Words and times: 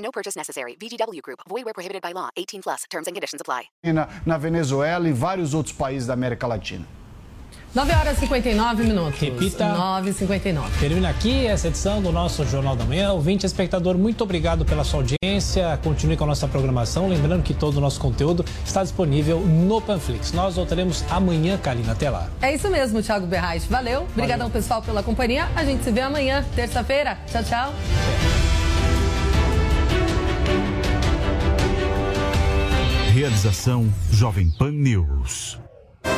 No 0.00 0.10
purchase 0.10 0.36
necessary. 0.36 0.76
VGW 0.80 1.20
Group. 1.22 1.40
Void 1.48 1.64
where 1.64 1.74
prohibited 1.74 2.02
by 2.02 2.12
law. 2.12 2.30
18 2.36 2.62
plus. 2.62 2.84
Terms 2.90 3.06
and 3.06 3.14
conditions 3.14 3.40
apply. 3.40 3.64
Na, 3.84 4.08
na 4.24 4.38
Venezuela 4.38 5.08
e 5.08 5.12
vários 5.12 5.54
outros 5.54 5.74
países 5.74 6.06
da 6.06 6.14
América 6.14 6.46
Latina. 6.46 6.86
9 7.72 7.92
horas 7.92 8.16
e 8.16 8.20
59 8.20 8.82
minutos. 8.82 9.20
Repita. 9.20 9.68
9 9.68 10.10
e 10.10 10.12
59 10.12 10.78
Termina 10.80 11.08
aqui 11.08 11.46
essa 11.46 11.68
edição 11.68 12.02
do 12.02 12.10
nosso 12.10 12.44
Jornal 12.44 12.74
da 12.74 12.84
Manhã. 12.84 13.12
Ouvinte, 13.12 13.46
espectador, 13.46 13.96
muito 13.96 14.24
obrigado 14.24 14.64
pela 14.64 14.82
sua 14.82 15.00
audiência. 15.00 15.78
Continue 15.84 16.16
com 16.16 16.24
a 16.24 16.28
nossa 16.28 16.48
programação. 16.48 17.06
Lembrando 17.06 17.44
que 17.44 17.54
todo 17.54 17.76
o 17.76 17.80
nosso 17.80 18.00
conteúdo 18.00 18.44
está 18.64 18.82
disponível 18.82 19.38
no 19.38 19.80
Panflix. 19.80 20.32
Nós 20.32 20.56
voltaremos 20.56 21.04
amanhã, 21.08 21.56
Kalina. 21.58 21.92
Até 21.92 22.10
lá. 22.10 22.28
É 22.42 22.52
isso 22.52 22.68
mesmo, 22.68 23.00
Thiago 23.02 23.28
Berrais. 23.28 23.64
Valeu. 23.66 24.02
Obrigadão, 24.02 24.50
pessoal, 24.50 24.82
pela 24.82 25.02
companhia. 25.02 25.48
A 25.54 25.64
gente 25.64 25.84
se 25.84 25.92
vê 25.92 26.00
amanhã, 26.00 26.44
terça-feira. 26.56 27.18
Tchau, 27.30 27.44
tchau. 27.44 28.59
Realização 33.20 33.92
Jovem 34.10 34.48
Pan 34.48 34.70
News. 34.70 35.60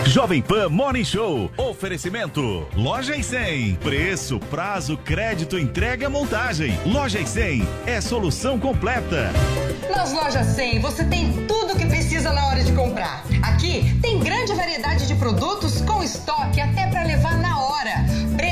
Jovem 0.06 0.40
Pan 0.40 0.68
Morning 0.68 1.04
Show. 1.04 1.50
Oferecimento. 1.56 2.64
Loja 2.76 3.16
e 3.16 3.24
100. 3.24 3.74
Preço, 3.82 4.38
prazo, 4.38 4.96
crédito, 4.96 5.58
entrega, 5.58 6.08
montagem. 6.08 6.78
Loja 6.86 7.18
e 7.18 7.26
100 7.26 7.66
é 7.86 8.00
solução 8.00 8.56
completa. 8.56 9.32
Nas 9.90 10.12
lojas 10.12 10.46
100 10.46 10.78
você 10.78 11.04
tem 11.04 11.44
tudo 11.48 11.74
o 11.74 11.76
que 11.76 11.86
precisa 11.86 12.32
na 12.32 12.46
hora 12.46 12.62
de 12.62 12.72
comprar. 12.72 13.24
Aqui 13.42 13.98
tem 14.00 14.20
grande 14.20 14.54
variedade 14.54 15.08
de 15.08 15.16
produtos 15.16 15.80
com 15.80 16.04
estoque 16.04 16.60
até 16.60 16.86
para 16.86 17.02
levar 17.02 17.36
na 17.38 17.58
hora. 17.58 17.94
Preços 18.36 18.51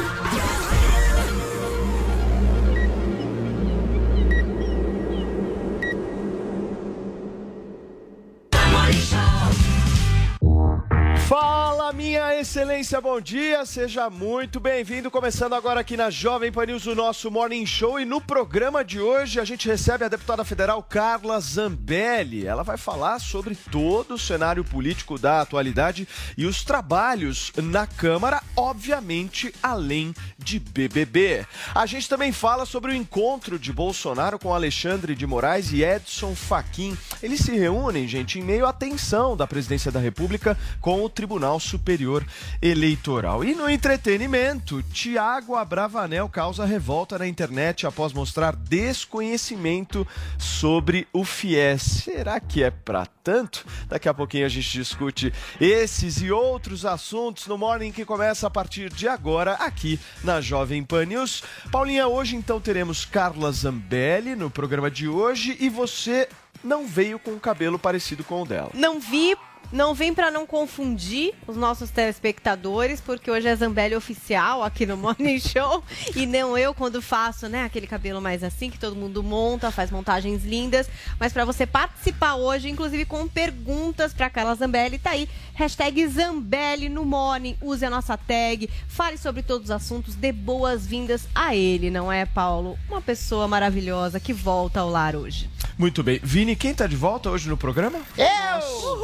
Fala, 11.31 11.93
minha 11.93 12.37
excelência, 12.37 12.99
bom 12.99 13.21
dia, 13.21 13.65
seja 13.65 14.09
muito 14.09 14.59
bem-vindo. 14.59 15.09
Começando 15.09 15.53
agora 15.53 15.79
aqui 15.79 15.95
na 15.95 16.09
Jovem 16.09 16.51
Pan 16.51 16.65
News, 16.65 16.87
o 16.87 16.93
nosso 16.93 17.31
Morning 17.31 17.65
Show. 17.65 18.01
E 18.01 18.03
no 18.03 18.19
programa 18.19 18.83
de 18.83 18.99
hoje 18.99 19.39
a 19.39 19.45
gente 19.45 19.65
recebe 19.65 20.03
a 20.03 20.09
deputada 20.09 20.43
federal 20.43 20.83
Carla 20.83 21.39
Zambelli. 21.39 22.45
Ela 22.45 22.63
vai 22.63 22.75
falar 22.75 23.17
sobre 23.19 23.55
todo 23.55 24.15
o 24.15 24.19
cenário 24.19 24.61
político 24.65 25.17
da 25.17 25.39
atualidade 25.39 26.05
e 26.37 26.45
os 26.45 26.65
trabalhos 26.65 27.53
na 27.55 27.87
Câmara, 27.87 28.43
obviamente, 28.53 29.53
além 29.63 30.13
de 30.37 30.59
BBB. 30.59 31.45
A 31.73 31.85
gente 31.85 32.09
também 32.09 32.33
fala 32.33 32.65
sobre 32.65 32.91
o 32.91 32.95
encontro 32.95 33.57
de 33.57 33.71
Bolsonaro 33.71 34.37
com 34.37 34.53
Alexandre 34.53 35.15
de 35.15 35.25
Moraes 35.25 35.71
e 35.71 35.81
Edson 35.81 36.35
Fachin. 36.35 36.97
Eles 37.23 37.39
se 37.39 37.57
reúnem, 37.57 38.05
gente, 38.05 38.37
em 38.37 38.43
meio 38.43 38.65
à 38.65 38.73
tensão 38.73 39.37
da 39.37 39.47
presidência 39.47 39.93
da 39.93 39.99
República 40.01 40.57
com 40.81 41.01
o 41.01 41.20
Tribunal 41.21 41.59
Superior 41.59 42.25
Eleitoral. 42.59 43.43
E 43.43 43.53
no 43.53 43.69
entretenimento, 43.69 44.81
Tiago 44.81 45.55
Abravanel 45.55 46.27
causa 46.27 46.65
revolta 46.65 47.19
na 47.19 47.27
internet 47.27 47.85
após 47.85 48.11
mostrar 48.11 48.55
desconhecimento 48.55 50.07
sobre 50.39 51.07
o 51.13 51.23
FIES. 51.23 51.83
Será 51.83 52.39
que 52.39 52.63
é 52.63 52.71
pra 52.71 53.05
tanto? 53.05 53.63
Daqui 53.87 54.09
a 54.09 54.15
pouquinho 54.15 54.47
a 54.47 54.49
gente 54.49 54.71
discute 54.71 55.31
esses 55.59 56.23
e 56.23 56.31
outros 56.31 56.87
assuntos 56.87 57.45
no 57.45 57.55
Morning 57.55 57.91
que 57.91 58.03
começa 58.03 58.47
a 58.47 58.49
partir 58.49 58.91
de 58.91 59.07
agora 59.07 59.53
aqui 59.53 59.99
na 60.23 60.41
Jovem 60.41 60.83
Pan 60.83 61.05
News. 61.05 61.43
Paulinha, 61.71 62.07
hoje 62.07 62.35
então 62.35 62.59
teremos 62.59 63.05
Carla 63.05 63.51
Zambelli 63.51 64.35
no 64.35 64.49
programa 64.49 64.89
de 64.89 65.07
hoje 65.07 65.55
e 65.59 65.69
você 65.69 66.27
não 66.63 66.87
veio 66.87 67.19
com 67.19 67.31
o 67.35 67.39
cabelo 67.39 67.77
parecido 67.77 68.23
com 68.23 68.41
o 68.41 68.45
dela. 68.45 68.71
Não 68.73 68.99
vi 68.99 69.35
não 69.71 69.93
vem 69.93 70.13
para 70.13 70.29
não 70.29 70.45
confundir 70.45 71.33
os 71.47 71.55
nossos 71.55 71.89
telespectadores, 71.89 72.99
porque 72.99 73.31
hoje 73.31 73.47
é 73.47 73.55
Zambelli 73.55 73.95
oficial 73.95 74.63
aqui 74.63 74.85
no 74.85 74.97
Morning 74.97 75.39
Show. 75.41 75.83
E 76.15 76.25
não 76.25 76.57
eu 76.57 76.73
quando 76.73 77.01
faço, 77.01 77.47
né, 77.47 77.63
aquele 77.63 77.87
cabelo 77.87 78.21
mais 78.21 78.43
assim 78.43 78.69
que 78.69 78.77
todo 78.77 78.95
mundo 78.95 79.23
monta, 79.23 79.71
faz 79.71 79.89
montagens 79.89 80.43
lindas, 80.43 80.89
mas 81.19 81.31
para 81.31 81.45
você 81.45 81.65
participar 81.65 82.35
hoje, 82.35 82.69
inclusive 82.69 83.05
com 83.05 83.27
perguntas 83.27 84.13
para 84.13 84.29
Carla 84.29 84.55
Zambelli, 84.55 84.99
tá 84.99 85.11
aí. 85.11 85.29
Hashtag 85.53 86.07
Zambelli 86.07 86.89
no 86.89 87.05
Morning, 87.05 87.55
use 87.61 87.85
a 87.85 87.89
nossa 87.89 88.17
tag, 88.17 88.69
fale 88.87 89.17
sobre 89.17 89.43
todos 89.43 89.65
os 89.65 89.71
assuntos, 89.71 90.15
dê 90.15 90.31
boas-vindas 90.31 91.27
a 91.33 91.55
ele, 91.55 91.89
não 91.89 92.11
é, 92.11 92.25
Paulo? 92.25 92.77
Uma 92.89 93.01
pessoa 93.01 93.47
maravilhosa 93.47 94.19
que 94.19 94.33
volta 94.33 94.79
ao 94.79 94.89
lar 94.89 95.15
hoje. 95.15 95.49
Muito 95.81 96.03
bem. 96.03 96.19
Vini, 96.21 96.55
quem 96.55 96.75
tá 96.75 96.85
de 96.85 96.95
volta 96.95 97.31
hoje 97.31 97.49
no 97.49 97.57
programa? 97.57 97.97
Eu! 98.15 99.01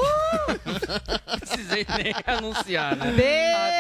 Precisei 1.39 1.88
nem 1.97 2.13
anunciar, 2.27 2.95
né? 2.95 3.11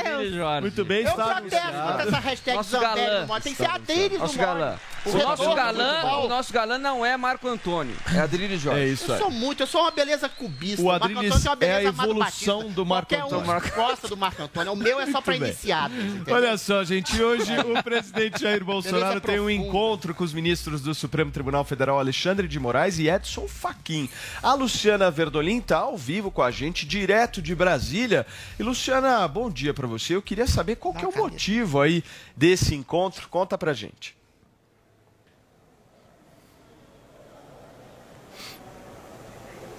Deus! 0.03 0.33
Jorge. 0.33 0.61
Muito 0.61 0.83
bem, 0.83 1.03
Eu 1.03 1.09
está 1.11 1.35
protesto 1.35 1.67
anunciado. 1.67 1.87
contra 1.91 2.07
essa 2.07 2.19
hashtag 2.19 2.57
Nosso 2.57 2.79
galã. 2.79 3.21
no 3.21 3.27
Morning. 3.27 3.43
Tem 3.43 3.53
que 3.53 3.57
ser 3.63 3.69
Adriles 3.69 4.19
Nosso 4.19 4.37
no 4.37 4.43
Morning. 4.47 4.59
galã. 4.61 4.79
O 5.05 5.09
retorno 5.09 5.29
nosso 5.29 5.43
do 5.49 5.55
galã, 5.55 5.93
futebol. 6.01 6.25
o 6.25 6.27
nosso 6.27 6.51
galã 6.53 6.77
não 6.77 7.05
é 7.05 7.15
Marco 7.15 7.47
Antônio, 7.47 7.95
é 8.13 8.19
Adrilho 8.19 8.57
Jorge. 8.59 8.81
É 8.81 8.87
isso 8.87 9.09
Eu 9.09 9.15
aí. 9.15 9.21
sou 9.21 9.31
muito, 9.31 9.63
eu 9.63 9.67
sou 9.67 9.81
uma 9.81 9.91
beleza 9.91 10.27
cubista. 10.27 10.81
O 10.81 10.85
Marco 10.87 11.05
Adriles 11.05 11.25
Antônio 11.27 11.41
tem 11.43 11.49
uma 11.49 11.55
beleza 11.55 11.81
é 11.81 11.85
a 11.85 11.89
Amado 11.89 12.09
evolução 12.09 12.57
Batista. 12.57 12.75
do 12.75 12.85
Marco 12.85 13.07
Qualquer 13.15 13.25
Antônio. 13.25 13.61
um 13.61 13.75
gosta 13.87 14.07
do 14.09 14.17
Marco 14.17 14.43
Antônio. 14.43 14.73
O 14.73 14.75
meu 14.75 14.99
é 14.99 15.05
só 15.09 15.21
pra 15.21 15.31
Muito 15.31 15.43
bem. 15.43 15.49
iniciados. 15.51 15.97
entendeu? 15.97 16.35
Olha 16.35 16.57
só, 16.57 16.83
gente, 16.83 17.21
hoje 17.23 17.53
o 17.57 17.81
presidente 17.83 18.41
Jair 18.41 18.65
Bolsonaro 18.65 19.21
Beleza 19.21 19.21
tem 19.21 19.39
um 19.39 19.45
profunda. 19.45 19.67
encontro 19.67 20.13
com 20.13 20.23
os 20.25 20.33
ministros 20.33 20.81
do 20.81 20.93
Supremo 20.93 21.31
Tribunal 21.31 21.63
Federal 21.63 21.99
Alexandre 21.99 22.45
de 22.47 22.59
Moraes 22.59 22.86
e 22.95 23.09
Edson 23.09 23.47
Fachin. 23.47 24.09
A 24.41 24.53
Luciana 24.53 25.11
Verdolim 25.11 25.59
está 25.59 25.77
ao 25.79 25.97
vivo 25.97 26.31
com 26.31 26.41
a 26.41 26.49
gente, 26.49 26.85
direto 26.85 27.41
de 27.41 27.53
Brasília. 27.53 28.25
E 28.57 28.63
Luciana, 28.63 29.27
bom 29.27 29.49
dia 29.49 29.73
para 29.73 29.85
você. 29.85 30.15
Eu 30.15 30.21
queria 30.21 30.47
saber 30.47 30.77
qual 30.77 30.93
que 30.93 31.05
é 31.05 31.07
o 31.07 31.15
motivo 31.15 31.81
aí 31.81 32.03
desse 32.35 32.73
encontro. 32.73 33.27
Conta 33.29 33.57
pra 33.57 33.73
gente. 33.73 34.16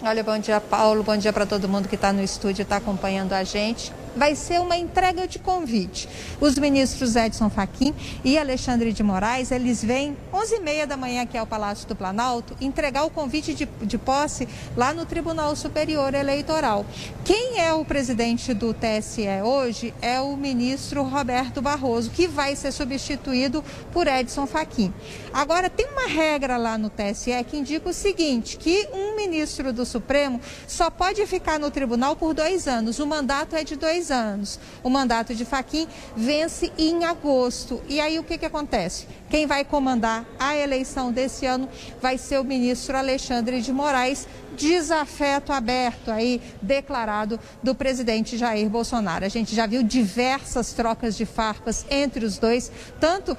Olha, 0.00 0.22
bom 0.22 0.38
dia, 0.38 0.60
Paulo. 0.60 1.02
Bom 1.02 1.16
dia 1.16 1.32
para 1.32 1.44
todo 1.44 1.68
mundo 1.68 1.88
que 1.88 1.96
está 1.96 2.12
no 2.12 2.22
estúdio 2.22 2.60
e 2.60 2.62
está 2.62 2.76
acompanhando 2.76 3.32
a 3.32 3.42
gente. 3.42 3.92
Vai 4.14 4.36
ser 4.36 4.60
uma 4.60 4.76
entrega 4.76 5.26
de 5.26 5.40
convite. 5.40 6.08
Os 6.40 6.56
ministros 6.56 7.16
Edson 7.16 7.50
Fachin 7.50 7.92
e 8.24 8.38
Alexandre 8.38 8.92
de 8.92 9.02
Moraes, 9.02 9.50
eles 9.50 9.82
vêm 9.82 10.16
11h30 10.32 10.86
da 10.86 10.96
manhã 10.96 11.22
aqui 11.22 11.36
ao 11.36 11.46
Palácio 11.46 11.86
do 11.86 11.96
Planalto 11.96 12.56
entregar 12.60 13.04
o 13.04 13.10
convite 13.10 13.54
de, 13.54 13.66
de 13.82 13.98
posse 13.98 14.48
lá 14.76 14.92
no 14.94 15.04
Tribunal 15.04 15.54
Superior 15.56 16.14
Eleitoral. 16.14 16.86
Quem 17.24 17.60
é 17.60 17.72
o 17.72 17.84
presidente 17.84 18.54
do 18.54 18.72
TSE 18.72 19.26
hoje 19.44 19.92
é 20.00 20.20
o 20.20 20.36
ministro 20.36 21.02
Roberto 21.02 21.60
Barroso, 21.60 22.10
que 22.10 22.26
vai 22.26 22.54
ser 22.54 22.72
substituído 22.72 23.64
por 23.92 24.06
Edson 24.06 24.46
Fachin. 24.46 24.92
Agora, 25.32 25.68
tem 25.68 25.86
uma 25.86 26.06
regra 26.06 26.56
lá 26.56 26.78
no 26.78 26.88
TSE 26.88 27.44
que 27.48 27.56
indica 27.56 27.88
o 27.88 27.92
seguinte, 27.92 28.56
que 28.56 28.88
um 28.92 29.16
ministro 29.16 29.72
do 29.72 29.84
Supremo 29.88 30.40
só 30.66 30.90
pode 30.90 31.26
ficar 31.26 31.58
no 31.58 31.70
tribunal 31.70 32.14
por 32.14 32.34
dois 32.34 32.68
anos. 32.68 32.98
O 32.98 33.06
mandato 33.06 33.56
é 33.56 33.64
de 33.64 33.74
dois 33.74 34.10
anos. 34.10 34.60
O 34.82 34.90
mandato 34.90 35.34
de 35.34 35.44
Faquim 35.44 35.88
vence 36.16 36.72
em 36.78 37.04
agosto. 37.04 37.82
E 37.88 38.00
aí 38.00 38.18
o 38.18 38.24
que, 38.24 38.38
que 38.38 38.46
acontece? 38.46 39.06
Quem 39.28 39.46
vai 39.46 39.64
comandar 39.64 40.24
a 40.38 40.56
eleição 40.56 41.10
desse 41.10 41.44
ano 41.46 41.68
vai 42.00 42.16
ser 42.16 42.38
o 42.38 42.44
ministro 42.44 42.96
Alexandre 42.96 43.60
de 43.60 43.72
Moraes, 43.72 44.26
desafeto 44.56 45.52
aberto 45.52 46.10
aí 46.10 46.40
declarado 46.60 47.38
do 47.62 47.74
presidente 47.74 48.36
Jair 48.36 48.68
Bolsonaro. 48.68 49.24
A 49.24 49.28
gente 49.28 49.54
já 49.54 49.66
viu 49.66 49.82
diversas 49.82 50.72
trocas 50.72 51.16
de 51.16 51.24
farpas 51.24 51.84
entre 51.90 52.24
os 52.24 52.38
dois, 52.38 52.70
tanto 53.00 53.36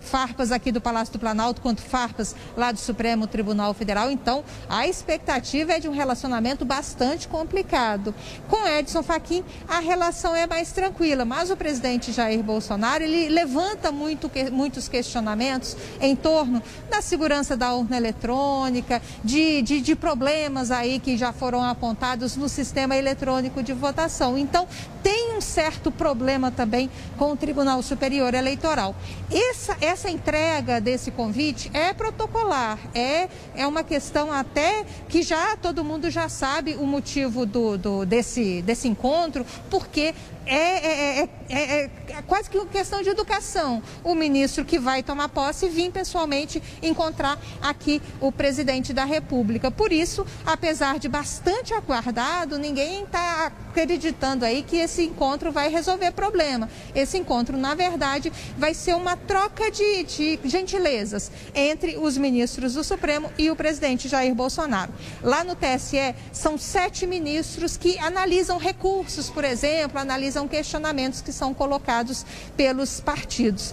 farpas 0.00 0.50
aqui 0.50 0.72
do 0.72 0.80
Palácio 0.80 1.12
do 1.12 1.18
Planalto 1.18 1.60
quanto 1.60 1.80
farpas 1.80 2.34
lá 2.56 2.72
do 2.72 2.78
Supremo 2.78 3.26
Tribunal 3.26 3.72
Federal. 3.74 4.10
Então, 4.10 4.44
a 4.68 4.86
expectativa 4.88 5.72
é 5.72 5.80
de 5.80 5.88
um 5.88 5.92
relacionamento 5.92 6.64
bastante 6.64 7.28
complicado. 7.28 8.14
Com 8.48 8.66
Edson 8.66 9.02
Fachin, 9.02 9.44
a 9.68 9.78
relação 9.78 10.34
é 10.34 10.46
mais 10.46 10.72
tranquila, 10.72 11.24
mas 11.24 11.50
o 11.50 11.56
presidente 11.56 12.12
Jair 12.12 12.42
Bolsonaro, 12.42 13.04
ele 13.04 13.28
levanta 13.28 13.92
muito, 13.92 14.30
muitos 14.50 14.88
questionamentos 14.88 15.76
em 16.00 16.16
torno 16.16 16.62
da 16.90 17.00
segurança 17.00 17.56
da 17.56 17.72
urna 17.74 17.96
eletrônica, 17.96 19.00
de, 19.22 19.62
de, 19.62 19.80
de 19.80 19.94
problemas 19.94 20.47
aí 20.70 20.98
que 20.98 21.16
já 21.16 21.32
foram 21.32 21.62
apontados 21.62 22.36
no 22.36 22.48
sistema 22.48 22.96
eletrônico 22.96 23.62
de 23.62 23.72
votação. 23.72 24.38
Então, 24.38 24.66
tem 25.02 25.36
um 25.36 25.40
certo 25.40 25.90
problema 25.90 26.50
também 26.50 26.90
com 27.16 27.32
o 27.32 27.36
Tribunal 27.36 27.82
Superior 27.82 28.34
Eleitoral. 28.34 28.94
Essa, 29.30 29.76
essa 29.80 30.10
entrega 30.10 30.80
desse 30.80 31.10
convite 31.10 31.70
é 31.74 31.92
protocolar, 31.92 32.78
é, 32.94 33.28
é 33.54 33.66
uma 33.66 33.84
questão 33.84 34.32
até 34.32 34.84
que 35.08 35.22
já 35.22 35.56
todo 35.56 35.84
mundo 35.84 36.10
já 36.10 36.28
sabe 36.28 36.74
o 36.74 36.86
motivo 36.86 37.44
do, 37.44 37.76
do 37.76 38.06
desse, 38.06 38.62
desse 38.62 38.88
encontro, 38.88 39.44
porque 39.70 40.14
é, 40.54 41.20
é, 41.20 41.28
é, 41.48 41.84
é, 41.84 41.90
quase 42.26 42.48
que 42.48 42.56
uma 42.56 42.66
questão 42.66 43.02
de 43.02 43.08
educação. 43.08 43.82
O 44.02 44.14
ministro 44.14 44.64
que 44.64 44.78
vai 44.78 45.02
tomar 45.02 45.28
posse 45.28 45.68
vir 45.68 45.90
pessoalmente 45.92 46.62
encontrar 46.82 47.38
aqui 47.60 48.00
o 48.20 48.32
presidente 48.32 48.92
da 48.92 49.04
República. 49.04 49.70
Por 49.70 49.92
isso, 49.92 50.26
apesar 50.46 50.98
de 50.98 51.08
bastante 51.08 51.74
aguardado, 51.74 52.58
ninguém 52.58 53.04
está 53.04 53.52
acreditando 53.78 54.44
aí 54.44 54.62
que 54.62 54.76
esse 54.76 55.04
encontro 55.04 55.52
vai 55.52 55.68
resolver 55.68 56.10
problema. 56.10 56.68
Esse 56.94 57.16
encontro, 57.16 57.56
na 57.56 57.74
verdade, 57.74 58.32
vai 58.56 58.74
ser 58.74 58.94
uma 58.94 59.16
troca 59.16 59.70
de, 59.70 60.02
de 60.02 60.40
gentilezas 60.44 61.30
entre 61.54 61.96
os 61.96 62.16
ministros 62.16 62.74
do 62.74 62.82
Supremo 62.82 63.30
e 63.38 63.50
o 63.50 63.56
presidente 63.56 64.08
Jair 64.08 64.34
Bolsonaro. 64.34 64.92
Lá 65.22 65.44
no 65.44 65.54
TSE, 65.54 66.14
são 66.32 66.58
sete 66.58 67.06
ministros 67.06 67.76
que 67.76 67.98
analisam 67.98 68.58
recursos, 68.58 69.30
por 69.30 69.44
exemplo, 69.44 69.98
analisam 69.98 70.48
questionamentos 70.48 71.22
que 71.22 71.32
são 71.32 71.54
colocados 71.54 72.26
pelos 72.56 73.00
partidos 73.00 73.72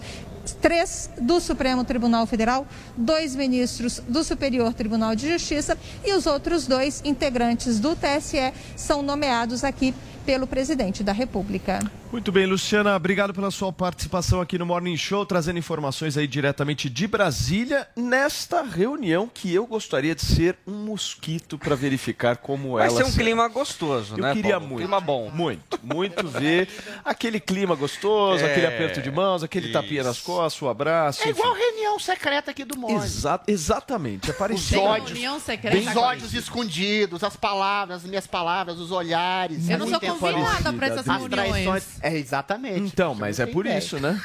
três 0.53 1.09
do 1.19 1.39
Supremo 1.39 1.83
Tribunal 1.83 2.25
Federal, 2.25 2.67
dois 2.95 3.35
ministros 3.35 4.01
do 4.07 4.23
Superior 4.23 4.73
Tribunal 4.73 5.15
de 5.15 5.31
Justiça 5.31 5.77
e 6.03 6.13
os 6.13 6.25
outros 6.25 6.67
dois 6.67 7.01
integrantes 7.05 7.79
do 7.79 7.95
TSE 7.95 8.53
são 8.75 9.01
nomeados 9.01 9.63
aqui 9.63 9.93
pelo 10.25 10.47
presidente 10.47 11.03
da 11.03 11.11
República. 11.11 11.79
Muito 12.15 12.31
bem, 12.31 12.45
Luciana, 12.45 12.95
obrigado 12.95 13.33
pela 13.33 13.51
sua 13.51 13.73
participação 13.73 14.39
aqui 14.39 14.57
no 14.57 14.65
Morning 14.65 14.95
Show, 14.95 15.25
trazendo 15.25 15.59
informações 15.59 16.15
aí 16.17 16.25
diretamente 16.25 16.89
de 16.89 17.07
Brasília, 17.07 17.85
nesta 17.93 18.63
reunião 18.63 19.29
que 19.31 19.53
eu 19.53 19.67
gostaria 19.67 20.15
de 20.15 20.21
ser 20.23 20.57
um 20.65 20.85
mosquito 20.85 21.57
para 21.59 21.75
verificar 21.75 22.37
como 22.37 22.75
Vai 22.75 22.87
ela 22.87 22.95
ser 22.95 23.03
um 23.03 23.11
será. 23.11 23.21
clima 23.25 23.47
gostoso, 23.49 24.13
eu 24.15 24.21
né? 24.23 24.33
queria 24.33 24.53
Paulo? 24.53 24.65
muito. 24.67 24.81
Clima 24.83 25.01
bom. 25.01 25.29
Muito, 25.29 25.77
muito 25.83 26.25
ver 26.29 26.69
aquele 27.03 27.37
clima 27.37 27.75
gostoso, 27.75 28.41
É. 28.45 28.49
aquele 28.49 28.67
aperto 28.67 29.01
de 29.01 29.11
mãos, 29.11 29.43
aquele 29.43 29.73
tapinha 29.73 30.03
nas 30.03 30.19
costas, 30.21 30.61
o 30.61 30.69
abraço. 30.69 31.21
É 31.21 31.31
enfim. 31.31 31.37
igual 31.41 31.53
reunião 31.53 31.99
secreta 31.99 32.51
aqui 32.51 32.63
do 32.63 32.79
Mone. 32.79 32.95
Exa 32.95 33.41
exatamente, 33.45 34.29
é 34.29 34.31
Os 34.31 34.37
parecido. 34.37 34.81
ódios, 34.81 35.09
Reunião 35.11 35.37
secreta 35.37 35.89
os 35.91 35.97
ódios 35.97 36.33
escondidos, 36.33 37.25
as 37.25 37.35
palavras, 37.35 38.03
as 38.05 38.09
minhas 38.09 38.25
palavras, 38.25 38.79
os 38.79 38.89
olhares. 38.89 39.67
Eu 39.67 39.79
não 39.79 39.89
sou 39.89 39.99
muito 40.01 40.17
convidada 40.17 40.71
para 40.71 40.87
essas 40.87 41.09
As 41.09 41.17
reuniões. 41.21 42.04
É, 42.05 42.15
exatamente. 42.17 42.79
Então, 42.81 43.15
mas 43.15 43.39
é 43.39 43.47
por 43.47 43.65
ideia. 43.65 43.79
isso, 43.79 43.99
né? 43.99 44.21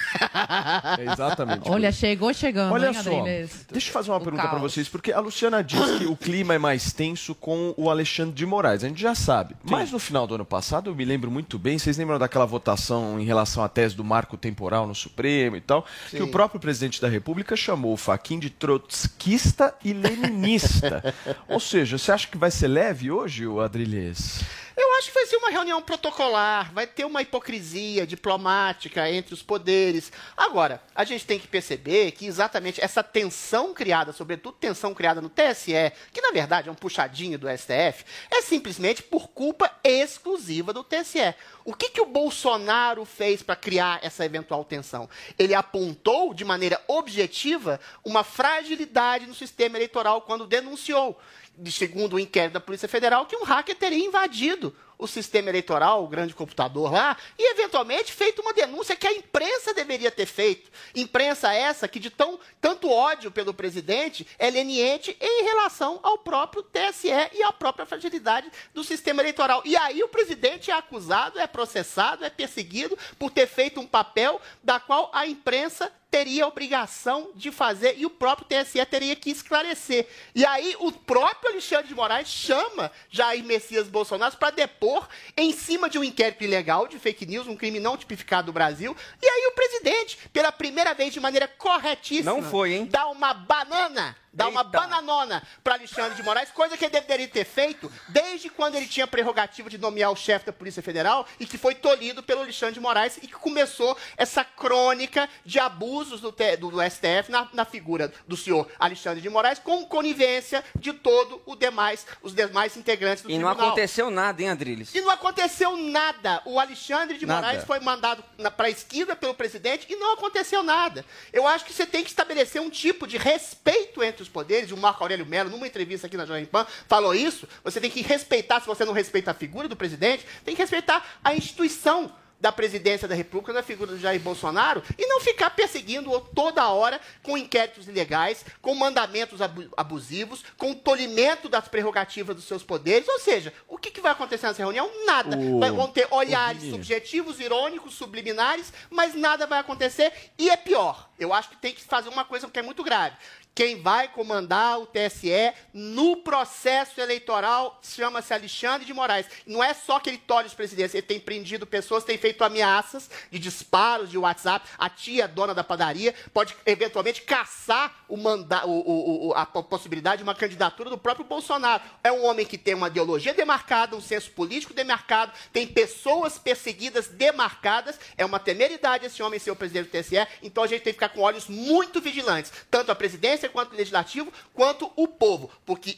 É 0.98 1.04
exatamente. 1.12 1.60
por 1.60 1.72
Olha, 1.72 1.90
chegou 1.90 2.32
chegando, 2.34 2.72
Olha 2.74 2.88
hein, 2.88 2.94
só, 2.94 3.00
Adriles? 3.20 3.66
deixa 3.70 3.88
eu 3.88 3.92
fazer 3.92 4.10
uma 4.10 4.18
O 4.18 4.20
pergunta 4.20 4.42
para 4.42 4.58
caos. 4.58 4.62
vocês, 4.72 4.86
porque 4.88 5.12
a 5.12 5.20
Luciana 5.20 5.64
disse 5.64 5.98
que 5.98 6.04
o 6.04 6.14
clima 6.14 6.52
é 6.54 6.58
mais 6.58 6.92
tenso 6.92 7.34
com 7.34 7.72
o 7.78 7.88
Alexandre 7.88 8.34
de 8.34 8.44
Moraes, 8.44 8.84
a 8.84 8.88
gente 8.88 9.00
já 9.00 9.14
sabe. 9.14 9.56
Mas 9.64 9.90
no 9.90 9.98
final 9.98 10.26
do 10.26 10.34
ano 10.34 10.44
passado, 10.44 10.90
eu 10.90 10.94
me 10.94 11.04
lembro 11.04 11.30
muito 11.30 11.58
bem, 11.58 11.78
vocês 11.78 11.96
lembram 11.96 12.18
daquela 12.18 12.44
votação 12.44 13.18
em 13.18 13.24
relação 13.24 13.64
à 13.64 13.68
tese 13.68 13.96
do 13.96 14.04
marco 14.04 14.36
temporal 14.36 14.86
no 14.86 14.94
Supremo 14.94 15.56
e 15.56 15.60
tal, 15.62 15.86
que 16.10 16.18
Sim. 16.18 16.22
o 16.22 16.28
próprio 16.28 16.60
presidente 16.60 17.00
da 17.00 17.08
República 17.08 17.56
chamou 17.56 17.94
o 17.94 17.96
Faquin 17.96 18.38
de 18.38 18.50
trotskista 18.50 19.74
e 19.84 19.92
leninista. 19.92 21.14
Ou 21.48 21.58
seja, 21.60 21.96
você 21.96 22.12
acha 22.12 22.28
que 22.28 22.36
vai 22.36 22.50
ser 22.50 22.68
leve 22.68 23.10
hoje, 23.10 23.46
o 23.46 23.60
Adrilhês? 23.60 24.40
Eu 24.80 24.94
acho 24.94 25.08
que 25.08 25.14
vai 25.14 25.26
ser 25.26 25.36
uma 25.36 25.50
reunião 25.50 25.82
protocolar, 25.82 26.72
vai 26.72 26.86
ter 26.86 27.04
uma 27.04 27.20
hipocrisia 27.20 28.06
diplomática 28.06 29.10
entre 29.10 29.34
os 29.34 29.42
poderes. 29.42 30.10
Agora, 30.34 30.82
a 30.94 31.04
gente 31.04 31.26
tem 31.26 31.38
que 31.38 31.46
perceber 31.46 32.12
que 32.12 32.24
exatamente 32.24 32.80
essa 32.80 33.02
tensão 33.02 33.74
criada, 33.74 34.10
sobretudo 34.10 34.56
tensão 34.56 34.94
criada 34.94 35.20
no 35.20 35.28
TSE, 35.28 35.92
que 36.10 36.22
na 36.22 36.30
verdade 36.30 36.70
é 36.70 36.72
um 36.72 36.74
puxadinho 36.74 37.38
do 37.38 37.46
STF, 37.46 38.06
é 38.30 38.40
simplesmente 38.40 39.02
por 39.02 39.28
culpa 39.28 39.70
exclusiva 39.84 40.72
do 40.72 40.82
TSE. 40.82 41.34
O 41.62 41.74
que, 41.74 41.90
que 41.90 42.00
o 42.00 42.06
Bolsonaro 42.06 43.04
fez 43.04 43.42
para 43.42 43.56
criar 43.56 44.00
essa 44.02 44.24
eventual 44.24 44.64
tensão? 44.64 45.10
Ele 45.38 45.54
apontou 45.54 46.32
de 46.32 46.42
maneira 46.42 46.82
objetiva 46.88 47.78
uma 48.02 48.24
fragilidade 48.24 49.26
no 49.26 49.34
sistema 49.34 49.76
eleitoral 49.76 50.22
quando 50.22 50.46
denunciou 50.46 51.20
de 51.60 51.70
segundo 51.70 52.14
o 52.16 52.18
inquérito 52.18 52.54
da 52.54 52.60
Polícia 52.60 52.88
Federal, 52.88 53.26
que 53.26 53.36
um 53.36 53.44
hacker 53.44 53.76
teria 53.76 54.04
invadido 54.04 54.74
o 55.00 55.06
sistema 55.06 55.48
eleitoral, 55.48 56.04
o 56.04 56.08
grande 56.08 56.34
computador 56.34 56.92
lá, 56.92 57.16
e 57.38 57.52
eventualmente 57.52 58.12
feito 58.12 58.42
uma 58.42 58.52
denúncia 58.52 58.94
que 58.94 59.06
a 59.06 59.12
imprensa 59.12 59.72
deveria 59.72 60.10
ter 60.10 60.26
feito. 60.26 60.70
Imprensa 60.94 61.52
essa 61.52 61.88
que 61.88 61.98
de 61.98 62.10
tão, 62.10 62.38
tanto 62.60 62.90
ódio 62.90 63.30
pelo 63.30 63.54
presidente 63.54 64.26
é 64.38 64.50
leniente 64.50 65.16
em 65.18 65.44
relação 65.44 65.98
ao 66.02 66.18
próprio 66.18 66.62
TSE 66.62 67.08
e 67.32 67.42
à 67.42 67.52
própria 67.52 67.86
fragilidade 67.86 68.50
do 68.74 68.84
sistema 68.84 69.22
eleitoral. 69.22 69.62
E 69.64 69.76
aí 69.76 70.02
o 70.02 70.08
presidente 70.08 70.70
é 70.70 70.74
acusado, 70.74 71.38
é 71.38 71.46
processado, 71.46 72.24
é 72.24 72.30
perseguido 72.30 72.96
por 73.18 73.30
ter 73.30 73.46
feito 73.46 73.80
um 73.80 73.86
papel 73.86 74.40
da 74.62 74.78
qual 74.78 75.10
a 75.14 75.26
imprensa 75.26 75.90
teria 76.10 76.44
a 76.44 76.48
obrigação 76.48 77.30
de 77.34 77.50
fazer 77.52 77.94
e 77.96 78.04
o 78.04 78.10
próprio 78.10 78.46
TSE 78.46 78.84
teria 78.86 79.14
que 79.14 79.30
esclarecer. 79.30 80.06
E 80.34 80.44
aí 80.44 80.74
o 80.80 80.90
próprio 80.90 81.52
Alexandre 81.52 81.88
de 81.88 81.94
Moraes 81.94 82.28
chama 82.28 82.90
Jair 83.08 83.44
Messias 83.44 83.88
Bolsonaro 83.88 84.36
para 84.36 84.50
depor 84.50 85.08
em 85.36 85.52
cima 85.52 85.88
de 85.88 85.98
um 85.98 86.04
inquérito 86.04 86.42
ilegal 86.44 86.88
de 86.88 86.98
fake 86.98 87.26
news, 87.26 87.46
um 87.46 87.56
crime 87.56 87.78
não 87.78 87.96
tipificado 87.96 88.48
no 88.48 88.52
Brasil. 88.52 88.96
E 89.22 89.26
aí 89.26 89.46
o 89.46 89.52
presidente, 89.52 90.18
pela 90.32 90.50
primeira 90.50 90.94
vez 90.94 91.12
de 91.12 91.20
maneira 91.20 91.46
corretíssima, 91.46 92.32
Não 92.32 92.42
foi, 92.42 92.72
hein? 92.74 92.86
dá 92.90 93.06
uma 93.08 93.32
banana, 93.34 94.16
dá 94.32 94.48
uma 94.48 94.62
bananona 94.64 95.42
para 95.62 95.74
Alexandre 95.74 96.14
de 96.14 96.22
Moraes, 96.22 96.50
coisa 96.50 96.76
que 96.76 96.84
ele 96.84 96.92
deveria 96.92 97.28
ter 97.28 97.44
feito 97.44 97.90
desde 98.08 98.48
quando 98.48 98.74
ele 98.76 98.86
tinha 98.86 99.04
a 99.04 99.08
prerrogativa 99.08 99.68
de 99.70 99.78
nomear 99.78 100.10
o 100.10 100.16
chefe 100.16 100.46
da 100.46 100.52
Polícia 100.52 100.82
Federal 100.82 101.26
e 101.38 101.46
que 101.46 101.58
foi 101.58 101.74
tolhido 101.74 102.22
pelo 102.22 102.42
Alexandre 102.42 102.74
de 102.74 102.80
Moraes 102.80 103.16
e 103.18 103.26
que 103.26 103.32
começou 103.34 103.96
essa 104.16 104.44
crônica 104.44 105.28
de 105.44 105.58
abusos 106.00 106.20
do, 106.20 106.30
do- 106.70 106.80
STF 106.82 107.30
na, 107.30 107.48
na 107.52 107.64
figura 107.64 108.12
do 108.26 108.36
senhor 108.36 108.66
Alexandre 108.78 109.20
de 109.20 109.28
Moraes 109.28 109.58
com 109.58 109.84
conivência 109.84 110.64
de 110.78 110.92
todo 110.92 111.42
o 111.44 111.54
demais, 111.54 112.06
os 112.22 112.34
demais 112.34 112.76
integrantes 112.76 113.22
do 113.22 113.30
E 113.30 113.38
não 113.38 113.48
tribunal. 113.48 113.68
aconteceu 113.68 114.10
nada, 114.10 114.40
hein, 114.42 114.48
Adriles? 114.48 114.94
E 114.94 115.00
não 115.00 115.10
aconteceu 115.10 115.76
nada. 115.76 116.40
O 116.46 116.58
Alexandre 116.58 117.18
de 117.18 117.26
Nada. 117.26 117.46
Moraes 117.46 117.64
foi 117.64 117.80
mandado 117.80 118.24
para 118.56 118.66
a 118.66 118.70
esquerda 118.70 119.14
pelo 119.14 119.34
presidente 119.34 119.86
e 119.90 119.96
não 119.96 120.14
aconteceu 120.14 120.62
nada. 120.62 121.04
Eu 121.32 121.46
acho 121.46 121.64
que 121.64 121.72
você 121.72 121.84
tem 121.86 122.02
que 122.02 122.10
estabelecer 122.10 122.60
um 122.60 122.70
tipo 122.70 123.06
de 123.06 123.18
respeito 123.18 124.02
entre 124.02 124.22
os 124.22 124.28
poderes. 124.28 124.70
O 124.70 124.76
Marco 124.76 125.02
Aurélio 125.04 125.26
Mello, 125.26 125.50
numa 125.50 125.66
entrevista 125.66 126.06
aqui 126.06 126.16
na 126.16 126.24
Jovem 126.26 126.46
Pan, 126.46 126.66
falou 126.88 127.14
isso. 127.14 127.46
Você 127.62 127.80
tem 127.80 127.90
que 127.90 128.00
respeitar, 128.02 128.60
se 128.60 128.66
você 128.66 128.84
não 128.84 128.92
respeita 128.92 129.30
a 129.32 129.34
figura 129.34 129.68
do 129.68 129.76
presidente, 129.76 130.26
tem 130.44 130.54
que 130.54 130.62
respeitar 130.62 131.04
a 131.22 131.34
instituição 131.34 132.12
da 132.40 132.50
presidência 132.50 133.06
da 133.06 133.14
República, 133.14 133.52
na 133.52 133.62
figura 133.62 133.92
do 133.92 133.98
Jair 133.98 134.20
Bolsonaro, 134.20 134.82
e 134.98 135.06
não 135.06 135.20
ficar 135.20 135.50
perseguindo-o 135.50 136.20
toda 136.20 136.68
hora 136.70 137.00
com 137.22 137.36
inquéritos 137.36 137.86
ilegais, 137.86 138.44
com 138.62 138.74
mandamentos 138.74 139.42
abu- 139.42 139.68
abusivos, 139.76 140.42
com 140.56 140.72
tolimento 140.74 141.48
das 141.48 141.68
prerrogativas 141.68 142.34
dos 142.34 142.44
seus 142.46 142.62
poderes. 142.62 143.06
Ou 143.08 143.18
seja, 143.18 143.52
o 143.68 143.76
que, 143.76 143.90
que 143.90 144.00
vai 144.00 144.12
acontecer 144.12 144.46
nessa 144.46 144.62
reunião? 144.62 144.90
Nada. 145.04 145.36
O- 145.36 145.58
vão 145.76 145.88
ter 145.88 146.08
olhares 146.10 146.62
o 146.62 146.70
subjetivos, 146.70 147.38
irônicos, 147.40 147.94
subliminares, 147.94 148.72
mas 148.88 149.14
nada 149.14 149.46
vai 149.46 149.58
acontecer. 149.58 150.12
E 150.38 150.48
é 150.48 150.56
pior. 150.56 151.08
Eu 151.18 151.34
acho 151.34 151.50
que 151.50 151.56
tem 151.56 151.74
que 151.74 151.82
fazer 151.82 152.08
uma 152.08 152.24
coisa 152.24 152.48
que 152.48 152.58
é 152.58 152.62
muito 152.62 152.82
grave. 152.82 153.14
Quem 153.60 153.82
vai 153.82 154.08
comandar 154.08 154.80
o 154.80 154.86
TSE 154.86 155.52
no 155.74 156.16
processo 156.16 156.98
eleitoral 156.98 157.78
chama-se 157.82 158.32
Alexandre 158.32 158.86
de 158.86 158.94
Moraes. 158.94 159.26
Não 159.46 159.62
é 159.62 159.74
só 159.74 160.00
que 160.00 160.08
ele 160.08 160.16
tolhe 160.16 160.46
os 160.46 160.54
presidentes, 160.54 160.94
ele 160.94 161.02
tem 161.02 161.20
prendido 161.20 161.66
pessoas, 161.66 162.02
tem 162.02 162.16
feito 162.16 162.42
ameaças 162.42 163.10
de 163.30 163.38
disparos 163.38 164.10
de 164.10 164.16
WhatsApp. 164.16 164.66
A 164.78 164.88
tia, 164.88 165.28
dona 165.28 165.52
da 165.52 165.62
padaria, 165.62 166.14
pode 166.32 166.56
eventualmente 166.64 167.20
caçar 167.20 167.94
o 168.08 168.16
manda 168.16 168.66
o, 168.66 169.28
o, 169.28 169.34
a 169.34 169.44
possibilidade 169.44 170.16
de 170.16 170.22
uma 170.22 170.34
candidatura 170.34 170.88
do 170.88 170.96
próprio 170.96 171.26
Bolsonaro. 171.26 171.82
É 172.02 172.10
um 172.10 172.24
homem 172.24 172.46
que 172.46 172.56
tem 172.56 172.72
uma 172.72 172.88
ideologia 172.88 173.34
demarcada, 173.34 173.94
um 173.94 174.00
senso 174.00 174.30
político 174.30 174.72
demarcado, 174.72 175.32
tem 175.52 175.66
pessoas 175.66 176.38
perseguidas 176.38 177.08
demarcadas. 177.08 178.00
É 178.16 178.24
uma 178.24 178.38
temeridade 178.38 179.04
esse 179.04 179.22
homem 179.22 179.38
ser 179.38 179.50
o 179.50 179.56
presidente 179.56 179.90
do 179.90 179.90
TSE, 179.90 180.26
então 180.42 180.64
a 180.64 180.66
gente 180.66 180.80
tem 180.80 180.94
que 180.94 180.98
ficar 180.98 181.10
com 181.10 181.20
olhos 181.20 181.46
muito 181.46 182.00
vigilantes, 182.00 182.50
tanto 182.70 182.90
a 182.90 182.94
presidência 182.94 183.49
quanto 183.50 183.72
o 183.72 183.76
legislativo, 183.76 184.32
quanto 184.54 184.90
o 184.96 185.06
povo, 185.06 185.50
porque 185.64 185.96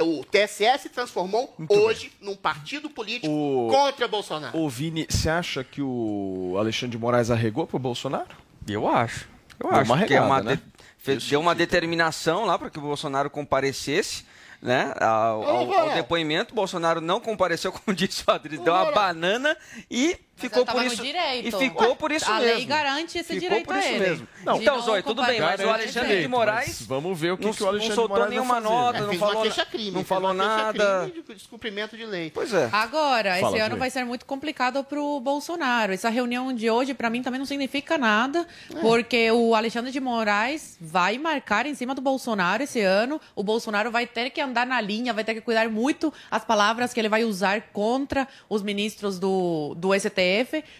o 0.00 0.24
TSE 0.24 0.78
se 0.78 0.88
transformou 0.88 1.54
muito 1.58 1.74
hoje 1.74 2.12
bem. 2.20 2.30
num 2.30 2.36
partido 2.36 2.88
político 2.90 3.32
o... 3.32 3.68
contra 3.70 4.06
Bolsonaro. 4.06 4.58
Ô 4.58 4.68
Vini, 4.68 5.06
você 5.08 5.28
acha 5.28 5.64
que 5.64 5.82
o 5.82 6.56
Alexandre 6.58 6.96
de 6.96 6.98
Moraes 6.98 7.30
arregou 7.30 7.66
pro 7.66 7.78
Bolsonaro? 7.78 8.36
Eu 8.68 8.88
acho. 8.88 9.28
Eu 9.58 9.70
deu 9.70 9.78
acho 9.78 9.90
uma 9.90 9.96
regada, 9.96 10.06
que 10.06 10.14
é 10.14 10.20
uma 10.20 10.42
né? 10.42 10.60
de... 11.04 11.16
deu 11.28 11.40
uma 11.40 11.54
determinação 11.54 12.44
lá 12.44 12.58
para 12.58 12.70
que 12.70 12.78
o 12.78 12.82
Bolsonaro 12.82 13.30
comparecesse 13.30 14.24
né, 14.60 14.92
ao, 15.00 15.42
ao, 15.42 15.72
ao 15.72 15.94
depoimento. 15.94 16.54
Bolsonaro 16.54 17.00
não 17.00 17.20
compareceu, 17.20 17.70
como 17.72 17.96
disse 17.96 18.24
o 18.26 18.30
Adri, 18.30 18.58
deu 18.58 18.72
uma 18.72 18.92
banana 18.92 19.56
e 19.90 20.18
ficou 20.38 20.64
por 20.64 20.84
isso 20.84 21.02
direito. 21.02 21.48
e 21.48 21.52
ficou 21.52 21.96
por 21.96 22.12
isso 22.12 22.30
a 22.30 22.38
mesmo. 22.40 22.52
A 22.52 22.56
lei 22.56 22.64
garante 22.64 23.18
esse 23.18 23.34
ficou 23.34 23.40
direito 23.40 23.66
por 23.66 23.76
isso 23.76 23.88
a 23.88 23.90
ele. 23.90 24.00
mesmo. 24.00 24.28
Não, 24.44 24.56
então, 24.60 24.80
Zoe, 24.80 25.02
tudo 25.02 25.24
bem, 25.24 25.40
mas 25.40 25.60
o 25.60 25.68
Alexandre 25.68 26.08
direito, 26.08 26.22
de 26.22 26.28
Moraes 26.28 26.82
vamos 26.82 27.18
ver 27.18 27.32
o 27.32 27.36
que, 27.36 27.44
não, 27.44 27.52
que 27.52 27.62
o 27.62 27.68
Alexandre 27.68 27.96
não 27.96 28.08
soltou 28.08 28.28
nenhuma 28.28 28.60
nota, 28.60 28.98
é, 28.98 29.00
não 29.02 29.14
falou, 29.14 29.44
crime, 29.70 29.90
não 29.90 30.04
falou 30.04 30.32
nada. 30.32 31.10
De 31.12 31.34
descumprimento 31.34 31.96
de 31.96 32.06
lei. 32.06 32.30
Pois 32.32 32.52
é. 32.52 32.68
Agora, 32.72 33.36
Fala, 33.36 33.56
esse 33.56 33.60
ano 33.64 33.76
vai 33.76 33.90
ser 33.90 34.04
muito 34.04 34.24
complicado 34.24 34.82
para 34.84 35.00
o 35.00 35.20
Bolsonaro. 35.20 35.92
Essa 35.92 36.08
reunião 36.08 36.52
de 36.52 36.70
hoje 36.70 36.94
para 36.94 37.10
mim 37.10 37.22
também 37.22 37.38
não 37.38 37.46
significa 37.46 37.98
nada, 37.98 38.46
é. 38.74 38.80
porque 38.80 39.30
o 39.30 39.54
Alexandre 39.54 39.90
de 39.90 40.00
Moraes 40.00 40.76
vai 40.80 41.18
marcar 41.18 41.66
em 41.66 41.74
cima 41.74 41.94
do 41.94 42.00
Bolsonaro 42.00 42.62
esse 42.62 42.80
ano. 42.80 43.20
O 43.34 43.42
Bolsonaro 43.42 43.90
vai 43.90 44.06
ter 44.06 44.30
que 44.30 44.40
andar 44.40 44.66
na 44.66 44.80
linha, 44.80 45.12
vai 45.12 45.24
ter 45.24 45.34
que 45.34 45.40
cuidar 45.40 45.68
muito 45.68 46.12
as 46.30 46.44
palavras 46.44 46.92
que 46.92 47.00
ele 47.00 47.08
vai 47.08 47.24
usar 47.24 47.62
contra 47.72 48.26
os 48.48 48.62
ministros 48.62 49.18
do, 49.18 49.74
do 49.76 49.94
STF, 49.94 50.18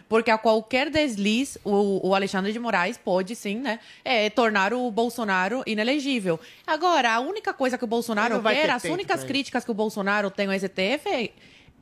porque 0.08 0.28
porque 0.28 0.30
a 0.32 0.38
qualquer 0.38 0.90
desliz, 0.90 1.56
o, 1.64 2.08
o 2.08 2.14
Alexandre 2.14 2.52
de 2.52 2.58
Moraes 2.58 2.98
pode 2.98 3.36
sim, 3.36 3.58
né, 3.58 3.78
é, 4.04 4.28
tornar 4.28 4.74
o 4.74 4.90
Bolsonaro 4.90 5.62
inelegível. 5.64 6.40
Agora, 6.66 7.14
a 7.14 7.20
única 7.20 7.54
coisa 7.54 7.78
que 7.78 7.84
o 7.84 7.86
Bolsonaro 7.86 8.42
quer, 8.42 8.68
as 8.68 8.82
únicas 8.84 9.22
críticas 9.22 9.64
que 9.64 9.70
o 9.70 9.74
Bolsonaro 9.74 10.28
tem 10.30 10.48
ao 10.48 10.58
STF 10.58 11.08
é 11.08 11.30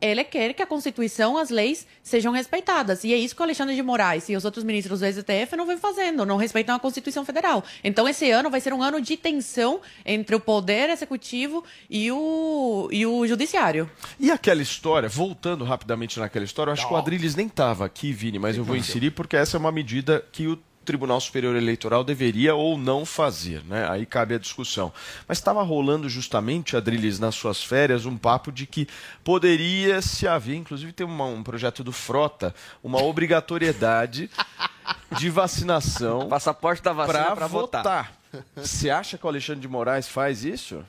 ele 0.00 0.24
quer 0.24 0.52
que 0.52 0.62
a 0.62 0.66
Constituição, 0.66 1.38
as 1.38 1.50
leis 1.50 1.86
sejam 2.02 2.32
respeitadas. 2.32 3.04
E 3.04 3.12
é 3.12 3.16
isso 3.16 3.34
que 3.34 3.40
o 3.40 3.44
Alexandre 3.44 3.74
de 3.74 3.82
Moraes 3.82 4.28
e 4.28 4.36
os 4.36 4.44
outros 4.44 4.64
ministros 4.64 5.00
do 5.00 5.06
STF 5.06 5.56
não 5.56 5.66
vem 5.66 5.76
fazendo, 5.76 6.26
não 6.26 6.36
respeitam 6.36 6.74
a 6.74 6.78
Constituição 6.78 7.24
Federal. 7.24 7.64
Então, 7.82 8.08
esse 8.08 8.30
ano 8.30 8.50
vai 8.50 8.60
ser 8.60 8.72
um 8.72 8.82
ano 8.82 9.00
de 9.00 9.16
tensão 9.16 9.80
entre 10.04 10.36
o 10.36 10.40
Poder 10.40 10.90
Executivo 10.90 11.64
e 11.88 12.10
o, 12.12 12.88
e 12.92 13.06
o 13.06 13.26
Judiciário. 13.26 13.90
E 14.20 14.30
aquela 14.30 14.62
história, 14.62 15.08
voltando 15.08 15.64
rapidamente 15.64 16.18
naquela 16.18 16.44
história, 16.44 16.70
eu 16.70 16.74
acho 16.74 16.82
não. 16.82 16.88
que 16.88 16.94
o 16.94 16.98
Adriles 16.98 17.34
nem 17.34 17.46
estava 17.46 17.84
aqui, 17.84 18.12
Vini, 18.12 18.38
mas 18.38 18.56
eu 18.56 18.64
vou 18.64 18.76
inserir 18.76 19.10
porque 19.12 19.36
essa 19.36 19.56
é 19.56 19.58
uma 19.58 19.72
medida 19.72 20.24
que 20.30 20.46
o 20.46 20.58
Tribunal 20.86 21.20
Superior 21.20 21.54
Eleitoral 21.56 22.02
deveria 22.02 22.54
ou 22.54 22.78
não 22.78 23.04
fazer, 23.04 23.62
né? 23.64 23.86
Aí 23.90 24.06
cabe 24.06 24.34
a 24.34 24.38
discussão. 24.38 24.92
Mas 25.28 25.38
estava 25.38 25.62
rolando 25.62 26.08
justamente, 26.08 26.76
Adriles, 26.76 27.18
nas 27.18 27.34
suas 27.34 27.62
férias, 27.62 28.06
um 28.06 28.16
papo 28.16 28.50
de 28.50 28.66
que 28.66 28.88
poderia 29.22 30.00
se 30.00 30.26
haver, 30.26 30.56
inclusive 30.56 30.92
tem 30.92 31.06
uma, 31.06 31.24
um 31.24 31.42
projeto 31.42 31.84
do 31.84 31.92
Frota, 31.92 32.54
uma 32.82 33.02
obrigatoriedade 33.02 34.30
de 35.18 35.28
vacinação. 35.28 36.28
Passaporte 36.28 36.82
da 36.82 36.92
vacina 36.92 37.34
para 37.36 37.46
votar. 37.46 37.82
votar. 37.82 38.12
Você 38.54 38.88
acha 38.88 39.18
que 39.18 39.26
o 39.26 39.28
Alexandre 39.28 39.60
de 39.60 39.68
Moraes 39.68 40.08
faz 40.08 40.44
isso? 40.44 40.84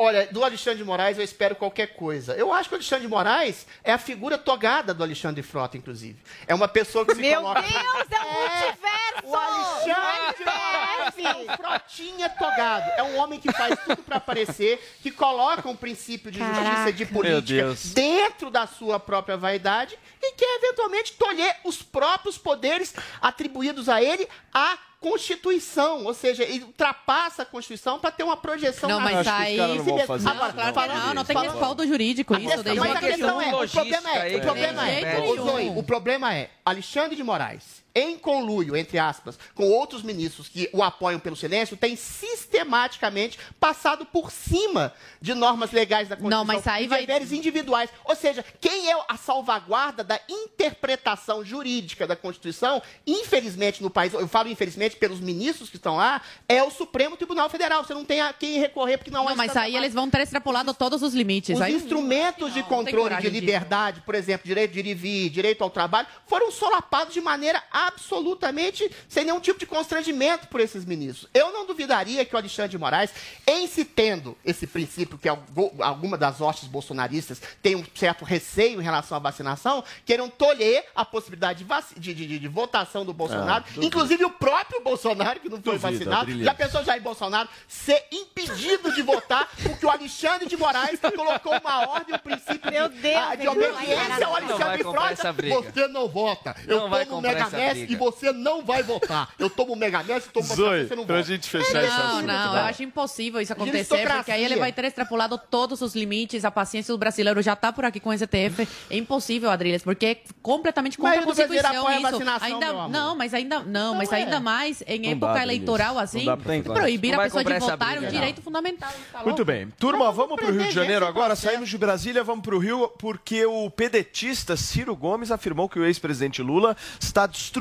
Olha, 0.00 0.28
do 0.28 0.44
Alexandre 0.44 0.78
de 0.78 0.84
Moraes 0.84 1.18
eu 1.18 1.24
espero 1.24 1.56
qualquer 1.56 1.88
coisa. 1.88 2.32
Eu 2.34 2.52
acho 2.52 2.68
que 2.68 2.74
o 2.74 2.78
Alexandre 2.78 3.06
de 3.06 3.10
Moraes 3.10 3.66
é 3.82 3.92
a 3.92 3.98
figura 3.98 4.38
togada 4.38 4.94
do 4.94 5.02
Alexandre 5.02 5.42
de 5.42 5.48
Frota, 5.48 5.76
inclusive. 5.76 6.16
É 6.46 6.54
uma 6.54 6.68
pessoa 6.68 7.04
que 7.04 7.16
se 7.16 7.20
Meu 7.20 7.40
coloca... 7.40 7.62
Meu 7.62 7.70
Deus, 7.70 8.12
é 8.12 8.20
o 8.20 8.32
multiverso! 8.32 8.98
O 9.24 9.34
Alexandre 9.34 10.38
de 10.38 10.44
Moraes 10.44 11.18
é 11.18 11.36
um 11.36 11.56
Frotinha 11.56 12.28
togado. 12.28 12.90
É 12.96 13.02
um 13.02 13.16
homem 13.16 13.40
que 13.40 13.52
faz 13.52 13.76
tudo 13.84 14.00
para 14.04 14.18
aparecer, 14.18 14.78
que 15.02 15.10
coloca 15.10 15.68
um 15.68 15.74
princípio 15.74 16.30
de 16.30 16.38
Caraca. 16.38 16.64
justiça 16.64 16.90
e 16.90 16.92
de 16.92 17.06
política 17.06 17.74
dentro 17.92 18.50
da 18.50 18.68
sua 18.68 19.00
própria 19.00 19.36
vaidade 19.36 19.98
e 20.22 20.32
quer 20.34 20.60
eventualmente 20.62 21.14
tolher 21.14 21.56
os 21.64 21.82
próprios 21.82 22.38
poderes 22.38 22.94
atribuídos 23.20 23.88
a 23.88 24.00
ele 24.00 24.28
a 24.54 24.78
Constituição, 25.00 26.04
ou 26.04 26.12
seja, 26.12 26.42
ele 26.42 26.64
ultrapassa 26.64 27.42
a 27.42 27.46
Constituição 27.46 28.00
para 28.00 28.10
ter 28.10 28.24
uma 28.24 28.36
projeção 28.36 28.88
não, 28.88 29.00
mas 29.00 29.26
aí 29.28 29.56
não, 29.56 29.84
vão 29.84 29.98
fazer 30.00 30.28
Agora, 30.28 30.52
claro 30.52 30.92
que 30.92 30.98
não, 30.98 31.14
não 31.14 31.24
tem 31.24 31.38
respaldo 31.38 31.86
jurídico 31.86 32.34
isso. 32.34 32.48
Questão, 32.48 32.76
mas 32.76 32.96
a 32.96 33.00
questão 33.00 33.40
é, 33.40 33.54
o 33.54 33.68
problema 33.68 34.10
é, 34.10 34.36
o 34.36 34.40
problema 34.40 34.88
é, 34.88 35.22
Zoe, 35.36 35.72
o 35.76 35.82
problema 35.84 36.34
é, 36.34 36.50
Alexandre 36.64 37.14
de 37.14 37.22
Moraes 37.22 37.84
em 37.94 38.18
conluio, 38.18 38.76
entre 38.76 38.98
aspas, 38.98 39.38
com 39.54 39.68
outros 39.68 40.02
ministros 40.02 40.48
que 40.48 40.68
o 40.72 40.82
apoiam 40.82 41.18
pelo 41.18 41.36
silêncio, 41.36 41.76
tem 41.76 41.96
sistematicamente 41.96 43.38
passado 43.58 44.04
por 44.06 44.30
cima 44.30 44.92
de 45.20 45.34
normas 45.34 45.72
legais 45.72 46.08
da 46.08 46.16
Constituição 46.16 46.38
Não, 46.38 46.44
mas 46.44 46.66
aí 46.66 46.84
e 46.84 46.88
vai... 46.88 47.00
deveres 47.00 47.32
individuais. 47.32 47.90
Ou 48.04 48.14
seja, 48.14 48.44
quem 48.60 48.90
é 48.90 48.96
a 49.08 49.16
salvaguarda 49.16 50.04
da 50.04 50.20
interpretação 50.28 51.44
jurídica 51.44 52.06
da 52.06 52.14
Constituição, 52.14 52.80
infelizmente 53.06 53.82
no 53.82 53.90
país, 53.90 54.12
eu 54.12 54.28
falo 54.28 54.48
infelizmente 54.48 54.96
pelos 54.96 55.20
ministros 55.20 55.68
que 55.68 55.76
estão 55.76 55.96
lá, 55.96 56.22
é 56.48 56.62
o 56.62 56.70
Supremo 56.70 57.16
Tribunal 57.16 57.48
Federal. 57.48 57.84
Você 57.84 57.94
não 57.94 58.04
tem 58.04 58.20
a 58.20 58.32
quem 58.32 58.58
recorrer 58.58 58.98
porque 58.98 59.10
não, 59.10 59.24
não. 59.24 59.36
Mas 59.36 59.56
aí 59.56 59.76
eles 59.76 59.94
vão 59.94 60.08
ter 60.08 60.20
extrapolado 60.20 60.72
todos 60.74 61.02
os 61.02 61.14
limites. 61.14 61.56
Os 61.56 61.62
aí... 61.62 61.74
instrumentos 61.74 62.52
de 62.54 62.62
controle 62.62 63.16
de 63.16 63.28
liberdade, 63.28 64.00
por 64.02 64.14
exemplo, 64.14 64.46
direito 64.46 64.72
de 64.72 64.80
ir 64.80 64.86
e 64.86 64.94
vir, 64.94 65.30
direito 65.30 65.62
ao 65.62 65.70
trabalho, 65.70 66.06
foram 66.26 66.50
solapados 66.50 67.14
de 67.14 67.20
maneira 67.20 67.62
absolutamente 67.86 68.90
sem 69.08 69.24
nenhum 69.24 69.40
tipo 69.40 69.58
de 69.58 69.66
constrangimento 69.66 70.48
por 70.48 70.60
esses 70.60 70.84
ministros. 70.84 71.28
Eu 71.32 71.52
não 71.52 71.66
duvidaria 71.66 72.24
que 72.24 72.34
o 72.34 72.38
Alexandre 72.38 72.70
de 72.70 72.78
Moraes, 72.78 73.10
em 73.46 73.66
se 73.66 73.84
tendo 73.84 74.36
esse 74.44 74.66
princípio 74.66 75.18
que 75.18 75.28
alguma 75.28 76.16
das 76.16 76.40
hostes 76.40 76.68
bolsonaristas 76.68 77.40
tem 77.62 77.76
um 77.76 77.84
certo 77.94 78.24
receio 78.24 78.80
em 78.80 78.84
relação 78.84 79.16
à 79.16 79.20
vacinação, 79.20 79.84
queiram 80.04 80.28
tolher 80.28 80.84
a 80.94 81.04
possibilidade 81.04 81.64
de, 81.96 82.14
de, 82.14 82.26
de, 82.26 82.38
de 82.38 82.48
votação 82.48 83.04
do 83.04 83.12
Bolsonaro, 83.12 83.64
ah, 83.66 83.84
inclusive 83.84 84.24
o 84.24 84.30
próprio 84.30 84.80
Bolsonaro, 84.82 85.40
que 85.40 85.48
não 85.48 85.60
foi 85.60 85.78
Duvida, 85.78 85.98
vacinado, 85.98 86.24
brilhante. 86.24 86.44
já 86.44 86.54
pensou 86.54 86.84
Jair 86.84 87.02
Bolsonaro 87.02 87.48
ser 87.66 88.04
impedido 88.10 88.92
de 88.92 89.02
votar 89.02 89.48
porque 89.62 89.84
o 89.84 89.90
Alexandre 89.90 90.48
de 90.48 90.56
Moraes 90.56 90.98
colocou 91.14 91.52
uma 91.58 91.88
ordem, 91.88 92.14
um 92.14 92.18
princípio 92.18 92.70
Meu 92.70 92.88
de, 92.88 93.00
Deus, 93.00 93.16
a, 93.16 93.34
de 93.34 93.48
obediência 93.48 94.26
ao 94.26 94.36
Alexandre 94.36 94.76
de 94.78 94.82
Frota. 94.82 95.32
Você 95.32 95.88
não 95.88 96.08
vota. 96.08 96.56
Eu 96.66 96.88
não 96.88 97.04
tomo 97.04 97.22
Mega 97.22 97.50
E 97.76 97.96
você 97.96 98.32
não 98.32 98.64
vai 98.64 98.82
votar. 98.82 99.28
Eu 99.38 99.50
tomo 99.50 99.76
Mega 99.76 100.02
Messi 100.02 100.28
e 100.28 100.32
tomo 100.32 100.46
Zoe, 100.46 100.86
você 100.86 100.96
não 100.96 101.04
pra 101.04 101.16
vota. 101.16 101.28
gente 101.28 101.48
fechar 101.48 101.84
esse 101.84 101.96
Não, 101.96 102.22
não, 102.22 102.56
eu 102.56 102.64
acho 102.64 102.82
impossível 102.82 103.40
isso 103.40 103.52
acontecer, 103.52 104.06
porque 104.08 104.30
aí 104.30 104.44
ele 104.44 104.56
vai 104.56 104.72
ter 104.72 104.84
extrapolado 104.84 105.38
todos 105.38 105.80
os 105.80 105.94
limites, 105.94 106.44
a 106.44 106.50
paciência 106.50 106.92
do 106.92 106.98
brasileiro 106.98 107.40
já 107.42 107.52
está 107.52 107.72
por 107.72 107.84
aqui 107.84 108.00
com 108.00 108.10
o 108.10 108.18
STF. 108.18 108.66
É 108.90 108.96
impossível, 108.96 109.50
Adriles, 109.50 109.82
porque 109.82 110.06
é 110.06 110.20
completamente 110.42 110.98
contra 110.98 111.20
a 111.20 111.22
Constituição 111.22 111.90
isso. 111.90 112.18
Ainda, 112.40 112.88
não, 112.88 113.16
mas 113.16 113.34
ainda 113.34 113.60
não, 113.60 113.94
mas 113.94 114.12
ainda 114.12 114.36
é. 114.36 114.40
mais 114.40 114.82
em 114.86 115.00
não 115.00 115.10
época 115.10 115.34
dá, 115.34 115.42
eleitoral 115.42 115.98
assim, 115.98 116.24
proibir 116.64 117.14
a 117.14 117.22
pessoa 117.22 117.44
de 117.44 117.58
votar 117.58 117.96
é 117.96 118.06
um 118.06 118.10
direito 118.10 118.40
fundamental. 118.42 118.92
Tá 119.12 119.22
Muito 119.22 119.44
bem. 119.44 119.68
Turma, 119.78 120.10
vamos 120.10 120.36
para 120.36 120.46
o 120.46 120.52
Rio 120.52 120.64
de 120.64 120.74
Janeiro 120.74 121.06
agora. 121.06 121.36
Saímos 121.36 121.68
de 121.68 121.78
Brasília, 121.78 122.24
vamos 122.24 122.44
para 122.44 122.54
o 122.54 122.58
Rio, 122.58 122.88
porque 122.98 123.44
o 123.44 123.70
pedetista 123.70 124.56
Ciro 124.56 124.96
Gomes 124.96 125.30
afirmou 125.30 125.68
que 125.68 125.78
o 125.78 125.84
ex-presidente 125.84 126.42
Lula 126.42 126.76
está 126.98 127.26
destruindo 127.26 127.57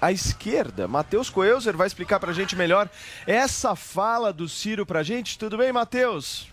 a 0.00 0.12
esquerda. 0.12 0.86
Matheus 0.86 1.30
Coelzer 1.30 1.76
vai 1.76 1.86
explicar 1.86 2.20
para 2.20 2.30
a 2.30 2.34
gente 2.34 2.54
melhor 2.54 2.88
essa 3.26 3.74
fala 3.74 4.32
do 4.32 4.48
Ciro 4.48 4.84
para 4.84 5.00
a 5.00 5.02
gente. 5.02 5.38
Tudo 5.38 5.56
bem, 5.56 5.72
Matheus? 5.72 6.52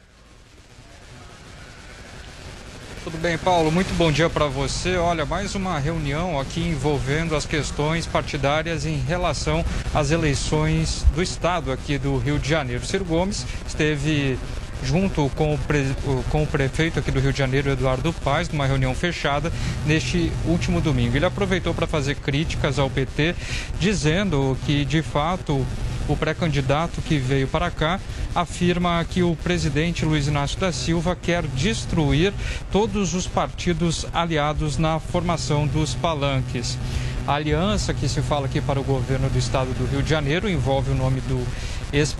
Tudo 3.03 3.17
bem, 3.17 3.37
Paulo? 3.37 3.71
Muito 3.71 3.93
bom 3.95 4.11
dia 4.11 4.29
para 4.29 4.45
você. 4.45 4.97
Olha, 4.97 5.25
mais 5.25 5.55
uma 5.55 5.79
reunião 5.79 6.39
aqui 6.39 6.61
envolvendo 6.61 7.35
as 7.35 7.45
questões 7.45 8.05
partidárias 8.05 8.85
em 8.85 8.97
relação 8.97 9.63
às 9.93 10.11
eleições 10.11 11.05
do 11.15 11.23
Estado 11.23 11.71
aqui 11.71 11.97
do 11.97 12.17
Rio 12.17 12.37
de 12.37 12.49
Janeiro. 12.49 12.85
Ciro 12.85 13.05
Gomes 13.05 13.45
esteve 13.65 14.37
junto 14.83 15.29
com 15.35 15.53
o, 15.53 15.57
pre... 15.57 15.85
com 16.29 16.43
o 16.43 16.47
prefeito 16.47 16.99
aqui 16.99 17.11
do 17.11 17.19
Rio 17.19 17.31
de 17.31 17.39
Janeiro, 17.39 17.69
Eduardo 17.69 18.13
Paes, 18.13 18.49
numa 18.49 18.65
reunião 18.65 18.93
fechada 18.95 19.51
neste 19.85 20.31
último 20.45 20.79
domingo. 20.81 21.15
Ele 21.15 21.25
aproveitou 21.25 21.73
para 21.73 21.87
fazer 21.87 22.15
críticas 22.15 22.79
ao 22.79 22.89
PT, 22.89 23.35
dizendo 23.79 24.57
que, 24.65 24.85
de 24.85 25.01
fato, 25.01 25.65
O 26.09 26.17
pré-candidato 26.17 27.03
que 27.03 27.19
veio 27.19 27.47
para 27.47 27.69
cá 27.69 27.99
afirma 28.33 29.05
que 29.07 29.21
o 29.21 29.35
presidente 29.35 30.03
Luiz 30.03 30.25
Inácio 30.25 30.59
da 30.59 30.71
Silva 30.71 31.15
quer 31.15 31.45
destruir 31.45 32.33
todos 32.71 33.13
os 33.13 33.27
partidos 33.27 34.07
aliados 34.11 34.79
na 34.79 34.99
formação 34.99 35.67
dos 35.67 35.93
palanques. 35.93 36.79
A 37.27 37.33
aliança 37.35 37.93
que 37.93 38.09
se 38.09 38.23
fala 38.23 38.47
aqui 38.47 38.59
para 38.59 38.79
o 38.79 38.83
governo 38.83 39.29
do 39.29 39.37
estado 39.37 39.67
do 39.77 39.85
Rio 39.85 40.01
de 40.01 40.09
Janeiro 40.09 40.49
envolve 40.49 40.89
o 40.89 40.95
nome 40.95 41.21
do 41.21 41.45
ex 41.93 42.15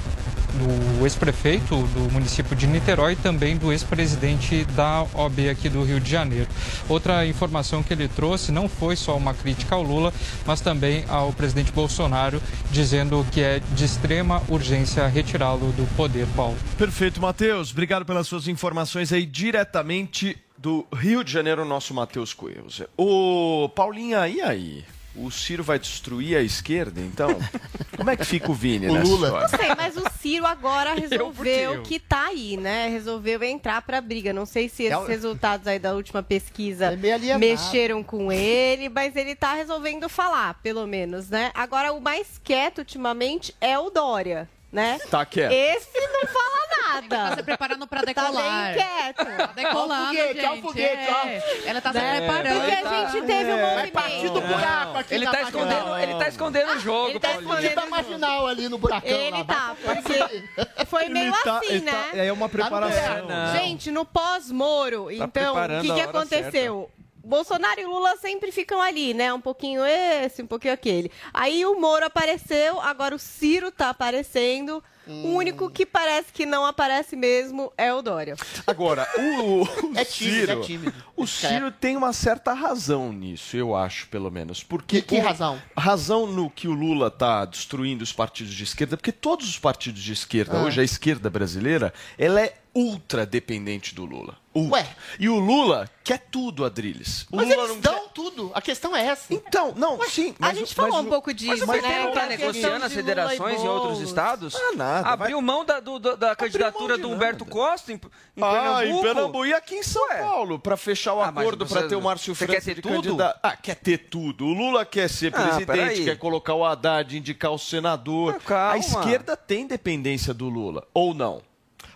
do 0.53 1.05
ex-prefeito 1.05 1.75
do 1.75 2.11
município 2.11 2.55
de 2.55 2.67
Niterói 2.67 3.13
e 3.13 3.15
também 3.15 3.57
do 3.57 3.71
ex-presidente 3.71 4.65
da 4.75 5.05
OAB 5.13 5.49
aqui 5.51 5.69
do 5.69 5.83
Rio 5.83 5.99
de 5.99 6.09
Janeiro. 6.09 6.47
Outra 6.87 7.25
informação 7.25 7.81
que 7.83 7.93
ele 7.93 8.07
trouxe 8.07 8.51
não 8.51 8.67
foi 8.67 8.95
só 8.95 9.15
uma 9.15 9.33
crítica 9.33 9.75
ao 9.75 9.83
Lula, 9.83 10.13
mas 10.45 10.61
também 10.61 11.05
ao 11.07 11.31
presidente 11.33 11.71
Bolsonaro, 11.71 12.41
dizendo 12.71 13.25
que 13.31 13.41
é 13.41 13.59
de 13.73 13.85
extrema 13.85 14.41
urgência 14.47 15.07
retirá-lo 15.07 15.71
do 15.73 15.85
poder, 15.95 16.27
Paulo. 16.35 16.57
Perfeito, 16.77 17.21
Matheus. 17.21 17.71
Obrigado 17.71 18.05
pelas 18.05 18.27
suas 18.27 18.47
informações 18.47 19.13
aí 19.13 19.25
diretamente 19.25 20.37
do 20.57 20.85
Rio 20.93 21.23
de 21.23 21.31
Janeiro, 21.31 21.63
nosso 21.63 21.93
Matheus 21.93 22.33
Coelho. 22.33 22.65
Ô, 22.97 23.69
Paulinha, 23.73 24.27
e 24.27 24.41
aí? 24.41 24.83
O 25.15 25.31
Ciro 25.31 25.63
vai 25.63 25.79
destruir 25.79 26.37
a 26.37 26.41
esquerda, 26.41 27.01
então? 27.01 27.29
Como 27.97 28.09
é 28.09 28.15
que 28.15 28.25
fica 28.25 28.49
o 28.49 28.53
Vini 28.53 28.87
o 28.87 28.93
nessa 28.93 29.07
Lula. 29.07 29.27
história? 29.27 29.47
Não 29.51 29.59
sei, 29.59 29.75
mas 29.75 29.97
o 29.97 30.09
Ciro 30.19 30.45
agora 30.45 30.93
resolveu 30.99 31.81
que 31.81 31.99
tá 31.99 32.27
aí, 32.27 32.55
né? 32.55 32.87
Resolveu 32.87 33.43
entrar 33.43 33.81
pra 33.81 33.99
briga. 33.99 34.31
Não 34.31 34.45
sei 34.45 34.69
se 34.69 34.83
esses 34.83 35.07
resultados 35.07 35.67
aí 35.67 35.79
da 35.79 35.93
última 35.93 36.23
pesquisa 36.23 36.97
mexeram 37.37 38.03
com 38.03 38.31
ele, 38.31 38.87
mas 38.87 39.15
ele 39.15 39.35
tá 39.35 39.53
resolvendo 39.53 40.07
falar, 40.07 40.59
pelo 40.61 40.85
menos, 40.87 41.29
né? 41.29 41.51
Agora, 41.53 41.91
o 41.91 41.99
mais 41.99 42.39
quieto 42.43 42.79
ultimamente 42.79 43.53
é 43.59 43.77
o 43.77 43.89
Dória. 43.89 44.47
Né? 44.71 44.99
Tá 45.09 45.25
quieto. 45.25 45.51
Esse 45.51 45.99
não 45.99 46.27
fala 46.27 46.59
nada. 47.01 47.07
Tá 47.29 47.35
se 47.37 47.43
preparando 47.43 47.87
pra 47.87 48.01
decolar. 48.01 48.33
Tá 48.33 48.65
bem 48.65 48.73
quieto. 48.75 49.37
Tá 49.37 49.45
decolando, 49.55 50.05
foguete, 50.15 50.33
gente. 50.35 50.45
ó 50.45 50.53
o 50.53 50.61
foguete, 50.61 51.07
ó. 51.11 51.27
É. 51.27 51.43
Ela 51.65 51.81
tá 51.81 51.91
se 51.91 51.97
É, 51.97 52.17
preparando. 52.17 52.59
Porque 52.59 52.71
a 52.75 53.07
gente 53.09 53.25
teve 53.25 53.51
um 53.51 53.55
Vai 53.57 53.65
movimento. 53.69 53.91
partir 53.93 54.29
do 54.29 54.41
buraco 54.41 54.97
aqui 54.99 55.15
Ele 55.15 55.25
tá 55.25 55.31
marginal. 55.31 55.47
escondendo, 55.67 55.97
ele 55.97 56.15
tá 56.15 56.27
escondendo 56.27 56.71
o 56.73 56.79
jogo, 56.79 57.09
ele 57.09 57.19
tá 57.19 57.27
Paulinho. 57.29 57.49
escondendo 57.49 57.75
Tá 57.81 57.85
marginal 57.87 58.47
ali 58.47 58.69
no 58.69 58.77
buracão. 58.77 59.09
Ele 59.09 59.37
lá. 59.37 59.43
tá, 59.43 59.75
Vai- 59.83 59.95
porque 60.03 60.43
foi 60.85 61.09
meio 61.09 61.31
tá- 61.43 61.57
assim, 61.57 61.79
né? 61.79 61.91
tá- 62.11 62.17
é 62.17 62.31
uma 62.31 62.47
preparação. 62.49 63.27
Não. 63.27 63.53
Gente, 63.53 63.89
no 63.89 64.05
pós-Moro, 64.05 65.09
então, 65.11 65.55
o 65.55 65.81
que, 65.81 65.91
a 65.91 65.95
que 65.95 66.01
aconteceu? 66.01 66.91
Bolsonaro 67.23 67.79
e 67.79 67.85
Lula 67.85 68.15
sempre 68.17 68.51
ficam 68.51 68.81
ali, 68.81 69.13
né? 69.13 69.33
Um 69.33 69.41
pouquinho 69.41 69.81
esse, 69.85 70.41
um 70.41 70.47
pouquinho 70.47 70.73
aquele. 70.73 71.11
Aí 71.33 71.65
o 71.65 71.79
Moro 71.79 72.05
apareceu, 72.05 72.79
agora 72.81 73.13
o 73.15 73.19
Ciro 73.19 73.71
tá 73.71 73.89
aparecendo. 73.89 74.83
O 75.07 75.29
único 75.29 75.71
que 75.71 75.87
parece 75.87 76.31
que 76.31 76.45
não 76.45 76.63
aparece 76.67 77.15
mesmo 77.15 77.73
é 77.75 77.91
o 77.91 77.99
Dória. 77.99 78.35
Agora, 78.67 79.07
o, 79.17 79.63
o 79.89 79.97
É 79.97 80.05
tímido, 80.05 80.37
Ciro, 80.45 80.51
é 80.51 80.55
tímido. 80.63 80.93
o 81.17 81.25
Ciro 81.25 81.71
tem 81.71 81.97
uma 81.97 82.13
certa 82.13 82.53
razão 82.53 83.11
nisso, 83.11 83.57
eu 83.57 83.75
acho, 83.75 84.07
pelo 84.09 84.29
menos. 84.29 84.61
Porque 84.63 85.01
Que- 85.01 85.15
que 85.15 85.19
o- 85.19 85.23
razão? 85.23 85.59
Razão 85.75 86.27
no 86.27 86.47
que 86.47 86.67
o 86.67 86.73
Lula 86.73 87.09
tá 87.09 87.43
destruindo 87.45 88.03
os 88.03 88.13
partidos 88.13 88.53
de 88.53 88.63
esquerda, 88.63 88.95
porque 88.97 89.11
todos 89.11 89.49
os 89.49 89.57
partidos 89.57 90.03
de 90.03 90.13
esquerda, 90.13 90.59
Ah. 90.59 90.63
hoje 90.65 90.79
a 90.79 90.83
esquerda 90.83 91.27
brasileira, 91.27 91.91
ela 92.15 92.41
é 92.41 92.53
ultra 92.79 93.25
dependente 93.25 93.93
do 93.93 94.05
Lula. 94.05 94.37
Ultra. 94.55 94.77
Ué. 94.79 94.87
E 95.19 95.29
o 95.29 95.37
Lula 95.37 95.87
quer 96.03 96.17
tudo, 96.31 96.65
Adriles. 96.65 97.27
O 97.31 97.35
Mas 97.35 97.47
Lula 97.49 97.59
eles 97.63 97.69
não 97.75 97.79
dão 97.81 97.93
quer... 98.07 98.09
tudo. 98.13 98.51
A 98.55 98.61
questão 98.61 98.95
é 98.95 99.05
essa. 99.05 99.31
Então, 99.33 99.73
não, 99.75 100.01
sim. 100.05 100.31
a 100.39 100.47
mas 100.47 100.57
gente 100.57 100.73
falou 100.73 100.93
mas 100.97 101.05
um 101.05 101.09
pouco 101.09 101.31
disso, 101.33 101.67
Mas 101.67 101.81
né? 101.83 102.07
tá 102.07 102.27
questão 102.27 102.27
negociando 102.29 102.85
as 102.85 102.91
e 102.91 102.95
federações 102.95 103.61
em 103.61 103.67
outros 103.67 104.01
estados? 104.01 104.55
Ah, 104.55 104.71
nada, 104.75 105.07
Abriu 105.09 105.39
mão 105.41 105.63
da, 105.63 105.79
do- 105.79 105.99
da 105.99 106.35
candidatura 106.35 106.95
de 106.95 107.03
do 107.03 107.09
Humberto 107.09 107.43
nada. 107.45 107.51
Costa 107.55 107.91
em, 107.91 107.95
em 107.95 108.41
Ah, 108.41 108.51
Pernambuco? 108.51 108.85
em 108.97 109.01
Pernambuco 109.01 109.45
e 109.45 109.53
aqui 109.53 109.75
em 109.75 109.83
São 109.83 110.03
Ué. 110.07 110.17
Paulo, 110.21 110.57
para 110.57 110.75
fechar 110.77 111.13
o 111.13 111.21
Ah, 111.21 111.27
acordo, 111.27 111.65
para 111.67 111.87
ter 111.87 111.95
o 111.95 112.01
Márcio 112.01 112.33
França 112.33 112.53
quer 112.53 112.63
ter 112.63 112.75
de 112.75 112.81
tudo? 112.81 112.93
candidato. 112.95 113.39
Ah, 113.43 113.55
quer 113.55 113.75
ter 113.75 113.97
tudo. 114.09 114.45
O 114.45 114.53
Lula 114.53 114.83
quer 114.85 115.09
ser 115.09 115.31
Ah, 115.35 115.41
presidente, 115.43 116.05
quer 116.05 116.17
colocar 116.17 116.55
o 116.55 116.65
Haddad, 116.65 117.15
indicar 117.15 117.51
o 117.51 117.59
senador. 117.59 118.35
Ah, 118.37 118.39
calma. 118.39 118.73
A 118.73 118.77
esquerda 118.77 119.37
tem 119.37 119.67
dependência 119.67 120.33
do 120.33 120.49
Lula, 120.49 120.87
ou 120.93 121.13
não? 121.13 121.41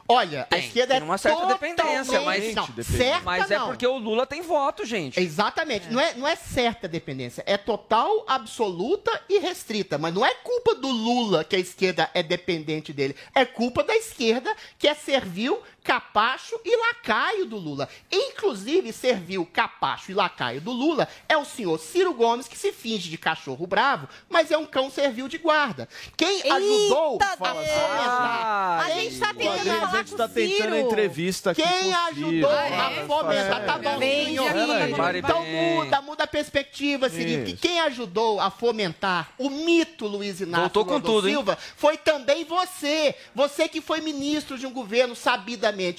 Olha, 0.08 0.42
a 0.42 0.46
Tem, 0.46 0.60
esquerda 0.68 0.94
tem 0.96 1.02
é 1.02 1.06
uma 1.06 1.18
certa 1.18 1.38
totalmente- 1.42 1.76
dependência, 1.78 2.22
mas- 2.22 2.54
Não, 2.56 2.66
Dependência. 2.66 2.98
certa 2.98 3.22
Mas 3.24 3.50
é 3.52 3.58
não. 3.58 3.68
porque 3.68 3.88
o 3.88 3.98
Lula 3.98 4.26
tem 4.28 4.42
voto, 4.42 4.86
gente. 4.86 5.18
Exatamente. 5.20 5.88
Não, 5.90 6.00
é, 6.00 6.14
não 6.16 6.28
é 6.28 6.36
certa 6.36 6.88
dependência. 6.90 7.42
É 7.48 7.58
total, 7.58 8.26
absoluta 8.28 9.12
e 9.30 9.40
restrita. 9.40 9.98
Mas 9.98 10.14
não 10.14 10.26
é 10.26 10.34
culpa 10.36 10.76
do 10.76 10.90
Lula 10.90 11.44
que 11.46 11.56
a 11.56 11.60
esquerda 11.60 12.10
é 12.14 12.22
dependente 12.22 12.92
dele. 12.92 13.16
É 13.34 13.46
culpa 13.46 13.82
da 13.84 13.96
esquerda 13.96 14.54
que 14.78 14.88
é 14.88 14.94
servil, 14.94 15.62
capacho 15.84 16.60
e 16.64 16.76
lacaio 16.78 17.46
do 17.46 17.58
Lula. 17.58 17.90
Inclusive, 18.12 18.94
servil, 18.94 19.46
capacho 19.52 20.12
e 20.12 20.14
lacaio 20.14 20.62
do 20.62 20.72
Lula 20.72 21.08
é 21.28 21.38
o 21.38 21.46
senhor 21.46 21.78
Ciro 21.80 22.14
Gomes, 22.14 22.48
que 22.48 22.58
se 22.58 22.72
finge 22.72 23.10
de 23.10 23.18
cachorro 23.18 23.68
bravo, 23.68 24.08
mas 24.30 24.50
é 24.52 24.58
um 24.58 24.66
cão 24.66 24.90
servil 24.90 25.28
de 25.28 25.38
guarda. 25.38 25.88
Quem 26.16 26.42
ajudou 26.52 27.14
Eita, 27.14 27.26
a 27.26 27.36
Deus! 27.36 27.50
fomentar... 27.50 28.80
A 28.86 28.90
gente 28.92 29.20
tá 29.20 29.30
O 29.32 29.34
tentando 29.36 29.64
falar 29.66 29.92
a 29.94 29.98
gente 29.98 30.16
tá 30.16 30.28
tentando 30.28 30.74
a 30.74 30.78
Ciro. 30.78 30.78
entrevista 30.78 31.52
aqui 31.52 31.62
Quem 31.62 31.94
ajudou 31.94 32.32
Ciro. 32.32 32.48
a 32.50 32.92
É, 32.92 33.06
fomentar? 33.06 33.66
Tá 33.66 33.78
bom, 33.78 33.90
aqui, 33.90 34.54
Peraí. 34.54 34.96
Pare 34.96 35.20
Então 35.20 35.42
bem. 35.42 35.76
muda, 35.76 36.02
muda 36.02 36.24
a 36.24 36.28
perspectiva, 36.28 37.10
Siri. 37.10 37.36
Isso. 37.36 37.46
Que 37.46 37.68
quem 37.68 37.80
ajudou 37.82 38.40
a 38.40 38.50
fomentar 38.50 39.32
o 39.38 39.50
mito 39.50 40.08
Luiz 40.08 40.40
Inácio 40.42 40.62
Voltou 40.62 40.86
com 40.86 41.00
tudo, 41.00 41.28
hein? 41.28 41.36
Silva 41.36 41.58
foi 41.76 41.98
também 41.98 42.46
você. 42.46 43.16
Você 43.36 43.68
que 43.68 43.82
foi 43.82 44.02
ministro 44.02 44.58
de 44.58 44.66
um 44.66 44.72
governo 44.74 45.16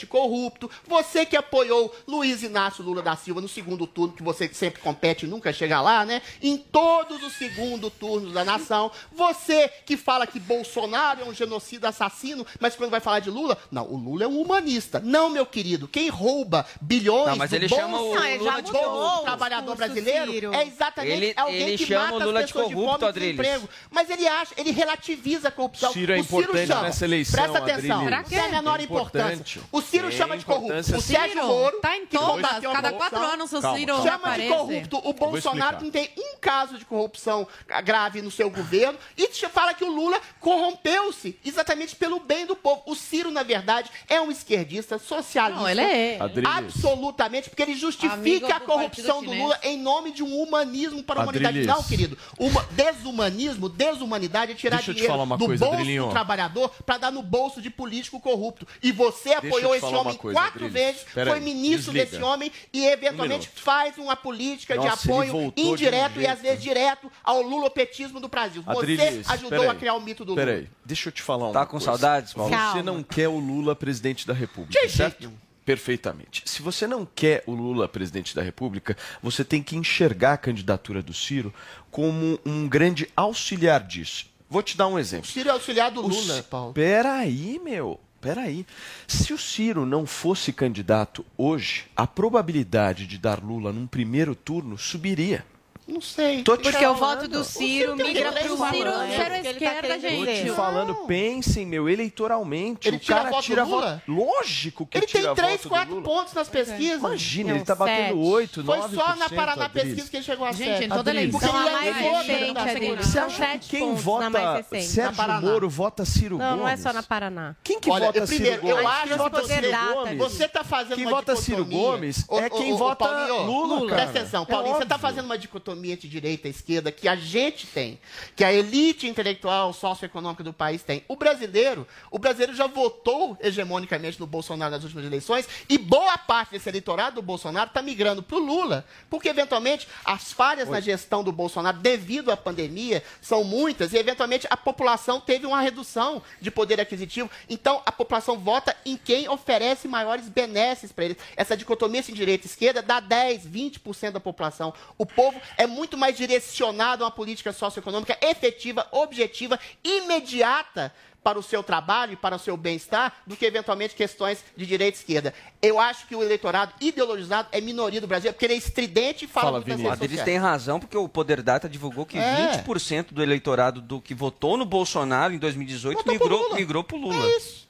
corrupto. 0.06 0.70
Você 0.87 1.24
que 1.26 1.37
apoiou 1.37 1.94
Luiz 2.06 2.42
Inácio 2.42 2.82
Lula 2.84 3.02
da 3.02 3.16
Silva 3.16 3.40
no 3.40 3.48
segundo 3.48 3.87
turno, 3.87 4.12
que 4.14 4.22
você 4.22 4.48
sempre 4.52 4.80
compete 4.80 5.24
e 5.24 5.28
nunca 5.28 5.52
chega 5.52 5.80
lá, 5.80 6.04
né? 6.04 6.22
Em 6.42 6.56
todos 6.56 7.22
os 7.22 7.32
segundo 7.34 7.90
turnos 7.90 8.32
da 8.32 8.44
nação. 8.44 8.90
Você 9.12 9.68
que 9.87 9.96
fala 9.96 10.26
que 10.26 10.38
Bolsonaro 10.40 11.22
é 11.22 11.24
um 11.24 11.34
genocida 11.34 11.88
assassino, 11.88 12.46
mas 12.60 12.74
quando 12.76 12.90
vai 12.90 13.00
falar 13.00 13.20
de 13.20 13.30
Lula, 13.30 13.56
não, 13.70 13.84
o 13.90 13.96
Lula 13.96 14.24
é 14.24 14.28
um 14.28 14.40
humanista. 14.40 15.00
Não, 15.00 15.28
meu 15.30 15.46
querido. 15.46 15.88
Quem 15.88 16.08
rouba 16.08 16.66
bilhões 16.80 17.26
Não, 17.28 17.37
mas 17.37 17.50
do 17.50 17.56
ele 17.56 17.68
bolso 17.68 17.82
chama 17.82 18.00
o 18.00 18.14
Não, 18.14 18.37
Lula 18.38 18.62
de 18.62 18.72
corrupto. 18.72 19.22
trabalhador 19.24 19.76
brasileiro 19.76 20.32
Ciro. 20.32 20.54
é 20.54 20.66
exatamente 20.66 21.12
Ele- 21.24 21.34
alguém 21.37 21.60
ele 21.68 21.78
que 21.78 21.87
chama 21.87 22.04
mata 22.12 22.16
o 22.16 22.26
Lula 22.26 22.40
as 22.40 22.46
de 22.46 22.52
pessoas 22.52 22.68
de, 22.68 22.74
corrupto, 22.74 22.94
fome 23.00 23.04
e 23.06 23.08
Adriles. 23.08 23.37
desemprego. 23.37 23.68
Mas 23.90 24.10
ele 24.10 24.26
acha, 24.28 24.54
ele 24.56 24.70
relativiza 24.70 25.48
a 25.48 25.50
corrupção. 25.50 25.92
Ciro 25.92 26.12
é 26.12 26.16
o 26.16 26.18
importante 26.18 26.66
chama, 26.66 26.82
nessa 26.82 27.04
eleição, 27.04 27.34
Presta 27.40 27.58
atenção, 27.58 28.00
Adriles. 28.06 28.30
não 28.30 28.38
é 28.38 28.40
a 28.40 28.48
menor 28.48 28.80
É 28.80 28.82
importância. 28.84 29.62
O 29.70 29.81
Ciro 29.81 30.09
Tem 30.09 30.16
chama 30.18 30.37
de 30.37 30.44
corrupto. 30.44 30.96
O. 30.96 31.00
Sérgio 31.00 31.44
Moro, 31.46 31.81
tá 31.81 31.96
em 31.96 32.07
que 32.07 32.16
todas. 32.16 32.29
combateu 32.29 32.70
a 32.70 32.74
Cada 32.74 32.92
quatro 32.92 33.18
anos 33.18 33.53
o 33.53 33.61
Ciro 33.61 33.94
calma. 33.94 34.03
Chama 34.03 34.18
de 34.18 34.46
aparece. 34.46 34.48
corrupto. 34.48 35.00
O 35.05 35.12
Bolsonaro 35.12 35.85
não 35.85 35.90
tem 35.90 36.11
um 36.16 36.37
caso 36.40 36.79
de 36.79 36.85
corrupção 36.85 37.46
grave 37.83 38.22
no 38.22 38.31
seu 38.31 38.50
governo 38.50 38.98
e 39.16 39.27
fala 39.55 39.72
que 39.72 39.85
o 39.85 39.90
Lula 39.90 40.20
corrompeu-se 40.40 41.38
exatamente 41.44 41.94
pelo 41.94 42.18
bem 42.18 42.44
do 42.44 42.57
povo. 42.57 42.83
O 42.87 42.94
Ciro, 42.94 43.31
na 43.31 43.44
verdade, 43.44 43.90
é 44.09 44.20
um 44.20 44.31
esquerdista 44.31 44.98
socialista. 44.98 45.61
Não, 45.61 45.68
ele 45.68 45.81
é. 45.81 46.18
Absolutamente, 46.44 47.48
porque 47.48 47.62
ele 47.62 47.77
justifica 47.77 48.57
a 48.57 48.59
do 48.59 48.64
corrupção 48.64 49.20
do 49.20 49.27
Chinês. 49.27 49.42
Lula 49.42 49.59
em 49.62 49.79
nome 49.79 50.11
de 50.11 50.22
um 50.22 50.37
humanismo 50.42 51.03
para 51.03 51.20
a 51.20 51.22
humanidade. 51.22 51.59
Adriles. 51.61 51.66
Não, 51.66 51.83
querido. 51.85 52.18
Uma, 52.38 52.64
desumanismo, 52.72 53.68
desumanidade 53.68 54.53
é 54.53 54.55
tirar 54.55 54.77
Deixa 54.77 54.92
dinheiro 54.92 55.24
do 55.37 55.46
coisa, 55.46 55.64
bolso 55.64 55.79
Adrilinho. 55.81 56.07
do 56.07 56.11
trabalhador 56.11 56.70
para 56.85 56.98
dar 56.98 57.12
no 57.12 57.22
bolso 57.22 57.62
de 57.62 57.70
político 57.70 58.18
corrupto. 58.20 58.66
E 58.83 58.90
você 58.90 59.35
eu 59.35 59.42
apoiou 59.58 59.74
esse 59.74 59.84
homem 59.86 60.16
coisa, 60.16 60.38
quatro 60.38 60.64
Adriles. 60.66 60.72
vezes, 60.72 61.02
Pera 61.14 61.30
foi 61.30 61.38
aí, 61.38 61.44
ministro 61.44 61.92
desliga. 61.92 62.04
desse 62.10 62.22
homem 62.22 62.52
e 62.72 62.84
eventualmente 62.86 63.46
minuto. 63.48 63.60
faz 63.62 63.98
uma 63.98 64.16
política 64.16 64.78
de 64.78 64.84
Nossa, 64.86 65.06
ele 65.06 65.12
apoio 65.12 65.32
voltou 65.32 65.64
de 65.64 65.70
um 65.70 65.72
indireto 65.74 66.20
e 66.20 66.26
às 66.26 66.40
vezes 66.40 66.62
direto 66.62 67.10
ao 67.22 67.42
lulopetismo 67.42 68.20
do 68.20 68.28
Brasil. 68.28 68.62
Você 68.62 69.22
ajudou 69.28 69.70
a 69.70 69.74
criar 69.74 69.94
o 69.94 70.00
mito 70.00 70.24
do 70.24 70.32
Lula. 70.34 70.44
Peraí, 70.46 70.68
deixa 70.84 71.08
eu 71.08 71.12
te 71.12 71.22
falar 71.22 71.46
uma 71.46 71.52
Tá 71.52 71.64
com 71.66 71.72
coisa. 71.72 71.86
saudades, 71.86 72.32
Paulo? 72.32 72.50
Você 72.50 72.56
Calma. 72.56 72.82
não 72.82 73.02
quer 73.02 73.28
o 73.28 73.38
Lula 73.38 73.74
presidente 73.76 74.26
da 74.26 74.34
República, 74.34 74.80
De 74.80 74.88
certo? 74.92 75.20
jeito. 75.22 75.44
Perfeitamente. 75.64 76.42
Se 76.44 76.60
você 76.60 76.86
não 76.86 77.06
quer 77.06 77.42
o 77.46 77.52
Lula 77.54 77.88
presidente 77.88 78.34
da 78.34 78.42
República, 78.42 78.94
você 79.22 79.42
tem 79.42 79.62
que 79.62 79.74
enxergar 79.76 80.34
a 80.34 80.36
candidatura 80.36 81.02
do 81.02 81.14
Ciro 81.14 81.52
como 81.90 82.38
um 82.44 82.68
grande 82.68 83.08
auxiliar 83.16 83.82
disso. 83.82 84.26
Vou 84.48 84.62
te 84.62 84.76
dar 84.76 84.86
um 84.88 84.98
exemplo. 84.98 85.26
O 85.26 85.32
Ciro 85.32 85.48
é 85.48 85.52
auxiliar 85.52 85.90
do 85.90 86.04
O 86.04 86.06
Lula, 86.06 86.42
Paulo. 86.50 86.74
Peraí, 86.74 87.58
meu. 87.64 87.98
Peraí. 88.24 88.64
Se 89.06 89.34
o 89.34 89.38
Ciro 89.38 89.84
não 89.84 90.06
fosse 90.06 90.50
candidato 90.50 91.22
hoje, 91.37 91.84
a 91.94 92.06
probabilidade 92.06 93.06
de 93.06 93.18
dar 93.18 93.44
Lula 93.44 93.70
num 93.70 93.87
primeiro 93.87 94.34
turno 94.34 94.78
subiria. 94.78 95.44
Não 95.86 96.00
sei. 96.00 96.42
Tô 96.42 96.56
Porque 96.56 96.72
falando. 96.72 96.90
o 96.92 96.98
voto 96.98 97.28
do 97.28 97.44
Ciro 97.44 97.94
migra 97.94 98.32
para 98.32 98.52
o 98.52 98.56
Ciro 98.56 98.90
zero 98.90 99.34
esquerda, 99.34 99.88
tá 99.88 99.98
gente. 99.98 100.26
Tô 100.26 100.32
te 100.32 100.50
falando, 100.56 100.94
pensem, 101.06 101.66
meu, 101.66 101.88
eleitoralmente. 101.90 102.88
Ele 102.88 102.96
o 102.96 103.00
cara 103.00 103.30
tira 103.42 103.66
voto. 103.66 104.00
Lógico 104.08 104.86
que 104.86 104.96
ele 104.96 105.06
tira 105.06 105.34
tem 105.34 105.44
3, 105.44 105.50
voto 105.62 105.68
4 105.68 106.02
pontos 106.02 106.32
nas 106.32 106.48
pesquisas. 106.48 106.98
Imagina, 107.00 107.50
ele 107.50 107.64
tá 107.64 107.74
batendo 107.74 108.18
8, 108.18 108.62
9%. 108.64 108.64
Foi 108.64 108.96
só 108.96 109.16
na 109.16 109.28
Paraná 109.28 109.68
pesquisa 109.68 110.10
que 110.10 110.16
ele 110.16 110.24
chegou 110.24 110.46
a 110.46 110.52
Gente, 110.52 110.68
7. 110.78 110.84
em 110.84 110.88
toda 110.88 111.10
eleição. 111.10 111.38
Porque 111.38 111.54
ele 111.54 111.68
a 111.68 111.72
mais 111.72 111.86
é 111.86 112.00
recente, 112.00 112.58
Adriles. 112.58 113.06
Você 113.06 113.18
acha 113.18 113.58
que 113.58 113.68
quem 113.68 113.80
pontos 113.80 114.02
vota 114.02 114.30
mais. 114.30 114.66
Sérgio 114.86 115.40
Moro 115.42 115.68
vota 115.68 116.04
Ciro 116.06 116.38
Não, 116.38 116.46
Gomes? 116.46 116.60
não 116.62 116.68
é 116.68 116.76
só 116.78 116.92
na 116.94 117.02
Paraná. 117.02 117.56
Quem 117.62 117.78
que 117.78 117.90
vota 117.90 118.26
Ciro 118.26 118.60
Gomes? 118.60 118.70
eu 118.70 118.88
acho 118.88 119.02
Quem 119.02 119.12
que 119.12 119.18
vota 119.18 119.42
você, 119.42 119.54
Ciro 119.54 119.94
Gomes? 119.94 120.18
você 120.18 120.48
tá 120.48 120.64
fazendo 120.64 120.96
Quem 120.96 121.04
uma 121.06 121.10
vota 121.10 121.34
dicotomia. 121.34 121.64
Ciro 121.64 121.64
Gomes 121.66 122.24
é 122.30 122.48
quem 122.48 122.74
vota 122.74 123.26
Lula, 123.44 123.80
cara. 123.88 124.00
Presta 124.02 124.18
atenção, 124.20 124.42
É 124.44 124.46
Paulinho, 124.46 124.76
você 124.76 124.86
tá 124.86 124.98
fazendo 124.98 125.26
uma 125.26 125.36
dicotomia 125.36 125.73
de 125.74 126.08
direita 126.08 126.48
e 126.48 126.50
esquerda 126.50 126.90
que 126.90 127.08
a 127.08 127.16
gente 127.16 127.66
tem, 127.66 127.98
que 128.34 128.44
a 128.44 128.52
elite 128.52 129.06
intelectual 129.06 129.72
socioeconômica 129.72 130.42
do 130.42 130.52
país 130.52 130.82
tem. 130.82 131.04
O 131.08 131.16
brasileiro, 131.16 131.87
o 132.10 132.18
brasileiro 132.18 132.54
já 132.54 132.66
votou 132.66 133.37
hegemonicamente 133.40 134.18
no 134.18 134.26
Bolsonaro 134.26 134.70
nas 134.70 134.82
últimas 134.82 135.04
eleições 135.04 135.48
e 135.68 135.76
boa 135.78 136.16
parte 136.18 136.52
desse 136.52 136.68
eleitorado 136.68 137.16
do 137.16 137.22
Bolsonaro 137.22 137.68
está 137.68 137.82
migrando 137.82 138.22
para 138.22 138.37
o 138.37 138.40
Lula, 138.40 138.84
porque 139.10 139.28
eventualmente 139.28 139.87
as 140.04 140.32
falhas 140.32 140.68
na 140.68 140.80
gestão 140.80 141.22
do 141.22 141.32
Bolsonaro 141.32 141.78
devido 141.78 142.30
à 142.30 142.37
pandemia 142.37 143.02
são 143.20 143.44
muitas 143.44 143.92
e 143.92 143.96
eventualmente 143.96 144.46
a 144.50 144.56
população 144.56 145.20
teve 145.20 145.46
uma 145.46 145.60
redução 145.60 146.22
de 146.40 146.50
poder 146.50 146.80
aquisitivo. 146.80 147.30
Então 147.48 147.82
a 147.84 147.92
população 147.92 148.38
vota 148.38 148.76
em 148.84 148.96
quem 148.96 149.28
oferece 149.28 149.88
maiores 149.88 150.28
benesses 150.28 150.92
para 150.92 151.06
eles. 151.06 151.16
Essa 151.37 151.56
dicotomia 151.56 152.00
assim, 152.00 152.12
direita 152.12 152.46
e 152.46 152.50
esquerda 152.50 152.82
dá 152.82 153.00
10, 153.00 153.46
20% 153.46 154.12
da 154.12 154.20
população. 154.20 154.72
O 154.96 155.06
povo 155.06 155.40
é 155.56 155.63
muito 155.66 155.96
mais 155.96 156.16
direcionado 156.16 157.03
a 157.05 157.07
uma 157.07 157.12
política 157.12 157.53
socioeconômica 157.53 158.16
efetiva, 158.22 158.87
objetiva, 158.92 159.59
imediata 159.83 160.92
para 161.22 161.38
o 161.38 161.42
seu 161.42 161.62
trabalho 161.62 162.12
e 162.12 162.16
para 162.16 162.37
o 162.37 162.38
seu 162.38 162.55
bem-estar 162.55 163.11
do 163.27 163.35
que 163.35 163.46
eventualmente 163.46 163.94
questões 163.94 164.44
de 164.55 164.66
direita 164.66 164.98
e 164.98 165.00
esquerda. 165.00 165.33
Eu 165.62 165.81
acho 165.81 166.07
que 166.07 166.14
o 166.14 166.22
eleitorado 166.22 166.74
ideologizado 166.83 167.48
é 167.50 167.62
minoria 167.62 167.98
do 167.98 168.07
Brasil, 168.07 168.31
porque 168.31 168.44
ele 168.44 168.53
é 168.53 168.59
estridente 168.59 169.24
e 169.24 169.29
fala, 169.29 169.46
Fala, 169.46 169.59
muito 169.66 169.83
nas 169.83 169.98
redes 169.98 170.18
sociais. 170.18 170.24
tem 170.24 170.37
razão, 170.37 170.79
porque 170.79 170.98
o 170.98 171.09
Poder 171.09 171.40
Data 171.42 171.66
divulgou 171.66 172.05
que 172.05 172.18
É. 172.18 172.62
20% 172.62 173.07
do 173.14 173.22
eleitorado 173.22 173.81
do 173.81 174.03
que 174.03 174.12
votou 174.14 174.59
no 174.59 174.66
Bolsonaro 174.66 175.33
em 175.33 175.38
2018 175.38 175.96
Votou 175.96 176.12
migrou, 176.12 176.42
Lula. 176.42 176.55
migrou 176.57 176.85
pro 176.85 176.98
Lula. 176.98 177.24
É 177.27 177.37
isso. 177.38 177.63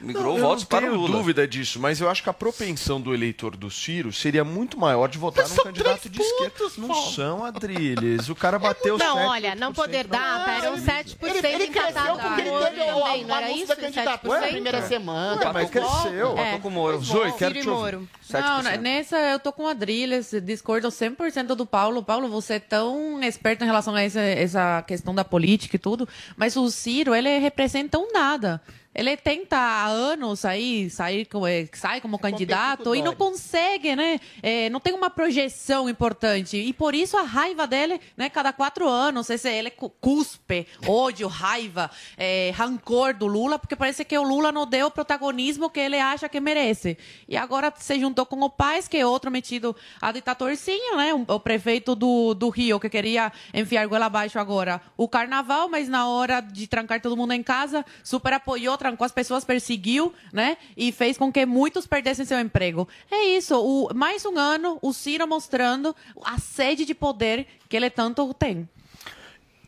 Migrou 0.00 0.36
eu 0.36 0.42
votos 0.42 0.64
não 0.64 0.68
para 0.68 0.78
o 0.86 0.90
tenho 0.90 1.00
Lula. 1.00 1.18
dúvida 1.18 1.46
disso, 1.46 1.80
mas 1.80 2.00
eu 2.00 2.08
acho 2.08 2.22
que 2.22 2.30
a 2.30 2.32
propensão 2.32 3.00
do 3.00 3.14
eleitor 3.14 3.56
do 3.56 3.70
Ciro 3.70 4.12
seria 4.12 4.44
muito 4.44 4.78
maior 4.78 5.08
de 5.08 5.18
votar 5.18 5.44
Mas 5.48 5.56
num 5.56 5.64
candidato 5.64 6.00
três 6.08 6.12
de 6.12 6.22
esquerda. 6.22 6.72
Não 6.78 6.88
Paulo. 6.88 7.12
são, 7.12 7.44
Adriles. 7.44 8.28
O 8.28 8.34
cara 8.34 8.58
bateu 8.58 8.96
Não, 8.98 9.16
7, 9.16 9.26
olha, 9.28 9.54
não 9.54 9.72
poder 9.72 10.06
dar, 10.06 10.62
eram 10.62 10.76
7% 10.76 11.16
Ele, 11.22 11.46
ele 11.46 11.66
cresceu 11.68 11.90
empatado 11.90 12.18
porque 12.20 12.40
ele 12.40 12.50
com 12.50 12.56
o 12.56 12.60
teve 12.60 12.80
o, 12.82 13.00
também, 13.00 13.24
não 13.24 13.36
era 13.36 13.46
anúncio 13.46 13.56
isso? 13.64 13.66
da 13.68 13.76
candidatura 13.76 14.40
na 14.40 14.46
7%? 14.46 14.50
primeira 14.50 14.82
semana. 14.86 15.40
Ué, 15.46 15.52
mas 15.52 15.70
cresceu. 15.70 16.38
É. 16.38 16.44
Votou 16.44 16.60
com 16.60 16.68
o 16.68 16.70
Moro. 16.70 17.00
Zoe, 17.00 17.32
quero 17.32 17.54
Ciro 17.54 17.62
te 17.64 17.68
ouvir. 17.70 17.80
Moro. 17.96 18.08
Não, 18.30 18.60
7%. 18.62 18.76
nessa 18.78 19.16
eu 19.16 19.38
tô 19.38 19.52
com 19.52 19.64
o 19.64 19.68
Adriles, 19.68 20.32
discordo 20.42 20.88
100% 20.88 21.54
do 21.54 21.64
Paulo. 21.66 22.02
Paulo, 22.02 22.28
você 22.28 22.54
é 22.54 22.60
tão 22.60 23.22
esperto 23.22 23.62
em 23.64 23.66
relação 23.66 23.94
a 23.94 24.02
essa, 24.02 24.20
essa 24.20 24.82
questão 24.82 25.14
da 25.14 25.24
política 25.24 25.76
e 25.76 25.78
tudo, 25.78 26.08
mas 26.36 26.56
o 26.56 26.68
Ciro, 26.70 27.14
ele 27.14 27.38
representa 27.38 27.98
um 27.98 28.12
nada. 28.12 28.60
Ele 28.98 29.16
tenta 29.16 29.56
há 29.56 29.86
anos 29.86 30.44
aí, 30.44 30.90
sair, 30.90 31.24
como- 31.26 31.46
eh, 31.46 31.68
sai 31.72 32.00
como 32.00 32.18
candidato 32.18 32.96
e 32.96 33.00
não 33.00 33.14
consegue, 33.14 33.94
né? 33.94 34.18
Eh, 34.42 34.68
não 34.70 34.80
tem 34.80 34.92
uma 34.92 35.08
projeção 35.08 35.88
importante. 35.88 36.56
E 36.56 36.72
por 36.72 36.96
isso 36.96 37.16
a 37.16 37.22
raiva 37.22 37.64
dele, 37.64 38.00
né? 38.16 38.28
Cada 38.28 38.52
quatro 38.52 38.88
anos, 38.88 39.30
esse, 39.30 39.48
ele 39.48 39.70
cu- 39.70 39.88
cuspe 40.00 40.66
ódio, 40.84 41.28
raiva, 41.28 41.88
eh, 42.16 42.52
rancor 42.56 43.14
do 43.14 43.28
Lula, 43.28 43.56
porque 43.56 43.76
parece 43.76 44.04
que 44.04 44.18
o 44.18 44.22
Lula 44.24 44.50
não 44.50 44.66
deu 44.66 44.88
o 44.88 44.90
protagonismo 44.90 45.70
que 45.70 45.78
ele 45.78 46.00
acha 46.00 46.28
que 46.28 46.40
merece. 46.40 46.98
E 47.28 47.36
agora 47.36 47.72
se 47.76 48.00
juntou 48.00 48.26
com 48.26 48.40
o 48.42 48.50
Paz, 48.50 48.88
que 48.88 48.96
é 48.96 49.06
outro 49.06 49.30
metido 49.30 49.76
a 50.02 50.10
ditatorzinho, 50.10 50.96
né? 50.96 51.12
O 51.28 51.38
prefeito 51.38 51.94
do, 51.94 52.34
do 52.34 52.48
Rio, 52.48 52.80
que 52.80 52.88
queria 52.90 53.30
enfiar 53.54 53.86
goela 53.86 54.06
abaixo 54.06 54.40
agora 54.40 54.82
o 54.96 55.06
carnaval, 55.08 55.68
mas 55.68 55.88
na 55.88 56.08
hora 56.08 56.40
de 56.40 56.66
trancar 56.66 57.00
todo 57.00 57.16
mundo 57.16 57.32
em 57.32 57.44
casa, 57.44 57.84
super 58.02 58.32
apoiou, 58.32 58.76
trancou 58.88 59.04
as 59.04 59.12
pessoas, 59.12 59.44
perseguiu, 59.44 60.12
né? 60.32 60.56
E 60.76 60.90
fez 60.92 61.18
com 61.18 61.30
que 61.30 61.44
muitos 61.44 61.86
perdessem 61.86 62.24
seu 62.24 62.40
emprego. 62.40 62.88
É 63.10 63.36
isso. 63.36 63.56
O, 63.56 63.94
mais 63.94 64.24
um 64.24 64.38
ano, 64.38 64.78
o 64.82 64.92
Ciro 64.92 65.26
mostrando 65.26 65.94
a 66.24 66.38
sede 66.38 66.84
de 66.84 66.94
poder 66.94 67.46
que 67.68 67.76
ele 67.76 67.90
tanto 67.90 68.32
tem. 68.34 68.68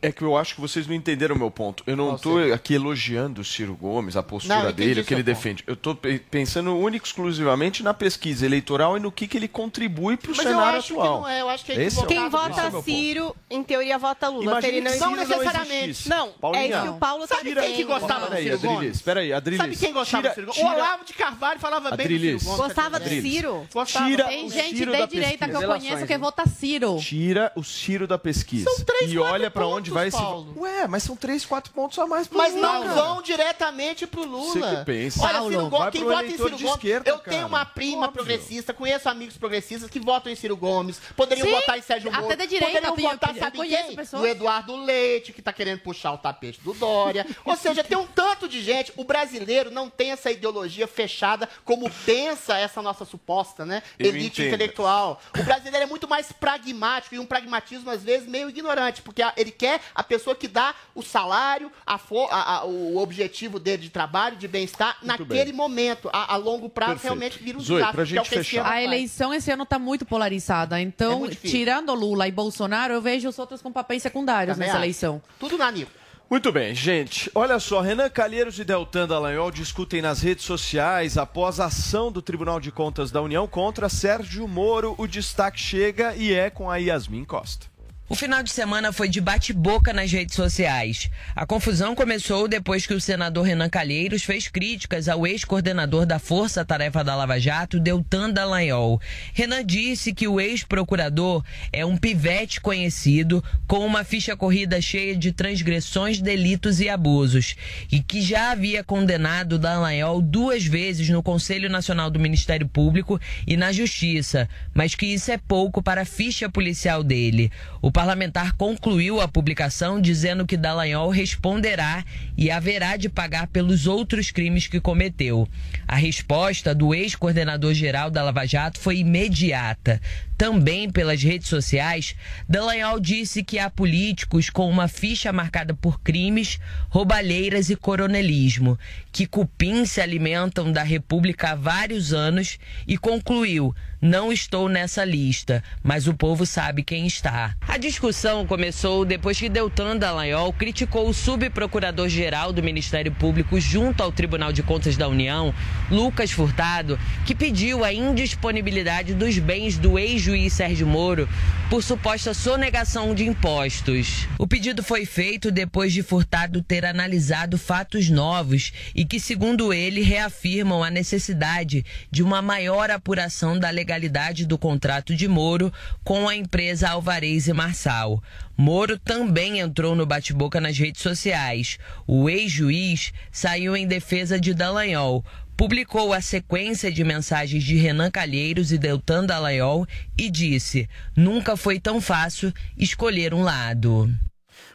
É 0.02 0.10
que 0.10 0.22
eu 0.22 0.34
acho 0.34 0.54
que 0.54 0.60
vocês 0.62 0.86
não 0.86 0.94
entenderam 0.94 1.36
o 1.36 1.38
meu 1.38 1.50
ponto. 1.50 1.82
Eu 1.86 1.94
não 1.94 2.14
estou 2.14 2.38
aqui 2.54 2.72
elogiando 2.74 3.42
o 3.42 3.44
Ciro 3.44 3.74
Gomes, 3.76 4.16
a 4.16 4.22
postura 4.22 4.62
Não, 4.64 4.72
dele, 4.72 5.02
o 5.02 5.04
que 5.04 5.12
ele 5.12 5.22
ponto. 5.22 5.34
defende. 5.34 5.62
Eu 5.66 5.74
estou 5.74 5.94
pensando 6.30 6.74
único 6.74 7.04
e 7.04 7.08
exclusivamente 7.08 7.82
na 7.82 7.92
pesquisa 7.92 8.46
eleitoral 8.46 8.96
e 8.96 9.00
no 9.00 9.12
que, 9.12 9.28
que 9.28 9.36
ele 9.36 9.46
contribui 9.46 10.16
para 10.16 10.32
o 10.32 10.36
Mas 10.36 10.46
eu 10.46 10.52
cenário 10.52 10.78
acho 10.78 10.92
atual. 10.94 11.14
que 11.16 11.20
não 11.20 11.28
é, 11.28 11.40
eu 11.42 11.48
acho 11.50 11.64
que 11.66 11.72
é 11.72 11.82
Esse 11.82 12.00
é. 12.02 12.06
Quem 12.06 12.24
é 12.24 12.28
vota 12.30 12.70
ponto. 12.70 12.82
Ciro, 12.84 13.36
em 13.50 13.62
teoria, 13.62 13.98
vota 13.98 14.28
Lula. 14.28 14.44
Imagina 14.44 14.96
não 14.96 15.16
necessariamente. 15.16 16.08
Não, 16.08 16.30
Paulinha. 16.32 16.62
é 16.64 16.68
isso 16.70 16.82
que 16.82 16.88
o 16.88 16.94
Paulo 16.94 17.26
tá 17.26 17.36
Sabe 17.36 17.54
quem 17.54 17.74
que 17.76 17.84
gostava 17.84 18.30
do 18.30 18.36
Ciro 18.36 18.58
Gomes? 18.58 19.02
peraí, 19.02 19.32
Adriles. 19.34 19.60
Sabe 19.62 19.76
quem 19.76 19.92
gostava 19.92 20.30
tira, 20.30 20.46
do 20.46 20.52
Ciro 20.54 20.64
Gomes? 20.64 20.72
tira- 20.72 20.84
Olavo 20.86 21.04
de 21.04 21.12
Carvalho 21.12 21.60
falava 21.60 21.90
bem 21.94 22.06
do. 22.08 22.18
Ciro 22.18 22.38
Gomes. 22.42 22.58
Gostava 22.58 22.98
do. 22.98 23.08
Ciro? 23.08 23.68
Gostava. 23.72 24.06
Tira 24.06 24.24
Tem 24.24 24.48
gente 24.48 24.86
da 24.86 25.04
direita 25.04 25.46
que 25.46 25.56
eu 25.56 25.66
conheço 25.66 26.06
que 26.06 26.16
vota 26.16 26.46
Ciro. 26.48 26.96
Tira 26.98 27.52
o 27.54 27.62
Ciro 27.62 28.06
da 28.06 28.16
pesquisa. 28.16 28.64
São 28.70 28.82
três, 28.84 29.12
e 29.12 29.18
olha 29.18 29.50
para 29.50 29.66
onde 29.66 29.89
vai 29.94 30.08
esse. 30.08 30.16
Paulo. 30.16 30.54
Ué, 30.60 30.86
mas 30.86 31.02
são 31.02 31.16
três, 31.16 31.44
quatro 31.44 31.72
pontos 31.72 31.98
a 31.98 32.06
mais 32.06 32.26
pro 32.28 32.38
Mas 32.38 32.54
Lula, 32.54 32.66
não 32.72 32.82
cara. 32.82 32.94
vão 32.94 33.22
diretamente 33.22 34.06
pro 34.06 34.24
Lula. 34.24 34.52
Você 34.52 34.76
que 34.76 34.84
pensa. 34.84 35.22
Olha, 35.22 35.32
Paulo, 35.34 35.50
Ciro 35.50 35.68
Gomes, 35.68 35.90
quem 35.92 36.04
vota 36.04 36.24
em 36.26 36.30
Ciro 36.30 36.50
Gomes. 36.50 36.62
esquerda, 36.70 37.10
eu 37.10 37.18
cara. 37.18 37.30
tenho 37.36 37.46
uma 37.46 37.64
prima 37.64 38.06
Óbvio. 38.06 38.12
progressista, 38.12 38.72
conheço 38.72 39.08
amigos 39.08 39.36
progressistas 39.36 39.90
que 39.90 40.00
votam 40.00 40.32
em 40.32 40.36
Ciro 40.36 40.56
Gomes. 40.56 41.00
Poderiam 41.16 41.46
Sim, 41.46 41.52
votar 41.54 41.78
em 41.78 41.82
Sérgio 41.82 42.10
até 42.10 42.20
Moro. 42.22 42.36
da 42.36 42.44
direita, 42.46 42.66
Poderiam 42.80 42.96
eu- 42.96 43.10
votar, 43.12 43.34
eu 43.34 43.40
sabe 43.40 43.58
quem? 43.68 43.96
pessoas. 43.96 44.22
No 44.22 44.28
Eduardo 44.28 44.76
Leite, 44.76 45.32
que 45.32 45.42
tá 45.42 45.52
querendo 45.52 45.80
puxar 45.80 46.12
o 46.12 46.18
tapete 46.18 46.60
do 46.60 46.72
Dória. 46.74 47.26
Ou 47.44 47.56
seja, 47.56 47.82
tem 47.84 47.96
um 47.98 48.06
tanto 48.06 48.48
de 48.48 48.62
gente. 48.62 48.92
O 48.96 49.04
brasileiro 49.04 49.70
não 49.70 49.88
tem 49.90 50.10
essa 50.12 50.30
ideologia 50.30 50.86
fechada 50.86 51.48
como 51.64 51.90
pensa 52.06 52.56
essa 52.56 52.80
nossa 52.82 53.04
suposta, 53.04 53.64
né? 53.66 53.82
Eu 53.98 54.06
Elite 54.08 54.42
entendo. 54.42 54.54
intelectual. 54.54 55.20
O 55.38 55.42
brasileiro 55.42 55.84
é 55.84 55.86
muito 55.86 56.08
mais 56.08 56.30
pragmático 56.32 57.14
e 57.14 57.18
um 57.18 57.26
pragmatismo, 57.26 57.90
às 57.90 58.02
vezes, 58.02 58.28
meio 58.28 58.48
ignorante, 58.48 59.02
porque 59.02 59.22
a- 59.22 59.32
ele 59.36 59.50
quer 59.50 59.79
a 59.94 60.02
pessoa 60.02 60.34
que 60.36 60.48
dá 60.48 60.74
o 60.94 61.02
salário, 61.02 61.70
a 61.86 61.94
a- 61.94 62.56
a- 62.58 62.64
o 62.64 62.96
objetivo 62.98 63.58
dele 63.58 63.82
de 63.82 63.90
trabalho, 63.90 64.36
de 64.36 64.46
bem-estar, 64.48 64.96
naquele 65.02 65.44
bem. 65.44 65.52
momento. 65.52 66.08
A, 66.12 66.34
a 66.34 66.36
longo 66.36 66.68
prazo, 66.68 66.92
Perfeito. 66.92 67.12
realmente 67.14 67.38
vira 67.42 67.58
um 67.58 67.60
Zoe, 67.60 67.76
desastre. 67.76 67.96
pra 67.96 68.04
que 68.06 68.16
é 68.16 68.20
o 68.20 68.24
gente 68.24 68.28
que 68.28 68.34
esse 68.40 68.50
fechar. 68.50 68.60
ano 68.66 68.70
A 68.70 68.82
eleição 68.82 69.34
esse 69.34 69.50
ano 69.50 69.62
está 69.64 69.78
muito 69.78 70.04
polarizada. 70.04 70.78
É 70.78 70.82
Então, 70.82 71.20
muito 71.20 71.32
difícil. 71.32 71.58
tirando 71.58 71.94
Lula 71.94 72.26
e 72.28 72.32
Bolsonaro, 72.32 72.92
eu 72.94 73.00
vejo 73.02 73.28
os 73.28 73.38
outros 73.38 73.62
com 73.62 73.72
papéis 73.72 74.02
secundários 74.02 74.54
Também 74.56 74.66
nessa 74.68 74.78
acho. 74.78 74.84
eleição. 74.84 75.22
Tudo 75.38 75.56
na 75.58 75.70
Nico. 75.70 75.90
Muito 76.28 76.52
bem, 76.52 76.72
gente. 76.74 77.28
Olha 77.34 77.58
só, 77.58 77.80
Renan 77.80 78.08
Calheiros 78.08 78.56
e 78.60 78.64
Deltan 78.64 79.08
Dallagnol 79.08 79.50
discutem 79.50 80.00
nas 80.00 80.20
redes 80.22 80.44
sociais 80.44 81.18
após 81.18 81.58
a 81.58 81.64
ação 81.64 82.12
do 82.12 82.22
Tribunal 82.22 82.60
de 82.60 82.70
Contas 82.70 83.10
da 83.10 83.20
União 83.20 83.48
contra 83.48 83.88
Sérgio 83.88 84.46
Moro. 84.46 84.94
O 84.96 85.08
destaque 85.08 85.58
chega 85.58 86.14
e 86.14 86.32
é 86.32 86.48
com 86.48 86.70
a 86.70 86.76
Yasmin 86.76 87.24
Costa. 87.24 87.66
O 88.12 88.16
final 88.16 88.42
de 88.42 88.50
semana 88.50 88.92
foi 88.92 89.08
de 89.08 89.20
bate-boca 89.20 89.92
nas 89.92 90.10
redes 90.10 90.34
sociais. 90.34 91.08
A 91.32 91.46
confusão 91.46 91.94
começou 91.94 92.48
depois 92.48 92.84
que 92.84 92.92
o 92.92 93.00
senador 93.00 93.46
Renan 93.46 93.68
Calheiros 93.68 94.24
fez 94.24 94.48
críticas 94.48 95.08
ao 95.08 95.24
ex-coordenador 95.24 96.04
da 96.04 96.18
Força 96.18 96.64
Tarefa 96.64 97.04
da 97.04 97.14
Lava 97.14 97.38
Jato, 97.38 97.78
Deltan 97.78 98.30
Dallagnol. 98.30 99.00
Renan 99.32 99.64
disse 99.64 100.12
que 100.12 100.26
o 100.26 100.40
ex-procurador 100.40 101.44
é 101.72 101.86
um 101.86 101.96
pivete 101.96 102.60
conhecido 102.60 103.44
com 103.68 103.86
uma 103.86 104.02
ficha 104.02 104.36
corrida 104.36 104.80
cheia 104.80 105.14
de 105.16 105.30
transgressões, 105.30 106.20
delitos 106.20 106.80
e 106.80 106.88
abusos 106.88 107.54
e 107.92 108.02
que 108.02 108.20
já 108.20 108.50
havia 108.50 108.82
condenado 108.82 109.56
Dallagnol 109.56 110.20
duas 110.20 110.66
vezes 110.66 111.08
no 111.10 111.22
Conselho 111.22 111.70
Nacional 111.70 112.10
do 112.10 112.18
Ministério 112.18 112.68
Público 112.68 113.20
e 113.46 113.56
na 113.56 113.70
Justiça, 113.70 114.48
mas 114.74 114.96
que 114.96 115.06
isso 115.06 115.30
é 115.30 115.38
pouco 115.38 115.80
para 115.80 116.02
a 116.02 116.04
ficha 116.04 116.48
policial 116.50 117.04
dele. 117.04 117.52
O 117.80 117.92
parlamentar 118.00 118.54
concluiu 118.54 119.20
a 119.20 119.28
publicação 119.28 120.00
dizendo 120.00 120.46
que 120.46 120.56
Dallagnol 120.56 121.10
responderá 121.10 122.02
e 122.34 122.50
haverá 122.50 122.96
de 122.96 123.10
pagar 123.10 123.46
pelos 123.48 123.86
outros 123.86 124.30
crimes 124.30 124.66
que 124.66 124.80
cometeu. 124.80 125.46
A 125.86 125.96
resposta 125.96 126.74
do 126.74 126.94
ex-coordenador 126.94 127.74
geral 127.74 128.10
da 128.10 128.22
Lava 128.22 128.46
Jato 128.46 128.80
foi 128.80 129.00
imediata. 129.00 130.00
Também 130.38 130.88
pelas 130.88 131.22
redes 131.22 131.48
sociais, 131.48 132.16
Dallagnol 132.48 132.98
disse 132.98 133.44
que 133.44 133.58
há 133.58 133.68
políticos 133.68 134.48
com 134.48 134.70
uma 134.70 134.88
ficha 134.88 135.30
marcada 135.30 135.74
por 135.74 136.00
crimes, 136.00 136.58
roubalheiras 136.88 137.68
e 137.68 137.76
coronelismo, 137.76 138.78
que 139.12 139.26
cupim 139.26 139.84
se 139.84 140.00
alimentam 140.00 140.72
da 140.72 140.82
República 140.82 141.50
há 141.50 141.54
vários 141.54 142.14
anos 142.14 142.58
e 142.88 142.96
concluiu: 142.96 143.74
não 144.00 144.32
estou 144.32 144.66
nessa 144.66 145.04
lista, 145.04 145.62
mas 145.82 146.06
o 146.06 146.14
povo 146.14 146.46
sabe 146.46 146.82
quem 146.82 147.06
está. 147.06 147.54
A 147.68 147.76
discussão 147.90 148.46
começou 148.46 149.04
depois 149.04 149.36
que 149.36 149.48
Deltan 149.48 149.96
Dallagnol 149.96 150.52
criticou 150.52 151.08
o 151.08 151.12
subprocurador-geral 151.12 152.52
do 152.52 152.62
Ministério 152.62 153.10
Público 153.10 153.60
junto 153.60 154.00
ao 154.00 154.12
Tribunal 154.12 154.52
de 154.52 154.62
Contas 154.62 154.96
da 154.96 155.08
União, 155.08 155.52
Lucas 155.90 156.30
Furtado, 156.30 156.96
que 157.26 157.34
pediu 157.34 157.84
a 157.84 157.92
indisponibilidade 157.92 159.12
dos 159.12 159.36
bens 159.40 159.76
do 159.76 159.98
ex-juiz 159.98 160.52
Sérgio 160.52 160.86
Moro 160.86 161.28
por 161.68 161.82
suposta 161.82 162.32
sonegação 162.32 163.12
de 163.12 163.26
impostos. 163.26 164.28
O 164.38 164.46
pedido 164.46 164.84
foi 164.84 165.04
feito 165.04 165.50
depois 165.50 165.92
de 165.92 166.02
Furtado 166.02 166.62
ter 166.62 166.84
analisado 166.84 167.58
fatos 167.58 168.08
novos 168.08 168.72
e 168.94 169.04
que, 169.04 169.18
segundo 169.18 169.72
ele, 169.72 170.00
reafirmam 170.00 170.84
a 170.84 170.90
necessidade 170.90 171.84
de 172.08 172.22
uma 172.22 172.40
maior 172.40 172.88
apuração 172.88 173.58
da 173.58 173.70
legalidade 173.70 174.46
do 174.46 174.56
contrato 174.56 175.14
de 175.14 175.26
Moro 175.26 175.72
com 176.04 176.28
a 176.28 176.36
empresa 176.36 176.90
Alvarez 176.90 177.48
e 177.48 177.52
Marçal. 177.80 178.22
Moro 178.56 178.98
também 178.98 179.60
entrou 179.60 179.94
no 179.94 180.04
bate-boca 180.04 180.60
nas 180.60 180.76
redes 180.76 181.00
sociais. 181.00 181.78
O 182.06 182.28
ex-juiz 182.28 183.12
saiu 183.32 183.74
em 183.74 183.86
defesa 183.86 184.38
de 184.38 184.52
Dallagnol, 184.52 185.24
publicou 185.56 186.12
a 186.12 186.20
sequência 186.20 186.92
de 186.92 187.02
mensagens 187.02 187.64
de 187.64 187.76
Renan 187.76 188.10
Calheiros 188.10 188.70
e 188.70 188.76
Deltan 188.76 189.24
Dallagnol 189.24 189.86
e 190.18 190.30
disse: 190.30 190.88
nunca 191.16 191.56
foi 191.56 191.80
tão 191.80 192.00
fácil 192.00 192.52
escolher 192.76 193.32
um 193.32 193.42
lado. 193.42 194.10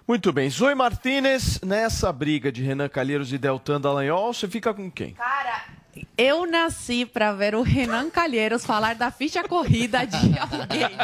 Muito 0.07 0.31
bem. 0.31 0.49
Zoe 0.49 0.75
Martinez, 0.75 1.59
nessa 1.61 2.11
briga 2.11 2.51
de 2.51 2.63
Renan 2.63 2.89
Calheiros 2.89 3.31
e 3.33 3.37
Deltan 3.37 3.79
Dallagnol, 3.79 4.33
você 4.33 4.47
fica 4.47 4.73
com 4.73 4.89
quem? 4.89 5.13
Cara, 5.13 5.65
eu 6.17 6.45
nasci 6.45 7.05
para 7.05 7.33
ver 7.33 7.55
o 7.55 7.61
Renan 7.61 8.09
Calheiros 8.09 8.65
falar 8.65 8.95
da 8.95 9.11
ficha 9.11 9.43
corrida 9.43 10.05
de 10.05 10.15
alguém. 10.39 10.95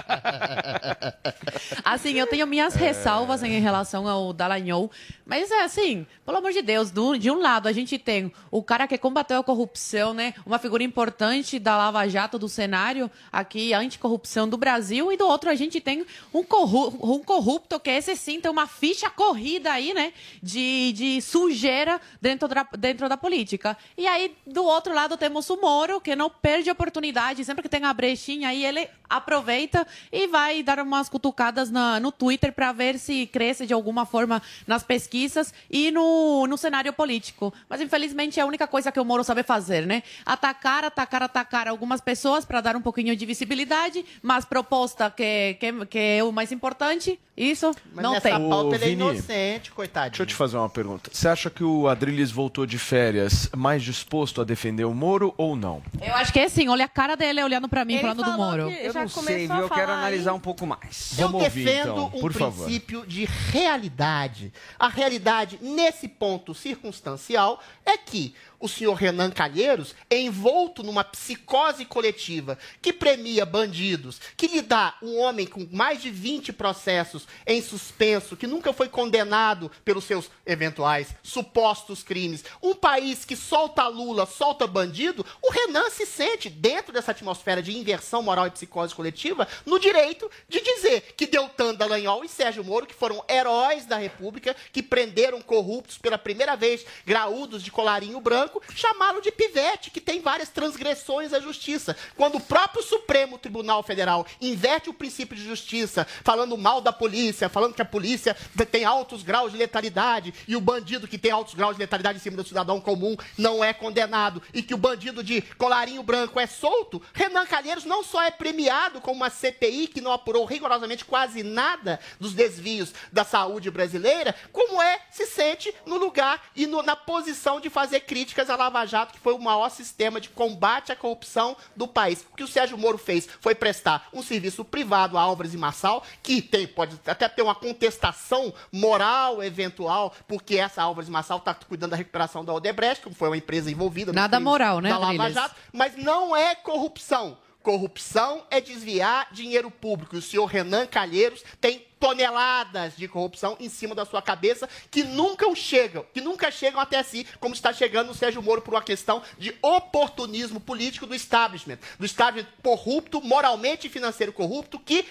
Assim, 1.83 2.13
eu 2.13 2.27
tenho 2.27 2.47
minhas 2.47 2.75
ressalvas 2.75 3.43
em 3.43 3.59
relação 3.59 4.07
ao 4.07 4.31
Dallagnol, 4.31 4.89
mas 5.25 5.51
é 5.51 5.63
assim, 5.63 6.05
pelo 6.25 6.37
amor 6.37 6.51
de 6.51 6.61
Deus, 6.61 6.91
do, 6.91 7.17
de 7.17 7.29
um 7.29 7.39
lado 7.39 7.67
a 7.67 7.71
gente 7.71 7.97
tem 7.97 8.31
o 8.49 8.63
cara 8.63 8.87
que 8.87 8.97
combateu 8.97 9.39
a 9.39 9.43
corrupção, 9.43 10.13
né? 10.13 10.33
Uma 10.45 10.59
figura 10.59 10.83
importante 10.83 11.59
da 11.59 11.77
Lava 11.77 12.07
Jato 12.07 12.39
do 12.39 12.47
cenário 12.47 13.09
aqui, 13.31 13.73
anticorrupção 13.73 14.47
do 14.47 14.57
Brasil, 14.57 15.11
e 15.11 15.17
do 15.17 15.27
outro 15.27 15.49
a 15.49 15.55
gente 15.55 15.81
tem 15.81 16.05
um, 16.33 16.43
corru 16.43 16.87
um 17.01 17.19
corrupto 17.19 17.79
que 17.79 17.89
esse 17.89 18.15
sim 18.15 18.39
tem 18.39 18.51
uma 18.51 18.67
ficha 18.67 19.09
corrida 19.09 19.71
aí, 19.71 19.93
né? 19.93 20.13
De, 20.41 20.93
de 20.93 21.21
sujeira 21.21 21.99
dentro 22.21 22.47
da, 22.47 22.65
dentro 22.77 23.09
da 23.09 23.17
política. 23.17 23.77
E 23.97 24.07
aí, 24.07 24.35
do 24.45 24.63
outro 24.63 24.93
lado, 24.93 25.00
temos 25.09 25.49
o 25.49 25.57
Moro, 25.57 25.99
que 26.01 26.15
não 26.15 26.29
perde 26.29 26.69
oportunidade, 26.69 27.43
sempre 27.45 27.61
que 27.61 27.69
tem 27.69 27.83
a 27.83 27.93
brechinha 27.93 28.49
aí, 28.49 28.65
ele 28.65 28.87
aproveita 29.09 29.85
e 30.11 30.27
vai 30.27 30.63
dar 30.63 30.79
umas 30.79 31.09
cutucadas 31.09 31.69
na, 31.69 31.99
no 31.99 32.11
Twitter 32.11 32.53
para 32.53 32.71
ver 32.71 32.97
se 32.97 33.25
cresce 33.27 33.65
de 33.65 33.73
alguma 33.73 34.05
forma 34.05 34.41
nas 34.65 34.83
pesquisas 34.83 35.53
e 35.69 35.91
no, 35.91 36.47
no 36.47 36.57
cenário 36.57 36.93
político. 36.93 37.53
Mas 37.69 37.81
infelizmente 37.81 38.39
é 38.39 38.43
a 38.43 38.45
única 38.45 38.67
coisa 38.67 38.91
que 38.91 38.99
o 38.99 39.05
Moro 39.05 39.23
sabe 39.23 39.43
fazer, 39.43 39.85
né? 39.85 40.03
Atacar, 40.25 40.85
atacar, 40.85 41.23
atacar 41.23 41.67
algumas 41.67 41.99
pessoas 41.99 42.45
para 42.45 42.61
dar 42.61 42.75
um 42.75 42.81
pouquinho 42.81 43.15
de 43.15 43.25
visibilidade, 43.25 44.05
mas 44.21 44.45
proposta 44.45 45.09
que, 45.09 45.55
que, 45.59 45.85
que 45.87 45.99
é 45.99 46.23
o 46.23 46.31
mais 46.31 46.51
importante, 46.51 47.19
isso 47.35 47.71
Mas 47.93 48.03
não 48.03 48.13
nessa 48.13 48.29
tem. 48.29 48.49
pauta 48.49 48.75
ele 48.75 48.83
é 48.83 48.87
Vini, 48.89 49.01
inocente, 49.01 49.71
coitadinho. 49.71 50.11
Deixa 50.11 50.23
eu 50.23 50.27
te 50.27 50.35
fazer 50.35 50.57
uma 50.57 50.69
pergunta. 50.69 51.09
Você 51.11 51.27
acha 51.27 51.49
que 51.49 51.63
o 51.63 51.87
Adriles 51.87 52.31
voltou 52.31 52.65
de 52.65 52.77
férias 52.77 53.49
mais 53.55 53.83
disposto 53.83 54.41
a 54.41 54.43
defender 54.43 54.85
o 54.85 54.90
Moro 54.93 55.33
ou 55.37 55.55
não? 55.55 55.81
Eu 56.01 56.13
acho 56.15 56.31
que 56.33 56.39
é 56.39 56.45
assim, 56.45 56.67
olha 56.69 56.85
a 56.85 56.87
cara 56.87 57.15
dele 57.15 57.43
olhando 57.43 57.67
para 57.69 57.83
mim, 57.85 57.93
Ele 57.93 58.01
falando 58.01 58.23
do 58.23 58.31
Moro. 58.33 58.67
que 58.67 58.85
Eu 58.85 58.93
já 58.93 59.01
não 59.01 59.07
sei, 59.07 59.47
viu? 59.47 59.55
Eu 59.57 59.69
quero 59.69 59.91
analisar 59.91 60.31
aí. 60.31 60.37
um 60.37 60.39
pouco 60.39 60.65
mais. 60.65 61.17
Eu 61.17 61.27
Vamos 61.27 61.43
ouvir, 61.43 61.63
defendo 61.63 61.91
então, 61.91 62.05
um 62.07 62.19
por 62.21 62.33
favor. 62.33 62.63
princípio 62.65 63.05
de 63.05 63.25
realidade. 63.25 64.53
A 64.77 64.87
realidade, 64.87 65.57
nesse 65.61 66.07
ponto 66.07 66.53
circunstancial, 66.53 67.61
é 67.85 67.97
que 67.97 68.33
o 68.61 68.69
senhor 68.69 68.93
Renan 68.93 69.31
Calheiros, 69.31 69.95
envolto 70.09 70.83
numa 70.83 71.03
psicose 71.03 71.83
coletiva 71.83 72.57
que 72.81 72.93
premia 72.93 73.45
bandidos, 73.45 74.21
que 74.37 74.47
lhe 74.47 74.61
dá 74.61 74.95
um 75.01 75.17
homem 75.19 75.47
com 75.47 75.67
mais 75.71 76.01
de 76.01 76.09
20 76.09 76.53
processos 76.53 77.27
em 77.45 77.61
suspenso, 77.61 78.37
que 78.37 78.47
nunca 78.47 78.71
foi 78.71 78.87
condenado 78.87 79.71
pelos 79.83 80.03
seus 80.03 80.29
eventuais 80.45 81.09
supostos 81.23 82.03
crimes, 82.03 82.43
um 82.61 82.75
país 82.75 83.25
que 83.25 83.35
solta 83.35 83.87
Lula, 83.87 84.25
solta 84.25 84.67
bandido, 84.67 85.25
o 85.41 85.51
Renan 85.51 85.89
se 85.89 86.05
sente, 86.05 86.49
dentro 86.49 86.93
dessa 86.93 87.11
atmosfera 87.11 87.61
de 87.61 87.75
inversão 87.75 88.21
moral 88.21 88.47
e 88.47 88.51
psicose 88.51 88.93
coletiva, 88.93 89.47
no 89.65 89.79
direito 89.79 90.29
de 90.47 90.61
dizer 90.61 91.13
que 91.17 91.25
Deltan 91.25 91.73
Dallagnol 91.73 92.23
e 92.23 92.29
Sérgio 92.29 92.63
Moro, 92.63 92.85
que 92.85 92.93
foram 92.93 93.23
heróis 93.29 93.85
da 93.85 93.97
República, 93.97 94.55
que 94.71 94.83
prenderam 94.83 95.41
corruptos 95.41 95.97
pela 95.97 96.17
primeira 96.17 96.55
vez, 96.55 96.85
graúdos 97.05 97.63
de 97.63 97.71
colarinho 97.71 98.19
branco, 98.19 98.50
chamá-lo 98.75 99.21
de 99.21 99.31
pivete, 99.31 99.91
que 99.91 100.01
tem 100.01 100.19
várias 100.21 100.49
transgressões 100.49 101.33
à 101.33 101.39
justiça. 101.39 101.95
Quando 102.15 102.35
o 102.37 102.41
próprio 102.41 102.83
Supremo 102.83 103.37
Tribunal 103.37 103.83
Federal 103.83 104.25
inverte 104.39 104.89
o 104.89 104.93
princípio 104.93 105.35
de 105.35 105.43
justiça, 105.43 106.05
falando 106.23 106.57
mal 106.57 106.81
da 106.81 106.91
polícia, 106.91 107.49
falando 107.49 107.73
que 107.73 107.81
a 107.81 107.85
polícia 107.85 108.35
tem 108.71 108.85
altos 108.85 109.23
graus 109.23 109.51
de 109.51 109.57
letalidade 109.57 110.33
e 110.47 110.55
o 110.55 110.61
bandido 110.61 111.07
que 111.07 111.17
tem 111.17 111.31
altos 111.31 111.53
graus 111.53 111.75
de 111.75 111.81
letalidade 111.81 112.17
em 112.17 112.21
cima 112.21 112.37
do 112.37 112.47
cidadão 112.47 112.79
comum 112.81 113.15
não 113.37 113.63
é 113.63 113.73
condenado 113.73 114.41
e 114.53 114.61
que 114.63 114.73
o 114.73 114.77
bandido 114.77 115.23
de 115.23 115.41
colarinho 115.57 116.01
branco 116.03 116.39
é 116.39 116.47
solto, 116.47 117.01
Renan 117.13 117.45
Calheiros 117.45 117.85
não 117.85 118.03
só 118.03 118.21
é 118.23 118.31
premiado 118.31 119.01
com 119.01 119.11
uma 119.11 119.29
CPI 119.29 119.87
que 119.87 120.01
não 120.01 120.11
apurou 120.11 120.45
rigorosamente 120.45 121.05
quase 121.05 121.43
nada 121.43 121.99
dos 122.19 122.33
desvios 122.33 122.93
da 123.11 123.23
saúde 123.23 123.69
brasileira, 123.69 124.33
como 124.51 124.81
é, 124.81 124.99
se 125.11 125.25
sente 125.25 125.73
no 125.85 125.97
lugar 125.97 126.41
e 126.55 126.65
no- 126.65 126.81
na 126.83 126.95
posição 126.95 127.59
de 127.59 127.69
fazer 127.69 128.01
críticas 128.41 128.49
à 128.49 128.55
Lava 128.55 128.85
Jato, 128.85 129.13
que 129.13 129.19
foi 129.19 129.33
o 129.33 129.39
maior 129.39 129.69
sistema 129.69 130.19
de 130.19 130.29
combate 130.29 130.91
à 130.91 130.95
corrupção 130.95 131.55
do 131.75 131.87
país. 131.87 132.25
O 132.31 132.35
que 132.35 132.43
o 132.43 132.47
Sérgio 132.47 132.77
Moro 132.77 132.97
fez 132.97 133.27
foi 133.39 133.53
prestar 133.53 134.09
um 134.13 134.23
serviço 134.23 134.65
privado 134.65 135.17
a 135.17 135.21
Álvares 135.21 135.53
e 135.53 135.57
Marçal, 135.57 136.03
que 136.23 136.41
tem, 136.41 136.67
pode 136.67 136.99
até 137.05 137.27
ter 137.29 137.41
uma 137.41 137.55
contestação 137.55 138.53
moral 138.71 139.43
eventual, 139.43 140.13
porque 140.27 140.57
essa 140.57 140.81
Álvares 140.81 141.09
e 141.09 141.11
Marçal 141.11 141.37
está 141.37 141.53
cuidando 141.53 141.91
da 141.91 141.97
recuperação 141.97 142.43
da 142.43 142.53
Odebrecht, 142.53 143.07
que 143.07 143.13
foi 143.13 143.29
uma 143.29 143.37
empresa 143.37 143.69
envolvida 143.69 144.11
Nada 144.11 144.39
moral, 144.39 144.79
né, 144.79 144.89
da 144.89 144.97
Lava? 144.97 145.31
Jato, 145.31 145.55
mas 145.71 145.95
não 145.95 146.35
é 146.35 146.55
corrupção. 146.55 147.37
Corrupção 147.61 148.45
é 148.49 148.59
desviar 148.59 149.27
dinheiro 149.31 149.69
público. 149.69 150.15
E 150.15 150.19
o 150.19 150.21
senhor 150.21 150.45
Renan 150.45 150.85
Calheiros 150.85 151.43
tem 151.59 151.85
toneladas 152.01 152.97
de 152.97 153.07
corrupção 153.07 153.55
em 153.59 153.69
cima 153.69 153.93
da 153.93 154.03
sua 154.03 154.23
cabeça 154.23 154.67
que 154.89 155.03
nunca 155.03 155.53
chegam, 155.53 156.03
que 156.11 156.19
nunca 156.19 156.49
chegam 156.49 156.81
até 156.81 157.03
si, 157.03 157.27
como 157.39 157.53
está 157.53 157.71
chegando 157.71 158.09
o 158.09 158.15
Sérgio 158.15 158.41
Moro 158.41 158.63
por 158.63 158.73
uma 158.73 158.81
questão 158.81 159.21
de 159.37 159.55
oportunismo 159.61 160.59
político 160.59 161.05
do 161.05 161.13
establishment, 161.13 161.77
do 161.99 162.05
establishment 162.05 162.51
corrupto, 162.63 163.21
moralmente 163.21 163.85
e 163.85 163.89
financeiro 163.89 164.33
corrupto, 164.33 164.79
que 164.79 165.05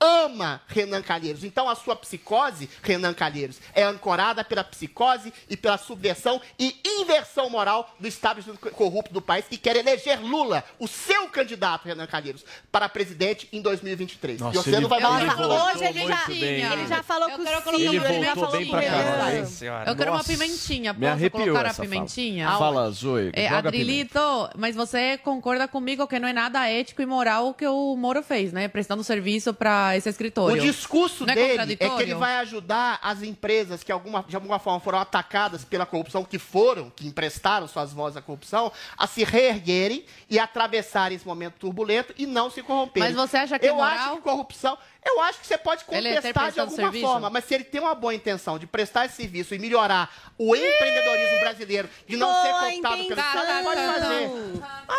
ama 0.00 0.60
Renan 0.66 1.02
Calheiros. 1.02 1.44
Então 1.44 1.68
a 1.68 1.74
sua 1.74 1.94
psicose, 1.94 2.68
Renan 2.82 3.12
Calheiros, 3.12 3.58
é 3.74 3.82
ancorada 3.82 4.42
pela 4.42 4.64
psicose 4.64 5.32
e 5.48 5.56
pela 5.56 5.76
subversão 5.76 6.40
e 6.58 6.74
inversão 6.84 7.50
moral 7.50 7.94
do 8.00 8.08
establishment 8.08 8.56
corrupto 8.56 9.12
do 9.12 9.20
país 9.20 9.44
que 9.48 9.56
quer 9.58 9.76
eleger 9.76 10.20
Lula, 10.20 10.64
o 10.78 10.88
seu 10.88 11.28
candidato, 11.28 11.84
Renan 11.86 12.06
Calheiros, 12.06 12.44
para 12.72 12.88
presidente 12.88 13.48
em 13.52 13.60
2023. 13.60 14.40
Nossa, 14.40 14.58
e 14.58 14.62
você 14.62 14.70
ele- 14.70 14.80
não 14.80 14.88
vai 14.88 14.98
ele 14.98 15.08
votar. 15.08 15.36
voltou 15.36 15.60
Hoje 15.70 15.84
ele 15.84 16.06
já, 16.06 16.24
ele 16.30 16.86
já 16.86 17.02
falou 17.02 17.28
Eu 17.28 17.36
com 17.36 17.42
o 17.42 17.46
Ciro, 17.46 18.04
Ele 18.04 18.14
ele 18.16 18.24
já 18.24 18.34
falou 18.34 18.50
bem 18.52 18.66
com 18.66 18.76
o 18.76 18.80
caralho. 18.80 19.40
Nossa. 19.40 19.64
Eu 19.64 19.96
quero 19.96 20.10
uma 20.10 20.16
Nossa, 20.18 20.32
pimentinha. 20.32 20.92
me 20.92 21.00
Posso 21.00 21.12
arrepiou 21.12 21.44
colocar 21.44 21.66
a 21.66 21.68
essa 21.68 21.76
fala. 21.76 21.88
pimentinha? 21.88 22.50
Fala, 22.58 22.90
Zoe. 22.90 23.30
É, 23.34 23.48
a. 23.48 23.58
Adrilito, 23.58 24.18
mas 24.56 24.74
você 24.74 25.18
concorda 25.18 25.68
comigo 25.68 26.06
que 26.06 26.18
não 26.18 26.28
é 26.28 26.32
nada 26.32 26.68
ético 26.68 27.02
e 27.02 27.06
moral 27.06 27.48
o 27.48 27.54
que 27.54 27.66
o 27.66 27.96
Moro 27.96 28.22
fez, 28.22 28.52
né? 28.52 28.68
Prestando 28.68 29.04
serviço 29.04 29.52
para 29.54 29.89
esse 29.96 30.08
O 30.08 30.10
escritório. 30.10 30.60
discurso 30.62 31.24
Não 31.24 31.32
é 31.32 31.34
dele 31.36 31.46
é 31.46 31.50
contraditório? 31.52 31.96
que 31.96 32.02
ele 32.02 32.14
vai 32.14 32.36
ajudar 32.36 32.98
as 33.02 33.22
empresas 33.22 33.82
que 33.82 33.90
alguma, 33.92 34.24
de 34.26 34.34
alguma 34.36 34.58
forma 34.58 34.80
foram 34.80 34.98
atacadas 34.98 35.64
pela 35.64 35.86
corrupção, 35.86 36.24
que 36.24 36.38
foram, 36.38 36.90
que 36.90 37.06
emprestaram 37.06 37.66
suas 37.68 37.92
vozes 37.92 38.16
à 38.16 38.22
corrupção, 38.22 38.72
a 38.96 39.06
se 39.06 39.24
reerguerem 39.24 40.04
e 40.28 40.38
atravessarem 40.38 41.16
esse 41.16 41.26
momento 41.26 41.54
turbulento 41.58 42.14
e 42.16 42.26
não 42.26 42.50
se 42.50 42.62
corromperem. 42.62 43.08
Mas 43.08 43.16
você 43.16 43.36
acha 43.36 43.58
que 43.58 43.66
é 43.66 43.70
Eu 43.70 43.76
moral? 43.76 43.90
acho 43.90 44.16
que 44.16 44.22
corrupção... 44.22 44.78
Eu 45.04 45.20
acho 45.22 45.40
que 45.40 45.46
você 45.46 45.56
pode 45.56 45.82
ter 45.84 45.86
contestar 45.86 46.22
de 46.22 46.32
prestado 46.32 46.60
alguma 46.60 46.76
serviço? 46.76 47.06
forma, 47.06 47.30
mas 47.30 47.44
se 47.44 47.54
ele 47.54 47.64
tem 47.64 47.80
uma 47.80 47.94
boa 47.94 48.14
intenção 48.14 48.58
de 48.58 48.66
prestar 48.66 49.06
esse 49.06 49.16
serviço 49.16 49.54
e 49.54 49.58
melhorar 49.58 50.10
o 50.36 50.54
empreendedorismo 50.54 51.40
brasileiro, 51.40 51.88
de 52.06 52.16
não 52.16 52.30
Boa 52.30 52.42
ser 52.42 52.52
cooptado 52.52 52.96
pelo. 52.96 53.10
Estado, 53.20 53.50
ele 53.50 53.62
pode 53.64 53.80
fazer. 53.80 54.30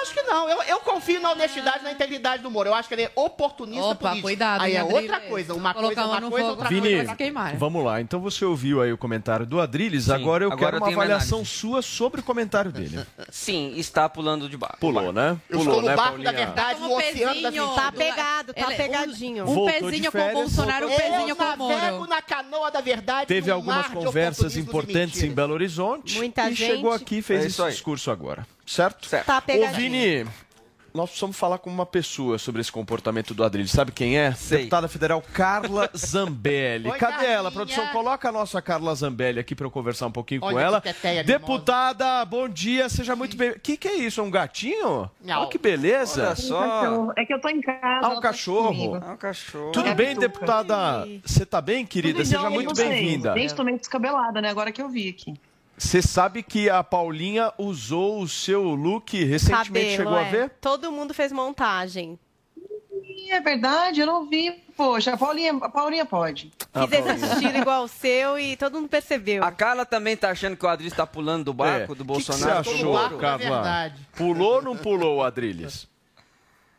Acho 0.02 0.14
que 0.14 0.22
não. 0.24 0.50
Eu, 0.50 0.64
eu 0.64 0.80
confio 0.80 1.22
na 1.22 1.32
honestidade 1.32 1.80
e 1.82 1.84
na 1.84 1.92
integridade 1.92 2.42
do 2.42 2.50
Moro. 2.50 2.70
Eu 2.70 2.74
acho 2.74 2.88
que 2.88 2.96
ele 2.96 3.04
é 3.04 3.12
oportunista 3.16 3.90
Opa, 3.90 4.10
político. 4.10 4.28
cuidado, 4.28 4.62
Aí 4.62 4.76
é 4.76 4.84
outra 4.84 5.20
coisa. 5.20 5.54
Uma 5.54 5.74
coisa 5.74 6.02
é 6.02 6.04
uma 6.06 6.20
no 6.20 6.30
coisa, 6.32 6.48
outra 6.50 6.70
Vini, 6.70 6.96
coisa 6.96 7.12
é 7.12 7.16
queimar. 7.16 7.56
Vamos 7.58 7.84
lá, 7.86 8.02
então 8.02 8.20
você 8.20 8.44
ouviu 8.44 8.82
aí 8.82 8.92
o 8.92 8.98
comentário 8.98 9.46
do 9.46 9.62
Adriles, 9.62 10.06
Sim, 10.06 10.14
agora 10.14 10.44
eu 10.44 10.52
agora 10.52 10.72
quero 10.72 10.78
eu 10.78 10.82
uma 10.82 10.92
avaliação 10.92 11.38
análise. 11.40 11.52
sua 11.58 11.82
sobre 11.82 12.22
o 12.22 12.24
comentário 12.24 12.72
dele. 12.72 13.06
Sim, 13.30 13.74
está 13.78 14.10
pulando 14.10 14.50
de 14.50 14.58
barco. 14.58 14.78
Pulou, 14.80 15.14
né? 15.14 15.38
Eu 15.50 15.60
Pulou, 15.60 15.76
estou 15.76 15.82
no 15.84 15.88
né, 15.90 15.96
barco 15.96 16.18
da 16.18 16.24
Paulinha? 16.24 16.46
verdade, 16.46 16.80
no 16.80 16.88
Como 16.90 16.98
oceano 17.00 17.42
da 17.42 17.50
pezinho. 17.52 17.66
mentira. 17.68 17.82
Tá 17.84 17.92
pegado, 17.92 18.54
tá 18.54 18.68
Ele- 18.68 18.76
pegadinho. 18.76 19.50
Um 19.50 19.66
pezinho 19.92 20.12
com 20.12 20.30
o 20.30 20.34
Bolsonaro, 20.34 20.88
um 20.88 20.96
pezinho 20.96 21.36
com 21.36 21.44
o 21.44 21.58
Moro. 21.58 22.08
na 22.08 22.22
canoa 22.22 22.72
da 22.72 22.82
verdade. 22.82 23.28
Teve 23.28 23.52
algumas 23.52 23.88
conversas 23.88 24.58
importantes 24.58 25.22
em. 25.24 25.32
Belo 25.32 25.54
Horizonte 25.54 26.18
Muita 26.18 26.50
e 26.50 26.54
gente. 26.54 26.76
chegou 26.76 26.92
aqui 26.92 27.18
e 27.18 27.22
fez 27.22 27.44
É 27.44 27.48
esse 27.48 27.62
aí. 27.62 27.72
discurso 27.72 28.12
agora, 28.12 28.46
certo? 28.66 29.08
Certo. 29.08 29.26
Tá 29.26 29.42
Ô. 29.48 29.68
Vini, 29.76 30.26
nós 30.94 31.10
precisamos 31.10 31.38
falar 31.38 31.58
com 31.58 31.70
uma 31.70 31.86
pessoa 31.86 32.38
sobre 32.38 32.62
esse 32.62 32.72
comportamento 32.72 33.34
do 33.34 33.44
Adrilho. 33.44 33.68
Sabe 33.68 33.92
quem 33.92 34.18
é? 34.18 34.32
Sei. 34.34 34.60
Deputada 34.60 34.88
Federal 34.88 35.22
Carla 35.34 35.90
Zambelli. 35.96 36.90
Oi, 36.90 36.98
Cadê 36.98 37.26
ela, 37.26 37.50
Carlinha. 37.50 37.52
produção? 37.52 37.88
Coloca 37.88 38.30
a 38.30 38.32
nossa 38.32 38.62
Carla 38.62 38.94
Zambelli 38.96 39.40
aqui 39.40 39.56
para 39.56 39.66
eu 39.66 39.72
conversar 39.72 40.08
um 40.08 40.12
pouquinho 40.12 40.42
com 40.42 40.48
Olha 40.48 40.58
que 40.58 40.64
ela. 40.64 41.24
Deputada, 41.24 42.24
bom 42.26 42.48
dia, 42.50 42.90
seja 42.90 43.16
muito 43.16 43.36
bem. 43.38 43.52
O 43.52 43.60
que, 43.60 43.78
que 43.78 43.88
é 43.88 43.96
isso? 43.96 44.20
É 44.20 44.24
um 44.24 44.32
gatinho? 44.32 45.10
Não. 45.24 45.42
Olha 45.42 45.50
que 45.50 45.58
beleza. 45.58 46.28
Olha 46.28 46.36
só. 46.36 47.14
É 47.18 47.26
que 47.26 47.34
eu 47.34 47.40
tô 47.42 47.50
em 47.50 47.62
casa. 47.62 47.80
Ah, 47.82 48.00
um 48.02 48.12
ela 48.12 48.16
tá 48.16 48.22
cachorro. 48.22 48.68
comigo. 48.68 48.96
É 48.98 49.12
um 49.12 49.18
cachorro. 49.18 49.72
Tudo 49.72 49.90
É, 49.90 49.96
bem, 49.96 50.16
deputada? 50.16 51.08
Você 51.26 51.46
tá 51.46 51.62
bem, 51.62 51.86
querida? 51.86 52.20
Tudo 52.20 52.28
Seja 52.28 52.50
muito 52.50 52.74
bem-vinda. 52.74 53.34
Desde 53.34 53.56
tô 53.56 53.64
meio 53.64 53.78
descabelada, 53.78 54.42
né? 54.42 54.50
Agora 54.50 54.72
que 54.72 54.82
eu 54.82 54.90
vi 54.90 55.10
aqui. 55.10 55.34
Você 55.82 56.00
sabe 56.00 56.44
que 56.44 56.70
a 56.70 56.84
Paulinha 56.84 57.52
usou 57.58 58.22
o 58.22 58.28
seu 58.28 58.62
look 58.76 59.18
recentemente, 59.24 59.68
Cabelo, 59.68 59.96
chegou 59.98 60.16
a 60.16 60.22
é. 60.22 60.30
ver? 60.30 60.50
Todo 60.62 60.92
mundo 60.92 61.12
fez 61.12 61.32
montagem. 61.32 62.20
É 63.30 63.40
verdade, 63.40 64.02
eu 64.02 64.06
não 64.06 64.30
vi. 64.30 64.52
Poxa, 64.78 65.14
a 65.14 65.18
Paulinha, 65.18 65.54
a 65.54 65.70
Paulinha 65.70 66.06
pode. 66.06 66.52
Ah, 66.72 66.88
Fiz 66.88 67.04
esse 67.06 67.26
estilo 67.34 67.58
igual 67.58 67.84
o 67.84 67.88
seu 67.88 68.38
e 68.38 68.56
todo 68.58 68.74
mundo 68.76 68.90
percebeu. 68.90 69.44
A 69.44 69.52
Carla 69.52 69.84
também 69.86 70.16
tá 70.16 70.30
achando 70.30 70.56
que 70.56 70.64
o 70.66 70.70
Adriles 70.70 70.94
tá 70.94 71.08
pulando 71.08 71.46
do 71.46 71.54
barco 71.54 71.84
É. 71.84 71.86
do 71.88 71.92
O 71.94 71.96
que 71.96 71.98
que 71.98 72.04
Bolsonaro. 72.04 72.64
você 72.64 72.70
achou, 72.76 72.94
barco 72.94 73.16
da 73.16 73.22
Carla? 73.22 73.38
verdade. 73.40 74.08
Pulou 74.16 74.56
ou 74.56 74.62
não 74.62 74.78
pulou 74.78 75.18
o 75.18 75.24
Adrilles? 75.24 75.88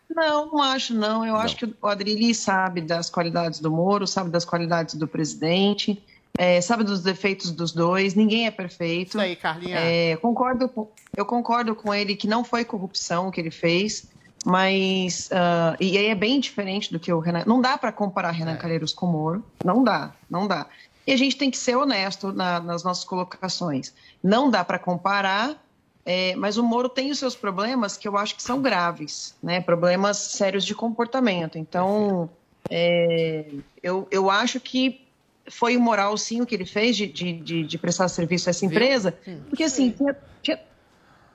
Não, 0.08 0.46
não 0.46 0.62
acho, 0.62 0.94
não. 0.94 1.26
Eu 1.26 1.36
acho 1.36 1.56
que 1.56 1.74
o 1.82 1.86
Adrilli 1.88 2.34
sabe 2.34 2.80
das 2.82 3.10
qualidades 3.10 3.58
do 3.58 3.70
Moro, 3.70 4.06
sabe 4.06 4.30
das 4.30 4.44
qualidades 4.44 4.94
do 4.94 5.08
presidente, 5.08 6.00
é, 6.38 6.60
sabe 6.60 6.84
dos 6.84 7.02
defeitos 7.02 7.50
dos 7.50 7.72
dois. 7.72 8.14
Ninguém 8.14 8.46
é 8.46 8.50
perfeito. 8.50 9.10
Isso 9.10 9.20
aí, 9.20 9.36
Carlinha. 9.36 9.76
É, 9.78 10.16
concordo 10.16 10.68
com- 10.68 10.88
eu 11.16 11.26
concordo 11.26 11.74
com 11.74 11.92
ele 11.92 12.16
que 12.16 12.26
não 12.26 12.42
foi 12.42 12.64
corrupção 12.64 13.30
que 13.30 13.40
ele 13.40 13.50
fez, 13.50 14.08
mas 14.44 15.28
ah, 15.32 15.76
e 15.78 15.96
aí 15.98 16.06
é 16.06 16.14
bem 16.14 16.40
diferente 16.40 16.90
do 16.92 16.98
que 16.98 17.12
o 17.12 17.18
Renan. 17.18 17.44
Não 17.46 17.60
dá 17.60 17.76
para 17.78 17.92
comparar 17.92 18.30
Renan 18.30 18.56
Calheiros 18.56 18.92
com 18.92 19.06
o 19.06 19.12
Moro, 19.12 19.44
não 19.62 19.84
dá, 19.84 20.12
não 20.30 20.46
dá. 20.48 20.66
E 21.06 21.12
a 21.12 21.16
gente 21.16 21.36
tem 21.36 21.50
que 21.50 21.58
ser 21.58 21.76
honesto 21.76 22.32
na- 22.32 22.60
nas 22.60 22.82
nossas 22.84 23.04
colocações. 23.04 23.92
Não 24.22 24.48
dá 24.50 24.64
para 24.64 24.78
comparar, 24.78 25.60
é, 26.06 26.34
mas 26.36 26.56
o 26.56 26.62
Moro 26.62 26.88
tem 26.88 27.10
os 27.10 27.18
seus 27.18 27.36
problemas 27.36 27.96
que 27.96 28.06
eu 28.08 28.16
acho 28.16 28.34
que 28.36 28.42
são 28.42 28.62
graves, 28.62 29.34
né? 29.42 29.60
Problemas 29.60 30.16
sérios 30.16 30.64
de 30.64 30.74
comportamento. 30.74 31.58
Então, 31.58 32.30
é, 32.70 33.44
eu, 33.82 34.06
eu 34.10 34.30
acho 34.30 34.58
que 34.60 35.01
foi 35.50 35.74
imoral, 35.74 36.16
sim, 36.16 36.40
o 36.40 36.46
que 36.46 36.54
ele 36.54 36.64
fez 36.66 36.96
de, 36.96 37.06
de, 37.06 37.32
de, 37.40 37.66
de 37.66 37.78
prestar 37.78 38.08
serviço 38.08 38.48
a 38.48 38.50
essa 38.50 38.64
empresa, 38.64 39.18
porque 39.48 39.64
assim, 39.64 39.90
tinha- 39.90 40.16
tinha- 40.42 40.60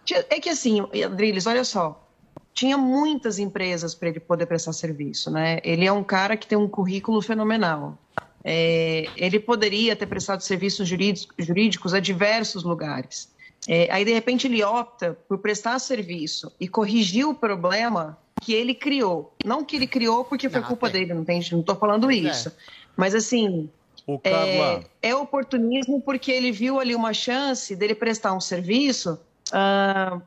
tinha- 0.06 0.26
é 0.30 0.39
que 0.39 0.50
assim, 0.50 0.80
Adriles, 1.04 1.46
olha 1.46 1.63
só, 1.63 2.04
tinha 2.54 2.78
muitas 2.78 3.38
empresas 3.38 3.93
para 3.93 4.10
ele 4.10 4.20
poder 4.20 4.46
prestar 4.48 4.74
serviço, 4.74 5.30
né? 5.30 5.60
Ele 5.63 5.86
é 5.86 5.91
um 5.91 6.04
cara 6.04 6.36
que 6.36 6.48
tem 6.48 6.58
um 6.58 6.67
currículo 6.67 7.22
fenomenal. 7.22 7.98
É, 8.43 9.12
ele 9.15 9.39
poderia 9.39 9.96
ter 9.96 10.08
prestado 10.08 10.41
serviços 10.41 10.88
jurídicos, 10.88 11.36
jurídicos 11.46 11.93
a 11.93 12.00
diversos 12.00 12.63
lugares. 12.63 13.30
É, 13.67 13.91
aí, 13.91 14.06
de 14.06 14.13
repente, 14.13 14.48
ele 14.48 14.63
opta 14.63 15.13
por 15.28 15.39
prestar 15.39 15.78
serviço 15.80 16.52
e 16.60 16.67
corrigir 16.67 17.28
o 17.28 17.36
problema 17.36 18.17
que 18.39 18.54
ele 18.54 18.74
criou. 18.74 19.38
Não 19.43 19.65
que 19.65 19.76
ele 19.76 19.86
criou 19.88 20.24
porque 20.24 20.50
foi 20.50 20.62
Não, 20.62 20.67
culpa 20.67 20.89
tem. 20.89 21.02
dele, 21.02 21.13
não 21.13 21.26
tem, 21.26 21.41
não 21.52 21.60
estou 21.60 21.76
falando 21.76 22.08
Pois 22.08 22.26
é. 22.26 22.30
isso. 22.30 22.52
Mas, 22.96 23.13
assim, 23.13 23.70
Ô, 24.08 24.17
Carla, 24.17 24.86
é, 25.02 25.10
é 25.10 25.15
oportunismo 25.15 26.02
porque 26.02 26.32
ele 26.32 26.50
viu 26.50 26.80
ali 26.80 26.96
uma 26.96 27.13
chance 27.13 27.76
dele 27.76 27.93
prestar 27.93 28.34
um 28.34 28.39
serviço, 28.39 29.20
ah, 29.52 30.22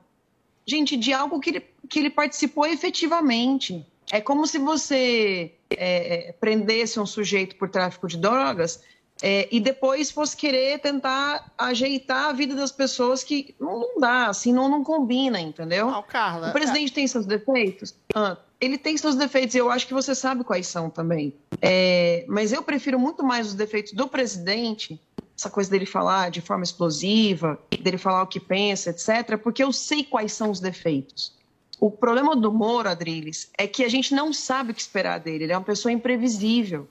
gente, 0.67 0.99
de 0.99 1.15
algo 1.15 1.41
que 1.41 1.49
ele, 1.49 1.67
que 1.89 1.99
ele 1.99 2.11
participou 2.11 2.67
efetivamente. 2.67 3.85
É 4.13 4.21
como 4.21 4.47
se 4.47 4.59
você 4.59 5.55
é, 5.71 6.29
é, 6.29 6.33
prendesse 6.33 7.01
um 7.01 7.07
sujeito 7.07 7.57
por 7.57 7.71
tráfico 7.71 8.07
de 8.07 8.19
drogas 8.19 8.83
é, 9.23 9.49
e 9.51 9.59
depois 9.61 10.11
fosse 10.11 10.37
querer 10.37 10.79
tentar 10.81 11.51
ajeitar 11.57 12.29
a 12.29 12.33
vida 12.33 12.55
das 12.55 12.73
pessoas 12.73 13.25
que 13.25 13.55
não, 13.59 13.81
não 13.81 14.01
dá, 14.01 14.27
assim, 14.27 14.53
não, 14.53 14.69
não 14.69 14.85
combina, 14.85 15.41
entendeu? 15.41 15.91
Não, 15.91 16.03
Carla. 16.03 16.51
O 16.51 16.53
presidente 16.53 16.93
tem 16.93 17.07
seus 17.07 17.25
defeitos? 17.25 17.95
Ah, 18.15 18.37
ele 18.61 18.77
tem 18.77 18.97
seus 18.97 19.17
defeitos 19.17 19.55
e 19.55 19.59
eu 19.59 19.71
acho 19.71 19.87
que 19.87 19.95
você 19.95 20.15
sabe 20.15 20.45
quais 20.45 20.67
são 20.67 20.91
também. 20.91 21.35
É, 21.63 22.25
mas 22.29 22.53
eu 22.53 22.63
prefiro 22.63 22.99
muito 22.99 23.25
mais 23.25 23.49
os 23.49 23.55
defeitos 23.55 23.93
do 23.93 24.07
presidente, 24.07 25.01
essa 25.37 25.49
coisa 25.49 25.71
dele 25.71 25.87
falar 25.87 26.31
de 26.31 26.43
forma 26.43 26.63
explosiva, 26.63 27.59
dele 27.81 27.97
falar 27.97 28.23
o 28.23 28.27
que 28.27 28.39
pensa, 28.39 28.91
etc., 28.91 29.39
porque 29.43 29.65
eu 29.65 29.73
sei 29.73 30.05
quais 30.05 30.33
são 30.33 30.51
os 30.51 30.61
defeitos. 30.61 31.33
O 31.81 31.91
problema 31.91 32.37
do 32.37 32.53
Moro, 32.53 32.91
Adriles, 32.91 33.51
é 33.57 33.67
que 33.67 33.83
a 33.83 33.89
gente 33.89 34.15
não 34.15 34.35
sabe 34.35 34.73
o 34.73 34.75
que 34.75 34.83
esperar 34.83 35.19
dele. 35.19 35.45
Ele 35.45 35.53
é 35.55 35.57
uma 35.57 35.65
pessoa 35.65 35.91
imprevisível. 35.91 36.87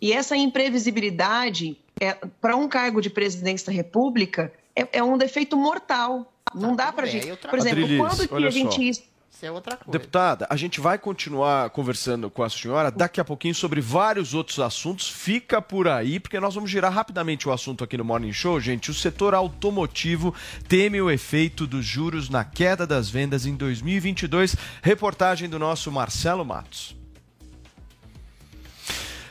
E 0.00 0.12
essa 0.12 0.36
imprevisibilidade, 0.36 1.76
é, 2.00 2.12
para 2.40 2.54
um 2.54 2.68
cargo 2.68 3.00
de 3.00 3.10
presidência 3.10 3.66
da 3.66 3.72
República, 3.72 4.52
é, 4.76 4.98
é 4.98 5.02
um 5.02 5.18
defeito 5.18 5.56
mortal. 5.56 6.32
Não 6.54 6.76
dá 6.76 6.92
para 6.92 7.02
bem, 7.02 7.20
gente. 7.20 7.48
Por 7.48 7.58
exemplo, 7.58 7.82
Adriles, 7.82 7.98
quando 7.98 8.28
que 8.28 8.46
a 8.46 8.50
gente 8.50 8.94
só. 8.94 9.02
Isso 9.38 9.46
é 9.46 9.52
outra 9.52 9.76
coisa. 9.76 9.96
Deputada, 9.96 10.48
a 10.50 10.56
gente 10.56 10.80
vai 10.80 10.98
continuar 10.98 11.70
conversando 11.70 12.28
com 12.28 12.42
a 12.42 12.50
senhora 12.50 12.90
daqui 12.90 13.20
a 13.20 13.24
pouquinho 13.24 13.54
sobre 13.54 13.80
vários 13.80 14.34
outros 14.34 14.58
assuntos. 14.58 15.08
Fica 15.08 15.62
por 15.62 15.86
aí, 15.86 16.18
porque 16.18 16.40
nós 16.40 16.56
vamos 16.56 16.68
girar 16.68 16.92
rapidamente 16.92 17.48
o 17.48 17.52
assunto 17.52 17.84
aqui 17.84 17.96
no 17.96 18.04
Morning 18.04 18.32
Show, 18.32 18.58
gente. 18.58 18.90
O 18.90 18.94
setor 18.94 19.34
automotivo 19.34 20.34
teme 20.66 21.00
o 21.00 21.08
efeito 21.08 21.68
dos 21.68 21.86
juros 21.86 22.28
na 22.28 22.44
queda 22.44 22.84
das 22.84 23.08
vendas 23.08 23.46
em 23.46 23.54
2022. 23.54 24.56
Reportagem 24.82 25.48
do 25.48 25.56
nosso 25.56 25.92
Marcelo 25.92 26.44
Matos. 26.44 26.97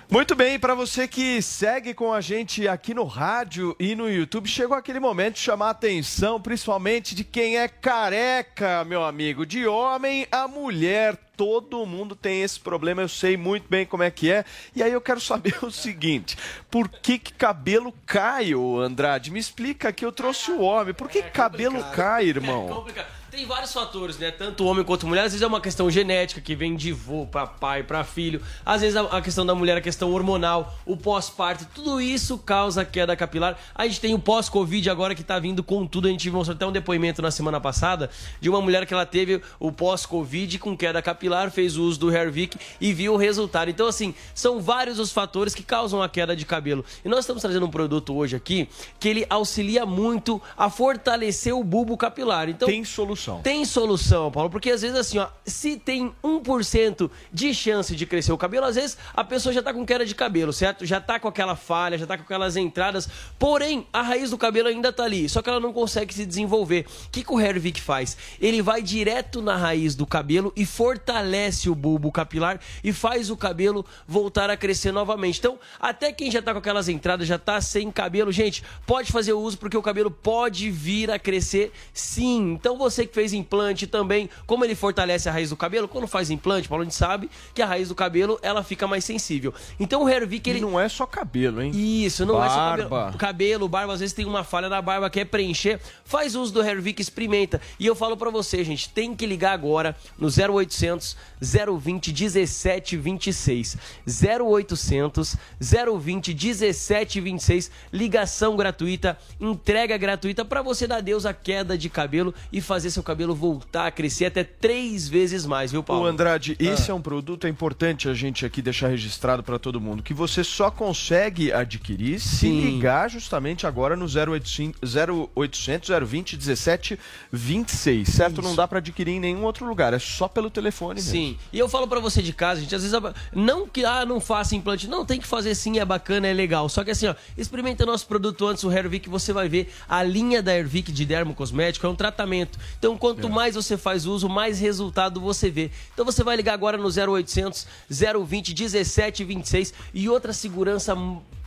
Muito 0.10 0.36
bem, 0.36 0.58
para 0.58 0.74
você 0.74 1.06
que 1.06 1.42
segue 1.42 1.94
com 1.94 2.14
a 2.14 2.22
gente 2.22 2.66
aqui 2.66 2.94
no 2.94 3.04
rádio 3.04 3.76
e 3.78 3.94
no 3.94 4.10
YouTube, 4.10 4.48
chegou 4.48 4.78
aquele 4.78 5.02
momento 5.02 5.34
de 5.34 5.42
chamar 5.42 5.68
a 5.68 5.72
atenção, 5.72 6.40
principalmente 6.40 7.14
de 7.14 7.26
quem 7.26 7.58
é 7.58 7.68
careca, 7.68 8.86
meu 8.86 9.04
amigo, 9.04 9.46
de 9.46 9.68
homem 9.68 10.26
a 10.32 10.48
mulher. 10.48 11.18
Todo 11.36 11.86
mundo 11.86 12.16
tem 12.16 12.42
esse 12.42 12.58
problema, 12.58 13.02
eu 13.02 13.10
sei 13.10 13.36
muito 13.36 13.68
bem 13.70 13.86
como 13.86 14.02
é 14.02 14.10
que 14.10 14.32
é. 14.32 14.46
E 14.74 14.82
aí 14.82 14.94
eu 14.94 15.02
quero 15.02 15.20
saber 15.20 15.58
o 15.62 15.70
seguinte: 15.70 16.38
por 16.72 16.88
que, 16.88 17.20
que 17.20 17.34
cabelo 17.34 17.94
cai, 18.06 18.54
Andrade? 18.54 19.30
Me 19.30 19.40
explica 19.40 19.92
que 19.92 20.06
eu 20.06 20.12
trouxe 20.14 20.52
o 20.52 20.62
homem. 20.62 20.94
Por 20.94 21.10
que, 21.10 21.22
que 21.22 21.32
cabelo 21.32 21.84
cai, 21.94 22.28
irmão? 22.28 22.66
É 22.66 22.74
complicado. 22.74 23.08
Tem 23.38 23.46
vários 23.46 23.72
fatores, 23.72 24.18
né? 24.18 24.32
Tanto 24.32 24.66
homem 24.66 24.84
quanto 24.84 25.06
mulher. 25.06 25.22
Às 25.22 25.34
vezes 25.34 25.44
é 25.44 25.46
uma 25.46 25.62
questão 25.62 25.92
genética 25.92 26.42
que 26.42 26.56
vem 26.56 26.76
de 26.76 26.92
vô 26.92 27.28
pra 27.28 27.46
pai, 27.46 27.84
pra 27.84 28.04
filho. 28.04 28.42
Às 28.66 28.82
vezes 28.82 28.96
a, 28.96 29.02
a 29.02 29.22
questão 29.22 29.46
da 29.46 29.54
mulher, 29.54 29.78
a 29.78 29.82
questão 29.82 30.12
hormonal, 30.12 30.76
o 30.88 30.98
pós-parto. 30.98 31.68
Tudo 31.72 32.02
isso 32.02 32.40
causa 32.40 32.84
queda 32.84 33.16
capilar. 33.16 33.56
A 33.76 33.86
gente 33.86 34.02
tem 34.02 34.16
o 34.16 34.18
pós-Covid 34.18 34.90
agora 34.90 35.14
que 35.14 35.24
tá 35.24 35.38
vindo 35.38 35.64
com 35.64 35.86
tudo. 35.86 36.08
A 36.08 36.10
gente 36.10 36.28
mostrou 36.32 36.56
até 36.56 36.66
um 36.66 36.72
depoimento 36.72 37.22
na 37.22 37.30
semana 37.30 37.62
passada 37.62 38.10
de 38.42 38.50
uma 38.50 38.60
mulher 38.60 38.88
que 38.88 38.94
ela 38.96 39.06
teve 39.06 39.40
o 39.60 39.72
pós-Covid 39.72 40.58
com 40.58 40.76
queda 40.76 41.00
capilar, 41.00 41.52
fez 41.52 41.78
o 41.78 41.84
uso 41.84 42.00
do 42.00 42.12
Hervik 42.12 42.58
e 42.82 42.92
viu 42.92 43.14
o 43.14 43.18
resultado. 43.18 43.70
Então, 43.70 43.86
assim, 43.86 44.16
são 44.34 44.60
vários 44.60 44.98
os 44.98 45.12
fatores 45.12 45.54
que 45.54 45.62
causam 45.62 46.02
a 46.02 46.10
queda 46.10 46.36
de 46.36 46.44
cabelo. 46.44 46.84
E 47.06 47.08
nós 47.08 47.20
estamos 47.20 47.44
trazendo 47.44 47.68
um 47.68 47.70
produto 47.70 48.16
hoje 48.16 48.36
aqui 48.36 48.68
que 49.00 49.08
ele 49.08 49.28
auxilia 49.30 49.86
muito 49.86 50.42
a 50.58 50.72
fortalecer 50.72 51.56
o 51.56 51.64
bulbo 51.64 51.96
capilar. 51.96 52.50
Então, 52.50 52.68
Tem 52.68 52.84
solução. 52.84 53.27
Tem 53.44 53.66
solução, 53.66 54.32
Paulo, 54.32 54.50
porque 54.50 54.72
às 54.72 54.82
vezes 54.82 54.98
assim, 54.98 55.18
ó, 55.18 55.28
se 55.46 55.78
tem 55.78 56.14
1% 56.24 57.10
de 57.32 57.54
chance 57.54 57.96
de 57.96 58.06
crescer 58.06 58.32
o 58.32 58.38
cabelo, 58.38 58.66
às 58.66 58.76
vezes 58.76 58.98
a 59.14 59.24
pessoa 59.24 59.54
já 59.54 59.62
tá 59.62 59.74
com 59.74 59.86
queda 59.86 60.06
de 60.06 60.14
cabelo, 60.14 60.54
certo? 60.54 60.86
Já 60.86 61.00
tá 61.02 61.20
com 61.20 61.28
aquela 61.28 61.56
falha, 61.56 61.98
já 61.98 62.06
tá 62.06 62.18
com 62.18 62.24
aquelas 62.24 62.56
entradas, 62.56 63.10
porém 63.40 63.88
a 63.92 64.02
raiz 64.02 64.30
do 64.30 64.38
cabelo 64.38 64.68
ainda 64.68 64.92
tá 64.94 65.04
ali, 65.04 65.28
só 65.28 65.42
que 65.42 65.50
ela 65.50 65.60
não 65.60 65.74
consegue 65.74 66.14
se 66.14 66.26
desenvolver. 66.26 66.86
O 67.08 67.10
que, 67.10 67.24
que 67.24 67.34
o 67.34 67.40
Hervik 67.40 67.82
faz? 67.82 68.18
Ele 68.40 68.62
vai 68.62 68.82
direto 68.82 69.42
na 69.42 69.56
raiz 69.56 69.96
do 69.96 70.06
cabelo 70.06 70.54
e 70.56 70.66
fortalece 70.66 71.70
o 71.70 71.76
bulbo 71.76 72.12
capilar 72.12 72.60
e 72.84 72.94
faz 72.94 73.30
o 73.30 73.38
cabelo 73.38 73.86
voltar 74.08 74.50
a 74.50 74.58
crescer 74.58 74.92
novamente. 74.92 75.40
Então, 75.40 75.58
até 75.80 76.12
quem 76.12 76.30
já 76.30 76.42
tá 76.42 76.52
com 76.52 76.60
aquelas 76.60 76.88
entradas, 76.90 77.28
já 77.28 77.40
tá 77.40 77.60
sem 77.62 77.92
cabelo, 77.92 78.32
gente, 78.32 78.64
pode 78.86 79.12
fazer 79.12 79.34
o 79.34 79.40
uso 79.40 79.58
porque 79.58 79.78
o 79.78 79.82
cabelo 79.82 80.12
pode 80.12 80.70
vir 80.70 81.10
a 81.10 81.18
crescer 81.18 81.72
sim. 81.94 82.52
Então, 82.54 82.78
você 82.78 83.07
que 83.08 83.14
fez 83.14 83.34
implante 83.34 83.88
também, 83.88 84.30
como 84.46 84.64
ele 84.64 84.76
fortalece 84.76 85.30
a 85.30 85.32
raiz 85.32 85.50
do 85.50 85.58
cabelo, 85.58 85.88
quando 85.88 86.08
faz 86.08 86.30
implante, 86.30 86.68
Paulo, 86.68 86.82
a 86.82 86.86
gente 86.86 86.96
sabe 86.96 87.30
que 87.54 87.62
a 87.62 87.66
raiz 87.66 87.88
do 87.90 87.96
cabelo 87.96 88.40
ela 88.42 88.64
fica 88.64 88.88
mais 88.88 89.04
sensível. 89.04 89.54
Então 89.80 90.04
o 90.04 90.10
Hervik 90.10 90.50
ele 90.50 90.60
e 90.60 90.62
não 90.62 90.80
é 90.80 90.88
só 90.90 91.06
cabelo, 91.06 91.62
hein? 91.62 91.72
Isso, 91.74 92.26
não 92.26 92.36
barba. 92.36 92.46
é 92.46 92.56
só 92.56 92.90
cabelo. 92.90 93.18
Cabelo, 93.18 93.70
barba, 93.70 93.94
às 93.94 94.00
vezes 94.00 94.14
tem 94.14 94.26
uma 94.26 94.44
falha 94.44 94.70
na 94.70 94.82
barba, 94.82 95.10
quer 95.10 95.26
preencher, 95.26 95.80
faz 96.04 96.36
uso 96.36 96.54
do 96.54 96.64
Hervik, 96.64 97.02
experimenta. 97.02 97.62
E 97.80 97.86
eu 97.86 97.96
falo 97.96 98.18
para 98.18 98.30
você, 98.30 98.64
gente, 98.64 98.90
tem 98.90 99.16
que 99.16 99.26
ligar 99.26 99.52
agora 99.54 99.96
no 100.18 100.28
0800 100.28 101.16
020 101.42 102.12
1726. 102.14 103.78
0800 104.06 105.36
020 105.60 106.34
1726, 106.34 107.72
ligação 107.92 108.56
gratuita, 108.56 109.18
entrega 109.40 109.98
gratuita 109.98 110.44
para 110.46 110.62
você 110.62 110.88
dar 110.88 110.98
adeus 110.98 111.26
à 111.26 111.34
queda 111.34 111.78
de 111.78 111.90
cabelo 111.90 112.34
e 112.52 112.62
fazer 112.62 112.90
seu 112.98 113.04
cabelo 113.04 113.36
voltar 113.36 113.88
a 113.88 113.92
crescer 113.92 114.26
até 114.26 114.44
três 114.44 115.08
vezes 115.08 115.46
mais, 115.46 115.72
viu, 115.72 115.84
Paulo? 115.84 116.04
O 116.04 116.06
Andrade, 116.08 116.58
ah. 116.60 116.64
esse 116.64 116.90
é 116.90 116.94
um 116.94 117.02
produto 117.02 117.46
é 117.46 117.50
importante 117.50 118.10
a 118.10 118.14
gente 118.14 118.46
aqui 118.46 118.62
deixar 118.62 118.88
registrado 118.88 119.44
para 119.44 119.60
todo 119.60 119.80
mundo, 119.80 120.04
que 120.04 120.14
você 120.14 120.44
só 120.44 120.72
consegue 120.72 121.52
adquirir 121.52 122.20
Sim. 122.20 122.38
se 122.38 122.50
ligar 122.50 123.10
justamente 123.10 123.68
agora 123.68 123.96
no 123.96 124.06
0800, 124.06 124.96
0800 124.96 125.90
020 126.08 126.38
1726, 126.38 128.08
certo? 128.08 128.34
Isso. 128.34 128.42
Não 128.42 128.56
dá 128.56 128.68
para 128.68 128.80
adquirir 128.80 129.12
em 129.12 129.20
nenhum 129.20 129.44
outro 129.44 129.66
lugar, 129.66 129.94
é 129.94 130.00
só 130.00 130.28
pelo 130.28 130.50
telefone 130.50 131.02
Sim. 131.02 131.28
Mesmo. 131.28 131.40
E 131.54 131.60
eu 131.60 131.70
falo 131.70 131.88
para 131.88 132.00
você 132.00 132.22
de 132.22 132.34
casa, 132.34 132.62
gente, 132.62 132.74
às 132.74 132.84
vezes 132.84 132.98
não 133.34 133.68
que 133.68 133.86
ah, 133.86 134.06
não 134.06 134.20
faça 134.20 134.56
implante, 134.56 134.88
não, 134.88 135.06
tem 135.06 135.20
que 135.20 135.28
fazer 135.28 135.54
sim, 135.56 135.80
é 135.80 135.86
bacana, 135.86 136.28
é 136.28 136.34
legal. 136.34 136.68
Só 136.70 136.84
que 136.84 136.92
assim, 136.92 137.08
ó, 137.08 137.16
experimenta 137.38 137.86
nosso 137.86 138.08
produto 138.08 138.48
antes, 138.48 138.64
o 138.64 138.72
Hervik, 138.72 139.10
você 139.10 139.32
vai 139.32 139.48
ver 139.48 139.72
a 139.88 140.02
linha 140.02 140.42
da 140.42 140.56
Hervik 140.56 140.92
de 140.92 141.06
dermocosmético 141.06 141.86
é 141.86 141.90
um 141.90 141.96
tratamento. 141.96 142.58
Então, 142.78 142.87
quanto 142.96 143.26
é. 143.26 143.30
mais 143.30 143.56
você 143.56 143.76
faz 143.76 144.06
uso, 144.06 144.30
mais 144.30 144.60
resultado 144.60 145.20
você 145.20 145.50
vê. 145.50 145.72
Então, 145.94 146.06
você 146.06 146.24
vai 146.24 146.36
ligar 146.38 146.54
agora 146.54 146.78
no 146.78 146.88
0800 146.88 147.66
020 147.90 148.50
1726 148.54 149.74
e 149.94 150.08
outra 150.08 150.32
segurança 150.32 150.96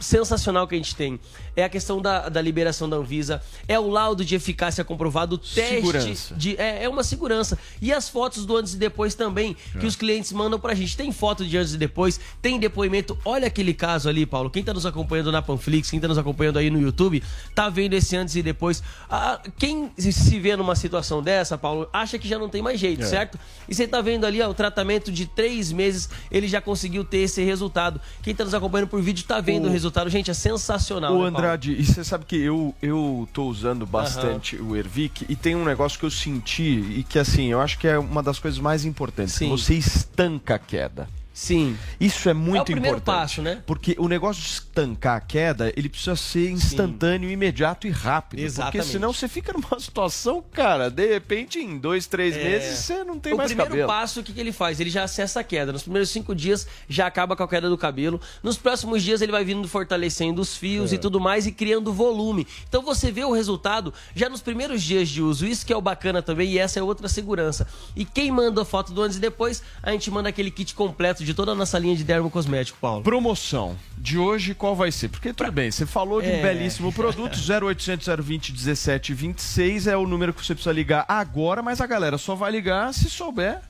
sensacional 0.01 0.67
que 0.67 0.75
a 0.75 0.79
gente 0.79 0.97
tem 0.97 1.21
é 1.55 1.65
a 1.65 1.69
questão 1.69 2.01
da, 2.01 2.29
da 2.29 2.41
liberação 2.41 2.89
da 2.89 2.97
Anvisa, 2.97 3.43
é 3.69 3.79
o 3.79 3.89
laudo 3.89 4.25
de 4.25 4.35
eficácia 4.35 4.85
comprovado, 4.85 5.35
o 5.35 5.39
teste 5.39 5.75
segurança. 5.77 6.35
de. 6.35 6.57
É, 6.57 6.85
é 6.85 6.89
uma 6.89 7.03
segurança. 7.03 7.59
E 7.81 7.93
as 7.93 8.09
fotos 8.09 8.47
do 8.47 8.57
antes 8.57 8.75
e 8.75 8.77
depois 8.77 9.15
também, 9.15 9.57
que 9.79 9.85
é. 9.85 9.89
os 9.89 9.97
clientes 9.97 10.33
mandam 10.33 10.59
pra 10.59 10.75
gente. 10.75 10.97
Tem 10.97 11.13
foto 11.13 11.45
de 11.45 11.57
antes 11.57 11.75
e 11.75 11.79
depois, 11.79 12.21
tem 12.41 12.59
depoimento. 12.59 13.19
Olha 13.25 13.47
aquele 13.47 13.75
caso 13.75 14.09
ali, 14.09 14.25
Paulo. 14.25 14.51
Quem 14.51 14.63
tá 14.63 14.73
nos 14.73 14.87
acompanhando 14.87 15.31
na 15.31 15.43
Panflix, 15.43 15.91
quem 15.91 16.01
tá 16.01 16.09
nos 16.09 16.19
acompanhando 16.19 16.59
aí 16.59 16.71
no 16.71 16.81
YouTube, 16.81 17.23
tá 17.55 17.69
vendo 17.69 17.95
esse 17.95 18.17
antes 18.17 18.37
e 18.37 18.43
depois. 18.43 18.83
Ah, 19.09 19.41
quem 19.59 19.91
se 19.99 20.39
vê 20.39 20.57
numa 20.57 20.77
situação 20.77 21.23
dessa, 21.23 21.59
Paulo, 21.59 21.89
acha 21.93 22.19
que 22.19 22.29
já 22.29 22.39
não 22.39 22.49
tem 22.49 22.63
mais 22.63 22.79
jeito, 22.79 23.03
é. 23.03 23.07
certo? 23.07 23.39
E 23.69 23.75
você 23.75 23.87
tá 23.87 24.01
vendo 24.01 24.25
ali, 24.25 24.41
ó, 24.41 24.49
o 24.49 24.55
tratamento 24.55 25.13
de 25.13 25.27
três 25.27 25.73
meses, 25.73 26.09
ele 26.31 26.49
já 26.49 26.61
conseguiu 26.61 27.05
ter 27.05 27.19
esse 27.19 27.43
resultado. 27.43 28.01
Quem 28.23 28.35
tá 28.35 28.45
nos 28.45 28.55
acompanhando 28.55 28.89
por 28.89 29.03
vídeo 29.03 29.25
tá 29.27 29.41
vendo 29.41 29.67
o, 29.67 29.69
o 29.69 29.73
resultado. 29.73 29.90
Gente, 30.09 30.31
é 30.31 30.35
sensacional. 30.35 31.15
O 31.15 31.23
né, 31.23 31.29
Andrade, 31.29 31.73
e 31.73 31.85
você 31.85 32.03
sabe 32.05 32.25
que 32.25 32.37
eu, 32.37 32.75
eu 32.81 33.29
tô 33.33 33.45
usando 33.45 33.87
bastante 33.87 34.57
uhum. 34.57 34.71
o 34.71 34.77
Ervic 34.77 35.27
e 35.29 35.37
tem 35.37 35.55
um 35.55 35.65
negócio 35.65 35.99
que 35.99 36.05
eu 36.05 36.11
senti 36.11 36.99
e 36.99 37.05
que, 37.09 37.19
assim, 37.19 37.51
eu 37.53 37.61
acho 37.61 37.79
que 37.79 37.87
é 37.87 37.99
uma 37.99 38.23
das 38.23 38.39
coisas 38.39 38.59
mais 38.59 38.85
importantes. 38.85 39.35
Sim. 39.35 39.49
Você 39.51 39.75
estanca 39.75 40.55
a 40.55 40.59
queda. 40.59 41.09
Sim. 41.41 41.75
Isso 41.99 42.29
é 42.29 42.35
muito 42.35 42.59
é 42.59 42.61
o 42.61 42.65
primeiro 42.67 42.99
importante. 42.99 43.17
passo, 43.17 43.41
né? 43.41 43.63
Porque 43.65 43.97
o 43.99 44.09
negócio 44.09 44.43
de 44.43 44.49
estancar 44.51 45.17
a 45.17 45.21
queda, 45.23 45.73
ele 45.75 45.89
precisa 45.89 46.15
ser 46.15 46.51
instantâneo, 46.51 47.31
Sim. 47.31 47.33
imediato 47.33 47.87
e 47.87 47.91
rápido. 47.91 48.41
Exatamente. 48.41 48.77
Porque 48.77 48.93
senão 48.93 49.11
você 49.11 49.27
fica 49.27 49.51
numa 49.51 49.67
situação, 49.81 50.45
cara, 50.53 50.91
de 50.91 51.07
repente 51.07 51.59
em 51.59 51.79
dois, 51.79 52.07
três 52.07 52.37
é... 52.37 52.45
meses 52.45 52.81
você 52.81 53.03
não 53.05 53.19
tem 53.19 53.33
o 53.33 53.39
mais 53.39 53.53
cabelo. 53.53 53.65
O 53.65 53.71
primeiro 53.71 53.89
passo, 53.89 54.21
o 54.21 54.23
que, 54.23 54.35
que 54.35 54.41
ele 54.41 54.53
faz? 54.53 54.81
Ele 54.81 54.91
já 54.91 55.03
acessa 55.03 55.41
a 55.41 55.43
queda. 55.43 55.73
Nos 55.73 55.83
primeiros 55.83 56.11
cinco 56.11 56.35
dias 56.35 56.67
já 56.87 57.07
acaba 57.07 57.35
com 57.35 57.43
a 57.43 57.49
queda 57.49 57.71
do 57.71 57.79
cabelo. 57.79 58.21
Nos 58.43 58.59
próximos 58.59 59.03
dias 59.03 59.23
ele 59.23 59.33
vai 59.33 59.43
vindo 59.43 59.67
fortalecendo 59.67 60.43
os 60.43 60.55
fios 60.55 60.93
é. 60.93 60.97
e 60.97 60.99
tudo 60.99 61.19
mais 61.19 61.47
e 61.47 61.53
criando 61.53 61.91
volume. 61.91 62.47
Então 62.69 62.83
você 62.83 63.11
vê 63.11 63.25
o 63.25 63.33
resultado 63.33 63.95
já 64.15 64.29
nos 64.29 64.43
primeiros 64.43 64.83
dias 64.83 65.09
de 65.09 65.23
uso. 65.23 65.47
Isso 65.47 65.65
que 65.65 65.73
é 65.73 65.77
o 65.77 65.81
bacana 65.81 66.21
também 66.21 66.51
e 66.51 66.59
essa 66.59 66.79
é 66.79 66.83
outra 66.83 67.09
segurança. 67.09 67.67
E 67.97 68.05
quem 68.05 68.31
manda 68.31 68.61
a 68.61 68.65
foto 68.67 68.93
do 68.93 69.01
antes 69.01 69.17
e 69.17 69.21
depois, 69.21 69.63
a 69.83 69.91
gente 69.93 70.11
manda 70.11 70.29
aquele 70.29 70.51
kit 70.51 70.75
completo 70.75 71.25
de 71.25 71.30
toda 71.35 71.53
a 71.53 71.55
nossa 71.55 71.79
linha 71.79 71.97
de 71.97 72.05
dermocosmético, 72.05 72.79
Paulo. 72.81 73.03
Promoção 73.03 73.77
de 73.97 74.19
hoje 74.19 74.55
qual 74.55 74.75
vai 74.75 74.91
ser? 74.91 75.09
Porque 75.09 75.33
tudo 75.33 75.53
bem, 75.53 75.71
você 75.71 75.87
falou 75.87 76.21
de 76.21 76.29
um 76.29 76.33
é. 76.33 76.43
belíssimo 76.43 76.93
produto, 76.93 77.37
0800 77.37 78.07
020 78.25 78.53
1726 78.53 79.87
é 79.87 79.97
o 79.97 80.07
número 80.07 80.33
que 80.33 80.45
você 80.45 80.55
precisa 80.55 80.73
ligar 80.73 81.05
agora, 81.09 81.63
mas 81.63 81.81
a 81.81 81.87
galera 81.87 82.19
só 82.19 82.35
vai 82.35 82.51
ligar 82.51 82.93
se 82.95 83.09
souber 83.09 83.61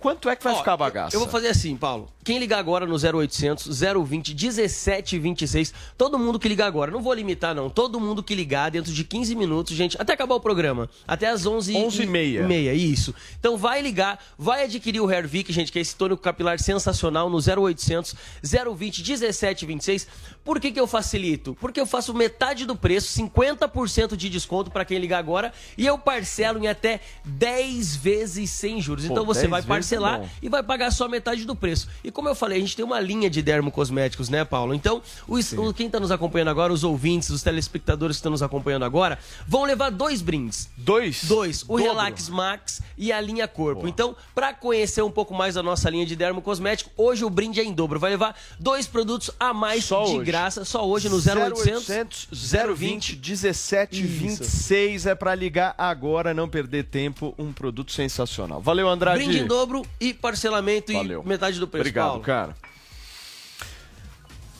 Quanto 0.00 0.30
é 0.30 0.34
que 0.34 0.42
vai 0.42 0.54
Ó, 0.54 0.56
ficar 0.56 0.72
a 0.72 0.76
bagaça? 0.78 1.14
Eu 1.14 1.20
vou 1.20 1.28
fazer 1.28 1.48
assim, 1.48 1.76
Paulo. 1.76 2.08
Quem 2.24 2.38
ligar 2.38 2.58
agora 2.58 2.86
no 2.86 2.94
0800 2.94 3.66
020 3.66 4.34
1726, 4.34 5.74
todo 5.96 6.18
mundo 6.18 6.38
que 6.38 6.48
ligar 6.48 6.66
agora, 6.66 6.90
não 6.90 7.02
vou 7.02 7.12
limitar 7.12 7.54
não, 7.54 7.68
todo 7.68 8.00
mundo 8.00 8.22
que 8.22 8.34
ligar 8.34 8.70
dentro 8.70 8.92
de 8.92 9.04
15 9.04 9.34
minutos, 9.34 9.76
gente, 9.76 9.96
até 10.00 10.14
acabar 10.14 10.34
o 10.34 10.40
programa, 10.40 10.88
até 11.06 11.28
as 11.28 11.44
11 11.44 11.76
11 11.76 12.02
e 12.02 12.06
meia. 12.06 12.46
meia, 12.46 12.72
isso. 12.72 13.14
Então 13.38 13.56
vai 13.56 13.82
ligar, 13.82 14.18
vai 14.38 14.64
adquirir 14.64 15.00
o 15.00 15.10
Hervik, 15.10 15.52
gente, 15.52 15.70
que 15.70 15.78
é 15.78 15.82
esse 15.82 15.94
tônico 15.94 16.22
capilar 16.22 16.58
sensacional 16.58 17.28
no 17.28 17.38
0800 17.38 18.14
020 18.42 19.02
1726. 19.02 20.06
Por 20.44 20.60
que 20.60 20.72
que 20.72 20.80
eu 20.80 20.86
facilito? 20.86 21.56
Porque 21.60 21.80
eu 21.80 21.86
faço 21.86 22.14
metade 22.14 22.64
do 22.64 22.74
preço, 22.74 23.18
50% 23.20 24.16
de 24.16 24.28
desconto 24.30 24.70
para 24.70 24.84
quem 24.84 24.98
ligar 24.98 25.18
agora 25.18 25.52
e 25.76 25.86
eu 25.86 25.98
parcelo 25.98 26.58
em 26.58 26.68
até 26.68 27.00
10 27.24 27.96
vezes 27.96 28.50
sem 28.50 28.80
juros. 28.80 29.06
Pô, 29.06 29.12
então 29.12 29.24
você 29.24 29.46
vai 29.46 29.62
parcelar 29.62 29.89
parcelar 29.90 30.30
e 30.40 30.48
vai 30.48 30.62
pagar 30.62 30.90
só 30.90 31.08
metade 31.08 31.44
do 31.44 31.56
preço. 31.56 31.88
E 32.04 32.10
como 32.10 32.28
eu 32.28 32.34
falei, 32.34 32.58
a 32.58 32.60
gente 32.60 32.76
tem 32.76 32.84
uma 32.84 33.00
linha 33.00 33.28
de 33.28 33.42
dermocosméticos, 33.42 34.28
né, 34.28 34.44
Paulo? 34.44 34.74
Então, 34.74 35.02
os, 35.26 35.52
o, 35.52 35.72
quem 35.74 35.86
está 35.86 35.98
nos 35.98 36.10
acompanhando 36.10 36.48
agora, 36.48 36.72
os 36.72 36.84
ouvintes, 36.84 37.30
os 37.30 37.42
telespectadores 37.42 38.16
que 38.16 38.20
estão 38.20 38.32
nos 38.32 38.42
acompanhando 38.42 38.84
agora, 38.84 39.18
vão 39.46 39.64
levar 39.64 39.90
dois 39.90 40.22
brindes. 40.22 40.68
Dois? 40.76 41.24
Dois. 41.24 41.62
O 41.62 41.76
Dobro. 41.76 41.84
Relax 41.84 42.28
Max 42.28 42.82
e 42.96 43.12
a 43.12 43.20
linha 43.20 43.48
Corpo. 43.48 43.80
Boa. 43.80 43.90
Então, 43.90 44.14
para 44.34 44.52
conhecer 44.54 45.02
um 45.02 45.10
pouco 45.10 45.34
mais 45.34 45.54
da 45.54 45.62
nossa 45.62 45.88
linha 45.90 46.06
de 46.06 46.14
dermocosmético, 46.14 46.90
hoje 46.96 47.24
o 47.24 47.30
brinde 47.30 47.60
é 47.60 47.64
em 47.64 47.72
dobro. 47.72 47.98
Vai 47.98 48.10
levar 48.10 48.36
dois 48.58 48.86
produtos 48.86 49.30
a 49.40 49.52
mais 49.52 49.84
só 49.84 50.04
de 50.04 50.16
hoje. 50.16 50.24
graça, 50.24 50.64
só 50.64 50.86
hoje 50.86 51.08
no 51.08 51.16
0800 51.16 52.28
020 52.76 53.16
1726 53.16 55.06
é 55.06 55.14
para 55.14 55.34
ligar 55.34 55.74
agora, 55.76 56.32
não 56.32 56.48
perder 56.48 56.84
tempo, 56.84 57.34
um 57.38 57.52
produto 57.52 57.92
sensacional. 57.92 58.60
Valeu, 58.60 58.88
Andrade. 58.88 59.18
Brinde 59.18 59.38
em 59.38 59.46
dobro 59.46 59.79
e 60.00 60.12
parcelamento 60.14 60.92
Valeu. 60.92 61.22
e 61.24 61.28
metade 61.28 61.58
do 61.58 61.66
preço. 61.66 61.82
Obrigado, 61.82 62.06
Paulo. 62.08 62.22
cara. 62.22 62.54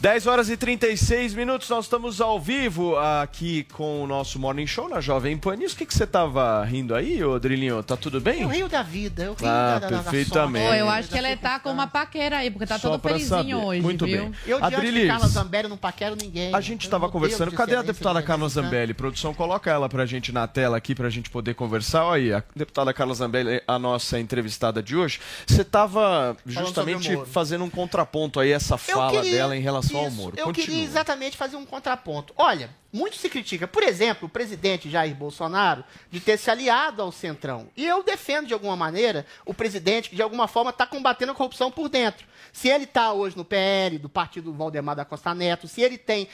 10 0.00 0.26
horas 0.26 0.48
e 0.48 0.56
36 0.56 1.34
minutos, 1.34 1.68
nós 1.68 1.84
estamos 1.84 2.22
ao 2.22 2.40
vivo 2.40 2.96
aqui 2.96 3.64
com 3.64 4.02
o 4.02 4.06
nosso 4.06 4.38
Morning 4.38 4.66
Show 4.66 4.88
na 4.88 4.98
Jovem 4.98 5.36
Pan 5.36 5.56
News. 5.56 5.74
O 5.74 5.76
que, 5.76 5.84
que 5.84 5.92
você 5.92 6.06
tava 6.06 6.64
rindo 6.64 6.94
aí, 6.94 7.22
ô 7.22 7.38
Drilinho? 7.38 7.82
Tá 7.82 7.98
tudo 7.98 8.18
bem? 8.18 8.40
Eu 8.40 8.48
rio 8.48 8.66
da 8.66 8.82
vida, 8.82 9.24
eu 9.24 9.34
rio 9.34 9.46
ah, 9.46 9.78
da, 9.78 9.88
perfeitamente. 9.88 10.64
Da, 10.64 10.70
da 10.70 10.78
eu 10.78 10.88
acho 10.88 11.10
que 11.10 11.18
ele 11.18 11.36
tá 11.36 11.60
com 11.60 11.70
uma 11.70 11.86
paquera 11.86 12.38
aí, 12.38 12.50
porque 12.50 12.64
tá 12.64 12.78
Só 12.78 12.92
todo 12.92 13.02
felizinho 13.02 13.28
saber. 13.28 13.54
hoje, 13.56 13.82
Muito 13.82 14.06
viu? 14.06 14.22
bem. 14.22 14.32
Eu, 14.46 14.58
diante 14.58 14.74
Adrilis, 14.74 15.02
de 15.02 15.08
Carla 15.08 15.28
Zambelli, 15.28 15.68
não 15.68 15.76
paquero 15.76 16.16
ninguém. 16.16 16.54
A 16.54 16.62
gente 16.62 16.84
estava 16.84 17.06
conversando. 17.10 17.52
Cadê 17.52 17.76
a 17.76 17.82
deputada 17.82 18.22
Carla 18.22 18.48
Zambelli? 18.48 18.94
Produção, 18.94 19.34
coloca 19.34 19.70
ela 19.70 19.86
pra 19.86 20.06
gente 20.06 20.32
na 20.32 20.46
tela 20.46 20.78
aqui, 20.78 20.94
pra 20.94 21.10
gente 21.10 21.28
poder 21.28 21.52
conversar. 21.52 22.06
Olha 22.06 22.22
aí, 22.22 22.32
a 22.32 22.42
deputada 22.56 22.94
Carla 22.94 23.12
Zambelli, 23.12 23.60
a 23.68 23.78
nossa 23.78 24.18
entrevistada 24.18 24.82
de 24.82 24.96
hoje. 24.96 25.20
Você 25.46 25.62
tava 25.62 26.34
justamente 26.46 27.20
fazendo 27.26 27.64
um 27.64 27.70
contraponto 27.70 28.40
aí, 28.40 28.50
essa 28.50 28.78
fala 28.78 29.20
queria, 29.20 29.36
dela 29.36 29.54
em 29.54 29.60
relação 29.60 29.89
ao 29.96 30.10
Moro. 30.10 30.36
Eu 30.36 30.46
Continua 30.46 30.66
queria 30.66 30.84
exatamente 30.84 31.36
fazer 31.36 31.56
um 31.56 31.66
contraponto. 31.66 32.32
Olha, 32.36 32.70
muito 32.92 33.16
se 33.16 33.28
critica, 33.28 33.68
por 33.68 33.82
exemplo, 33.82 34.26
o 34.26 34.30
presidente 34.30 34.90
Jair 34.90 35.14
Bolsonaro 35.14 35.84
de 36.10 36.20
ter 36.20 36.36
se 36.36 36.50
aliado 36.50 37.02
ao 37.02 37.12
Centrão. 37.12 37.68
E 37.76 37.86
eu 37.86 38.02
defendo, 38.02 38.48
de 38.48 38.54
alguma 38.54 38.76
maneira, 38.76 39.24
o 39.44 39.54
presidente 39.54 40.10
que, 40.10 40.16
de 40.16 40.22
alguma 40.22 40.48
forma, 40.48 40.70
está 40.70 40.86
combatendo 40.86 41.32
a 41.32 41.34
corrupção 41.34 41.70
por 41.70 41.88
dentro. 41.88 42.26
Se 42.52 42.68
ele 42.68 42.84
está 42.84 43.12
hoje 43.12 43.36
no 43.36 43.44
PL, 43.44 43.98
do 43.98 44.08
partido 44.08 44.52
Valdemar 44.52 44.96
da 44.96 45.04
Costa 45.04 45.34
Neto, 45.34 45.68
se 45.68 45.80
ele 45.80 45.96
tem, 45.96 46.28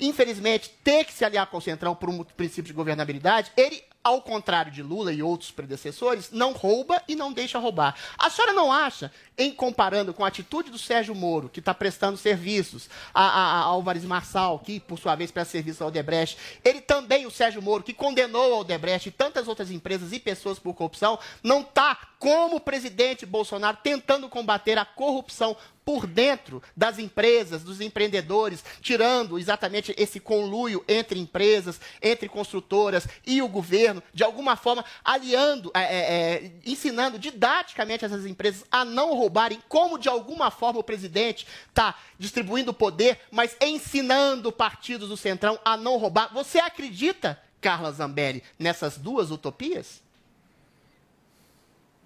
infelizmente, 0.00 0.70
ter 0.82 1.04
que 1.04 1.12
se 1.12 1.24
aliar 1.24 1.46
com 1.46 1.58
o 1.58 1.62
Centrão 1.62 1.94
por 1.94 2.08
um 2.08 2.24
princípio 2.24 2.68
de 2.68 2.72
governabilidade, 2.72 3.52
ele 3.56 3.82
ao 4.02 4.22
contrário 4.22 4.72
de 4.72 4.82
Lula 4.82 5.12
e 5.12 5.22
outros 5.22 5.50
predecessores, 5.50 6.30
não 6.30 6.52
rouba 6.52 7.02
e 7.06 7.14
não 7.14 7.30
deixa 7.32 7.58
roubar. 7.58 7.94
A 8.16 8.30
senhora 8.30 8.54
não 8.54 8.72
acha, 8.72 9.12
em 9.38 9.52
comparando 9.52 10.12
com 10.12 10.24
a 10.24 10.28
atitude 10.28 10.70
do 10.70 10.78
Sérgio 10.78 11.14
Moro, 11.14 11.48
que 11.48 11.60
está 11.60 11.72
prestando 11.72 12.18
serviços 12.18 12.90
a, 13.14 13.22
a, 13.22 13.60
a, 13.60 13.60
Álvares 13.60 14.04
Marçal, 14.04 14.58
que 14.58 14.80
por 14.80 14.98
sua 14.98 15.14
vez 15.14 15.30
presta 15.30 15.52
serviço 15.52 15.84
ao 15.84 15.88
Odebrecht, 15.88 16.36
ele 16.64 16.80
também, 16.80 17.24
o 17.24 17.30
Sérgio 17.30 17.62
Moro, 17.62 17.84
que 17.84 17.94
condenou 17.94 18.54
ao 18.54 18.60
Odebrecht 18.60 19.08
e 19.08 19.12
tantas 19.12 19.46
outras 19.46 19.70
empresas 19.70 20.12
e 20.12 20.18
pessoas 20.18 20.58
por 20.58 20.74
corrupção, 20.74 21.18
não 21.42 21.60
está, 21.60 21.96
como 22.18 22.56
o 22.56 22.60
presidente 22.60 23.24
Bolsonaro, 23.24 23.78
tentando 23.82 24.28
combater 24.28 24.76
a 24.76 24.84
corrupção 24.84 25.56
por 25.88 26.06
dentro 26.06 26.62
das 26.76 26.98
empresas, 26.98 27.62
dos 27.62 27.80
empreendedores, 27.80 28.62
tirando 28.82 29.38
exatamente 29.38 29.94
esse 29.96 30.20
conluio 30.20 30.84
entre 30.86 31.18
empresas, 31.18 31.80
entre 32.02 32.28
construtoras 32.28 33.08
e 33.26 33.40
o 33.40 33.48
governo, 33.48 34.02
de 34.12 34.22
alguma 34.22 34.54
forma 34.54 34.84
aliando, 35.02 35.70
é, 35.72 35.80
é, 35.80 36.34
é 36.44 36.52
ensinando 36.66 37.18
didaticamente 37.18 38.04
essas 38.04 38.26
empresas 38.26 38.66
a 38.70 38.84
não 38.84 39.14
roubarem, 39.28 39.62
como 39.68 39.98
de 39.98 40.08
alguma 40.08 40.50
forma 40.50 40.80
o 40.80 40.84
presidente 40.84 41.46
está 41.68 41.94
distribuindo 42.18 42.72
poder, 42.72 43.20
mas 43.30 43.56
ensinando 43.60 44.50
partidos 44.50 45.08
do 45.08 45.16
Centrão 45.16 45.58
a 45.64 45.76
não 45.76 45.98
roubar. 45.98 46.32
Você 46.32 46.58
acredita, 46.58 47.38
Carla 47.60 47.92
Zambelli, 47.92 48.42
nessas 48.58 48.96
duas 48.96 49.30
utopias? 49.30 50.02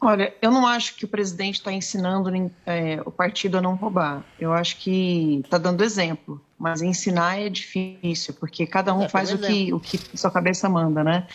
Olha, 0.04 0.34
eu 0.42 0.50
não 0.50 0.66
acho 0.66 0.96
que 0.96 1.04
o 1.04 1.08
presidente 1.08 1.54
está 1.54 1.72
ensinando 1.72 2.28
é, 2.66 3.00
o 3.06 3.10
partido 3.12 3.56
a 3.56 3.60
não 3.60 3.76
roubar. 3.76 4.24
Eu 4.38 4.52
acho 4.52 4.78
que 4.78 5.40
está 5.44 5.58
dando 5.58 5.84
exemplo. 5.84 6.44
Mas 6.58 6.82
ensinar 6.82 7.40
é 7.40 7.48
difícil, 7.48 8.34
porque 8.34 8.66
cada 8.66 8.92
um 8.94 9.02
é, 9.02 9.08
faz 9.08 9.32
o 9.32 9.38
que, 9.38 9.72
o 9.72 9.80
que 9.80 9.98
sua 10.16 10.30
cabeça 10.30 10.68
manda, 10.68 11.02
né? 11.02 11.26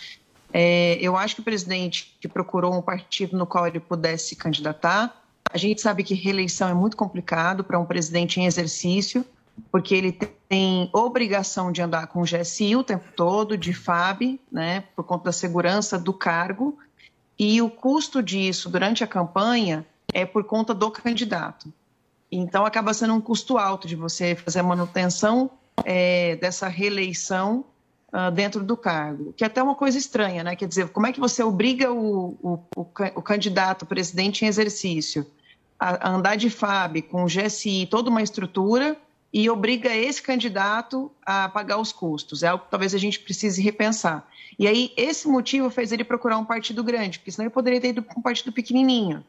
É, 0.52 0.98
eu 1.00 1.16
acho 1.16 1.34
que 1.34 1.40
o 1.40 1.44
presidente 1.44 2.16
que 2.20 2.26
procurou 2.26 2.74
um 2.74 2.80
partido 2.80 3.36
no 3.36 3.46
qual 3.46 3.66
ele 3.66 3.80
pudesse 3.80 4.28
se 4.28 4.36
candidatar. 4.36 5.17
A 5.50 5.56
gente 5.58 5.80
sabe 5.80 6.04
que 6.04 6.14
reeleição 6.14 6.68
é 6.68 6.74
muito 6.74 6.96
complicado 6.96 7.64
para 7.64 7.78
um 7.78 7.84
presidente 7.84 8.40
em 8.40 8.46
exercício, 8.46 9.24
porque 9.72 9.94
ele 9.94 10.12
tem 10.48 10.88
obrigação 10.92 11.72
de 11.72 11.82
andar 11.82 12.06
com 12.08 12.20
o 12.20 12.24
GSI 12.24 12.76
o 12.76 12.84
tempo 12.84 13.06
todo, 13.16 13.56
de 13.56 13.72
FAB, 13.72 14.38
né, 14.52 14.84
por 14.94 15.04
conta 15.04 15.24
da 15.24 15.32
segurança 15.32 15.98
do 15.98 16.12
cargo 16.12 16.78
e 17.38 17.62
o 17.62 17.70
custo 17.70 18.22
disso 18.22 18.68
durante 18.68 19.04
a 19.04 19.06
campanha 19.06 19.86
é 20.12 20.26
por 20.26 20.44
conta 20.44 20.74
do 20.74 20.90
candidato. 20.90 21.72
Então, 22.30 22.66
acaba 22.66 22.92
sendo 22.92 23.14
um 23.14 23.20
custo 23.20 23.56
alto 23.56 23.86
de 23.86 23.94
você 23.94 24.34
fazer 24.34 24.60
a 24.60 24.62
manutenção 24.62 25.50
é, 25.84 26.36
dessa 26.36 26.68
reeleição 26.68 27.64
uh, 28.12 28.30
dentro 28.30 28.62
do 28.62 28.76
cargo, 28.76 29.32
que 29.34 29.44
é 29.44 29.46
até 29.46 29.62
uma 29.62 29.74
coisa 29.74 29.96
estranha, 29.96 30.42
né? 30.42 30.56
Quer 30.56 30.66
dizer, 30.66 30.88
como 30.88 31.06
é 31.06 31.12
que 31.12 31.20
você 31.20 31.42
obriga 31.42 31.92
o, 31.92 32.36
o, 32.42 32.58
o, 32.76 32.86
o 33.14 33.22
candidato 33.22 33.86
presidente 33.86 34.44
em 34.44 34.48
exercício 34.48 35.24
a, 35.78 36.10
andar 36.10 36.36
de 36.36 36.50
FAB 36.50 37.02
com 37.02 37.26
GSI, 37.26 37.86
toda 37.90 38.10
uma 38.10 38.22
estrutura, 38.22 38.96
e 39.32 39.48
obriga 39.50 39.94
esse 39.94 40.22
candidato 40.22 41.10
a 41.24 41.48
pagar 41.48 41.78
os 41.78 41.92
custos? 41.92 42.42
É 42.42 42.48
algo 42.48 42.64
que 42.64 42.70
talvez 42.70 42.94
a 42.94 42.98
gente 42.98 43.20
precise 43.20 43.60
repensar. 43.62 44.26
E 44.58 44.66
aí, 44.66 44.92
esse 44.96 45.28
motivo 45.28 45.70
fez 45.70 45.92
ele 45.92 46.02
procurar 46.02 46.38
um 46.38 46.44
partido 46.44 46.82
grande, 46.82 47.18
porque 47.18 47.30
senão 47.30 47.44
ele 47.44 47.54
poderia 47.54 47.80
ter 47.80 47.88
ido 47.88 48.02
para 48.02 48.18
um 48.18 48.22
partido 48.22 48.50
pequenininho. 48.50 49.24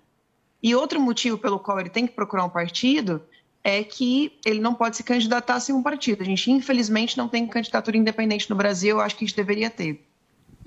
E 0.62 0.74
outro 0.74 1.00
motivo 1.00 1.38
pelo 1.38 1.60
qual 1.60 1.80
ele 1.80 1.90
tem 1.90 2.08
que 2.08 2.14
procurar 2.14 2.46
um 2.46 2.50
partido 2.50 3.22
é 3.64 3.84
que 3.84 4.34
ele 4.46 4.60
não 4.60 4.74
pode 4.74 4.98
se 4.98 5.04
candidatar 5.04 5.60
sem 5.60 5.76
um 5.76 5.84
partido. 5.84 6.22
A 6.22 6.26
gente, 6.26 6.50
infelizmente, 6.52 7.18
não 7.18 7.28
tem 7.28 7.46
candidatura 7.46 7.98
independente 7.98 8.50
no 8.50 8.56
Brasil, 8.56 8.98
eu 8.98 9.02
acho 9.02 9.16
que 9.16 9.24
a 9.24 9.28
gente 9.28 9.36
deveria 9.36 9.70
ter. 9.70 10.06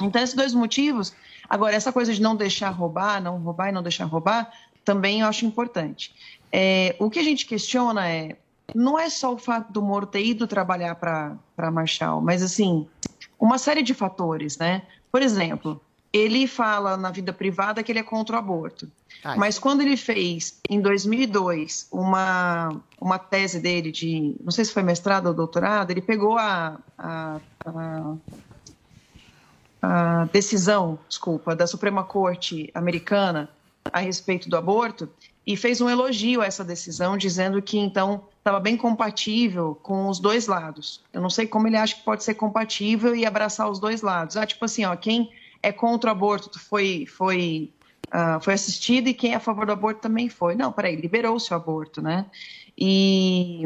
Então, 0.00 0.22
esses 0.22 0.34
dois 0.34 0.54
motivos. 0.54 1.14
Agora, 1.48 1.74
essa 1.74 1.92
coisa 1.92 2.12
de 2.12 2.22
não 2.22 2.36
deixar 2.36 2.70
roubar, 2.70 3.20
não 3.20 3.38
roubar 3.38 3.68
e 3.68 3.72
não 3.72 3.82
deixar 3.82 4.04
roubar, 4.04 4.50
também 4.84 5.20
eu 5.20 5.26
acho 5.26 5.46
importante. 5.46 6.14
É, 6.50 6.94
o 6.98 7.08
que 7.10 7.18
a 7.18 7.22
gente 7.22 7.46
questiona 7.46 8.08
é, 8.08 8.36
não 8.74 8.98
é 8.98 9.08
só 9.08 9.32
o 9.32 9.38
fato 9.38 9.72
do 9.72 9.82
Moro 9.82 10.06
ter 10.06 10.24
ido 10.24 10.46
trabalhar 10.46 10.94
para 10.94 11.70
Marshall, 11.70 12.20
mas 12.20 12.42
assim, 12.42 12.86
uma 13.38 13.58
série 13.58 13.82
de 13.82 13.94
fatores, 13.94 14.58
né? 14.58 14.82
Por 15.10 15.22
exemplo, 15.22 15.80
ele 16.12 16.46
fala 16.46 16.96
na 16.96 17.10
vida 17.10 17.32
privada 17.32 17.82
que 17.82 17.90
ele 17.90 17.98
é 17.98 18.02
contra 18.02 18.36
o 18.36 18.38
aborto. 18.38 18.90
Ai. 19.24 19.36
Mas 19.36 19.58
quando 19.58 19.80
ele 19.80 19.96
fez, 19.96 20.60
em 20.68 20.80
2002, 20.80 21.88
uma, 21.90 22.80
uma 23.00 23.18
tese 23.18 23.60
dele 23.60 23.90
de, 23.90 24.34
não 24.42 24.50
sei 24.50 24.64
se 24.64 24.72
foi 24.72 24.82
mestrado 24.82 25.26
ou 25.26 25.34
doutorado, 25.34 25.90
ele 25.90 26.02
pegou 26.02 26.36
a, 26.36 26.78
a, 26.98 27.40
a, 27.64 28.14
a 29.82 30.24
decisão, 30.26 30.98
desculpa, 31.08 31.56
da 31.56 31.66
Suprema 31.66 32.04
Corte 32.04 32.70
americana 32.74 33.48
a 33.90 34.00
respeito 34.00 34.48
do 34.48 34.56
aborto 34.56 35.08
e 35.46 35.56
fez 35.56 35.80
um 35.80 35.90
elogio 35.90 36.40
a 36.40 36.46
essa 36.46 36.64
decisão, 36.64 37.16
dizendo 37.16 37.60
que 37.60 37.78
então 37.78 38.24
estava 38.38 38.60
bem 38.60 38.76
compatível 38.76 39.78
com 39.82 40.08
os 40.08 40.20
dois 40.20 40.46
lados. 40.46 41.02
Eu 41.12 41.20
não 41.20 41.30
sei 41.30 41.46
como 41.46 41.66
ele 41.66 41.76
acha 41.76 41.96
que 41.96 42.02
pode 42.02 42.22
ser 42.22 42.34
compatível 42.34 43.14
e 43.14 43.26
abraçar 43.26 43.68
os 43.68 43.80
dois 43.80 44.02
lados. 44.02 44.36
Ah, 44.36 44.46
tipo 44.46 44.64
assim, 44.64 44.84
ó, 44.84 44.94
quem 44.94 45.30
é 45.62 45.72
contra 45.72 46.10
o 46.10 46.12
aborto 46.12 46.58
foi 46.58 47.06
foi 47.06 47.72
uh, 48.08 48.40
foi 48.40 48.54
assistido 48.54 49.08
e 49.08 49.14
quem 49.14 49.32
é 49.32 49.36
a 49.36 49.40
favor 49.40 49.66
do 49.66 49.72
aborto 49.72 50.00
também 50.00 50.28
foi. 50.28 50.54
Não, 50.54 50.72
peraí, 50.72 50.96
liberou-se 50.96 51.52
o 51.52 51.56
aborto, 51.56 52.00
né? 52.00 52.26
E 52.78 53.62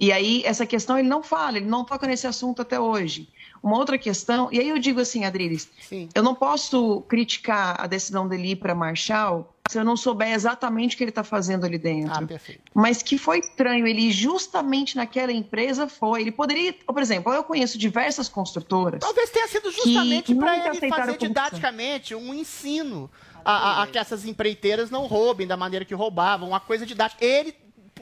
e 0.00 0.10
aí 0.10 0.42
essa 0.44 0.66
questão 0.66 0.98
ele 0.98 1.08
não 1.08 1.22
fala, 1.22 1.58
ele 1.58 1.66
não 1.66 1.84
toca 1.84 2.08
nesse 2.08 2.26
assunto 2.26 2.62
até 2.62 2.80
hoje. 2.80 3.28
Uma 3.62 3.78
outra 3.78 3.96
questão, 3.96 4.48
e 4.50 4.58
aí 4.58 4.68
eu 4.68 4.78
digo 4.78 4.98
assim, 4.98 5.24
Adriles, 5.24 5.70
Sim. 5.80 6.08
eu 6.12 6.22
não 6.24 6.34
posso 6.34 7.02
criticar 7.02 7.80
a 7.80 7.86
decisão 7.86 8.26
dele 8.26 8.56
para 8.56 8.74
Marshall 8.74 9.51
se 9.68 9.78
eu 9.78 9.84
não 9.84 9.96
souber 9.96 10.32
exatamente 10.32 10.94
o 10.94 10.98
que 10.98 11.04
ele 11.04 11.10
está 11.10 11.22
fazendo 11.22 11.64
ali 11.64 11.78
dentro. 11.78 12.12
Ah, 12.12 12.26
perfeito. 12.26 12.62
Mas 12.74 13.02
que 13.02 13.16
foi 13.16 13.38
estranho, 13.38 13.86
ele 13.86 14.10
justamente 14.10 14.96
naquela 14.96 15.32
empresa 15.32 15.88
foi. 15.88 16.22
Ele 16.22 16.32
poderia, 16.32 16.72
por 16.72 17.00
exemplo, 17.00 17.32
eu 17.32 17.44
conheço 17.44 17.78
diversas 17.78 18.28
construtoras. 18.28 19.00
Talvez 19.00 19.30
tenha 19.30 19.46
sido 19.48 19.70
justamente 19.70 20.34
para 20.34 20.68
ele 20.68 20.88
fazer 20.88 21.16
didaticamente 21.16 22.14
um 22.14 22.34
ensino 22.34 23.10
a, 23.44 23.52
a, 23.52 23.82
a, 23.82 23.86
que 23.86 23.98
essas 23.98 24.24
empreiteiras 24.24 24.90
não 24.90 25.06
roubem 25.06 25.46
da 25.46 25.56
maneira 25.56 25.84
que 25.84 25.94
roubavam, 25.94 26.48
uma 26.48 26.60
coisa 26.60 26.84
didática. 26.84 27.24
Ele 27.24 27.54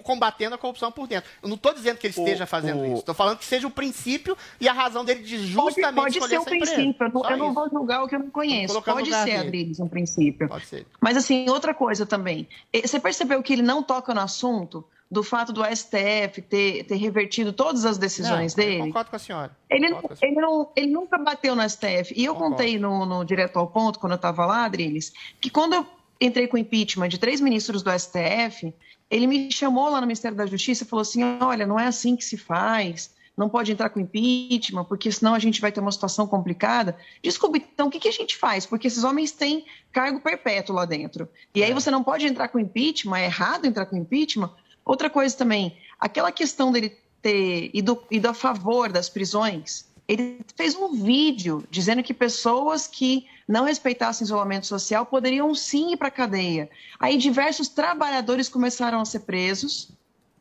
combatendo 0.03 0.55
a 0.55 0.59
corrupção 0.59 0.91
por 0.91 1.07
dentro. 1.07 1.31
Eu 1.43 1.49
não 1.49 1.57
estou 1.57 1.73
dizendo 1.73 1.99
que 1.99 2.07
ele 2.07 2.15
esteja 2.17 2.47
fazendo 2.47 2.83
o... 2.83 2.87
isso. 2.87 3.01
Estou 3.01 3.15
falando 3.15 3.39
que 3.39 3.45
seja 3.45 3.67
o 3.67 3.71
princípio 3.71 4.37
e 4.61 4.69
a 4.69 4.73
razão 4.73 5.05
dele 5.05 5.23
de 5.23 5.39
justamente 5.47 5.95
pode, 5.95 6.19
pode 6.19 6.31
ser 6.31 6.39
um 6.39 6.45
princípio. 6.45 7.07
Eu 7.07 7.11
não, 7.13 7.31
eu 7.31 7.37
não, 7.37 7.55
vou 7.55 7.69
julgar 7.71 8.03
o 8.03 8.09
que 8.09 8.15
eu 8.15 8.21
não 8.21 8.31
conheço. 8.31 8.81
Pode 8.83 9.11
ser, 9.11 9.37
Adriles, 9.37 9.81
um 9.81 9.89
princípio. 9.89 10.49
Pode 10.49 10.67
ser. 10.67 10.87
Mas 11.01 11.17
assim, 11.17 11.49
outra 11.49 11.75
coisa 11.75 12.05
também. 12.07 12.49
Você 12.73 12.99
percebeu 12.99 13.43
que 13.43 13.53
ele 13.53 13.63
não 13.63 13.83
toca 13.83 14.15
no 14.15 14.21
assunto? 14.21 14.85
do 15.11 15.25
fato 15.25 15.53
do 15.53 15.63
STF 15.65 16.41
ter, 16.43 16.85
ter 16.85 16.95
revertido 16.95 17.53
todas 17.53 17.85
as 17.85 17.99
decisões 17.99 18.55
não, 18.55 18.65
dele. 18.65 18.79
concordo 18.79 19.11
com 19.11 19.17
a 19.17 19.19
senhora. 19.19 19.57
Ele, 19.69 19.91
não, 19.91 20.03
ele, 20.23 20.41
não, 20.41 20.71
ele 20.77 20.87
nunca 20.87 21.19
bateu 21.19 21.57
no 21.57 21.69
STF. 21.69 22.15
E 22.15 22.25
eu 22.25 22.35
concordo. 22.35 22.57
contei 22.57 22.79
no, 22.79 23.05
no 23.05 23.25
Direto 23.25 23.59
ao 23.59 23.67
Ponto, 23.67 23.99
quando 23.99 24.13
eu 24.13 24.17
estava 24.17 24.47
lá, 24.47 24.65
Adriles, 24.65 25.13
que 25.41 25.51
quando 25.51 25.75
eu 25.75 25.87
entrei 26.21 26.47
com 26.47 26.57
o 26.57 26.61
impeachment 26.61 27.09
de 27.09 27.19
três 27.19 27.41
ministros 27.41 27.83
do 27.83 27.91
STF, 27.91 28.73
ele 29.11 29.27
me 29.27 29.51
chamou 29.51 29.91
lá 29.91 30.01
no 30.01 30.07
Ministério 30.07 30.37
da 30.37 30.47
Justiça 30.47 30.85
e 30.85 30.87
falou 30.87 31.03
assim: 31.03 31.23
olha, 31.41 31.67
não 31.67 31.79
é 31.79 31.87
assim 31.87 32.15
que 32.15 32.25
se 32.25 32.37
faz, 32.37 33.11
não 33.37 33.49
pode 33.49 33.73
entrar 33.73 33.89
com 33.91 33.99
impeachment, 33.99 34.85
porque 34.85 35.11
senão 35.11 35.35
a 35.35 35.39
gente 35.39 35.61
vai 35.61 35.73
ter 35.73 35.81
uma 35.81 35.91
situação 35.91 36.27
complicada. 36.27 36.97
Desculpe, 37.23 37.67
então 37.73 37.89
o 37.89 37.91
que, 37.91 37.99
que 37.99 38.09
a 38.09 38.13
gente 38.13 38.37
faz? 38.37 38.67
Porque 38.67 38.87
esses 38.87 39.03
homens 39.03 39.33
têm 39.33 39.65
cargo 39.91 40.21
perpétuo 40.21 40.77
lá 40.77 40.85
dentro. 40.85 41.29
E 41.55 41.65
aí 41.65 41.71
é. 41.71 41.75
você 41.75 41.91
não 41.91 42.05
pode 42.05 42.27
entrar 42.27 42.49
com 42.49 42.59
impeachment, 42.59 43.19
é 43.19 43.25
errado 43.25 43.67
entrar 43.67 43.87
com 43.87 43.97
impeachment. 43.97 44.53
Outra 44.85 45.11
coisa 45.11 45.37
também, 45.37 45.77
aquela 45.99 46.31
questão 46.31 46.71
dele 46.71 46.97
ter 47.23 47.71
ido, 47.75 48.03
ido 48.11 48.29
a 48.29 48.35
favor 48.35 48.93
das 48.93 49.09
prisões, 49.09 49.87
ele 50.09 50.41
fez 50.57 50.75
um 50.75 50.93
vídeo 50.93 51.65
dizendo 51.71 52.03
que 52.03 52.13
pessoas 52.13 52.87
que 52.87 53.27
não 53.51 53.65
respeitassem 53.65 54.25
isolamento 54.25 54.67
social 54.67 55.05
poderiam 55.05 55.53
sim 55.55 55.93
ir 55.93 55.97
para 55.97 56.09
a 56.09 56.13
cadeia. 56.13 56.71
Aí 56.99 57.19
diversos 57.19 57.69
trabalhadores 57.69 58.49
começaram 58.49 59.01
a 59.01 59.05
ser 59.05 59.21
presos 59.21 59.91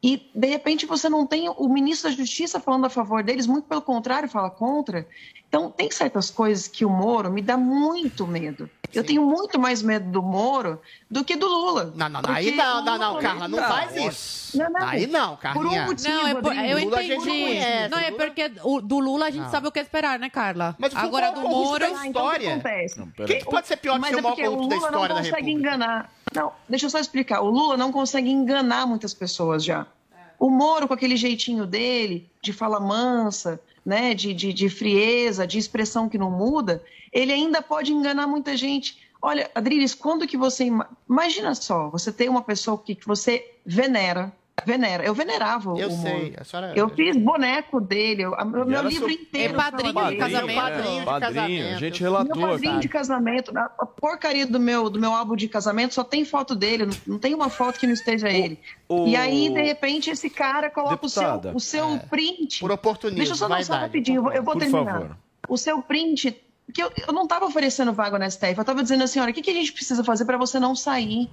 e, 0.01 0.29
de 0.33 0.47
repente, 0.47 0.85
você 0.85 1.09
não 1.09 1.27
tem 1.27 1.49
o 1.49 1.67
ministro 1.67 2.09
da 2.09 2.15
Justiça 2.15 2.59
falando 2.59 2.85
a 2.85 2.89
favor 2.89 3.21
deles, 3.21 3.45
muito 3.45 3.67
pelo 3.67 3.81
contrário, 3.81 4.29
fala 4.29 4.49
contra. 4.49 5.05
Então, 5.49 5.69
tem 5.69 5.91
certas 5.91 6.29
coisas 6.29 6.67
que 6.67 6.85
o 6.85 6.89
Moro 6.89 7.29
me 7.31 7.41
dá 7.41 7.57
muito 7.57 8.25
medo. 8.25 8.69
Sim. 8.91 8.99
Eu 8.99 9.03
tenho 9.03 9.25
muito 9.25 9.59
mais 9.59 9.81
medo 9.83 10.09
do 10.09 10.21
Moro 10.21 10.79
do 11.09 11.23
que 11.23 11.35
do 11.35 11.47
Lula. 11.47 11.93
Não, 11.95 12.07
não, 12.07 12.21
não. 12.21 12.29
Aí 12.29 12.51
não, 12.51 12.83
não, 12.83 12.97
não, 12.97 13.19
Carla, 13.19 13.47
não, 13.47 13.57
faz 13.57 13.95
isso. 13.95 14.57
Não, 14.57 14.69
não. 14.69 14.87
Aí 14.87 15.05
não, 15.05 15.35
Carla. 15.35 15.61
Por 15.61 15.69
um 15.69 15.85
motivo, 15.85 16.09
não, 16.09 16.27
é 16.27 16.35
por, 16.35 16.55
eu 16.55 16.79
Lula 16.79 17.03
entendi. 17.03 17.59
Não, 17.89 17.89
não, 17.89 17.99
é 17.99 18.11
porque 18.11 18.51
o, 18.63 18.81
do 18.81 18.99
Lula 18.99 19.25
a 19.25 19.29
gente 19.29 19.43
não. 19.43 19.51
sabe 19.51 19.67
o 19.67 19.71
que 19.71 19.79
esperar, 19.79 20.17
né, 20.17 20.29
Carla? 20.29 20.75
Mas 20.79 20.95
Agora 20.95 21.31
do 21.31 21.41
Moro. 21.41 21.79
Da 21.79 22.07
história. 22.07 22.55
Então, 22.55 23.11
que 23.11 23.21
não, 23.21 23.27
Quem 23.27 23.43
pode 23.43 23.67
ser 23.67 23.77
pior 23.77 23.99
que 23.99 24.07
ser 24.07 24.15
o 24.15 24.23
maior 24.23 24.35
corrupto 24.35 24.67
da 24.67 24.75
história 24.75 24.91
da 24.91 24.97
República? 24.99 25.13
não 25.13 25.23
consegue 25.23 25.51
enganar. 25.51 26.11
Não, 26.35 26.51
deixa 26.67 26.85
eu 26.85 26.89
só 26.89 26.99
explicar. 26.99 27.41
O 27.41 27.49
Lula 27.49 27.75
não 27.75 27.91
consegue 27.91 28.29
enganar 28.29 28.85
muitas 28.85 29.13
pessoas 29.13 29.63
já. 29.63 29.87
O 30.39 30.49
Moro, 30.49 30.87
com 30.87 30.93
aquele 30.93 31.17
jeitinho 31.17 31.65
dele, 31.65 32.29
de 32.41 32.53
fala 32.53 32.79
mansa, 32.79 33.59
né, 33.85 34.13
de, 34.13 34.33
de, 34.33 34.53
de 34.53 34.69
frieza, 34.69 35.45
de 35.45 35.57
expressão 35.57 36.07
que 36.07 36.17
não 36.17 36.31
muda, 36.31 36.81
ele 37.11 37.33
ainda 37.33 37.61
pode 37.61 37.91
enganar 37.91 38.25
muita 38.25 38.55
gente. 38.55 38.97
Olha, 39.21 39.51
Adriles, 39.53 39.93
quando 39.93 40.25
que 40.25 40.37
você. 40.37 40.69
Imagina 41.09 41.53
só, 41.55 41.89
você 41.89 42.11
tem 42.11 42.29
uma 42.29 42.41
pessoa 42.41 42.77
que, 42.77 42.95
que 42.95 43.05
você 43.05 43.53
venera, 43.65 44.31
venera. 44.65 45.03
Eu 45.03 45.13
venerava 45.13 45.77
eu 45.77 45.87
o 45.87 45.91
sei, 45.91 46.33
a 46.37 46.43
senhora... 46.43 46.73
Eu 46.75 46.89
fiz 46.89 47.15
boneco 47.17 47.79
dele, 47.81 48.23
eu, 48.23 48.31
meu, 48.45 48.65
meu 48.65 48.81
livro 48.87 49.07
seu... 49.07 49.19
inteiro. 49.21 49.53
É 49.53 49.57
padrinho 49.57 49.93
de 50.09 50.15
casamento. 50.17 50.55
Padrinho 50.55 50.99
de 50.99 51.05
Padrinho, 51.05 51.33
casamento. 51.35 51.75
a 51.75 51.79
gente 51.79 52.01
relatou. 52.01 52.35
Meu 52.37 52.47
padrinho 52.49 52.79
de 52.79 52.89
casamento, 52.89 53.51
a 53.57 53.85
porcaria 53.85 54.45
do 54.45 54.59
meu, 54.59 54.89
do 54.89 54.99
meu 54.99 55.13
álbum 55.13 55.35
de 55.35 55.47
casamento 55.47 55.93
só 55.93 56.03
tem 56.03 56.23
foto 56.25 56.55
dele, 56.55 56.85
não, 56.85 56.93
não 57.07 57.19
tem 57.19 57.33
uma 57.33 57.49
foto 57.49 57.79
que 57.79 57.85
não 57.87 57.93
esteja 57.93 58.29
ele. 58.29 58.59
o- 58.87 59.07
E 59.07 59.15
aí, 59.15 59.49
de 59.49 59.61
repente, 59.61 60.09
esse 60.09 60.29
cara 60.29 60.69
coloca 60.69 61.05
o 61.05 61.09
seu, 61.09 61.21
Deputada, 61.23 61.51
o 61.55 61.59
seu 61.59 61.95
é. 61.95 61.97
print. 61.99 62.59
Por 62.59 62.71
oportunismo, 62.71 63.17
Deixa 63.17 63.33
eu 63.33 63.37
só 63.37 63.47
dar 63.47 63.63
só 63.63 63.73
rapidinho, 63.73 64.17
eu 64.19 64.23
vou, 64.23 64.31
eu 64.31 64.43
vou 64.43 64.53
Por 64.53 64.59
terminar. 64.59 64.91
favor. 64.93 65.17
O 65.47 65.57
seu 65.57 65.81
print. 65.81 66.35
Porque 66.65 66.83
eu, 66.83 66.91
eu 67.07 67.11
não 67.13 67.23
estava 67.23 67.45
oferecendo 67.45 67.91
vaga 67.91 68.19
na 68.19 68.29
STF, 68.29 68.53
eu 68.55 68.61
estava 68.61 68.83
dizendo 68.83 69.03
assim: 69.03 69.19
olha, 69.19 69.31
o 69.31 69.33
que, 69.33 69.41
que 69.41 69.49
a 69.49 69.53
gente 69.53 69.71
precisa 69.73 70.03
fazer 70.03 70.23
para 70.25 70.37
você 70.37 70.59
não 70.59 70.75
sair? 70.75 71.27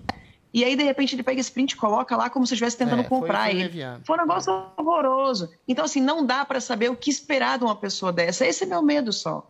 E 0.56 0.64
aí, 0.64 0.74
de 0.74 0.82
repente, 0.82 1.14
ele 1.14 1.22
pega 1.22 1.38
esse 1.38 1.52
print 1.52 1.72
e 1.72 1.76
coloca 1.76 2.16
lá 2.16 2.30
como 2.30 2.46
se 2.46 2.54
estivesse 2.54 2.78
tentando 2.78 3.00
É, 3.02 3.04
foi- 3.04 3.20
comprar 3.20 3.42
foi 3.44 3.50
ele. 3.50 3.62
leviano. 3.64 4.00
Foi 4.06 4.16
um 4.16 4.20
negócio 4.22 4.50
horroroso. 4.78 5.50
Então, 5.68 5.84
assim, 5.84 6.00
não 6.00 6.24
dá 6.24 6.46
para 6.46 6.60
saber 6.62 6.90
o 6.90 6.96
que 6.96 7.10
esperar 7.10 7.58
de 7.58 7.64
uma 7.64 7.76
pessoa 7.76 8.10
dessa. 8.10 8.46
Esse 8.46 8.64
é 8.64 8.66
meu 8.66 8.80
medo 8.80 9.12
só. 9.12 9.46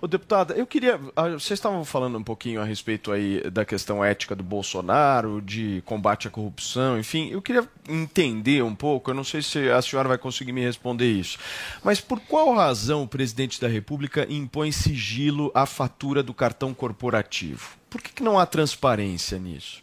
Ô, 0.00 0.06
deputada, 0.06 0.54
eu 0.54 0.66
queria. 0.66 1.00
ah, 1.16 1.30
Vocês 1.30 1.52
estavam 1.58 1.84
falando 1.84 2.18
um 2.18 2.22
pouquinho 2.22 2.60
a 2.60 2.64
respeito 2.64 3.10
aí 3.10 3.40
da 3.50 3.64
questão 3.64 4.04
ética 4.04 4.36
do 4.36 4.44
Bolsonaro, 4.44 5.40
de 5.40 5.82
combate 5.86 6.28
à 6.28 6.30
corrupção, 6.30 6.98
enfim. 6.98 7.28
Eu 7.30 7.40
queria 7.42 7.66
entender 7.88 8.62
um 8.62 8.74
pouco, 8.74 9.10
eu 9.10 9.14
não 9.14 9.24
sei 9.24 9.42
se 9.42 9.68
a 9.70 9.80
senhora 9.82 10.08
vai 10.08 10.18
conseguir 10.18 10.52
me 10.52 10.60
responder 10.60 11.10
isso. 11.10 11.38
Mas 11.82 12.00
por 12.00 12.20
qual 12.20 12.52
razão 12.54 13.02
o 13.04 13.08
presidente 13.08 13.60
da 13.60 13.68
República 13.68 14.26
impõe 14.30 14.70
sigilo 14.70 15.50
à 15.54 15.66
fatura 15.66 16.22
do 16.22 16.34
cartão 16.34 16.74
corporativo? 16.74 17.76
Por 17.88 18.02
que, 18.02 18.12
que 18.12 18.22
não 18.22 18.38
há 18.38 18.44
transparência 18.44 19.38
nisso? 19.38 19.82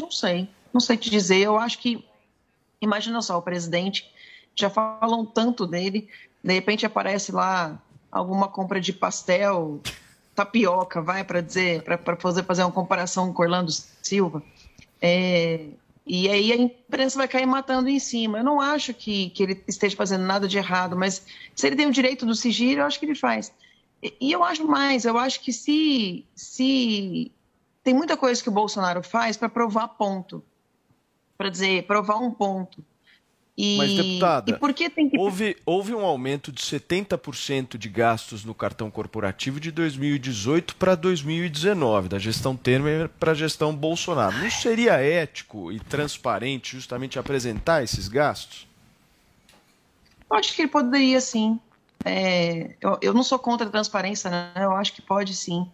Não 0.00 0.10
sei, 0.10 0.48
não 0.72 0.80
sei 0.80 0.96
te 0.96 1.10
dizer. 1.10 1.38
Eu 1.38 1.58
acho 1.58 1.78
que, 1.78 2.04
imagina 2.80 3.20
só, 3.22 3.38
o 3.38 3.42
presidente 3.42 4.10
já 4.54 4.68
falam 4.68 5.24
tanto 5.24 5.66
dele, 5.66 6.08
de 6.42 6.52
repente 6.52 6.86
aparece 6.86 7.32
lá 7.32 7.80
alguma 8.10 8.48
compra 8.48 8.80
de 8.80 8.92
pastel, 8.92 9.80
tapioca, 10.34 11.02
vai 11.02 11.24
para 11.24 11.40
dizer, 11.40 11.82
para 11.82 12.16
fazer 12.16 12.44
fazer 12.44 12.62
uma 12.62 12.72
comparação 12.72 13.32
com 13.32 13.42
Orlando 13.42 13.70
Silva. 14.02 14.42
É, 15.00 15.66
e 16.06 16.28
aí 16.28 16.52
a 16.52 16.56
imprensa 16.56 17.18
vai 17.18 17.28
cair 17.28 17.46
matando 17.46 17.88
em 17.88 17.98
cima. 17.98 18.38
Eu 18.38 18.44
não 18.44 18.60
acho 18.60 18.94
que, 18.94 19.30
que 19.30 19.42
ele 19.42 19.62
esteja 19.68 19.94
fazendo 19.94 20.24
nada 20.24 20.48
de 20.48 20.56
errado, 20.56 20.96
mas 20.96 21.24
se 21.54 21.66
ele 21.66 21.76
tem 21.76 21.86
o 21.86 21.92
direito 21.92 22.24
do 22.24 22.34
sigilo, 22.34 22.80
eu 22.80 22.86
acho 22.86 22.98
que 22.98 23.04
ele 23.04 23.14
faz. 23.14 23.52
E, 24.02 24.32
eu 24.32 24.42
acho 24.42 24.66
mais, 24.66 25.04
eu 25.04 25.18
acho 25.18 25.40
que 25.40 25.52
se, 25.52 26.24
se 26.34 27.30
tem 27.88 27.94
muita 27.94 28.18
coisa 28.18 28.42
que 28.42 28.50
o 28.50 28.52
Bolsonaro 28.52 29.02
faz 29.02 29.38
para 29.38 29.48
provar 29.48 29.88
ponto, 29.88 30.44
para 31.38 31.48
dizer, 31.48 31.86
provar 31.86 32.16
um 32.18 32.30
ponto. 32.30 32.84
E, 33.56 33.78
Mas, 33.78 33.94
deputada, 33.94 34.50
e 34.50 34.58
por 34.58 34.74
que 34.74 34.90
tem 34.90 35.08
que 35.08 35.18
houve, 35.18 35.56
houve 35.64 35.94
um 35.94 36.04
aumento 36.04 36.52
de 36.52 36.60
70% 36.60 37.78
de 37.78 37.88
gastos 37.88 38.44
no 38.44 38.54
cartão 38.54 38.90
corporativo 38.90 39.58
de 39.58 39.70
2018 39.70 40.76
para 40.76 40.94
2019, 40.94 42.10
da 42.10 42.18
gestão 42.18 42.54
Temer 42.54 43.08
para 43.08 43.32
a 43.32 43.34
gestão 43.34 43.74
Bolsonaro. 43.74 44.36
Não 44.36 44.50
seria 44.50 45.00
ético 45.00 45.72
e 45.72 45.80
transparente 45.80 46.76
justamente 46.76 47.18
apresentar 47.18 47.82
esses 47.82 48.06
gastos? 48.06 48.68
Eu 50.30 50.36
acho 50.36 50.54
que 50.54 50.60
ele 50.60 50.68
poderia 50.68 51.22
sim. 51.22 51.58
É, 52.04 52.76
eu, 52.82 52.98
eu 53.00 53.14
não 53.14 53.22
sou 53.22 53.38
contra 53.38 53.66
a 53.66 53.70
transparência, 53.70 54.30
né? 54.30 54.52
eu 54.56 54.72
acho 54.72 54.92
que 54.92 55.00
pode 55.00 55.34
sim. 55.34 55.66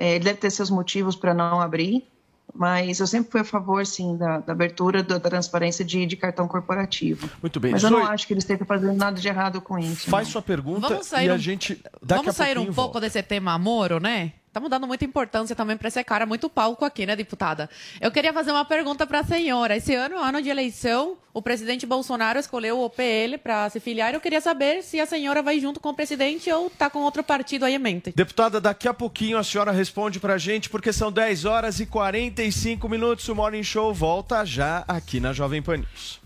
É, 0.00 0.14
ele 0.14 0.24
deve 0.24 0.38
ter 0.38 0.50
seus 0.50 0.70
motivos 0.70 1.14
para 1.14 1.34
não 1.34 1.60
abrir, 1.60 2.06
mas 2.54 2.98
eu 3.00 3.06
sempre 3.06 3.30
fui 3.30 3.40
a 3.42 3.44
favor, 3.44 3.84
sim, 3.84 4.16
da, 4.16 4.38
da 4.38 4.52
abertura 4.52 5.02
da, 5.02 5.18
da 5.18 5.28
transparência 5.28 5.84
de, 5.84 6.06
de 6.06 6.16
cartão 6.16 6.48
corporativo. 6.48 7.28
Muito 7.42 7.60
bem. 7.60 7.72
Mas 7.72 7.82
eu 7.84 7.90
não 7.90 8.06
acho 8.06 8.26
que 8.26 8.32
eles 8.32 8.42
estejam 8.42 8.66
fazendo 8.66 8.94
nada 8.96 9.20
de 9.20 9.28
errado 9.28 9.60
com 9.60 9.78
isso. 9.78 10.08
Faz 10.08 10.26
não. 10.26 10.32
sua 10.32 10.42
pergunta 10.42 10.88
Vamos 10.88 11.06
sair 11.06 11.26
e 11.26 11.30
a 11.30 11.34
um- 11.34 11.38
gente 11.38 11.74
daqui 12.02 12.24
Vamos 12.24 12.28
a 12.28 12.32
sair 12.32 12.58
um 12.58 12.64
pouco 12.64 12.74
volta. 12.94 13.00
desse 13.02 13.22
tema 13.22 13.58
Moro, 13.58 14.00
né? 14.00 14.32
Estamos 14.50 14.68
dando 14.68 14.84
muita 14.84 15.04
importância 15.04 15.54
também 15.54 15.76
para 15.76 15.86
esse 15.86 16.02
cara, 16.02 16.26
muito 16.26 16.50
palco 16.50 16.84
aqui, 16.84 17.06
né, 17.06 17.14
deputada? 17.14 17.70
Eu 18.00 18.10
queria 18.10 18.32
fazer 18.32 18.50
uma 18.50 18.64
pergunta 18.64 19.06
para 19.06 19.20
a 19.20 19.22
senhora. 19.22 19.76
Esse 19.76 19.94
ano, 19.94 20.18
ano 20.18 20.42
de 20.42 20.48
eleição, 20.48 21.16
o 21.32 21.40
presidente 21.40 21.86
Bolsonaro 21.86 22.36
escolheu 22.36 22.80
o 22.80 22.90
PL 22.90 23.38
para 23.38 23.70
se 23.70 23.78
filiar. 23.78 24.12
Eu 24.12 24.20
queria 24.20 24.40
saber 24.40 24.82
se 24.82 24.98
a 24.98 25.06
senhora 25.06 25.40
vai 25.40 25.60
junto 25.60 25.78
com 25.78 25.90
o 25.90 25.94
presidente 25.94 26.50
ou 26.50 26.68
tá 26.68 26.90
com 26.90 26.98
outro 26.98 27.22
partido 27.22 27.64
aí 27.64 27.76
em 27.76 27.78
mente. 27.78 28.10
Deputada, 28.10 28.60
daqui 28.60 28.88
a 28.88 28.92
pouquinho 28.92 29.38
a 29.38 29.44
senhora 29.44 29.70
responde 29.70 30.18
pra 30.18 30.36
gente, 30.36 30.68
porque 30.68 30.92
são 30.92 31.12
10 31.12 31.44
horas 31.44 31.78
e 31.78 31.86
45 31.86 32.88
minutos. 32.88 33.28
O 33.28 33.36
Morning 33.36 33.62
Show 33.62 33.94
volta 33.94 34.44
já 34.44 34.84
aqui 34.88 35.20
na 35.20 35.32
Jovem 35.32 35.62
Pan 35.62 35.76
News. 35.76 36.20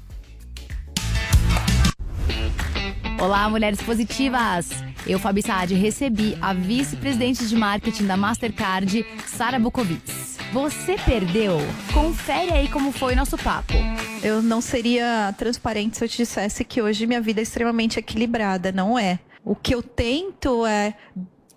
Olá, 3.20 3.50
mulheres 3.50 3.82
positivas! 3.82 4.93
Eu, 5.06 5.18
Fabi 5.18 5.42
Saad, 5.42 5.74
recebi 5.74 6.36
a 6.40 6.54
vice-presidente 6.54 7.46
de 7.46 7.54
marketing 7.54 8.06
da 8.06 8.16
Mastercard, 8.16 9.04
Sara 9.26 9.58
Bukovitz. 9.58 10.38
Você 10.50 10.96
perdeu? 10.96 11.58
Confere 11.92 12.52
aí 12.52 12.68
como 12.68 12.90
foi 12.90 13.14
nosso 13.14 13.36
papo. 13.36 13.74
Eu 14.22 14.40
não 14.40 14.62
seria 14.62 15.34
transparente 15.36 15.98
se 15.98 16.04
eu 16.04 16.08
te 16.08 16.16
dissesse 16.16 16.64
que 16.64 16.80
hoje 16.80 17.06
minha 17.06 17.20
vida 17.20 17.40
é 17.40 17.42
extremamente 17.42 17.98
equilibrada. 17.98 18.72
Não 18.72 18.98
é. 18.98 19.18
O 19.44 19.54
que 19.54 19.74
eu 19.74 19.82
tento 19.82 20.64
é, 20.64 20.94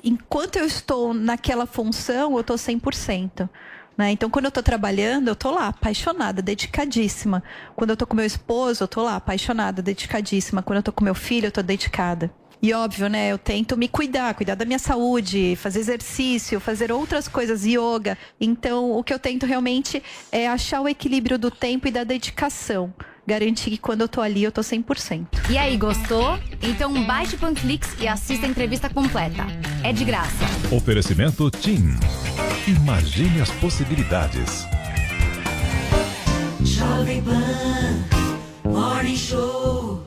enquanto 0.04 0.58
eu 0.58 0.66
estou 0.66 1.14
naquela 1.14 1.66
função, 1.66 2.34
eu 2.34 2.42
estou 2.42 2.58
100%. 2.58 3.50
Né? 3.98 4.12
Então, 4.12 4.30
quando 4.30 4.46
eu 4.46 4.50
estou 4.50 4.62
trabalhando, 4.62 5.30
eu 5.30 5.34
estou 5.34 5.54
lá, 5.54 5.68
apaixonada, 5.68 6.42
dedicadíssima. 6.42 7.42
Quando 7.78 7.92
eu 7.92 7.94
estou 7.94 8.06
com 8.06 8.16
meu 8.16 8.26
esposo, 8.26 8.84
eu 8.84 8.86
estou 8.86 9.06
lá, 9.06 9.16
apaixonada, 9.16 9.82
dedicadíssima. 9.82 10.62
Quando 10.62 10.78
eu 10.78 10.82
estou 10.82 10.94
com 10.94 11.04
meu 11.04 11.16
filho, 11.16 11.46
eu 11.46 11.50
estou 11.50 11.64
dedicada. 11.64 12.30
E 12.62 12.74
óbvio, 12.74 13.08
né? 13.08 13.32
Eu 13.32 13.38
tento 13.38 13.78
me 13.78 13.88
cuidar, 13.88 14.34
cuidar 14.34 14.56
da 14.56 14.66
minha 14.66 14.80
saúde, 14.80 15.56
fazer 15.56 15.80
exercício, 15.80 16.60
fazer 16.60 16.92
outras 16.92 17.28
coisas, 17.28 17.66
yoga. 17.66 18.18
Então, 18.42 18.92
o 18.92 19.04
que 19.04 19.14
eu 19.14 19.20
tento 19.20 19.46
realmente 19.46 20.02
é 20.32 20.48
achar 20.48 20.82
o 20.82 20.90
equilíbrio 20.90 21.38
do 21.38 21.52
tempo 21.52 21.88
e 21.88 21.92
da 21.92 22.04
dedicação. 22.04 22.94
Garantir 23.28 23.72
que 23.72 23.78
quando 23.78 24.02
eu 24.02 24.08
tô 24.08 24.22
ali, 24.22 24.42
eu 24.42 24.52
tô 24.54 24.62
100%. 24.62 25.28
E 25.50 25.58
aí, 25.58 25.76
gostou? 25.76 26.40
Então 26.62 27.04
baixe 27.04 27.36
o 27.36 27.38
Panflix 27.38 27.94
e 28.00 28.08
assista 28.08 28.46
a 28.46 28.50
entrevista 28.50 28.90
completa. 28.90 29.46
É 29.84 29.92
de 29.92 30.06
graça. 30.06 30.46
Oferecimento 30.72 31.52
TIM. 31.52 31.94
Imagine 32.66 33.42
as 33.42 33.52
possibilidades. 33.52 34.66
Jovem 36.62 37.22
Pan 37.22 38.06
Morning 38.64 39.18
Show. 39.18 40.07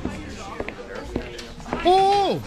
Oh! 1.85 2.39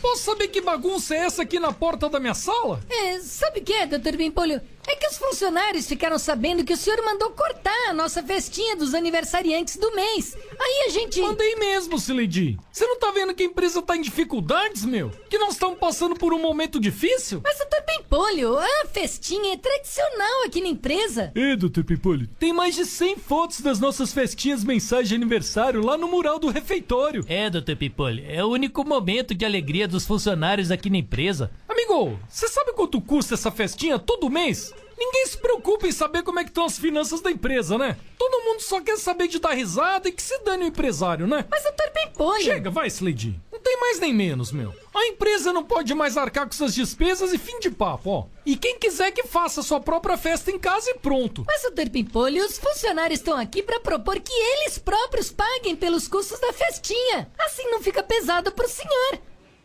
Posso 0.00 0.22
saber 0.22 0.48
que 0.48 0.60
bagunça 0.60 1.14
é 1.14 1.18
essa 1.18 1.42
aqui 1.42 1.60
na 1.60 1.72
porta 1.72 2.08
da 2.08 2.18
minha 2.18 2.34
sala? 2.34 2.80
É, 2.88 3.20
sabe 3.20 3.60
o 3.60 3.62
que, 3.62 3.86
doutor 3.86 4.16
Pimpolho? 4.16 4.60
É 4.86 4.96
que 4.96 5.06
os 5.06 5.18
funcionários 5.18 5.86
ficaram 5.86 6.18
sabendo 6.18 6.64
que 6.64 6.72
o 6.72 6.76
senhor 6.76 7.00
mandou 7.04 7.30
cortar 7.30 7.88
a 7.88 7.94
nossa 7.94 8.22
festinha 8.22 8.74
dos 8.76 8.94
aniversariantes 8.94 9.76
do 9.76 9.94
mês. 9.94 10.36
Aí 10.58 10.84
a 10.86 10.90
gente. 10.90 11.20
Mandei 11.20 11.54
mesmo, 11.56 11.98
Sileidi. 11.98 12.58
Você 12.72 12.86
não 12.86 12.98
tá 12.98 13.10
vendo 13.10 13.34
que 13.34 13.42
a 13.42 13.46
empresa 13.46 13.82
tá 13.82 13.96
em 13.96 14.00
dificuldades, 14.00 14.84
meu? 14.84 15.10
Que 15.28 15.38
nós 15.38 15.52
estamos 15.52 15.78
passando 15.78 16.14
por 16.16 16.32
um 16.32 16.40
momento 16.40 16.80
difícil? 16.80 17.40
Mas, 17.44 17.58
doutor 17.58 17.82
Pimpolho, 17.82 18.58
a 18.58 18.86
festinha 18.86 19.54
é 19.54 19.56
tradicional 19.56 20.44
aqui 20.46 20.60
na 20.60 20.68
empresa. 20.68 21.30
É, 21.34 21.54
doutor 21.56 21.84
Pimpolho. 21.84 22.28
Tem 22.38 22.52
mais 22.52 22.74
de 22.74 22.84
100 22.84 23.16
fotos 23.16 23.60
das 23.60 23.78
nossas 23.78 24.12
festinhas 24.12 24.64
mensais 24.64 25.08
de 25.08 25.14
aniversário 25.14 25.84
lá 25.84 25.96
no 25.96 26.08
mural 26.08 26.38
do 26.38 26.48
refeitório. 26.48 27.24
É, 27.28 27.48
doutor 27.50 27.76
Pimpolho. 27.76 28.24
É 28.26 28.44
o 28.44 28.48
único 28.48 28.84
momento 28.84 29.34
de 29.34 29.44
alegria 29.44 29.86
dos 29.86 30.06
funcionários 30.06 30.70
aqui 30.70 30.90
na 30.90 30.98
empresa. 30.98 31.50
Amigo, 31.68 32.18
você 32.28 32.48
sabe 32.48 32.72
quanto 32.72 33.00
custa 33.00 33.34
essa 33.34 33.50
festinha 33.50 33.98
todo 33.98 34.30
mês? 34.30 34.69
Ninguém 34.96 35.26
se 35.26 35.38
preocupa 35.38 35.86
em 35.86 35.92
saber 35.92 36.22
como 36.22 36.38
é 36.38 36.44
que 36.44 36.50
estão 36.50 36.64
as 36.64 36.78
finanças 36.78 37.20
da 37.20 37.30
empresa, 37.30 37.78
né? 37.78 37.96
Todo 38.18 38.44
mundo 38.44 38.60
só 38.60 38.80
quer 38.80 38.98
saber 38.98 39.28
de 39.28 39.38
dar 39.38 39.52
risada 39.52 40.08
e 40.08 40.12
que 40.12 40.22
se 40.22 40.38
dane 40.40 40.64
o 40.64 40.66
empresário, 40.66 41.26
né? 41.26 41.46
Mas 41.50 41.62
doutor 41.62 41.90
Pimpolho... 41.90 42.42
Chega, 42.42 42.70
vai, 42.70 42.86
Slade. 42.88 43.40
Não 43.50 43.58
tem 43.58 43.80
mais 43.80 43.98
nem 43.98 44.12
menos, 44.12 44.52
meu. 44.52 44.74
A 44.94 45.06
empresa 45.06 45.52
não 45.52 45.64
pode 45.64 45.94
mais 45.94 46.16
arcar 46.16 46.46
com 46.46 46.52
suas 46.52 46.74
despesas 46.74 47.32
e 47.32 47.38
fim 47.38 47.58
de 47.60 47.70
papo, 47.70 48.10
ó. 48.10 48.26
E 48.44 48.56
quem 48.56 48.78
quiser 48.78 49.10
que 49.10 49.22
faça 49.22 49.62
sua 49.62 49.80
própria 49.80 50.16
festa 50.18 50.50
em 50.50 50.58
casa 50.58 50.90
e 50.90 50.94
pronto. 50.98 51.44
Mas, 51.46 51.62
doutor 51.62 51.88
Pimpolho, 51.88 52.44
os 52.44 52.58
funcionários 52.58 53.20
estão 53.20 53.38
aqui 53.38 53.62
para 53.62 53.80
propor 53.80 54.20
que 54.20 54.32
eles 54.32 54.78
próprios 54.78 55.30
paguem 55.30 55.76
pelos 55.76 56.08
custos 56.08 56.40
da 56.40 56.52
festinha. 56.52 57.30
Assim 57.38 57.70
não 57.70 57.82
fica 57.82 58.02
pesado 58.02 58.52
pro 58.52 58.68
senhor. 58.68 59.18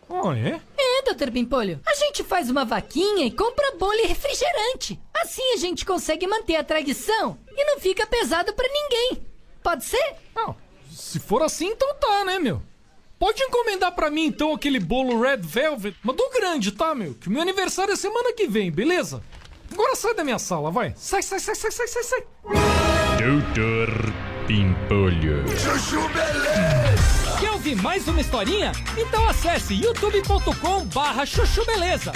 Oh, 0.07 0.31
é? 0.31 0.61
É, 0.77 1.01
doutor 1.03 1.31
Pimpolho. 1.31 1.79
A 1.85 1.95
gente 1.95 2.23
faz 2.23 2.49
uma 2.49 2.63
vaquinha 2.63 3.25
e 3.25 3.31
compra 3.31 3.75
bolo 3.77 3.99
e 3.99 4.07
refrigerante. 4.07 4.99
Assim 5.15 5.53
a 5.53 5.57
gente 5.57 5.85
consegue 5.85 6.27
manter 6.27 6.55
a 6.57 6.63
tradição 6.63 7.37
e 7.51 7.65
não 7.65 7.79
fica 7.79 8.05
pesado 8.05 8.53
para 8.53 8.67
ninguém. 8.67 9.25
Pode 9.63 9.83
ser? 9.83 10.15
Não, 10.35 10.55
se 10.91 11.19
for 11.19 11.41
assim, 11.41 11.67
então 11.67 11.95
tá, 11.95 12.23
né, 12.23 12.37
meu? 12.39 12.61
Pode 13.17 13.41
encomendar 13.41 13.93
para 13.95 14.11
mim, 14.11 14.25
então, 14.25 14.53
aquele 14.53 14.79
bolo 14.79 15.21
Red 15.21 15.37
Velvet, 15.37 15.95
mas 16.03 16.15
do 16.15 16.29
grande, 16.29 16.71
tá, 16.71 16.93
meu? 16.93 17.13
Que 17.13 17.27
o 17.27 17.31
meu 17.31 17.41
aniversário 17.41 17.93
é 17.93 17.95
semana 17.95 18.33
que 18.33 18.47
vem, 18.47 18.69
beleza? 18.69 19.23
Agora 19.71 19.95
sai 19.95 20.13
da 20.13 20.23
minha 20.23 20.37
sala, 20.37 20.69
vai. 20.69 20.93
Sai, 20.95 21.23
sai, 21.23 21.39
sai, 21.39 21.55
sai, 21.55 21.71
sai, 21.71 21.87
sai, 21.87 22.03
sai. 22.03 22.23
Doutor 23.17 24.13
Pimpolho. 24.47 25.45
Chuchu 25.57 26.07
Beleza. 26.09 27.04
Ouvir 27.65 27.81
mais 27.81 28.07
uma 28.07 28.21
historinha? 28.21 28.71
Então 28.95 29.27
acesse 29.27 29.73
youtube.com 29.73 30.85
barra 30.93 31.25
chuchu 31.25 31.65
beleza. 31.65 32.11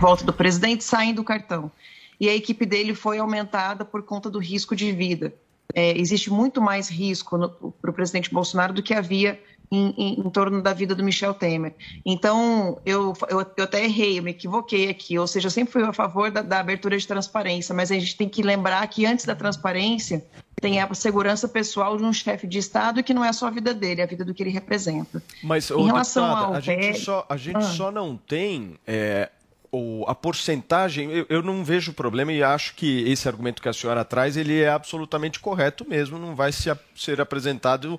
Volta 0.00 0.24
do 0.24 0.32
presidente 0.32 0.84
saindo 0.84 1.16
do 1.16 1.24
cartão. 1.24 1.72
E 2.20 2.28
a 2.28 2.34
equipe 2.36 2.64
dele 2.64 2.94
foi 2.94 3.18
aumentada 3.18 3.84
por 3.84 4.04
conta 4.04 4.30
do 4.30 4.38
risco 4.38 4.76
de 4.76 4.92
vida. 4.92 5.34
É, 5.74 5.98
existe 5.98 6.30
muito 6.30 6.60
mais 6.62 6.88
risco 6.88 7.36
para 7.82 7.90
o 7.90 7.94
presidente 7.94 8.32
Bolsonaro 8.32 8.72
do 8.72 8.80
que 8.80 8.94
havia 8.94 9.42
em, 9.70 9.94
em, 9.96 10.20
em, 10.20 10.30
torno 10.30 10.62
da 10.62 10.72
vida 10.72 10.94
do 10.94 11.02
Michel 11.02 11.34
Temer. 11.34 11.74
Então, 12.04 12.80
eu, 12.84 13.12
eu, 13.28 13.46
eu, 13.56 13.64
até 13.64 13.84
errei, 13.84 14.18
eu 14.18 14.22
me 14.22 14.30
equivoquei 14.30 14.88
aqui, 14.88 15.18
ou 15.18 15.26
seja, 15.26 15.46
eu 15.46 15.50
sempre 15.50 15.72
fui 15.72 15.82
a 15.82 15.92
favor 15.92 16.30
da, 16.30 16.42
da, 16.42 16.60
abertura 16.60 16.96
de 16.96 17.06
transparência, 17.06 17.74
mas 17.74 17.90
a 17.90 17.94
gente 17.94 18.16
tem 18.16 18.28
que 18.28 18.42
lembrar 18.42 18.86
que 18.88 19.06
antes 19.06 19.24
da 19.24 19.34
transparência 19.34 20.24
tem 20.60 20.80
a 20.80 20.94
segurança 20.94 21.48
pessoal 21.48 21.96
de 21.96 22.04
um 22.04 22.12
chefe 22.12 22.46
de 22.46 22.58
Estado 22.58 23.02
que 23.02 23.12
não 23.12 23.24
é 23.24 23.32
só 23.32 23.48
a 23.48 23.50
vida 23.50 23.74
dele, 23.74 24.00
é 24.00 24.04
a 24.04 24.06
vida 24.06 24.24
do 24.24 24.32
que 24.32 24.42
ele 24.42 24.50
representa. 24.50 25.22
Mas, 25.42 25.70
em 25.70 25.84
relação 25.84 26.24
deputada, 26.24 26.46
ao 26.46 26.54
a, 26.54 26.60
gente 26.60 27.00
só, 27.00 27.26
a 27.28 27.36
gente 27.36 27.56
ah. 27.56 27.62
só 27.62 27.90
não 27.90 28.16
tem 28.16 28.78
é, 28.86 29.30
a 30.06 30.14
porcentagem, 30.14 31.10
eu, 31.10 31.26
eu, 31.28 31.42
não 31.42 31.64
vejo 31.64 31.92
problema 31.92 32.32
e 32.32 32.42
acho 32.42 32.74
que 32.74 33.08
esse 33.10 33.28
argumento 33.28 33.62
que 33.62 33.68
a 33.68 33.72
senhora 33.72 34.04
traz, 34.04 34.36
ele 34.36 34.60
é 34.60 34.68
absolutamente 34.68 35.40
correto 35.40 35.88
mesmo, 35.88 36.18
não 36.18 36.34
vai 36.34 36.52
se, 36.52 36.70
ser 36.94 37.20
apresentado 37.20 37.98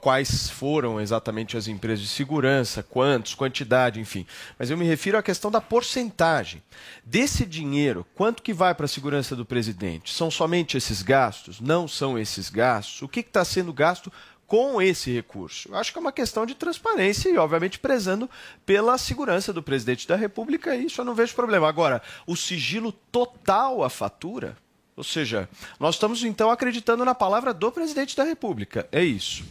quais 0.00 0.50
foram 0.50 1.00
exatamente 1.00 1.56
as 1.56 1.68
empresas 1.68 2.00
de 2.04 2.10
segurança, 2.10 2.82
quantos, 2.82 3.34
quantidade, 3.34 4.00
enfim. 4.00 4.26
Mas 4.58 4.70
eu 4.70 4.76
me 4.76 4.86
refiro 4.86 5.18
à 5.18 5.22
questão 5.22 5.50
da 5.50 5.60
porcentagem. 5.60 6.62
Desse 7.04 7.44
dinheiro, 7.44 8.06
quanto 8.14 8.42
que 8.42 8.52
vai 8.52 8.74
para 8.74 8.86
a 8.86 8.88
segurança 8.88 9.36
do 9.36 9.44
presidente? 9.44 10.12
São 10.12 10.30
somente 10.30 10.76
esses 10.76 11.02
gastos? 11.02 11.60
Não 11.60 11.86
são 11.86 12.18
esses 12.18 12.50
gastos? 12.50 13.02
O 13.02 13.08
que 13.08 13.20
está 13.20 13.44
sendo 13.44 13.72
gasto 13.72 14.12
com 14.48 14.80
esse 14.80 15.12
recurso? 15.12 15.72
Acho 15.74 15.92
que 15.92 15.98
é 15.98 16.00
uma 16.00 16.10
questão 16.10 16.46
de 16.46 16.54
transparência 16.54 17.28
e, 17.28 17.36
obviamente, 17.36 17.78
prezando 17.78 18.28
pela 18.64 18.96
segurança 18.96 19.52
do 19.52 19.62
presidente 19.62 20.08
da 20.08 20.16
República, 20.16 20.74
e 20.74 20.86
isso 20.86 21.02
eu 21.02 21.04
não 21.04 21.14
vejo 21.14 21.34
problema. 21.34 21.68
Agora, 21.68 22.02
o 22.26 22.34
sigilo 22.34 22.90
total 22.90 23.84
à 23.84 23.90
fatura, 23.90 24.56
ou 24.96 25.04
seja, 25.04 25.48
nós 25.78 25.96
estamos 25.96 26.24
então 26.24 26.50
acreditando 26.50 27.04
na 27.04 27.14
palavra 27.14 27.52
do 27.52 27.70
presidente 27.70 28.16
da 28.16 28.24
República, 28.24 28.88
é 28.90 29.04
isso. 29.04 29.44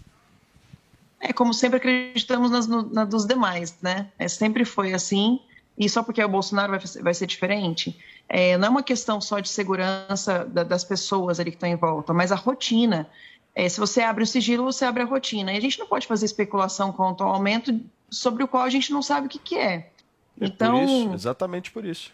É 1.20 1.32
como 1.32 1.54
sempre 1.54 1.78
acreditamos 1.78 2.50
nas, 2.50 2.68
na 2.68 3.06
dos 3.06 3.26
demais, 3.26 3.78
né? 3.82 4.12
É, 4.18 4.28
sempre 4.28 4.66
foi 4.66 4.93
assim, 4.93 5.39
e 5.78 5.88
só 5.88 6.02
porque 6.02 6.22
é 6.22 6.26
o 6.26 6.30
Bolsonaro 6.30 6.72
vai, 6.72 6.82
vai 7.04 7.14
ser 7.14 7.28
diferente. 7.28 7.95
É, 8.28 8.58
não 8.58 8.68
é 8.68 8.70
uma 8.72 8.84
questão 8.84 9.22
só 9.22 9.39
de 9.39 9.50
segurança 9.50 10.43
da, 10.43 10.64
das 10.64 10.84
pessoas 10.84 11.39
ali 11.39 11.52
que 11.52 11.58
estão 11.58 11.70
em 11.70 11.76
volta, 11.76 12.14
mas 12.14 12.32
a 12.32 12.36
rotina. 12.36 13.08
É, 13.58 13.68
se 13.68 13.80
você 13.80 14.01
abre 14.01 14.24
o 14.24 14.28
sigilo, 14.28 14.66
você 14.66 14.86
abre 14.86 15.01
a 15.01 15.05
rotina. 15.08 15.51
E 15.51 15.58
a 15.58 15.60
gente 15.60 15.80
não 15.80 15.88
pode 15.88 16.05
fazer 16.05 16.28
especulação 16.28 16.93
quanto 16.93 17.24
ao 17.24 17.34
aumento 17.34 17.76
sobre 18.08 18.43
o 18.43 18.47
qual 18.47 18.62
a 18.62 18.70
gente 18.70 18.93
não 18.93 19.01
sabe 19.01 19.26
o 19.26 19.30
que, 19.30 19.39
que 19.39 19.58
é. 19.58 19.74
é 19.74 19.91
então, 20.39 20.78
por 20.78 20.84
isso, 20.84 21.14
exatamente 21.16 21.72
por 21.72 21.84
isso. 21.84 22.12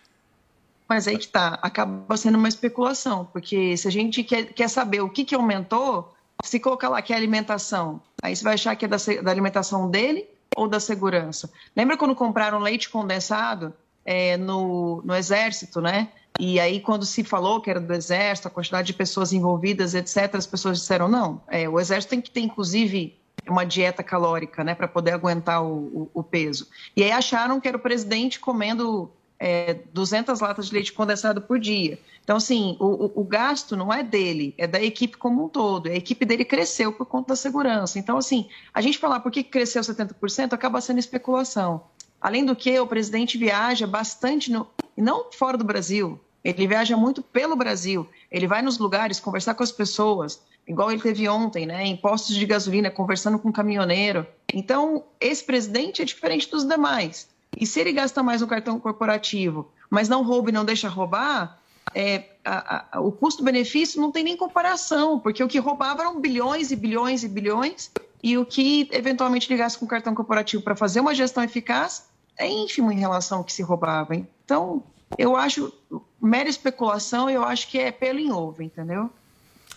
Mas 0.87 1.05
aí 1.05 1.17
que 1.17 1.27
tá, 1.27 1.59
acaba 1.61 2.15
sendo 2.15 2.37
uma 2.37 2.47
especulação, 2.47 3.25
porque 3.25 3.75
se 3.75 3.85
a 3.89 3.91
gente 3.91 4.23
quer, 4.23 4.53
quer 4.53 4.69
saber 4.69 5.01
o 5.01 5.09
que, 5.09 5.25
que 5.25 5.35
aumentou, 5.35 6.13
se 6.41 6.61
colocar 6.61 6.87
lá 6.87 7.01
que 7.01 7.11
é 7.11 7.15
alimentação, 7.17 8.01
aí 8.21 8.33
você 8.33 8.43
vai 8.45 8.53
achar 8.53 8.73
que 8.77 8.85
é 8.85 8.87
da, 8.87 8.95
da 9.21 9.29
alimentação 9.29 9.91
dele 9.91 10.25
ou 10.55 10.65
da 10.65 10.79
segurança. 10.79 11.51
Lembra 11.75 11.97
quando 11.97 12.15
compraram 12.15 12.59
leite 12.59 12.89
condensado 12.89 13.73
é, 14.05 14.37
no, 14.37 15.01
no 15.03 15.13
exército, 15.13 15.81
né? 15.81 16.07
E 16.39 16.59
aí, 16.59 16.79
quando 16.79 17.05
se 17.05 17.23
falou 17.23 17.61
que 17.61 17.69
era 17.69 17.79
do 17.79 17.93
Exército, 17.93 18.47
a 18.47 18.51
quantidade 18.51 18.87
de 18.87 18.93
pessoas 18.93 19.31
envolvidas, 19.31 19.93
etc., 19.93 20.35
as 20.35 20.47
pessoas 20.47 20.79
disseram: 20.79 21.07
não, 21.07 21.41
é, 21.47 21.69
o 21.69 21.79
Exército 21.79 22.09
tem 22.09 22.21
que 22.21 22.31
ter, 22.31 22.41
inclusive, 22.41 23.17
uma 23.47 23.65
dieta 23.65 24.03
calórica, 24.03 24.63
né, 24.63 24.73
para 24.73 24.87
poder 24.87 25.11
aguentar 25.11 25.63
o, 25.63 25.75
o, 25.75 26.09
o, 26.13 26.23
peso. 26.23 26.67
E 26.95 27.03
aí 27.03 27.11
acharam 27.11 27.59
que 27.59 27.67
era 27.67 27.77
o 27.77 27.79
presidente 27.79 28.39
comendo 28.39 29.11
é, 29.39 29.75
200 29.91 30.39
latas 30.39 30.67
de 30.67 30.73
leite 30.73 30.93
condensado 30.93 31.41
por 31.41 31.59
dia. 31.59 31.99
Então, 32.23 32.37
assim, 32.37 32.77
o, 32.79 33.19
o, 33.19 33.23
gasto 33.23 33.75
não 33.75 33.93
é 33.93 34.01
dele, 34.01 34.55
é 34.57 34.65
da 34.65 34.81
equipe 34.81 35.17
como 35.17 35.43
um 35.43 35.49
todo. 35.49 35.89
A 35.89 35.93
equipe 35.93 36.25
dele 36.25 36.45
cresceu 36.45 36.93
por 36.93 37.05
conta 37.05 37.29
da 37.29 37.35
segurança. 37.35 37.99
Então, 37.99 38.17
assim, 38.17 38.47
a 38.73 38.79
gente 38.79 38.97
falar 38.97 39.19
por 39.19 39.31
que 39.31 39.43
cresceu 39.43 39.81
70% 39.81 40.53
acaba 40.53 40.79
sendo 40.79 40.99
especulação. 40.99 41.83
Além 42.21 42.45
do 42.45 42.55
que, 42.55 42.79
o 42.79 42.87
presidente 42.87 43.37
viaja 43.37 43.85
bastante, 43.85 44.49
no, 44.49 44.65
não 45.01 45.31
fora 45.31 45.57
do 45.57 45.63
Brasil, 45.63 46.19
ele 46.43 46.67
viaja 46.67 46.97
muito 46.97 47.21
pelo 47.21 47.55
Brasil. 47.55 48.07
Ele 48.29 48.47
vai 48.47 48.61
nos 48.61 48.77
lugares 48.77 49.19
conversar 49.19 49.53
com 49.55 49.63
as 49.63 49.71
pessoas, 49.71 50.41
igual 50.67 50.91
ele 50.91 51.01
teve 51.01 51.27
ontem, 51.29 51.65
né, 51.65 51.85
em 51.85 51.95
postos 51.95 52.35
de 52.35 52.45
gasolina, 52.45 52.91
conversando 52.91 53.39
com 53.39 53.49
um 53.49 53.51
caminhoneiro. 53.53 54.27
Então, 54.53 55.03
esse 55.19 55.43
presidente 55.43 56.01
é 56.01 56.05
diferente 56.05 56.49
dos 56.49 56.65
demais. 56.65 57.29
E 57.57 57.65
se 57.65 57.79
ele 57.79 57.93
gasta 57.93 58.21
mais 58.21 58.41
no 58.41 58.47
cartão 58.47 58.79
corporativo, 58.79 59.71
mas 59.89 60.09
não 60.09 60.23
rouba 60.23 60.49
e 60.49 60.53
não 60.53 60.65
deixa 60.65 60.89
roubar, 60.89 61.59
é, 61.93 62.23
a, 62.43 62.97
a, 62.97 62.99
o 62.99 63.11
custo-benefício 63.11 64.01
não 64.01 64.11
tem 64.11 64.23
nem 64.23 64.35
comparação, 64.35 65.19
porque 65.19 65.43
o 65.43 65.47
que 65.47 65.59
roubava 65.59 66.01
eram 66.01 66.19
bilhões 66.19 66.71
e 66.71 66.75
bilhões 66.75 67.23
e 67.23 67.27
bilhões, 67.27 67.91
e 68.21 68.37
o 68.37 68.45
que 68.45 68.89
eventualmente 68.91 69.49
ligasse 69.49 69.77
com 69.77 69.85
o 69.85 69.87
cartão 69.87 70.15
corporativo 70.15 70.63
para 70.63 70.75
fazer 70.75 70.99
uma 70.99 71.13
gestão 71.13 71.43
eficaz 71.43 72.07
é 72.37 72.49
ínfimo 72.49 72.91
em 72.91 72.99
relação 72.99 73.39
ao 73.39 73.43
que 73.43 73.53
se 73.53 73.61
roubava. 73.61 74.15
Então, 74.53 74.83
eu 75.17 75.35
acho 75.35 75.73
mera 76.21 76.47
especulação, 76.47 77.27
eu 77.27 77.43
acho 77.43 77.67
que 77.67 77.79
é 77.79 77.91
pelo 77.91 78.19
em 78.19 78.31
ovo, 78.31 78.61
entendeu? 78.61 79.09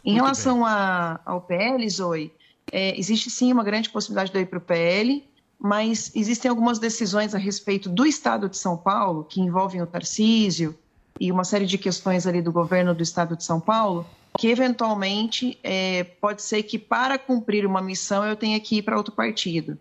Em 0.05 0.13
Muito 0.13 0.23
relação 0.23 0.67
a, 0.67 1.19
ao 1.25 1.41
PL, 1.41 1.89
Zoe, 1.89 2.31
é, 2.71 2.99
existe 2.99 3.31
sim 3.31 3.51
uma 3.53 3.65
grande 3.65 3.89
possibilidade 3.89 4.31
de 4.31 4.37
eu 4.37 4.43
ir 4.43 4.47
para 4.47 4.59
o 4.59 4.61
PL, 4.61 5.25
mas 5.59 6.13
existem 6.15 6.51
algumas 6.51 6.79
decisões 6.79 7.35
a 7.35 7.39
respeito 7.39 7.89
do 7.89 8.05
Estado 8.05 8.51
de 8.51 8.59
São 8.59 8.77
Paulo, 8.77 9.25
que 9.25 9.41
envolvem 9.41 9.81
o 9.81 9.87
Tarcísio 9.87 10.77
e 11.19 11.33
uma 11.33 11.45
série 11.45 11.65
de 11.65 11.79
questões 11.79 12.27
ali 12.27 12.43
do 12.43 12.53
governo 12.53 12.95
do 12.95 13.03
Estado 13.03 13.35
de 13.35 13.45
São 13.45 13.59
Paulo, 13.59 14.07
que 14.37 14.49
eventualmente 14.49 15.59
é, 15.65 16.05
pode 16.05 16.43
ser 16.43 16.63
que 16.65 16.79
para 16.79 17.19
cumprir 17.19 17.65
uma 17.65 17.81
missão 17.81 18.23
eu 18.27 18.37
tenha 18.37 18.61
que 18.61 18.77
ir 18.77 18.83
para 18.83 18.99
outro 18.99 19.15
partido. 19.15 19.79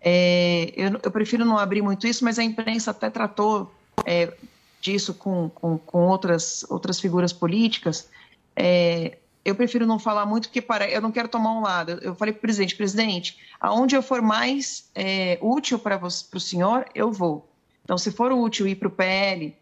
É, 0.00 0.72
eu, 0.76 1.00
eu, 1.02 1.10
prefiro 1.10 1.44
não 1.44 1.58
abrir 1.58 1.82
muito 1.82 2.06
isso, 2.06 2.24
mas 2.24 2.38
a 2.38 2.44
imprensa 2.44 2.92
até 2.92 3.10
tratou 3.10 3.74
é, 4.06 4.32
disso 4.80 5.12
com, 5.12 5.50
com, 5.50 5.76
com, 5.76 6.06
outras, 6.06 6.64
outras 6.70 7.00
figuras 7.00 7.32
políticas. 7.32 8.08
É, 8.54 9.18
eu 9.44 9.54
prefiro 9.54 9.84
não 9.84 9.98
falar 9.98 10.24
muito 10.24 10.48
porque 10.48 10.62
para, 10.62 10.88
eu 10.88 11.00
não 11.00 11.10
quero 11.10 11.28
tomar 11.28 11.52
um 11.52 11.60
lado. 11.60 11.98
Eu 12.00 12.14
falei 12.14 12.32
para 12.32 12.38
o 12.38 12.42
presidente, 12.42 12.76
presidente, 12.76 13.38
aonde 13.60 13.96
eu 13.96 14.02
for 14.02 14.22
mais 14.22 14.88
é, 14.94 15.38
útil 15.42 15.78
para 15.78 16.00
o 16.06 16.40
senhor, 16.40 16.86
eu 16.94 17.10
vou. 17.10 17.52
Então, 17.84 17.98
se 17.98 18.12
for 18.12 18.32
útil 18.32 18.66
ir 18.66 18.76
para 18.76 18.88
o 18.88 18.90
PL, 18.90 19.54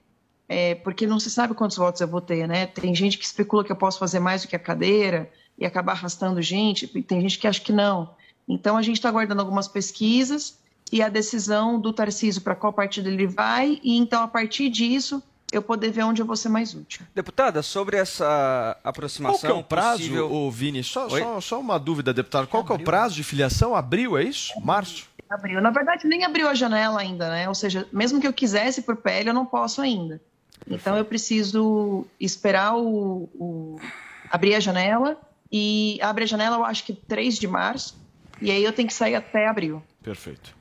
é, 0.49 0.75
porque 0.77 1.07
não 1.07 1.19
se 1.19 1.31
sabe 1.31 1.55
quantos 1.55 1.77
votos 1.77 2.01
eu 2.01 2.09
vou 2.09 2.21
ter, 2.21 2.47
né? 2.47 2.67
Tem 2.67 2.95
gente 2.95 3.19
que 3.19 3.25
especula 3.25 3.65
que 3.65 3.73
eu 3.73 3.77
posso 3.77 3.99
fazer 3.99 4.21
mais 4.21 4.43
do 4.43 4.49
que 4.49 4.57
a 4.57 4.59
cadeira 4.59 5.31
e 5.59 5.65
acabar 5.65 5.93
arrastando 5.93 6.41
gente, 6.43 6.87
tem 6.87 7.21
gente 7.21 7.39
que 7.39 7.47
acha 7.47 7.61
que 7.61 7.73
não. 7.73 8.15
Então, 8.47 8.77
a 8.77 8.83
gente 8.83 8.97
está 8.97 9.09
aguardando 9.09 9.41
algumas 9.41 9.69
pesquisas 9.69 10.59
e 10.93 11.03
a 11.03 11.09
decisão 11.09 11.81
do 11.81 11.93
Tarcísio 11.93 12.43
para 12.43 12.55
qual 12.55 12.73
partido 12.73 13.09
ele 13.09 13.27
vai, 13.27 13.81
e 13.83 13.97
então, 13.97 14.23
a 14.23 14.29
partir 14.29 14.69
disso, 14.69 15.23
eu 15.53 15.63
poder 15.63 15.91
ver 15.91 16.03
onde 16.03 16.21
eu 16.21 16.27
vou 16.27 16.37
ser 16.37 16.49
mais 16.49 16.75
útil. 16.75 17.07
Deputada, 17.15 17.63
sobre 17.63 17.97
essa 17.97 18.77
aproximação. 18.83 19.39
Qual 19.39 19.53
que 19.53 19.59
é 19.59 19.61
o 19.61 19.65
prazo, 19.65 19.99
possível... 19.99 20.33
ô, 20.33 20.51
Vini? 20.51 20.83
Só, 20.83 21.09
só, 21.09 21.41
só, 21.41 21.61
uma 21.61 21.79
dúvida, 21.79 22.13
deputado. 22.13 22.47
Qual 22.47 22.65
que 22.65 22.73
é 22.73 22.75
o 22.75 22.79
prazo 22.79 23.15
de 23.15 23.23
filiação? 23.23 23.75
Abril, 23.75 24.19
é 24.19 24.25
isso? 24.25 24.53
Março? 24.61 25.09
Abril. 25.31 25.61
Na 25.61 25.71
verdade, 25.71 26.07
nem 26.07 26.25
abriu 26.25 26.49
a 26.49 26.55
janela 26.55 27.01
ainda, 27.01 27.29
né? 27.29 27.49
Ou 27.49 27.55
seja, 27.55 27.89
mesmo 27.93 28.21
que 28.21 28.27
eu 28.27 28.33
quisesse 28.33 28.83
por 28.83 28.97
PL, 28.97 29.29
eu 29.29 29.35
não 29.35 29.47
posso 29.47 29.81
ainda. 29.81 30.21
Então 30.69 30.97
eu 30.97 31.05
preciso 31.05 32.07
esperar 32.19 32.77
o, 32.77 33.29
o, 33.35 33.81
abrir 34.31 34.55
a 34.55 34.61
janela 34.61 35.19
e 35.51 35.99
abre 36.01 36.25
a 36.25 36.27
janela 36.27 36.57
eu 36.57 36.65
acho 36.65 36.85
que 36.85 36.93
3 36.93 37.39
de 37.39 37.47
março 37.47 37.97
e 38.41 38.51
aí 38.51 38.65
eu 38.65 38.73
tenho 38.73 38.89
que 38.89 38.95
sair 38.95 39.15
até 39.15 39.47
abril. 39.47 39.83
Perfeito. 40.03 40.55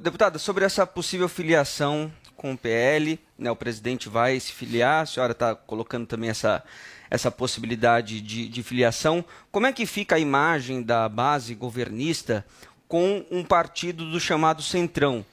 Deputada, 0.00 0.38
sobre 0.38 0.64
essa 0.64 0.86
possível 0.86 1.28
filiação 1.28 2.12
com 2.36 2.52
o 2.52 2.58
PL, 2.58 3.18
né, 3.38 3.50
o 3.50 3.56
presidente 3.56 4.08
vai 4.08 4.38
se 4.38 4.52
filiar, 4.52 5.02
a 5.02 5.06
senhora 5.06 5.32
está 5.32 5.54
colocando 5.54 6.06
também 6.06 6.28
essa, 6.28 6.62
essa 7.08 7.30
possibilidade 7.30 8.20
de, 8.20 8.48
de 8.48 8.62
filiação. 8.62 9.24
Como 9.50 9.66
é 9.66 9.72
que 9.72 9.86
fica 9.86 10.16
a 10.16 10.18
imagem 10.18 10.82
da 10.82 11.08
base 11.08 11.54
governista 11.54 12.44
com 12.88 13.24
um 13.30 13.44
partido 13.44 14.10
do 14.10 14.20
chamado 14.20 14.62
Centrão? 14.62 15.24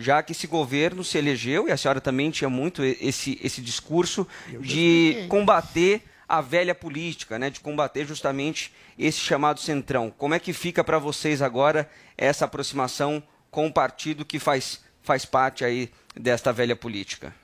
já 0.00 0.22
que 0.22 0.30
esse 0.30 0.46
governo 0.46 1.02
se 1.02 1.18
elegeu, 1.18 1.66
e 1.66 1.72
a 1.72 1.76
senhora 1.76 2.00
também 2.00 2.30
tinha 2.30 2.48
muito 2.48 2.84
esse, 2.84 3.36
esse 3.42 3.60
discurso 3.60 4.24
de 4.60 5.26
combater 5.28 6.04
a 6.28 6.40
velha 6.40 6.74
política, 6.74 7.36
né, 7.36 7.50
de 7.50 7.58
combater 7.58 8.06
justamente 8.06 8.72
esse 8.96 9.18
chamado 9.18 9.58
centrão. 9.58 10.12
Como 10.16 10.34
é 10.34 10.38
que 10.38 10.52
fica 10.52 10.84
para 10.84 11.00
vocês 11.00 11.42
agora 11.42 11.90
essa 12.16 12.44
aproximação 12.44 13.20
com 13.58 13.66
o 13.66 13.72
partido 13.72 14.24
que 14.24 14.38
faz, 14.38 14.80
faz 15.02 15.24
parte 15.24 15.64
aí 15.64 15.90
desta 16.14 16.52
velha 16.52 16.76
política? 16.76 17.34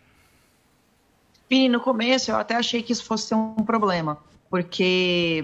Pini, 1.49 1.69
no 1.69 1.81
começo 1.81 2.31
eu 2.31 2.37
até 2.37 2.55
achei 2.55 2.85
que 2.85 2.93
isso 2.93 3.05
fosse 3.05 3.35
um 3.35 3.57
problema, 3.57 4.17
porque 4.49 5.43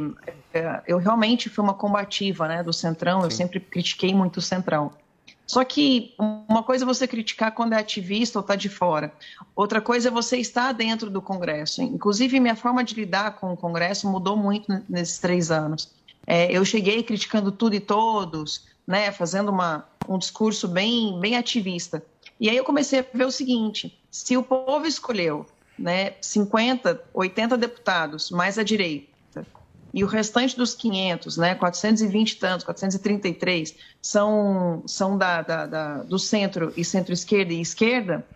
é, 0.54 0.80
eu 0.86 0.98
realmente 0.98 1.48
fui 1.48 1.64
uma 1.64 1.74
combativa 1.74 2.46
né, 2.46 2.62
do 2.62 2.72
Centrão, 2.72 3.18
Sim. 3.18 3.24
eu 3.24 3.30
sempre 3.32 3.58
critiquei 3.58 4.14
muito 4.14 4.36
o 4.36 4.40
Centrão. 4.40 4.92
Só 5.44 5.64
que 5.64 6.14
uma 6.16 6.62
coisa 6.62 6.84
é 6.84 6.86
você 6.86 7.08
criticar 7.08 7.50
quando 7.50 7.72
é 7.72 7.76
ativista 7.76 8.38
ou 8.38 8.40
está 8.40 8.54
de 8.54 8.68
fora. 8.68 9.12
Outra 9.56 9.80
coisa 9.80 10.06
é 10.06 10.12
você 10.12 10.36
estar 10.36 10.70
dentro 10.70 11.10
do 11.10 11.20
Congresso. 11.20 11.82
Inclusive, 11.82 12.38
minha 12.38 12.54
forma 12.54 12.84
de 12.84 12.94
lidar 12.94 13.32
com 13.40 13.52
o 13.52 13.56
Congresso 13.56 14.08
mudou 14.08 14.36
muito 14.36 14.72
nesses 14.88 15.18
três 15.18 15.50
anos. 15.50 15.92
É, 16.24 16.48
eu 16.52 16.64
cheguei 16.64 17.02
criticando 17.02 17.50
tudo 17.50 17.74
e 17.74 17.80
todos, 17.80 18.70
né, 18.90 19.12
fazendo 19.12 19.50
uma, 19.50 19.88
um 20.06 20.18
discurso 20.18 20.66
bem, 20.66 21.18
bem 21.20 21.36
ativista. 21.36 22.04
E 22.40 22.50
aí 22.50 22.56
eu 22.56 22.64
comecei 22.64 22.98
a 22.98 23.06
ver 23.14 23.24
o 23.24 23.30
seguinte: 23.30 23.96
se 24.10 24.36
o 24.36 24.42
povo 24.42 24.84
escolheu 24.84 25.46
né, 25.78 26.14
50, 26.20 27.00
80 27.14 27.56
deputados 27.56 28.32
mais 28.32 28.58
à 28.58 28.64
direita, 28.64 29.46
e 29.94 30.02
o 30.02 30.08
restante 30.08 30.56
dos 30.56 30.74
500, 30.74 31.36
né, 31.36 31.54
420 31.54 32.32
e 32.32 32.36
tantos, 32.36 32.64
433, 32.64 33.76
são, 34.02 34.82
são 34.86 35.16
da, 35.16 35.42
da, 35.42 35.66
da 35.66 36.02
do 36.02 36.18
centro 36.18 36.72
e 36.76 36.84
centro-esquerda 36.84 37.52
e 37.52 37.60
esquerda, 37.60 38.26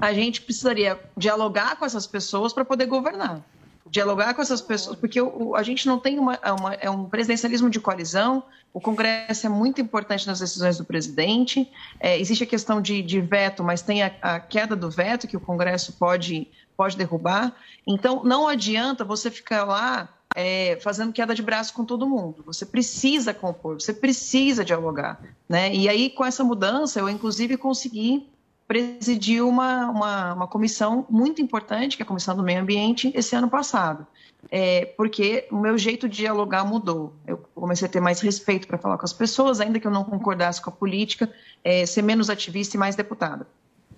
a 0.00 0.12
gente 0.12 0.40
precisaria 0.40 0.98
dialogar 1.16 1.76
com 1.76 1.84
essas 1.84 2.06
pessoas 2.06 2.52
para 2.52 2.64
poder 2.64 2.86
governar. 2.86 3.44
Dialogar 3.90 4.34
com 4.34 4.42
essas 4.42 4.60
pessoas, 4.60 4.96
porque 4.96 5.20
o, 5.20 5.54
a 5.54 5.62
gente 5.62 5.86
não 5.86 5.98
tem 5.98 6.18
uma, 6.18 6.38
uma, 6.58 6.74
é 6.74 6.88
um 6.88 7.06
presidencialismo 7.06 7.68
de 7.68 7.80
coalizão, 7.80 8.44
o 8.72 8.80
Congresso 8.80 9.46
é 9.46 9.48
muito 9.48 9.80
importante 9.80 10.26
nas 10.26 10.38
decisões 10.38 10.78
do 10.78 10.84
presidente, 10.84 11.70
é, 11.98 12.18
existe 12.18 12.44
a 12.44 12.46
questão 12.46 12.80
de, 12.80 13.02
de 13.02 13.20
veto, 13.20 13.64
mas 13.64 13.82
tem 13.82 14.02
a, 14.02 14.12
a 14.22 14.40
queda 14.40 14.76
do 14.76 14.88
veto 14.88 15.26
que 15.26 15.36
o 15.36 15.40
Congresso 15.40 15.92
pode, 15.94 16.46
pode 16.76 16.96
derrubar. 16.96 17.52
Então, 17.86 18.22
não 18.22 18.46
adianta 18.46 19.04
você 19.04 19.30
ficar 19.30 19.64
lá 19.64 20.08
é, 20.36 20.78
fazendo 20.80 21.12
queda 21.12 21.34
de 21.34 21.42
braço 21.42 21.74
com 21.74 21.84
todo 21.84 22.08
mundo. 22.08 22.44
Você 22.46 22.64
precisa 22.64 23.34
compor, 23.34 23.80
você 23.80 23.92
precisa 23.92 24.64
dialogar. 24.64 25.20
Né? 25.48 25.74
E 25.74 25.88
aí, 25.88 26.10
com 26.10 26.24
essa 26.24 26.44
mudança, 26.44 27.00
eu 27.00 27.08
inclusive 27.08 27.56
consegui 27.56 28.28
presidir 28.70 29.44
uma, 29.44 29.90
uma, 29.90 30.34
uma 30.34 30.46
comissão 30.46 31.04
muito 31.10 31.42
importante, 31.42 31.96
que 31.96 32.04
é 32.04 32.04
a 32.04 32.06
Comissão 32.06 32.36
do 32.36 32.42
Meio 32.44 32.60
Ambiente, 32.60 33.10
esse 33.16 33.34
ano 33.34 33.50
passado. 33.50 34.06
É, 34.48 34.84
porque 34.96 35.48
o 35.50 35.56
meu 35.56 35.76
jeito 35.76 36.08
de 36.08 36.18
dialogar 36.18 36.64
mudou. 36.64 37.12
Eu 37.26 37.38
comecei 37.52 37.88
a 37.88 37.90
ter 37.90 37.98
mais 37.98 38.20
respeito 38.20 38.68
para 38.68 38.78
falar 38.78 38.96
com 38.96 39.04
as 39.04 39.12
pessoas, 39.12 39.60
ainda 39.60 39.80
que 39.80 39.88
eu 39.88 39.90
não 39.90 40.04
concordasse 40.04 40.62
com 40.62 40.70
a 40.70 40.72
política, 40.72 41.28
é, 41.64 41.84
ser 41.84 42.02
menos 42.02 42.30
ativista 42.30 42.76
e 42.76 42.78
mais 42.78 42.94
deputada. 42.94 43.44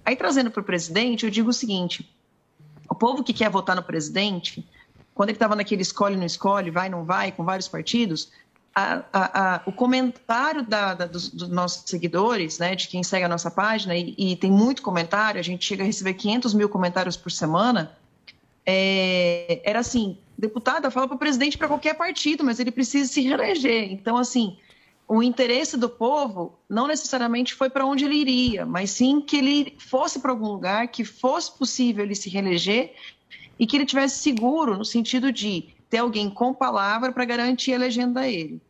Aí, 0.07 0.17
trazendo 0.17 0.51
para 0.51 0.63
o 0.63 0.65
presidente, 0.65 1.27
eu 1.27 1.31
digo 1.31 1.51
o 1.51 1.53
seguinte: 1.53 2.11
o 2.89 2.95
povo 2.95 3.23
que 3.23 3.35
quer 3.35 3.51
votar 3.51 3.77
no 3.77 3.83
presidente 3.83 4.67
quando 5.15 5.29
ele 5.29 5.37
estava 5.37 5.55
naquele 5.55 5.83
escolhe, 5.83 6.17
não 6.17 6.25
escolhe, 6.25 6.71
vai, 6.71 6.89
não 6.89 7.05
vai, 7.05 7.31
com 7.31 7.45
vários 7.45 7.69
partidos, 7.69 8.33
a, 8.75 9.03
a, 9.13 9.55
a, 9.55 9.63
o 9.67 9.73
comentário 9.73 10.63
da, 10.63 10.95
da, 10.95 11.07
dos, 11.07 11.29
dos, 11.29 11.49
nossos 11.49 11.89
seguidores, 11.89 12.59
né, 12.59 12.75
de 12.75 12.89
quem 12.89 13.03
segue 13.03 13.25
a 13.25 13.29
nossa 13.29 13.51
página, 13.51 13.95
e, 13.95 14.15
e, 14.17 14.37
tem 14.37 14.51
muito 14.51 14.83
comentário, 14.83 15.39
a 15.39 15.45
gente 15.45 15.65
chega 15.65 15.83
a 15.83 15.87
receber 15.87 16.15
500 16.15 16.55
mil 16.55 16.69
comentários 16.69 17.17
por 17.17 17.31
semana, 17.31 17.97
é, 18.65 19.61
era 19.65 19.81
assim, 19.81 20.17
deputada, 20.39 20.91
fala 20.91 21.07
para 21.07 21.17
o 21.17 21.19
presidente 21.19 21.59
para 21.59 21.69
qualquer 21.69 21.95
partido, 21.95 22.43
mas 22.43 22.59
ele 22.59 22.71
precisa 22.71 23.13
se 23.13 23.21
reeleger. 23.21 23.93
Então, 23.93 24.17
assim, 24.17 24.57
o 25.07 25.23
interesse 25.23 25.77
do 25.77 25.89
povo 25.89 26.59
não 26.69 26.87
necessariamente 26.87 27.55
foi 27.55 27.69
para 27.69 27.85
onde 27.85 28.05
ele 28.05 28.15
iria, 28.15 28.65
mas 28.65 28.91
sim 28.91 29.21
que 29.21 29.37
ele 29.37 29.77
fosse 29.79 30.21
para 30.21 30.31
algum 30.31 30.49
lugar, 30.49 30.89
que 30.89 31.05
fosse 31.05 31.53
possível 31.59 32.05
ele 32.05 32.15
se 32.15 32.31
reeleger 32.31 32.95
e 33.59 33.67
que 33.67 33.77
ele 33.77 33.85
tivesse 33.85 34.23
seguro 34.23 34.79
no 34.79 34.85
sentido 34.85 35.31
de 35.31 35.69
ter 35.93 35.99
alguém 35.99 36.31
com 36.31 36.55
palavra 36.55 37.13
para 37.13 37.23
garantir 37.27 37.75
a 37.75 37.79
legenda 37.79 38.21
a 38.21 38.27
ele. 38.29 38.63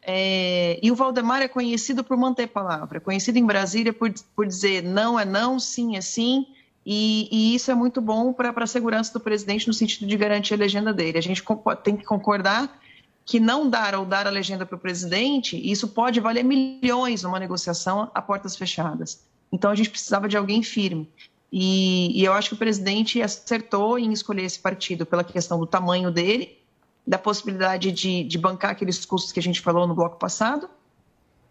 É, 0.00 0.80
e 0.82 0.90
o 0.90 0.94
Valdemar 0.94 1.42
é 1.42 1.48
conhecido 1.48 2.02
por 2.02 2.16
manter 2.16 2.46
palavra, 2.46 3.00
conhecido 3.00 3.38
em 3.38 3.44
Brasília 3.44 3.92
por, 3.92 4.10
por 4.34 4.46
dizer 4.46 4.82
não 4.82 5.20
é 5.20 5.26
não, 5.26 5.60
sim 5.60 5.94
é 5.94 6.00
sim, 6.00 6.46
e, 6.84 7.28
e 7.30 7.54
isso 7.54 7.70
é 7.70 7.74
muito 7.74 8.00
bom 8.00 8.32
para 8.32 8.64
a 8.64 8.66
segurança 8.66 9.12
do 9.12 9.20
presidente 9.20 9.68
no 9.68 9.74
sentido 9.74 10.08
de 10.08 10.16
garantir 10.16 10.54
a 10.54 10.56
legenda 10.56 10.90
dele. 10.90 11.18
A 11.18 11.22
gente 11.22 11.44
tem 11.82 11.98
que 11.98 12.04
concordar 12.04 12.80
que 13.26 13.38
não 13.38 13.68
dar 13.68 13.94
ou 13.94 14.06
dar 14.06 14.26
a 14.26 14.30
legenda 14.30 14.64
para 14.64 14.76
o 14.76 14.78
presidente, 14.78 15.60
isso 15.70 15.88
pode 15.88 16.18
valer 16.18 16.44
milhões 16.44 17.24
numa 17.24 17.38
negociação 17.38 18.10
a 18.14 18.22
portas 18.22 18.56
fechadas. 18.56 19.22
Então 19.52 19.70
a 19.70 19.74
gente 19.74 19.90
precisava 19.90 20.26
de 20.30 20.36
alguém 20.38 20.62
firme. 20.62 21.10
E, 21.52 22.20
e, 22.20 22.24
eu 22.24 22.32
acho 22.32 22.50
que 22.50 22.54
o 22.54 22.58
presidente 22.58 23.22
acertou 23.22 23.98
em 23.98 24.12
escolher 24.12 24.42
esse 24.42 24.58
partido 24.58 25.06
pela 25.06 25.22
questão 25.22 25.58
do 25.58 25.66
tamanho 25.66 26.10
dele, 26.10 26.58
da 27.06 27.18
possibilidade 27.18 27.92
de, 27.92 28.24
de 28.24 28.38
bancar 28.38 28.72
aqueles 28.72 29.04
custos 29.04 29.30
que 29.30 29.38
a 29.38 29.42
gente 29.42 29.60
falou 29.60 29.86
no 29.86 29.94
bloco 29.94 30.18
passado 30.18 30.68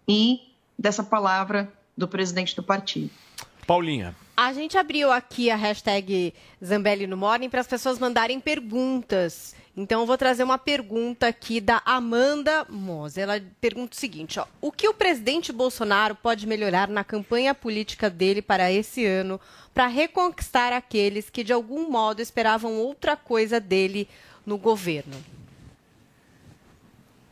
e 0.07 0.41
dessa 0.77 1.03
palavra 1.03 1.71
do 1.95 2.07
presidente 2.07 2.55
do 2.55 2.63
partido. 2.63 3.11
Paulinha. 3.65 4.15
A 4.35 4.51
gente 4.51 4.77
abriu 4.77 5.11
aqui 5.11 5.49
a 5.49 5.55
hashtag 5.55 6.33
Zambelli 6.63 7.07
no 7.07 7.15
Morning 7.15 7.49
para 7.49 7.61
as 7.61 7.67
pessoas 7.67 7.99
mandarem 7.99 8.39
perguntas. 8.39 9.55
Então, 9.75 10.01
eu 10.01 10.05
vou 10.05 10.17
trazer 10.17 10.43
uma 10.43 10.59
pergunta 10.59 11.27
aqui 11.27 11.59
da 11.59 11.81
Amanda 11.83 12.63
Mose. 12.69 13.19
Ela 13.19 13.41
pergunta 13.59 13.95
o 13.95 13.99
seguinte: 13.99 14.39
ó, 14.39 14.45
o 14.61 14.71
que 14.71 14.87
o 14.87 14.93
presidente 14.93 15.51
Bolsonaro 15.51 16.13
pode 16.13 16.45
melhorar 16.45 16.87
na 16.87 17.03
campanha 17.03 17.55
política 17.55 18.07
dele 18.07 18.41
para 18.41 18.71
esse 18.71 19.03
ano 19.03 19.41
para 19.73 19.87
reconquistar 19.87 20.71
aqueles 20.71 21.27
que, 21.27 21.43
de 21.43 21.51
algum 21.51 21.89
modo, 21.89 22.21
esperavam 22.21 22.77
outra 22.77 23.17
coisa 23.17 23.59
dele 23.59 24.07
no 24.45 24.59
governo? 24.59 25.15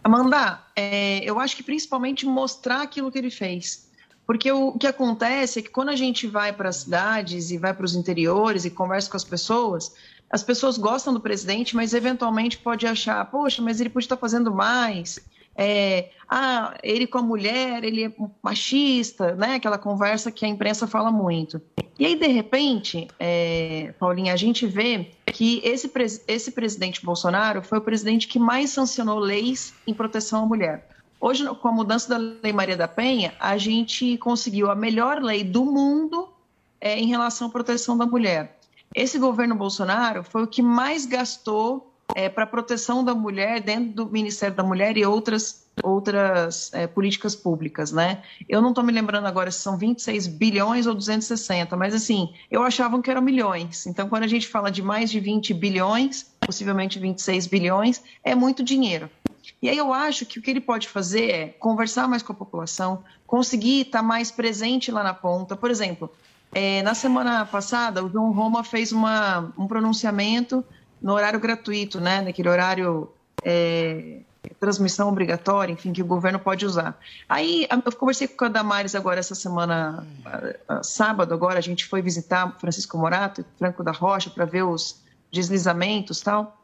Amanda, 0.04 0.64
é, 0.76 1.24
eu 1.24 1.40
acho 1.40 1.56
que 1.56 1.62
principalmente 1.62 2.26
mostrar 2.26 2.82
aquilo 2.82 3.12
que 3.12 3.20
ele 3.20 3.30
fez. 3.30 3.88
Porque 4.26 4.52
o, 4.52 4.70
o 4.70 4.80
que 4.80 4.88
acontece 4.88 5.60
é 5.60 5.62
que 5.62 5.70
quando 5.70 5.90
a 5.90 5.96
gente 5.96 6.26
vai 6.26 6.52
para 6.52 6.70
as 6.70 6.78
cidades 6.78 7.52
e 7.52 7.58
vai 7.60 7.72
para 7.72 7.86
os 7.86 7.96
interiores 7.96 8.66
e 8.66 8.72
conversa 8.72 9.12
com 9.12 9.18
as 9.18 9.24
pessoas, 9.24 9.94
as 10.32 10.44
pessoas 10.44 10.78
gostam 10.78 11.14
do 11.14 11.20
presidente, 11.20 11.76
mas 11.76 11.94
eventualmente 11.94 12.58
pode 12.58 12.88
achar, 12.88 13.24
poxa, 13.30 13.62
mas 13.62 13.82
ele 13.82 13.90
pode 13.90 14.06
estar 14.06 14.18
fazendo 14.18 14.54
mais. 14.54 15.20
É, 15.54 16.10
ah, 16.30 16.78
ele 16.82 17.06
com 17.06 17.18
a 17.18 17.22
mulher, 17.22 17.84
ele 17.84 18.06
é 18.06 18.12
machista, 18.42 19.36
né? 19.36 19.56
Aquela 19.56 19.78
conversa 19.78 20.32
que 20.32 20.46
a 20.46 20.48
imprensa 20.48 20.88
fala 20.88 21.12
muito. 21.12 21.62
E 22.00 22.06
aí, 22.06 22.16
de 22.16 22.28
repente, 22.28 23.08
é, 23.20 23.94
Paulinha, 24.00 24.34
a 24.34 24.38
gente 24.38 24.66
vê 24.66 25.12
que 25.26 25.62
esse, 25.64 25.92
esse 26.28 26.52
presidente 26.52 27.06
Bolsonaro 27.06 27.62
foi 27.62 27.80
o 27.80 27.82
presidente 27.82 28.28
que 28.28 28.40
mais 28.40 28.70
sancionou 28.70 29.20
leis 29.20 29.74
em 29.86 29.94
proteção 29.94 30.44
à 30.44 30.46
mulher. 30.46 30.88
Hoje, 31.20 31.46
com 31.56 31.68
a 31.68 31.72
mudança 31.72 32.10
da 32.10 32.18
Lei 32.18 32.54
Maria 32.54 32.78
da 32.78 32.88
Penha, 32.88 33.34
a 33.40 33.58
gente 33.58 34.18
conseguiu 34.18 34.72
a 34.72 34.76
melhor 34.76 35.22
lei 35.22 35.44
do 35.44 35.66
mundo 35.66 36.30
é, 36.80 36.98
em 36.98 37.08
relação 37.08 37.48
à 37.48 37.52
proteção 37.52 37.98
da 37.98 38.06
mulher. 38.06 38.58
Esse 38.94 39.18
governo 39.18 39.56
Bolsonaro 39.56 40.24
foi 40.24 40.44
o 40.44 40.48
que 40.48 40.62
mais 40.62 41.06
gastou 41.06 41.94
é, 42.14 42.28
para 42.28 42.44
a 42.44 42.48
proteção 42.48 43.04
da 43.04 43.16
mulher 43.16 43.62
dentro 43.62 43.94
do 43.94 44.12
Ministério 44.12 44.56
da 44.56 44.64
Mulher 44.64 44.98
e 44.98 45.06
outras, 45.06 45.66
outras 45.82 46.74
é, 46.74 46.88
políticas 46.88 47.34
públicas, 47.34 47.92
né? 47.92 48.22
Eu 48.50 48.62
não 48.62 48.70
estou 48.70 48.84
me 48.84 48.92
lembrando 48.92 49.28
agora 49.28 49.50
se 49.50 49.60
são 49.60 49.78
26 49.78 50.28
bilhões 50.28 50.88
ou 50.88 50.94
260, 50.94 51.76
mas 51.78 51.96
assim, 51.96 52.34
eu 52.50 52.64
achava 52.64 53.02
que 53.02 53.10
eram 53.10 53.22
milhões. 53.22 53.88
Então, 53.88 54.10
quando 54.10 54.24
a 54.24 54.28
gente 54.28 54.48
fala 54.48 54.70
de 54.70 54.82
mais 54.82 55.10
de 55.10 55.22
20 55.22 55.54
bilhões, 55.54 56.30
possivelmente 56.46 57.00
26 57.00 57.48
bilhões, 57.48 58.04
é 58.24 58.36
muito 58.36 58.62
dinheiro. 58.62 59.10
E 59.62 59.70
aí 59.70 59.78
eu 59.78 59.94
acho 59.94 60.26
que 60.26 60.38
o 60.38 60.42
que 60.42 60.52
ele 60.52 60.62
pode 60.62 60.88
fazer 60.88 61.32
é 61.32 61.48
conversar 61.48 62.08
mais 62.08 62.22
com 62.22 62.34
a 62.34 62.36
população, 62.36 63.04
conseguir 63.26 63.82
estar 63.82 64.04
mais 64.04 64.32
presente 64.32 64.92
lá 64.92 65.02
na 65.02 65.14
ponta. 65.14 65.56
Por 65.56 65.72
exemplo, 65.72 66.12
é, 66.54 66.82
na 66.82 66.94
semana 66.94 67.46
passada, 67.46 68.04
o 68.04 68.10
João 68.10 68.32
Roma 68.32 68.64
fez 68.64 68.92
uma, 68.92 69.52
um 69.58 69.68
pronunciamento 69.68 70.64
no 71.02 71.14
horário 71.14 71.40
gratuito, 71.40 72.00
né? 72.00 72.22
Naquele 72.22 72.50
horário 72.50 73.10
é, 73.44 74.20
transmissão 74.60 75.10
obrigatória, 75.10 75.72
enfim, 75.72 75.94
que 75.94 76.02
o 76.02 76.06
governo 76.06 76.40
pode 76.40 76.66
usar. 76.66 77.00
Aí 77.28 77.68
eu 77.70 77.92
conversei 77.94 78.28
com 78.28 78.46
a 78.46 78.50
Damares 78.50 78.96
agora 78.96 79.20
essa 79.20 79.36
semana, 79.36 80.06
sábado 80.84 81.34
agora, 81.34 81.58
a 81.58 81.62
gente 81.62 81.86
foi 81.86 82.02
visitar 82.02 82.58
Francisco 82.60 82.98
Morato, 82.98 83.46
Franco 83.58 83.84
da 83.84 83.92
Rocha, 83.92 84.30
para 84.30 84.46
ver 84.46 84.64
os 84.64 85.02
deslizamentos 85.32 86.22
tal. 86.22 86.58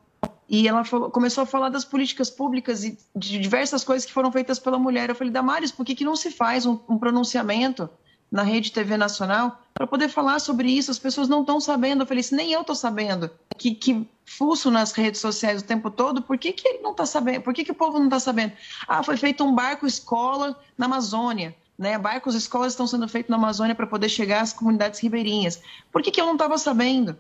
E 0.50 0.68
ela 0.68 0.84
falou, 0.84 1.12
começou 1.12 1.44
a 1.44 1.48
falar 1.48 1.70
das 1.70 1.84
políticas 1.84 2.30
públicas 2.30 2.84
e 2.84 2.98
de 3.16 3.38
diversas 3.40 3.84
coisas 3.84 4.06
que 4.06 4.14
foram 4.14 4.32
feitas 4.32 4.60
pela 4.60 4.80
mulher. 4.80 5.10
Eu 5.10 5.16
falei, 5.16 5.32
Damares, 5.32 5.72
por 5.72 5.86
que, 5.86 5.96
que 5.96 6.06
não 6.06 6.16
se 6.16 6.32
faz 6.32 6.66
um, 6.66 6.80
um 6.88 6.98
pronunciamento 6.98 7.90
na 8.32 8.44
rede 8.44 8.72
TV 8.72 8.98
nacional 8.98 9.62
para 9.74 9.88
poder 9.88 10.10
falar 10.10 10.40
sobre 10.40 10.70
isso? 10.70 10.92
As 10.92 11.00
pessoas 11.00 11.30
não 11.30 11.42
estão 11.42 11.60
sabendo. 11.60 12.04
Eu 12.04 12.08
falei, 12.08 12.24
se 12.24 12.36
nem 12.36 12.52
eu 12.52 12.62
estou 12.62 12.76
sabendo 12.76 13.30
que, 13.58 13.74
que 13.74 14.08
fuço 14.26 14.70
nas 14.70 14.92
redes 14.92 15.22
sociais 15.22 15.62
o 15.62 15.66
tempo 15.66 15.90
todo, 15.90 16.22
por 16.22 16.38
que, 16.38 16.52
que 16.52 16.68
ele 16.68 16.80
não 16.80 16.92
está 16.92 17.06
sabendo? 17.06 17.42
Por 17.42 17.54
que, 17.54 17.64
que 17.64 17.72
o 17.72 17.76
povo 17.76 17.98
não 17.98 18.06
está 18.06 18.20
sabendo? 18.20 18.54
Ah, 18.88 19.02
foi 19.02 19.18
feito 19.18 19.44
um 19.44 19.54
barco 19.54 19.88
escola 19.88 20.60
na 20.78 20.86
Amazônia. 20.86 21.56
Né? 21.78 21.98
Barcos 21.98 22.34
escolas 22.34 22.74
estão 22.74 22.88
sendo 22.88 23.08
feitos 23.08 23.30
na 23.30 23.38
Amazônia 23.38 23.76
para 23.76 23.86
poder 23.86 24.10
chegar 24.10 24.42
às 24.42 24.52
comunidades 24.52 25.00
ribeirinhas. 25.00 25.62
Por 25.92 26.02
que, 26.02 26.12
que 26.12 26.20
eu 26.20 26.26
não 26.26 26.34
estava 26.34 26.58
sabendo? 26.58 27.16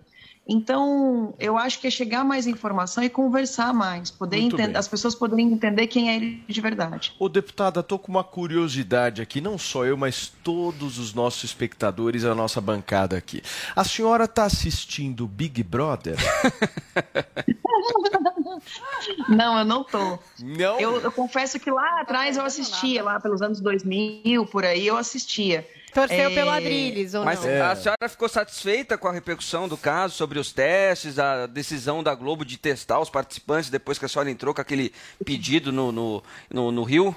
Então, 0.47 1.33
eu 1.39 1.57
acho 1.57 1.79
que 1.79 1.87
é 1.87 1.89
chegar 1.89 2.23
mais 2.23 2.47
informação 2.47 3.03
e 3.03 3.09
conversar 3.09 3.73
mais, 3.73 4.09
poder 4.09 4.37
entender, 4.37 4.77
as 4.77 4.87
pessoas 4.87 5.13
poderem 5.13 5.51
entender 5.51 5.87
quem 5.87 6.09
é 6.09 6.15
ele 6.15 6.41
de 6.47 6.61
verdade. 6.61 7.13
Ô, 7.19 7.27
deputada, 7.27 7.81
estou 7.81 7.99
com 7.99 8.09
uma 8.09 8.23
curiosidade 8.23 9.21
aqui, 9.21 9.41
não 9.41 9.57
só 9.57 9.85
eu, 9.85 9.97
mas 9.97 10.31
todos 10.43 10.97
os 10.97 11.13
nossos 11.13 11.43
espectadores, 11.43 12.23
a 12.23 12.33
nossa 12.33 12.61
bancada 12.61 13.17
aqui. 13.17 13.41
A 13.75 13.83
senhora 13.83 14.23
está 14.23 14.45
assistindo 14.45 15.27
Big 15.27 15.61
Brother? 15.63 16.15
não, 19.27 19.59
eu 19.59 19.65
não 19.65 19.83
tô. 19.83 20.17
Não? 20.39 20.79
Eu, 20.79 21.01
eu 21.01 21.11
confesso 21.11 21.59
que 21.59 21.69
lá 21.69 22.01
atrás 22.01 22.37
eu 22.37 22.45
assistia, 22.45 23.03
lá 23.03 23.19
pelos 23.19 23.41
anos 23.41 23.59
2000, 23.59 24.45
por 24.45 24.63
aí, 24.63 24.87
eu 24.87 24.95
assistia. 24.95 25.67
Torceu 25.93 26.29
é... 26.29 26.33
pelo 26.33 26.51
Adrilles, 26.51 27.13
ou 27.13 27.23
Mas 27.23 27.41
não? 27.41 27.49
É. 27.49 27.61
a 27.61 27.75
senhora 27.75 28.09
ficou 28.09 28.29
satisfeita 28.29 28.97
com 28.97 29.07
a 29.07 29.11
repercussão 29.11 29.67
do 29.67 29.77
caso, 29.77 30.15
sobre 30.15 30.37
os 30.37 30.51
testes, 30.51 31.17
a 31.17 31.45
decisão 31.47 32.03
da 32.03 32.13
Globo 32.13 32.45
de 32.45 32.57
testar 32.57 32.99
os 32.99 33.09
participantes 33.09 33.69
depois 33.69 33.97
que 33.97 34.05
a 34.05 34.07
senhora 34.07 34.29
entrou 34.29 34.53
com 34.53 34.61
aquele 34.61 34.93
pedido 35.25 35.71
no, 35.71 35.91
no, 35.91 36.23
no, 36.51 36.71
no 36.71 36.83
Rio? 36.83 37.15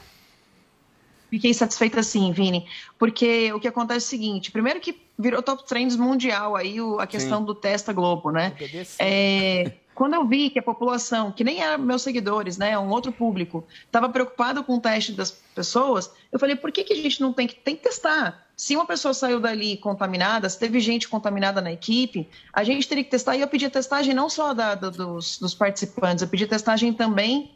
Fiquei 1.31 1.55
satisfeita 1.55 2.03
sim, 2.03 2.33
Vini, 2.33 2.66
porque 2.99 3.53
o 3.53 3.61
que 3.61 3.68
acontece 3.68 4.05
é 4.05 4.07
o 4.07 4.11
seguinte, 4.11 4.51
primeiro 4.51 4.81
que 4.81 5.01
virou 5.16 5.41
top 5.41 5.64
trends 5.64 5.97
mundial 5.97 6.57
aí 6.57 6.81
o, 6.81 6.99
a 6.99 7.07
questão 7.07 7.41
sim. 7.41 7.45
do 7.45 7.55
Testa 7.55 7.93
Globo, 7.93 8.33
né? 8.33 8.53
É, 8.99 9.73
quando 10.01 10.14
eu 10.14 10.26
vi 10.26 10.48
que 10.48 10.59
a 10.59 10.62
população, 10.62 11.30
que 11.30 11.44
nem 11.44 11.61
eram 11.61 11.84
meus 11.84 12.01
seguidores, 12.01 12.57
né, 12.57 12.78
um 12.78 12.88
outro 12.88 13.12
público, 13.12 13.66
estava 13.84 14.09
preocupado 14.09 14.64
com 14.64 14.76
o 14.76 14.80
teste 14.80 15.12
das 15.12 15.30
pessoas, 15.30 16.11
eu 16.32 16.38
falei, 16.38 16.57
por 16.57 16.72
que, 16.72 16.84
que 16.84 16.94
a 16.94 16.96
gente 16.96 17.20
não 17.20 17.34
tem 17.34 17.46
que, 17.46 17.55
tem 17.57 17.76
que 17.76 17.82
testar? 17.82 18.46
Se 18.57 18.74
uma 18.74 18.86
pessoa 18.86 19.12
saiu 19.12 19.38
dali 19.38 19.76
contaminada, 19.76 20.48
se 20.48 20.59
teve 20.59 20.80
gente 20.80 21.07
contaminada 21.07 21.61
na 21.61 21.70
equipe, 21.70 22.26
a 22.51 22.64
gente 22.64 22.88
teria 22.88 23.05
que 23.05 23.11
testar. 23.11 23.36
E 23.36 23.42
eu 23.42 23.46
pedi 23.46 23.68
testagem 23.68 24.14
não 24.14 24.30
só 24.30 24.55
da, 24.55 24.74
do, 24.74 24.90
dos, 24.90 25.38
dos, 25.38 25.53
participantes, 25.53 26.22
eu 26.22 26.28
pedi 26.28 26.46
testagem 26.46 26.94
também 26.94 27.55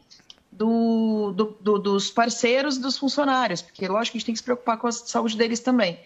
do, 0.51 1.31
do, 1.31 1.57
do, 1.59 1.79
dos 1.79 2.11
parceiros 2.11 2.77
dos 2.77 2.95
funcionários, 2.95 3.63
porque 3.63 3.87
lógico 3.87 4.11
que 4.11 4.17
a 4.17 4.19
gente 4.19 4.25
tem 4.27 4.33
que 4.33 4.39
se 4.39 4.45
preocupar 4.45 4.77
com 4.77 4.85
a 4.85 4.91
saúde 4.91 5.35
deles 5.35 5.61
também. 5.61 5.99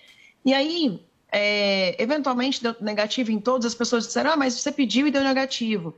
E 0.45 0.53
aí, 0.53 1.03
é, 1.33 2.01
eventualmente 2.01 2.63
deu 2.63 2.77
negativo 2.79 3.29
em 3.29 3.41
todas, 3.41 3.65
as 3.65 3.75
pessoas 3.75 4.07
disseram, 4.07 4.31
ah, 4.31 4.37
mas 4.37 4.53
você 4.53 4.71
pediu 4.71 5.05
e 5.05 5.11
deu 5.11 5.21
negativo. 5.21 5.93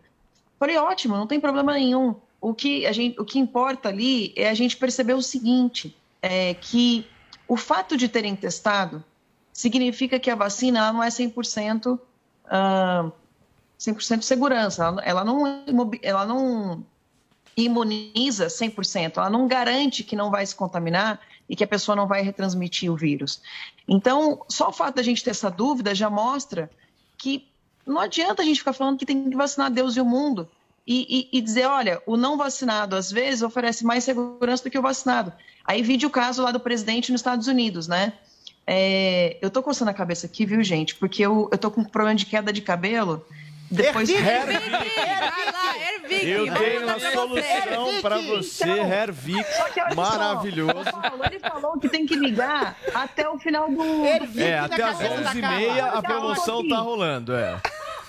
Falei, 0.61 0.77
ótimo, 0.77 1.17
não 1.17 1.25
tem 1.25 1.39
problema 1.39 1.73
nenhum. 1.73 2.13
O 2.39 2.53
que, 2.53 2.85
a 2.85 2.91
gente, 2.91 3.19
o 3.19 3.25
que 3.25 3.39
importa 3.39 3.89
ali 3.89 4.31
é 4.35 4.47
a 4.47 4.53
gente 4.53 4.77
perceber 4.77 5.15
o 5.15 5.21
seguinte, 5.23 5.97
é 6.21 6.53
que 6.53 7.07
o 7.47 7.57
fato 7.57 7.97
de 7.97 8.07
terem 8.07 8.35
testado 8.35 9.03
significa 9.51 10.19
que 10.19 10.29
a 10.29 10.35
vacina 10.35 10.93
não 10.93 11.01
é 11.01 11.07
100%, 11.07 11.97
uh, 11.97 13.11
100% 13.79 14.21
segurança. 14.21 14.85
Ela, 14.85 15.01
ela, 15.01 15.25
não, 15.25 15.63
ela 15.99 16.27
não 16.27 16.85
imuniza 17.57 18.45
100%, 18.45 19.17
ela 19.17 19.31
não 19.31 19.47
garante 19.47 20.03
que 20.03 20.15
não 20.15 20.29
vai 20.29 20.45
se 20.45 20.55
contaminar 20.55 21.19
e 21.49 21.55
que 21.55 21.63
a 21.63 21.67
pessoa 21.67 21.95
não 21.95 22.05
vai 22.05 22.21
retransmitir 22.21 22.91
o 22.91 22.95
vírus. 22.95 23.41
Então, 23.87 24.45
só 24.47 24.69
o 24.69 24.71
fato 24.71 24.97
da 24.97 25.01
gente 25.01 25.23
ter 25.23 25.31
essa 25.31 25.49
dúvida 25.49 25.95
já 25.95 26.07
mostra 26.07 26.69
que 27.17 27.50
não 27.85 27.99
adianta 27.99 28.41
a 28.41 28.45
gente 28.45 28.59
ficar 28.59 28.73
falando 28.73 28.97
que 28.97 29.05
tem 29.05 29.29
que 29.29 29.35
vacinar 29.35 29.71
Deus 29.71 29.95
e 29.95 30.01
o 30.01 30.05
mundo 30.05 30.47
e, 30.85 31.29
e, 31.31 31.37
e, 31.37 31.41
dizer, 31.41 31.65
olha, 31.65 32.01
o 32.05 32.17
não 32.17 32.37
vacinado 32.37 32.95
às 32.95 33.11
vezes 33.11 33.41
oferece 33.41 33.85
mais 33.85 34.03
segurança 34.03 34.63
do 34.63 34.69
que 34.69 34.79
o 34.79 34.81
vacinado. 34.81 35.31
Aí 35.63 35.81
vide 35.81 36.05
o 36.05 36.09
caso 36.09 36.41
lá 36.41 36.51
do 36.51 36.59
presidente 36.59 37.11
nos 37.11 37.21
Estados 37.21 37.47
Unidos, 37.47 37.87
né? 37.87 38.13
É, 38.65 39.37
eu 39.41 39.49
tô 39.49 39.61
coçando 39.61 39.91
a 39.91 39.93
cabeça 39.93 40.25
aqui, 40.25 40.45
viu, 40.45 40.63
gente? 40.63 40.95
Porque 40.95 41.23
eu, 41.23 41.49
eu 41.51 41.57
tô 41.57 41.69
com 41.69 41.83
problema 41.83 42.15
de 42.15 42.25
queda 42.25 42.51
de 42.51 42.61
cabelo. 42.61 43.25
Depois 43.71 44.09
Hervic, 44.09 44.99
Hervic, 45.79 46.27
Eu 46.27 46.53
dei 46.53 46.77
uma 46.79 46.99
solução 46.99 48.01
para 48.01 48.17
você, 48.17 48.63
então, 48.65 48.91
Hervic, 48.91 49.45
maravilhoso. 49.95 50.91
Paulo, 50.91 51.23
ele 51.25 51.39
falou 51.39 51.79
que 51.79 51.87
tem 51.87 52.05
que 52.05 52.15
ligar 52.15 52.75
até 52.93 53.29
o 53.29 53.39
final 53.39 53.71
do... 53.71 53.81
é, 54.37 54.59
até 54.59 54.83
as 54.83 54.97
11h30 54.99 55.89
a 55.93 56.01
promoção 56.01 56.67
tá 56.67 56.79
rolando, 56.79 57.33
é. 57.33 57.61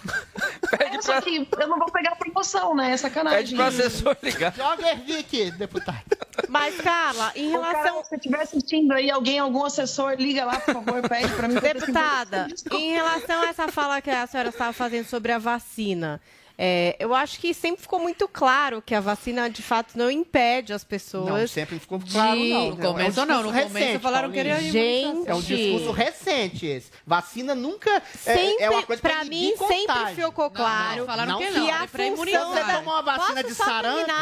Pede 0.70 0.96
é, 0.96 1.02
só 1.02 1.12
pra... 1.12 1.22
que 1.22 1.48
eu 1.58 1.68
não 1.68 1.78
vou 1.78 1.90
pegar 1.90 2.12
a 2.12 2.16
promoção, 2.16 2.74
né? 2.74 2.92
É 2.92 2.96
sacanagem. 2.96 3.40
Pede 3.40 3.54
pro 3.56 3.64
assessor 3.64 4.16
ligar. 4.22 4.54
Joga 4.54 4.88
Hervic, 4.88 5.50
deputado. 5.52 6.02
Mas, 6.48 6.80
Carla, 6.80 7.32
em 7.36 7.50
relação. 7.50 8.04
se 8.04 8.14
estiver 8.14 8.40
assistindo 8.40 8.92
aí, 8.92 9.10
alguém, 9.10 9.38
algum 9.38 9.64
assessor, 9.64 10.14
liga 10.18 10.44
lá, 10.44 10.60
por 10.60 10.74
favor, 10.74 11.08
pede 11.08 11.32
pra 11.34 11.48
mim. 11.48 11.54
Deputada, 11.60 12.48
em 12.72 12.92
relação 12.92 13.42
a 13.42 13.46
essa 13.46 13.68
fala 13.68 14.00
que 14.00 14.10
a 14.10 14.26
senhora 14.26 14.48
estava 14.48 14.72
fazendo 14.72 15.06
sobre 15.06 15.32
a 15.32 15.38
vacina. 15.38 16.20
É, 16.58 16.96
eu 16.98 17.14
acho 17.14 17.38
que 17.38 17.52
sempre 17.54 17.82
ficou 17.82 17.98
muito 17.98 18.28
claro 18.28 18.82
que 18.82 18.94
a 18.94 19.00
vacina, 19.00 19.48
de 19.48 19.62
fato, 19.62 19.96
não 19.96 20.10
impede 20.10 20.72
as 20.72 20.84
pessoas. 20.84 21.26
Não, 21.26 21.46
sempre 21.48 21.78
ficou 21.78 22.00
claro, 22.00 22.38
de... 22.38 22.48
não. 22.50 22.70
No 22.70 22.76
começo 22.76 23.20
é 23.20 23.22
um 23.22 23.26
não, 23.26 23.42
no 23.42 23.50
recente, 23.50 23.72
começo 23.72 24.00
falaram 24.00 24.30
que 24.30 24.38
era 24.38 24.60
Gente, 24.60 25.28
É 25.28 25.34
um 25.34 25.40
discurso 25.40 25.90
recente 25.90 26.66
esse. 26.66 26.90
Vacina 27.06 27.54
nunca 27.54 28.02
sempre, 28.16 28.62
é, 28.62 28.64
é 28.64 28.70
uma 28.70 28.82
coisa 28.82 29.02
pra, 29.02 29.16
pra 29.16 29.24
mim 29.24 29.54
sempre 29.56 30.14
ficou 30.14 30.50
claro 30.50 30.98
não, 30.98 31.06
falaram 31.06 31.38
que, 31.38 31.50
não, 31.50 31.64
que 31.64 31.70
a 31.70 31.84
é 31.84 31.86
função 31.86 32.52
você 32.52 32.64
tomou 32.64 32.94
uma 32.94 33.02
vacina 33.02 33.42
de 33.42 33.54
sarampo, 33.54 34.12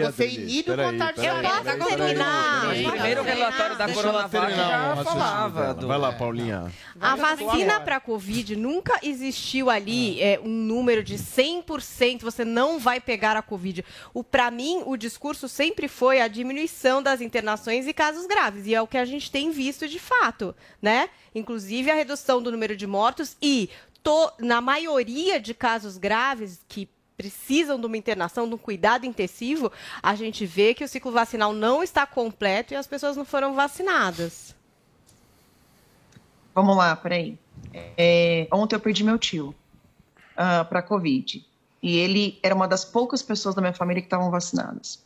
você 0.00 0.28
inibe 0.28 0.70
o 0.70 0.76
contágio. 0.76 1.24
Eu 1.24 1.42
posso 1.42 1.96
terminar. 1.96 2.62
Primeiro 2.90 3.22
relatório 3.22 3.76
da 3.76 3.92
Coronavac 3.92 4.54
já 4.54 5.04
falava. 5.04 5.74
Vai 5.74 5.98
lá, 5.98 6.12
Paulinha. 6.12 6.72
A 7.00 7.16
vacina 7.16 7.80
para 7.80 8.00
Covid 8.00 8.56
nunca 8.56 8.98
existiu 9.02 9.70
ali 9.70 10.20
é, 10.22 10.40
um 10.42 10.48
número 10.48 11.02
de 11.02 11.16
100% 11.16 11.79
100% 11.80 12.22
você 12.22 12.44
não 12.44 12.78
vai 12.78 13.00
pegar 13.00 13.36
a 13.36 13.42
Covid. 13.42 13.84
O 14.14 14.22
Para 14.22 14.50
mim, 14.50 14.82
o 14.86 14.96
discurso 14.96 15.48
sempre 15.48 15.88
foi 15.88 16.20
a 16.20 16.28
diminuição 16.28 17.02
das 17.02 17.20
internações 17.20 17.86
e 17.86 17.92
casos 17.92 18.26
graves. 18.26 18.66
E 18.66 18.74
é 18.74 18.80
o 18.80 18.86
que 18.86 18.98
a 18.98 19.04
gente 19.04 19.30
tem 19.30 19.50
visto 19.50 19.88
de 19.88 19.98
fato, 19.98 20.54
né? 20.80 21.10
Inclusive 21.34 21.90
a 21.90 21.94
redução 21.94 22.42
do 22.42 22.50
número 22.50 22.76
de 22.76 22.86
mortos 22.86 23.36
e 23.42 23.70
to, 24.02 24.32
na 24.38 24.60
maioria 24.60 25.40
de 25.40 25.54
casos 25.54 25.96
graves 25.96 26.60
que 26.68 26.88
precisam 27.16 27.78
de 27.78 27.84
uma 27.84 27.98
internação, 27.98 28.48
de 28.48 28.54
um 28.54 28.58
cuidado 28.58 29.04
intensivo, 29.04 29.70
a 30.02 30.14
gente 30.14 30.46
vê 30.46 30.72
que 30.72 30.82
o 30.82 30.88
ciclo 30.88 31.12
vacinal 31.12 31.52
não 31.52 31.82
está 31.82 32.06
completo 32.06 32.72
e 32.72 32.76
as 32.76 32.86
pessoas 32.86 33.14
não 33.14 33.26
foram 33.26 33.54
vacinadas. 33.54 34.56
Vamos 36.54 36.76
lá, 36.76 36.96
peraí. 36.96 37.38
É, 37.74 38.48
ontem 38.50 38.74
eu 38.74 38.80
perdi 38.80 39.04
meu 39.04 39.18
tio 39.18 39.48
uh, 39.50 39.54
ah, 40.34 40.64
para 40.64 40.82
Covid. 40.82 41.46
E 41.82 41.96
ele 41.96 42.38
era 42.42 42.54
uma 42.54 42.68
das 42.68 42.84
poucas 42.84 43.22
pessoas 43.22 43.54
da 43.54 43.60
minha 43.60 43.72
família 43.72 44.02
que 44.02 44.06
estavam 44.06 44.30
vacinadas. 44.30 45.02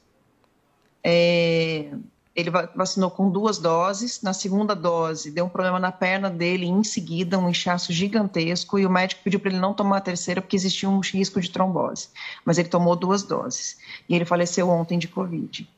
É, 1.03 1.91
ele 2.35 2.51
vacinou 2.51 3.11
com 3.11 3.31
duas 3.31 3.59
doses. 3.59 4.21
Na 4.23 4.33
segunda 4.33 4.75
dose, 4.75 5.31
deu 5.31 5.45
um 5.45 5.49
problema 5.49 5.79
na 5.79 5.93
perna 5.93 6.29
dele 6.29 6.67
em 6.67 6.83
seguida, 6.83 7.39
um 7.39 7.49
inchaço 7.49 7.93
gigantesco. 7.93 8.79
E 8.79 8.85
o 8.85 8.91
médico 8.91 9.23
pediu 9.23 9.39
para 9.39 9.51
ele 9.51 9.61
não 9.61 9.73
tomar 9.73 9.99
a 9.99 10.01
terceira 10.01 10.43
porque 10.43 10.57
existia 10.57 10.89
um 10.89 10.99
risco 11.01 11.41
de 11.41 11.51
trombose. 11.51 12.09
Mas 12.45 12.59
ele 12.59 12.69
tomou 12.69 12.97
duas 12.97 13.23
doses. 13.23 13.79
E 14.09 14.17
ele 14.17 14.25
faleceu 14.25 14.69
ontem 14.69 14.99
de 14.99 15.07
Covid. 15.07 15.69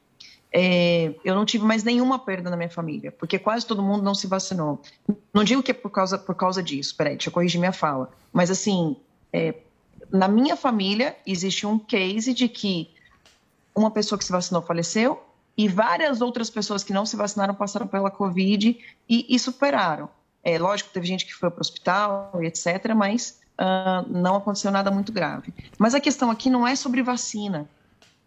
É, 0.51 1.15
eu 1.23 1.35
não 1.35 1.45
tive 1.45 1.65
mais 1.65 1.85
nenhuma 1.85 2.19
perda 2.19 2.49
na 2.49 2.57
minha 2.57 2.71
família, 2.71 3.13
porque 3.13 3.39
quase 3.39 3.67
todo 3.67 3.83
mundo 3.83 4.03
não 4.03 4.15
se 4.15 4.27
vacinou. 4.27 4.81
Não 5.35 5.45
digo 5.45 5.63
que 5.63 5.73
é 5.73 5.75
por 5.75 5.91
causa, 5.91 6.17
por 6.17 6.35
causa 6.35 6.63
disso, 6.63 6.97
peraí, 6.97 7.17
deixa 7.17 7.29
eu 7.29 7.33
corrigir 7.33 7.61
minha 7.61 7.73
fala. 7.73 8.11
Mas, 8.33 8.51
assim, 8.51 8.97
é, 9.31 9.55
na 10.11 10.29
minha 10.29 10.57
família 10.57 11.17
existe 11.27 11.67
um 11.67 11.79
case 11.79 12.33
de 12.33 12.49
que 12.49 12.91
uma 13.75 13.91
pessoa 13.91 14.19
que 14.19 14.25
se 14.25 14.33
vacinou 14.33 14.63
faleceu 14.63 15.23
e 15.57 15.69
várias 15.69 16.21
outras 16.21 16.51
pessoas 16.51 16.85
que 16.85 16.93
não 16.93 17.07
se 17.07 17.17
vacinaram 17.17 17.55
passaram 17.55 17.87
pela 17.87 18.11
Covid 18.11 18.79
e, 19.09 19.27
e 19.29 19.39
superaram. 19.39 20.09
É 20.43 20.59
lógico, 20.59 20.91
teve 20.91 21.07
gente 21.07 21.27
que 21.27 21.35
foi 21.35 21.51
para 21.51 21.59
o 21.59 21.61
hospital 21.61 22.31
e 22.41 22.47
etc., 22.47 22.95
mas 22.95 23.41
uh, 23.59 24.07
não 24.09 24.37
aconteceu 24.37 24.71
nada 24.71 24.91
muito 24.91 25.13
grave. 25.13 25.53
Mas 25.79 25.95
a 25.95 26.01
questão 26.01 26.31
aqui 26.31 26.49
não 26.49 26.67
é 26.67 26.77
sobre 26.77 27.03
vacina. 27.03 27.69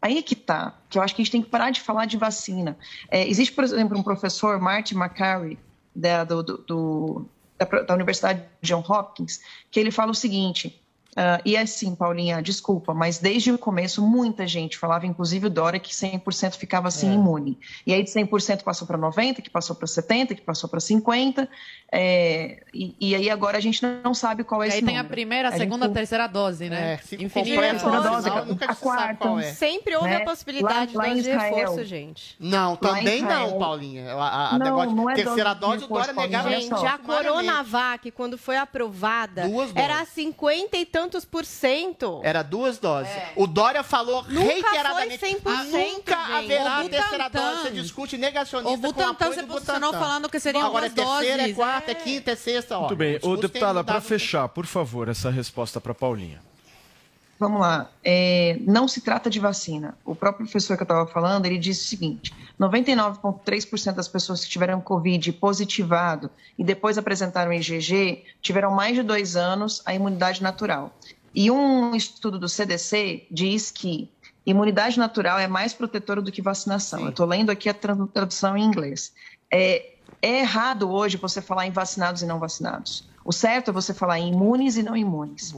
Aí 0.02 0.18
é 0.18 0.22
que 0.22 0.36
tá, 0.36 0.76
que 0.90 0.98
eu 0.98 1.02
acho 1.02 1.14
que 1.14 1.22
a 1.22 1.26
gente 1.26 1.32
tem 1.32 1.42
que 1.42 1.50
parar 1.50 1.72
de 1.72 1.82
falar 1.82 2.06
de 2.06 2.18
vacina. 2.18 2.78
É, 3.10 3.28
existe, 3.28 3.54
por 3.54 3.64
exemplo, 3.64 3.98
um 3.98 4.04
professor, 4.04 4.60
Martin 4.60 4.96
McCary, 4.96 5.60
da, 5.94 6.24
do, 6.24 6.42
do, 6.44 7.26
da, 7.58 7.66
da 7.66 7.94
Universidade 7.94 8.42
de 8.62 8.70
John 8.70 8.84
Hopkins, 8.88 9.40
que 9.70 9.80
ele 9.80 9.92
fala 9.92 10.12
o 10.12 10.16
seguinte: 10.16 10.82
Uh, 11.12 11.42
e 11.44 11.58
assim, 11.58 11.96
Paulinha, 11.96 12.42
desculpa, 12.42 12.94
mas 12.94 13.18
desde 13.18 13.52
o 13.52 13.58
começo 13.58 14.02
muita 14.02 14.46
gente 14.46 14.78
falava, 14.78 15.08
inclusive 15.08 15.48
o 15.48 15.50
Dória, 15.50 15.80
que 15.80 15.92
100% 15.92 16.56
ficava 16.56 16.88
assim 16.88 17.10
é. 17.10 17.14
imune. 17.14 17.58
E 17.86 17.94
aí 17.94 18.04
de 18.04 18.10
100% 18.10 18.64
passou 18.64 18.88
para 18.88 18.98
90%, 18.98 19.42
que 19.42 19.50
passou 19.50 19.76
para 19.76 19.88
70%, 19.88 20.36
que 20.36 20.42
passou 20.42 20.70
para 20.70 20.80
50%. 20.80 21.48
É, 21.92 22.64
e, 22.72 22.96
e, 23.00 23.16
aí 23.16 23.32
agora 23.32 23.58
a 23.58 23.60
gente 23.60 23.82
não 24.04 24.14
sabe 24.14 24.44
qual 24.44 24.62
é 24.62 24.68
e 24.68 24.70
esse 24.70 24.78
aí 24.78 24.82
número. 24.82 25.00
tem 25.00 25.08
a 25.08 25.10
primeira, 25.10 25.50
a, 25.50 25.52
a 25.52 25.58
segunda, 25.58 25.86
gente... 25.86 25.92
a 25.92 26.00
terceira 26.00 26.28
dose, 26.28 26.70
né? 26.70 27.00
É, 27.12 27.16
Infinita 27.16 27.74
dose, 27.80 28.30
nunca 28.46 28.72
a 28.72 28.76
quarta. 28.76 29.16
Qual 29.16 29.40
é. 29.40 29.54
Sempre 29.54 29.96
houve 29.96 30.10
né? 30.10 30.18
a 30.18 30.24
possibilidade 30.24 30.96
lá, 30.96 31.08
lá 31.08 31.14
de 31.16 31.22
reforço, 31.22 31.84
gente. 31.84 32.36
Não, 32.40 32.76
também 32.76 33.24
não, 33.24 33.58
Paulinha. 33.58 34.14
A, 34.14 34.56
a 34.56 34.60
não, 34.60 34.86
não 34.94 35.10
é 35.10 35.16
terceira 35.16 35.56
dose, 35.56 35.80
dose 35.80 35.86
o 35.86 35.88
Dória 35.88 36.14
negava. 36.14 36.50
Gente, 36.52 36.86
a 36.86 36.98
Coronavac, 37.00 38.12
quando 38.12 38.38
foi 38.38 38.58
aprovada, 38.58 39.50
era 39.74 40.06
50 40.06 40.78
e 40.78 40.86
tantos 41.00 41.24
por 41.24 41.46
cento. 41.46 42.20
Era 42.24 42.44
duas 42.44 42.78
doses. 42.78 43.12
É. 43.12 43.32
O 43.38 43.48
Dória 43.48 43.84
falou 43.84 44.26
nunca 44.28 44.52
reiteradamente. 44.52 45.18
Foi 45.18 45.30
100%, 45.30 45.42
ah, 45.46 45.64
nunca 45.64 46.26
gente. 46.26 46.54
haverá 46.54 46.86
o 46.86 46.90
terceira 46.90 47.30
dose. 47.30 47.62
Você 47.62 47.72
discute 47.72 48.18
negacionista 48.18 48.78
o 48.78 48.82
Butantan 48.82 49.32
se 49.32 49.44
posicionou 49.44 49.94
falando 49.94 50.30
que 50.30 50.40
seriam 50.40 50.68
Agora, 50.68 50.90
duas 50.90 50.94
doses. 50.94 51.10
Agora 51.10 51.26
é 51.26 51.38
terceira, 51.38 51.52
é 51.52 51.56
quarta, 51.56 51.92
é 51.92 51.96
quinta, 51.96 52.32
é 52.32 52.36
sexta. 52.36 52.78
Ó. 52.78 52.82
Muito 52.82 52.96
bem. 52.98 53.18
Ô, 53.22 53.38
deputada, 53.38 53.82
para 53.82 54.02
fechar, 54.02 54.50
por 54.50 54.66
favor, 54.66 55.08
essa 55.08 55.30
resposta 55.30 55.80
para 55.80 55.94
Paulinha. 55.94 56.42
Vamos 57.40 57.62
lá. 57.62 57.90
É, 58.04 58.58
não 58.68 58.86
se 58.86 59.00
trata 59.00 59.30
de 59.30 59.40
vacina. 59.40 59.98
O 60.04 60.14
próprio 60.14 60.46
professor 60.46 60.76
que 60.76 60.84
eu 60.84 60.86
estava 60.86 61.08
falando, 61.08 61.46
ele 61.46 61.58
disse 61.58 61.86
o 61.86 61.88
seguinte: 61.88 62.36
99,3% 62.60 63.94
das 63.94 64.10
pessoas 64.10 64.44
que 64.44 64.50
tiveram 64.50 64.82
Covid 64.82 65.32
positivado 65.34 66.30
e 66.58 66.64
depois 66.66 66.98
apresentaram 66.98 67.54
IgG 67.54 68.26
tiveram 68.42 68.72
mais 68.72 68.96
de 68.96 69.04
dois 69.04 69.38
anos 69.38 69.82
a 69.86 69.94
imunidade 69.94 70.44
natural. 70.44 70.94
E 71.34 71.50
um 71.50 71.96
estudo 71.96 72.38
do 72.38 72.50
CDC 72.50 73.26
diz 73.32 73.72
que 73.72 74.12
imunidade 74.46 75.00
natural 75.00 75.40
é 75.40 75.48
mais 75.48 75.74
protetora 75.74 76.22
do 76.22 76.32
que 76.32 76.42
vacinação. 76.42 77.00
Sim. 77.00 77.06
Eu 77.06 77.12
estou 77.12 77.26
lendo 77.26 77.52
aqui 77.52 77.70
a 77.70 77.74
tradução 77.74 78.58
em 78.58 78.66
inglês. 78.66 79.14
É, 79.50 79.94
é 80.22 80.40
errado 80.40 80.92
hoje 80.92 81.16
você 81.16 81.42
falar 81.42 81.68
em 81.68 81.72
vacinados 81.72 82.22
e 82.22 82.26
não 82.26 82.38
vacinados. 82.38 83.08
O 83.24 83.32
certo 83.32 83.70
é 83.70 83.72
você 83.72 83.94
falar 83.94 84.20
em 84.20 84.34
imunes 84.34 84.76
e 84.76 84.84
não 84.84 84.98
imunes. 84.98 85.54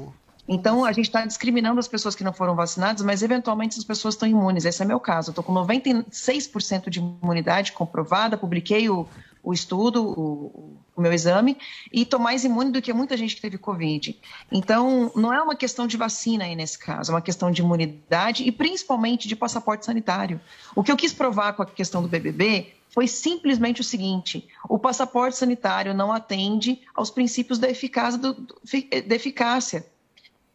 Então, 0.53 0.83
a 0.83 0.91
gente 0.91 1.05
está 1.05 1.25
discriminando 1.25 1.79
as 1.79 1.87
pessoas 1.87 2.13
que 2.13 2.25
não 2.25 2.33
foram 2.33 2.57
vacinadas, 2.57 3.01
mas 3.01 3.23
eventualmente 3.23 3.79
as 3.79 3.85
pessoas 3.85 4.15
estão 4.15 4.27
imunes. 4.27 4.65
Esse 4.65 4.83
é 4.83 4.85
meu 4.85 4.99
caso. 4.99 5.29
Eu 5.29 5.31
estou 5.31 5.45
com 5.45 5.53
96% 5.53 6.89
de 6.89 6.99
imunidade 6.99 7.71
comprovada, 7.71 8.37
publiquei 8.37 8.89
o, 8.89 9.07
o 9.41 9.53
estudo, 9.53 10.03
o, 10.03 10.77
o, 10.93 11.01
meu 11.01 11.13
exame, 11.13 11.57
e 11.89 12.01
estou 12.01 12.19
mais 12.19 12.43
imune 12.43 12.69
do 12.69 12.81
que 12.81 12.91
muita 12.91 13.15
gente 13.15 13.33
que 13.33 13.41
teve 13.41 13.57
Covid. 13.57 14.19
Então, 14.51 15.09
não 15.15 15.33
é 15.33 15.41
uma 15.41 15.55
questão 15.55 15.87
de 15.87 15.95
vacina 15.95 16.43
aí 16.43 16.53
nesse 16.53 16.77
caso, 16.77 17.13
é 17.13 17.15
uma 17.15 17.21
questão 17.21 17.49
de 17.49 17.61
imunidade 17.61 18.43
e 18.43 18.51
principalmente 18.51 19.29
de 19.29 19.37
passaporte 19.37 19.85
sanitário. 19.85 20.37
O 20.75 20.83
que 20.83 20.91
eu 20.91 20.97
quis 20.97 21.13
provar 21.13 21.53
com 21.53 21.63
a 21.63 21.65
questão 21.65 22.01
do 22.01 22.09
BBB 22.09 22.73
foi 22.89 23.07
simplesmente 23.07 23.79
o 23.79 23.85
seguinte: 23.85 24.49
o 24.67 24.77
passaporte 24.77 25.37
sanitário 25.37 25.93
não 25.93 26.11
atende 26.11 26.81
aos 26.93 27.09
princípios 27.09 27.57
da 27.57 27.69
eficácia. 27.69 28.19
Do, 28.19 28.33
da 28.33 29.15
eficácia. 29.15 29.89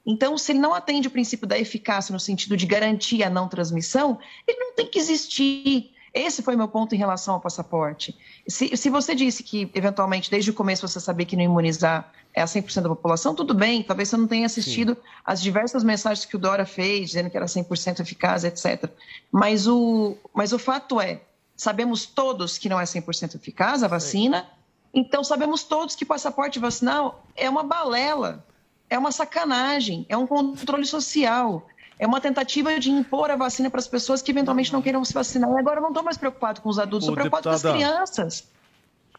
Então, 0.07 0.39
se 0.39 0.53
ele 0.53 0.61
não 0.61 0.73
atende 0.73 1.09
o 1.09 1.11
princípio 1.11 1.47
da 1.47 1.59
eficácia 1.59 2.13
no 2.13 2.21
sentido 2.21 2.57
de 2.57 2.65
garantir 2.65 3.25
a 3.25 3.31
não 3.31 3.49
transmissão, 3.49 4.19
ele 4.47 4.59
não 4.59 4.73
tem 4.75 4.87
que 4.87 4.99
existir. 4.99 5.93
Esse 6.15 6.43
foi 6.43 6.55
meu 6.55 6.69
ponto 6.69 6.95
em 6.95 6.99
relação 6.99 7.35
ao 7.35 7.41
passaporte. 7.41 8.17
Se, 8.49 8.77
se 8.77 8.89
você 8.89 9.15
disse 9.15 9.43
que, 9.43 9.71
eventualmente, 9.75 10.31
desde 10.31 10.51
o 10.51 10.55
começo 10.55 10.87
você 10.87 11.01
sabia 11.01 11.27
que 11.27 11.37
não 11.37 11.43
imunizar 11.43 12.13
é 12.33 12.41
a 12.41 12.45
100% 12.45 12.83
da 12.83 12.89
população, 12.89 13.35
tudo 13.35 13.53
bem, 13.53 13.83
talvez 13.83 14.09
você 14.11 14.17
não 14.17 14.29
tenha 14.29 14.47
assistido 14.47 14.95
Sim. 14.95 15.01
as 15.25 15.43
diversas 15.43 15.83
mensagens 15.83 16.25
que 16.25 16.37
o 16.37 16.39
Dora 16.39 16.65
fez, 16.65 17.09
dizendo 17.09 17.29
que 17.29 17.37
era 17.37 17.47
100% 17.47 18.01
eficaz, 18.01 18.45
etc. 18.45 18.91
Mas 19.33 19.67
o, 19.67 20.17
mas 20.35 20.53
o 20.53 20.59
fato 20.59 21.01
é, 21.01 21.23
sabemos 21.57 22.07
todos 22.07 22.59
que 22.59 22.69
não 22.69 22.79
é 22.79 22.85
100% 22.85 23.35
eficaz 23.35 23.83
a 23.83 23.89
vacina, 23.89 24.43
Sim. 24.43 24.47
então 24.95 25.25
sabemos 25.25 25.65
todos 25.65 25.97
que 25.97 26.05
passaporte 26.05 26.59
vacinal 26.59 27.25
é 27.35 27.49
uma 27.49 27.63
balela, 27.63 28.45
é 28.89 28.99
uma 28.99 29.12
sacanagem, 29.12 30.07
é 30.09 30.16
um 30.16 30.26
controle 30.26 30.87
social 30.87 31.66
é 31.99 32.07
uma 32.07 32.20
tentativa 32.20 32.78
de 32.78 32.91
impor 32.91 33.30
a 33.30 33.37
vacina 33.37 33.70
para 33.70 33.80
as 33.80 33.89
pessoas 33.89 34.20
que 34.20 34.30
eventualmente 34.30 34.72
não 34.72 34.82
queiram 34.82 35.05
se 35.05 35.14
vacinar. 35.14 35.51
E 35.51 35.59
agora 35.59 35.78
eu 35.78 35.82
não 35.82 35.89
estou 35.89 36.05
mais 36.05 36.18
preocupado 36.18 36.61
com 36.61 36.68
os 36.68 36.78
adultos, 36.78 37.09
estou 37.09 37.14
preocupado 37.14 37.49
deputada, 37.49 37.62
com 37.62 37.68
as 37.68 37.74
crianças. 37.74 38.49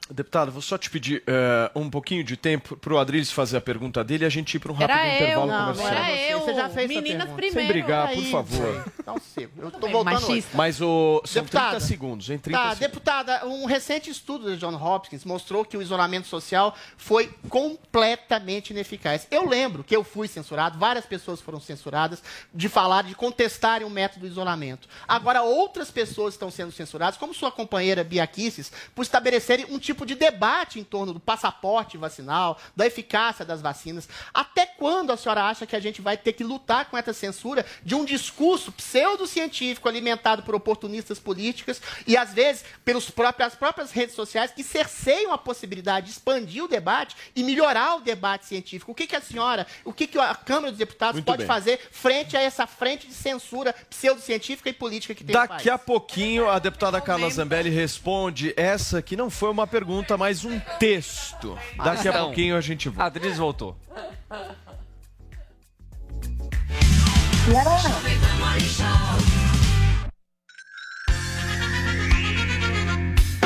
Deputado, 0.10 0.52
vou 0.52 0.62
só 0.62 0.78
te 0.78 0.90
pedir 0.90 1.24
uh, 1.28 1.80
um 1.80 1.90
pouquinho 1.90 2.24
de 2.24 2.38
tempo 2.38 2.78
para 2.78 2.94
o 2.94 2.98
Adriles 2.98 3.32
fazer 3.32 3.58
a 3.58 3.62
pergunta 3.62 4.04
dele 4.04 4.24
e 4.24 4.28
a 4.28 4.30
gente 4.30 4.56
ir 4.56 4.60
para 4.60 4.72
um 4.72 4.76
rápido 4.76 4.98
era 4.98 5.16
intervalo 5.16 5.52
eu, 5.52 5.58
não, 5.58 5.74
comercial. 5.74 5.88
Era 5.88 6.22
eu, 6.22 6.40
você 6.40 6.54
já 6.54 6.70
fez 6.70 6.88
Meninas 6.88 7.30
primeiro. 7.30 7.54
Sem 7.54 7.68
brigar, 7.68 8.14
por 8.14 8.24
favor. 8.26 8.86
Então, 9.00 9.18
sim, 9.20 9.48
eu 9.58 9.68
estou 9.70 9.90
voltando 9.90 10.28
hoje. 10.28 10.46
Mas 10.54 10.82
o, 10.82 11.22
são 11.26 11.44
deputada, 11.44 11.70
30 11.72 11.86
segundos, 11.86 12.30
em 12.30 12.38
30 12.38 12.58
tá, 12.58 12.64
segundos. 12.64 12.80
Deputada, 12.80 13.46
um 13.46 13.66
recente 13.66 14.10
estudo 14.10 14.52
de 14.52 14.58
John 14.58 14.76
Hopkins 14.76 15.26
mostrou 15.26 15.64
que 15.64 15.78
o 15.78 15.82
isolamento 15.82 16.28
social 16.28 16.76
foi 16.98 17.30
completamente 17.50 18.72
ineficaz. 18.72 19.28
Eu 19.30 19.48
lembro 19.48 19.84
que 19.84 19.96
eu 19.96 20.04
fui 20.04 20.28
censurado, 20.28 20.78
várias 20.78 21.06
pessoas 21.06 21.42
foram 21.42 21.60
censuradas 21.60 22.22
de 22.54 22.70
falar, 22.70 23.04
de 23.04 23.16
contestarem 23.16 23.86
o 23.86 23.90
método 23.90 24.22
do 24.22 24.28
isolamento. 24.28 24.88
Agora, 25.08 25.42
outras 25.42 25.92
pessoas 25.92 26.34
estão 26.34 26.50
sendo 26.50 26.72
censuradas, 26.72 27.18
como 27.18 27.34
sua 27.34 27.52
companheira 27.52 28.04
Bia 28.04 28.26
Kicis, 28.26 28.72
por 28.96 29.04
estabelecerem 29.04 29.66
um 29.70 29.80
tipo 29.80 29.97
de 30.06 30.16
debate 30.16 30.80
em 30.80 30.84
torno 30.84 31.14
do 31.14 31.20
passaporte 31.20 31.98
vacinal, 31.98 32.58
da 32.76 32.86
eficácia 32.86 33.46
das 33.46 33.62
vacinas. 33.62 34.08
Até 34.34 34.66
quando 34.66 35.12
a 35.12 35.18
senhora 35.18 35.44
acha 35.44 35.66
que 35.66 35.76
a 35.76 35.80
gente 35.80 36.02
vai 36.02 36.18
ter 36.18 36.34
que 36.34 36.44
lutar 36.44 36.86
com 36.86 36.98
essa 36.98 37.14
censura 37.14 37.66
de 37.84 37.96
um 37.96 38.06
discurso 38.06 38.72
pseudocientífico 38.72 39.88
alimentado 39.88 40.44
por 40.44 40.56
oportunistas 40.56 41.20
políticas 41.20 41.82
e, 42.06 42.16
às 42.16 42.34
vezes, 42.34 42.64
pelas 42.84 43.10
próprias, 43.10 43.56
próprias 43.56 43.92
redes 43.92 44.16
sociais 44.16 44.52
que 44.52 44.64
cerceiam 44.64 45.34
a 45.34 45.38
possibilidade 45.38 46.08
de 46.08 46.12
expandir 46.14 46.64
o 46.64 46.68
debate 46.68 47.16
e 47.36 47.44
melhorar 47.44 47.96
o 47.96 48.02
debate 48.02 48.46
científico? 48.46 48.92
O 48.92 48.96
que, 48.96 49.08
que 49.08 49.16
a 49.16 49.22
senhora, 49.22 49.66
o 49.84 49.94
que, 49.94 50.08
que 50.08 50.18
a 50.20 50.36
Câmara 50.36 50.72
dos 50.72 50.78
Deputados 50.78 51.16
Muito 51.16 51.26
pode 51.26 51.40
bem. 51.40 51.48
fazer 51.48 51.80
frente 51.92 52.36
a 52.36 52.42
essa 52.42 52.68
frente 52.68 53.08
de 53.08 53.14
censura 53.14 53.74
pseudocientífica 53.90 54.70
e 54.70 54.74
política 54.74 55.14
que 55.14 55.24
tem 55.24 55.34
Daqui 55.34 55.70
a 55.70 55.78
pouquinho, 55.78 56.50
a 56.50 56.60
deputada 56.60 57.02
Carla 57.02 57.30
Zambelli 57.30 57.70
responde 57.70 58.54
essa 58.56 59.02
que 59.02 59.16
não 59.16 59.30
foi 59.30 59.50
uma 59.50 59.66
pergunta, 59.66 59.87
mas 60.18 60.46
um 60.46 60.60
texto. 60.80 61.58
Daqui 61.84 62.08
a 62.08 62.14
pouquinho 62.14 62.56
a 62.58 62.62
gente 62.62 62.90
volta. 62.90 63.04
Adris 63.04 63.38
voltou. 63.38 63.78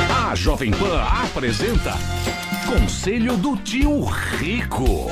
A 0.09 0.35
Jovem 0.35 0.71
Pan 0.71 1.01
apresenta 1.03 1.93
Conselho 2.65 3.37
do 3.37 3.55
Tio 3.57 4.03
Rico. 4.05 5.09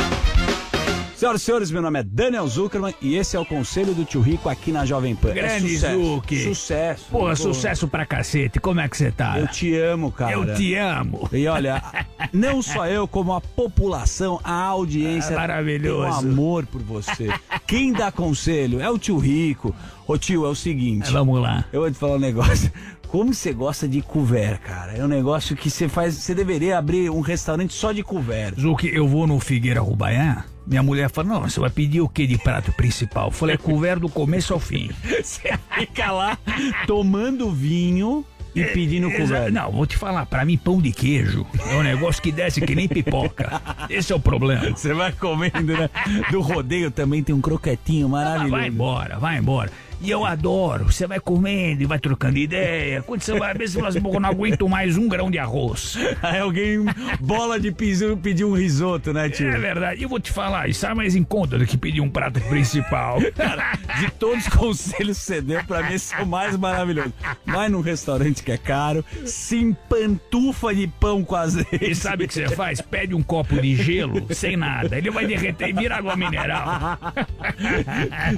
Senhoras 1.19 1.41
e 1.41 1.43
senhores, 1.43 1.69
meu 1.69 1.81
nome 1.81 1.99
é 1.99 2.03
Daniel 2.03 2.47
Zuckerman 2.47 2.95
e 3.01 3.17
esse 3.17 3.35
é 3.35 3.39
o 3.41 3.43
Conselho 3.43 3.93
do 3.93 4.05
Tio 4.05 4.21
Rico 4.21 4.47
aqui 4.47 4.71
na 4.71 4.85
Jovem 4.85 5.17
Pan. 5.17 5.33
Grande 5.33 5.75
é 5.75 5.79
sucesso. 5.79 6.23
Sucesso. 6.43 7.05
Porra, 7.11 7.35
sucesso 7.35 7.87
pra 7.89 8.05
cacete. 8.05 8.57
Como 8.57 8.79
é 8.79 8.87
que 8.87 8.95
você 8.95 9.11
tá? 9.11 9.37
Eu 9.37 9.45
te 9.49 9.75
amo, 9.75 10.13
cara. 10.13 10.31
Eu 10.31 10.55
te 10.55 10.75
amo. 10.75 11.27
E 11.33 11.45
olha, 11.45 11.83
não 12.31 12.61
só 12.61 12.87
eu, 12.87 13.05
como 13.05 13.33
a 13.33 13.41
população, 13.41 14.39
a 14.45 14.63
audiência. 14.63 15.33
É 15.33 15.35
maravilhoso. 15.35 16.21
Tem 16.21 16.29
um 16.29 16.31
amor 16.31 16.65
por 16.65 16.81
você. 16.81 17.27
Quem 17.67 17.91
dá 17.91 18.13
conselho 18.13 18.79
é 18.79 18.89
o 18.89 18.97
tio 18.97 19.17
Rico. 19.17 19.75
Ô 20.07 20.17
tio, 20.17 20.45
é 20.45 20.47
o 20.47 20.55
seguinte. 20.55 21.11
Vamos 21.11 21.41
lá. 21.41 21.65
Eu 21.73 21.81
vou 21.81 21.91
te 21.91 21.97
falar 21.97 22.15
um 22.15 22.19
negócio. 22.19 22.71
Como 23.09 23.33
você 23.33 23.51
gosta 23.51 23.89
de 23.89 24.01
couvert, 24.01 24.61
cara? 24.61 24.93
É 24.93 25.03
um 25.03 25.07
negócio 25.09 25.53
que 25.53 25.69
você 25.69 25.89
faz. 25.89 26.13
Você 26.13 26.33
deveria 26.33 26.77
abrir 26.77 27.09
um 27.09 27.19
restaurante 27.19 27.73
só 27.73 27.91
de 27.91 28.03
couvert. 28.03 28.57
Zuc, 28.57 28.85
eu 28.85 29.05
vou 29.05 29.27
no 29.27 29.37
Figueira 29.37 29.81
Rubaiá. 29.81 30.45
Minha 30.69 30.83
mulher 30.83 31.09
fala: 31.09 31.27
Não, 31.27 31.41
você 31.41 31.59
vai 31.59 31.71
pedir 31.71 31.99
o 31.99 32.07
que 32.07 32.27
de 32.27 32.37
prato 32.37 32.71
principal? 32.73 33.27
Eu 33.27 33.31
falei: 33.31 33.55
é 33.55 33.57
couvert 33.57 33.99
do 33.99 34.07
começo 34.07 34.53
ao 34.53 34.59
fim. 34.59 34.91
Você 35.21 35.51
fica 35.75 36.11
lá 36.11 36.37
tomando 36.85 37.49
vinho 37.51 38.23
e 38.55 38.63
pedindo 38.65 39.07
Exa- 39.07 39.17
couvert. 39.17 39.51
Não, 39.51 39.71
vou 39.71 39.85
te 39.87 39.97
falar, 39.97 40.25
pra 40.27 40.45
mim 40.45 40.57
pão 40.57 40.79
de 40.79 40.91
queijo 40.91 41.45
é 41.71 41.75
um 41.75 41.81
negócio 41.83 42.21
que 42.21 42.31
desce 42.31 42.61
que 42.61 42.75
nem 42.75 42.87
pipoca. 42.87 43.61
Esse 43.89 44.13
é 44.13 44.15
o 44.15 44.19
problema. 44.19 44.69
Você 44.69 44.93
vai 44.93 45.11
comendo, 45.11 45.73
né? 45.75 45.89
Do 46.31 46.39
rodeio 46.41 46.91
também 46.91 47.23
tem 47.23 47.33
um 47.33 47.41
croquetinho 47.41 48.07
maravilhoso. 48.07 48.51
Vai 48.51 48.67
embora, 48.67 49.17
vai 49.19 49.37
embora. 49.37 49.71
E 50.01 50.09
eu 50.09 50.25
adoro. 50.25 50.85
Você 50.85 51.05
vai 51.05 51.19
comendo 51.19 51.83
e 51.83 51.85
vai 51.85 51.99
trocando 51.99 52.37
ideia. 52.37 53.01
Quando 53.01 53.21
você 53.21 53.37
vai 53.37 53.53
ver 53.53 53.67
se 53.67 53.75
fala 53.75 53.89
assim, 53.89 54.01
"Pô, 54.01 54.13
eu 54.13 54.19
não 54.19 54.29
aguento 54.29 54.67
mais 54.69 54.97
um 54.97 55.07
grão 55.09 55.29
de 55.29 55.37
arroz. 55.37 55.97
Aí 56.23 56.39
alguém 56.39 56.85
bola 57.19 57.59
de 57.59 57.71
piso 57.71 58.15
pedir 58.17 58.45
um 58.45 58.53
risoto, 58.53 59.11
né, 59.11 59.29
tio? 59.29 59.49
É 59.49 59.57
verdade. 59.57 59.99
E 59.99 60.03
eu 60.03 60.09
vou 60.09 60.19
te 60.19 60.31
falar, 60.31 60.69
isso 60.69 60.85
é 60.85 60.93
mais 60.93 61.15
em 61.15 61.23
conta 61.23 61.57
do 61.57 61.65
que 61.65 61.77
pedir 61.77 61.99
um 61.99 62.09
prato 62.09 62.39
principal. 62.41 63.19
Cara, 63.35 63.77
de 63.99 64.09
todos 64.11 64.47
os 64.47 64.53
conselhos 64.53 65.17
que 65.19 65.23
você 65.25 65.41
deu, 65.41 65.63
pra 65.65 65.83
mim 65.83 65.93
esse 65.95 66.15
é 66.15 66.21
o 66.21 66.25
mais 66.25 66.55
maravilhoso. 66.55 67.13
Vai 67.45 67.67
num 67.67 67.81
restaurante 67.81 68.41
que 68.41 68.51
é 68.53 68.57
caro, 68.57 69.03
se 69.25 69.57
empantufa 69.57 70.73
de 70.73 70.87
pão 70.87 71.23
com 71.25 71.35
azeite. 71.35 71.91
E 71.91 71.95
sabe 71.95 72.23
o 72.23 72.27
que 72.27 72.33
você 72.33 72.47
faz? 72.49 72.79
Pede 72.79 73.13
um 73.13 73.21
copo 73.21 73.59
de 73.61 73.75
gelo 73.75 74.25
sem 74.33 74.55
nada. 74.55 74.97
Ele 74.97 75.11
vai 75.11 75.25
derreter 75.27 75.69
e 75.69 75.73
vira 75.73 75.97
água 75.97 76.15
mineral. 76.15 76.97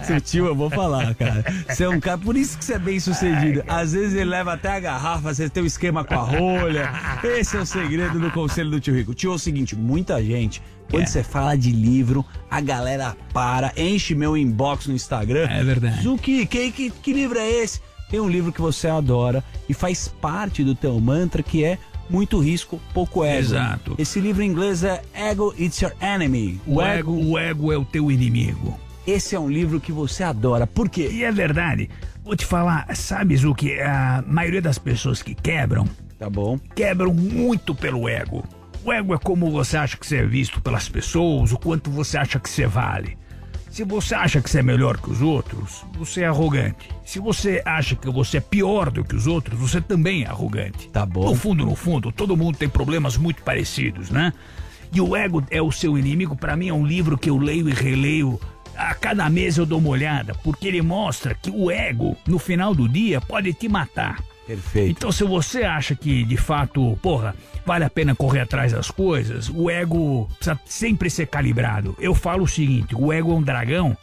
Seu 0.03 0.19
tio, 0.19 0.45
eu 0.47 0.55
vou 0.55 0.69
falar, 0.69 1.13
cara. 1.15 1.50
Você 1.67 1.83
é 1.83 1.89
um 1.89 1.99
cara, 1.99 2.17
por 2.17 2.35
isso 2.35 2.57
que 2.57 2.65
você 2.65 2.73
é 2.73 2.79
bem 2.79 2.99
sucedido. 2.99 3.63
Às 3.67 3.93
vezes 3.93 4.13
ele 4.13 4.29
leva 4.29 4.53
até 4.53 4.69
a 4.69 4.79
garrafa, 4.79 5.33
você 5.33 5.49
tem 5.49 5.63
um 5.63 5.65
esquema 5.65 6.03
com 6.03 6.13
a 6.15 6.17
rolha. 6.23 6.91
Esse 7.23 7.57
é 7.57 7.59
o 7.59 7.65
segredo 7.65 8.19
do 8.19 8.31
conselho 8.31 8.69
do 8.71 8.79
tio 8.79 8.93
Rico. 8.95 9.13
Tio, 9.13 9.31
é 9.31 9.35
o 9.35 9.39
seguinte, 9.39 9.75
muita 9.75 10.23
gente, 10.23 10.61
quando 10.89 11.03
É. 11.03 11.05
você 11.07 11.23
fala 11.23 11.55
de 11.55 11.71
livro, 11.71 12.25
a 12.49 12.59
galera 12.61 13.15
para, 13.33 13.71
enche 13.77 14.13
meu 14.15 14.35
inbox 14.37 14.87
no 14.87 14.93
Instagram. 14.93 15.47
É 15.49 15.63
verdade. 15.63 16.01
Zuki, 16.03 16.45
que, 16.45 16.71
que, 16.71 16.89
que 16.89 17.13
livro 17.13 17.37
é 17.39 17.49
esse? 17.49 17.81
Tem 18.09 18.19
um 18.19 18.27
livro 18.27 18.51
que 18.51 18.59
você 18.61 18.87
adora 18.87 19.41
e 19.69 19.73
faz 19.73 20.07
parte 20.09 20.63
do 20.63 20.75
teu 20.75 20.99
mantra 20.99 21.41
que 21.41 21.63
é 21.63 21.77
muito 22.09 22.39
risco, 22.39 22.77
pouco 22.93 23.23
ego. 23.23 23.39
Exato. 23.39 23.95
Esse 23.97 24.19
livro 24.19 24.43
em 24.43 24.47
inglês 24.49 24.83
é 24.83 25.01
Ego 25.13 25.55
It's 25.57 25.79
Your 25.79 25.93
Enemy. 26.01 26.59
O 26.67 26.81
ego, 26.81 27.13
o 27.13 27.37
ego 27.39 27.71
é 27.71 27.77
o 27.77 27.85
teu 27.85 28.11
inimigo. 28.11 28.77
Esse 29.11 29.35
é 29.35 29.39
um 29.39 29.49
livro 29.49 29.79
que 29.81 29.91
você 29.91 30.23
adora. 30.23 30.65
Por 30.65 30.87
quê? 30.89 31.09
E 31.11 31.23
é 31.25 31.31
verdade. 31.33 31.89
Vou 32.23 32.33
te 32.33 32.45
falar, 32.45 32.87
sabe, 32.95 33.35
Zuki, 33.35 33.77
a 33.81 34.23
maioria 34.25 34.61
das 34.61 34.77
pessoas 34.77 35.21
que 35.21 35.35
quebram, 35.35 35.85
Tá 36.17 36.29
bom. 36.29 36.57
quebram 36.73 37.13
muito 37.13 37.75
pelo 37.75 38.07
ego. 38.07 38.41
O 38.85 38.91
ego 38.93 39.13
é 39.13 39.17
como 39.17 39.51
você 39.51 39.75
acha 39.75 39.97
que 39.97 40.07
você 40.07 40.17
é 40.17 40.25
visto 40.25 40.61
pelas 40.61 40.87
pessoas, 40.87 41.51
o 41.51 41.57
quanto 41.57 41.91
você 41.91 42.17
acha 42.17 42.39
que 42.39 42.49
você 42.49 42.65
vale. 42.65 43.17
Se 43.69 43.83
você 43.83 44.15
acha 44.15 44.39
que 44.41 44.49
você 44.49 44.59
é 44.59 44.63
melhor 44.63 44.97
que 44.97 45.09
os 45.11 45.21
outros, 45.21 45.83
você 45.97 46.21
é 46.21 46.27
arrogante. 46.27 46.89
Se 47.05 47.19
você 47.19 47.61
acha 47.65 47.95
que 47.95 48.09
você 48.09 48.37
é 48.37 48.41
pior 48.41 48.89
do 48.89 49.03
que 49.03 49.15
os 49.15 49.27
outros, 49.27 49.59
você 49.59 49.81
também 49.81 50.23
é 50.23 50.27
arrogante. 50.27 50.89
Tá 50.89 51.05
bom. 51.05 51.25
No 51.25 51.35
fundo, 51.35 51.65
no 51.65 51.75
fundo, 51.75 52.11
todo 52.13 52.37
mundo 52.37 52.57
tem 52.57 52.69
problemas 52.69 53.17
muito 53.17 53.43
parecidos, 53.43 54.09
né? 54.09 54.31
E 54.93 55.01
o 55.01 55.15
ego 55.17 55.43
é 55.49 55.61
o 55.61 55.71
seu 55.71 55.97
inimigo, 55.97 56.35
para 56.35 56.55
mim 56.55 56.69
é 56.69 56.73
um 56.73 56.85
livro 56.85 57.17
que 57.17 57.29
eu 57.29 57.37
leio 57.37 57.67
e 57.67 57.73
releio. 57.73 58.39
A 58.75 58.93
cada 58.93 59.29
mês 59.29 59.57
eu 59.57 59.65
dou 59.65 59.79
uma 59.79 59.89
olhada, 59.89 60.33
porque 60.43 60.67
ele 60.67 60.81
mostra 60.81 61.35
que 61.35 61.49
o 61.49 61.69
ego, 61.69 62.17
no 62.27 62.39
final 62.39 62.73
do 62.73 62.87
dia, 62.87 63.21
pode 63.21 63.53
te 63.53 63.67
matar. 63.69 64.23
Perfeito. 64.45 64.91
Então, 64.91 65.11
se 65.11 65.23
você 65.23 65.63
acha 65.63 65.95
que, 65.95 66.23
de 66.23 66.37
fato, 66.37 66.97
porra, 67.01 67.35
vale 67.65 67.85
a 67.85 67.89
pena 67.89 68.15
correr 68.15 68.41
atrás 68.41 68.73
das 68.73 68.89
coisas, 68.89 69.49
o 69.49 69.69
ego 69.69 70.27
precisa 70.35 70.59
sempre 70.65 71.09
ser 71.09 71.27
calibrado. 71.27 71.95
Eu 71.99 72.13
falo 72.13 72.43
o 72.43 72.47
seguinte: 72.47 72.95
o 72.95 73.13
ego 73.13 73.31
é 73.31 73.35
um 73.35 73.41
dragão 73.41 73.95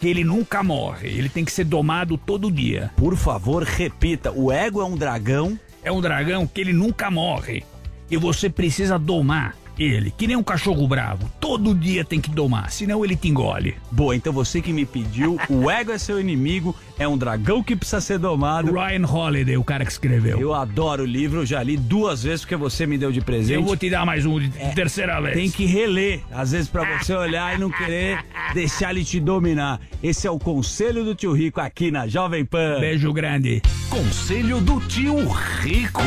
que 0.00 0.08
ele 0.08 0.24
nunca 0.24 0.62
morre, 0.62 1.08
ele 1.08 1.28
tem 1.28 1.44
que 1.44 1.52
ser 1.52 1.64
domado 1.64 2.18
todo 2.18 2.50
dia. 2.50 2.90
Por 2.96 3.16
favor, 3.16 3.62
repita. 3.62 4.32
O 4.32 4.50
ego 4.50 4.80
é 4.80 4.84
um 4.84 4.96
dragão. 4.96 5.58
É 5.82 5.92
um 5.92 6.00
dragão 6.00 6.46
que 6.46 6.60
ele 6.60 6.72
nunca 6.72 7.10
morre. 7.10 7.62
E 8.10 8.16
você 8.16 8.48
precisa 8.48 8.98
domar 8.98 9.54
ele, 9.78 10.12
que 10.16 10.26
nem 10.26 10.36
um 10.36 10.42
cachorro 10.42 10.86
bravo. 10.86 11.30
Todo 11.40 11.74
dia 11.74 12.04
tem 12.04 12.20
que 12.20 12.30
domar, 12.30 12.70
senão 12.70 13.04
ele 13.04 13.16
te 13.16 13.28
engole. 13.28 13.76
Boa, 13.90 14.14
então 14.14 14.32
você 14.32 14.60
que 14.60 14.72
me 14.72 14.84
pediu, 14.84 15.38
o 15.48 15.68
ego 15.70 15.92
é 15.92 15.98
seu 15.98 16.20
inimigo, 16.20 16.74
é 16.98 17.06
um 17.06 17.16
dragão 17.16 17.62
que 17.62 17.74
precisa 17.74 18.00
ser 18.00 18.18
domado. 18.18 18.72
Ryan 18.72 19.06
Holiday, 19.06 19.56
o 19.56 19.64
cara 19.64 19.84
que 19.84 19.92
escreveu. 19.92 20.40
Eu 20.40 20.54
adoro 20.54 21.02
o 21.02 21.06
livro, 21.06 21.44
já 21.44 21.62
li 21.62 21.76
duas 21.76 22.22
vezes 22.22 22.40
porque 22.40 22.56
você 22.56 22.86
me 22.86 22.96
deu 22.96 23.10
de 23.10 23.20
presente. 23.20 23.54
Eu 23.54 23.64
vou 23.64 23.76
te 23.76 23.90
dar 23.90 24.06
mais 24.06 24.24
um 24.24 24.38
de 24.38 24.50
terceira 24.74 25.20
vez. 25.20 25.34
Tem 25.34 25.50
que 25.50 25.66
reler, 25.66 26.20
às 26.30 26.52
vezes 26.52 26.68
pra 26.68 26.98
você 26.98 27.14
olhar 27.14 27.54
e 27.54 27.58
não 27.58 27.70
querer 27.70 28.24
deixar 28.52 28.90
ele 28.90 29.04
te 29.04 29.20
dominar. 29.20 29.80
Esse 30.02 30.26
é 30.26 30.30
o 30.30 30.38
conselho 30.38 31.04
do 31.04 31.14
tio 31.14 31.32
Rico 31.32 31.60
aqui 31.60 31.90
na 31.90 32.06
Jovem 32.06 32.44
Pan. 32.44 32.80
Beijo 32.80 33.12
grande. 33.12 33.62
Conselho 33.88 34.60
do 34.60 34.80
Tio 34.80 35.28
Rico. 35.28 36.02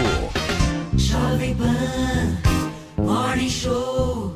Jovem 0.98 1.56
Pan 1.56 2.47
Morning 3.08 3.50
Show. 3.50 4.36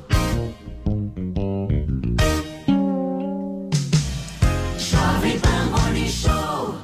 Pan 5.41 5.65
Morning 5.71 6.07
Show. 6.07 6.75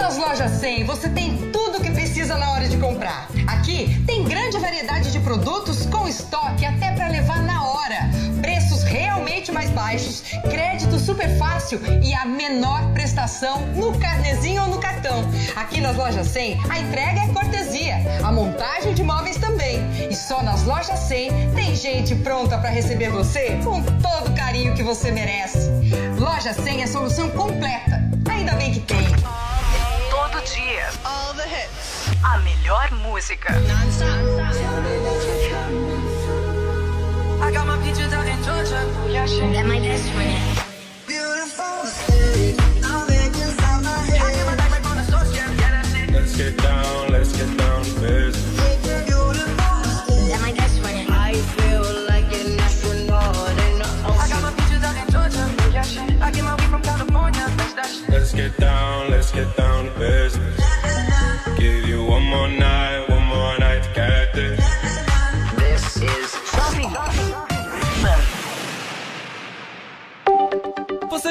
Nas 0.00 0.16
lojas 0.16 0.52
100 0.52 0.84
você 0.84 1.08
tem 1.08 1.50
tudo 1.50 1.78
o 1.78 1.82
que 1.82 1.90
precisa 1.90 2.36
na 2.36 2.52
hora 2.52 2.68
de 2.68 2.76
comprar. 2.76 3.28
Aqui 3.48 4.00
tem 4.06 4.22
grande 4.22 4.58
variedade 4.58 5.10
de 5.10 5.18
produtos 5.18 5.86
com 5.86 6.06
estoque 6.06 6.64
até 6.64 6.92
para 6.92 7.08
levar 7.08 7.42
na 7.42 7.66
hora. 7.66 8.08
Preços 8.40 8.59
realmente 9.40 9.52
mais 9.52 9.70
baixos, 9.70 10.22
crédito 10.50 10.98
super 10.98 11.28
fácil 11.38 11.80
e 12.02 12.12
a 12.14 12.24
menor 12.26 12.92
prestação 12.92 13.60
no 13.74 13.98
carnezinho 13.98 14.62
ou 14.62 14.68
no 14.68 14.78
cartão. 14.78 15.24
Aqui 15.56 15.80
nas 15.80 15.96
lojas 15.96 16.26
100 16.26 16.60
a 16.68 16.78
entrega 16.78 17.20
é 17.20 17.28
cortesia, 17.28 17.96
a 18.22 18.30
montagem 18.30 18.92
de 18.92 19.02
móveis 19.02 19.36
também. 19.38 19.78
E 20.10 20.14
só 20.14 20.42
nas 20.42 20.64
lojas 20.64 20.98
100 20.98 21.52
tem 21.54 21.74
gente 21.74 22.14
pronta 22.16 22.58
para 22.58 22.68
receber 22.68 23.10
você 23.10 23.58
com 23.64 23.82
todo 23.82 24.30
o 24.30 24.36
carinho 24.36 24.74
que 24.74 24.82
você 24.82 25.10
merece. 25.10 25.70
Loja 26.18 26.52
100 26.52 26.82
é 26.82 26.86
solução 26.86 27.30
completa. 27.30 28.00
Ainda 28.30 28.52
bem 28.54 28.72
que 28.72 28.80
tem. 28.80 29.06
Todo 30.10 30.44
dia. 30.44 30.88
All 31.04 31.34
the 31.34 31.46
hits. 31.46 32.10
A 32.22 32.38
melhor 32.38 32.90
música. 32.92 33.54
I 37.42 37.52
got 37.52 37.69
That 39.12 39.66
my 39.66 39.80
best 39.80 40.08
friend. 40.12 40.49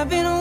I've 0.00 0.08
been 0.08 0.39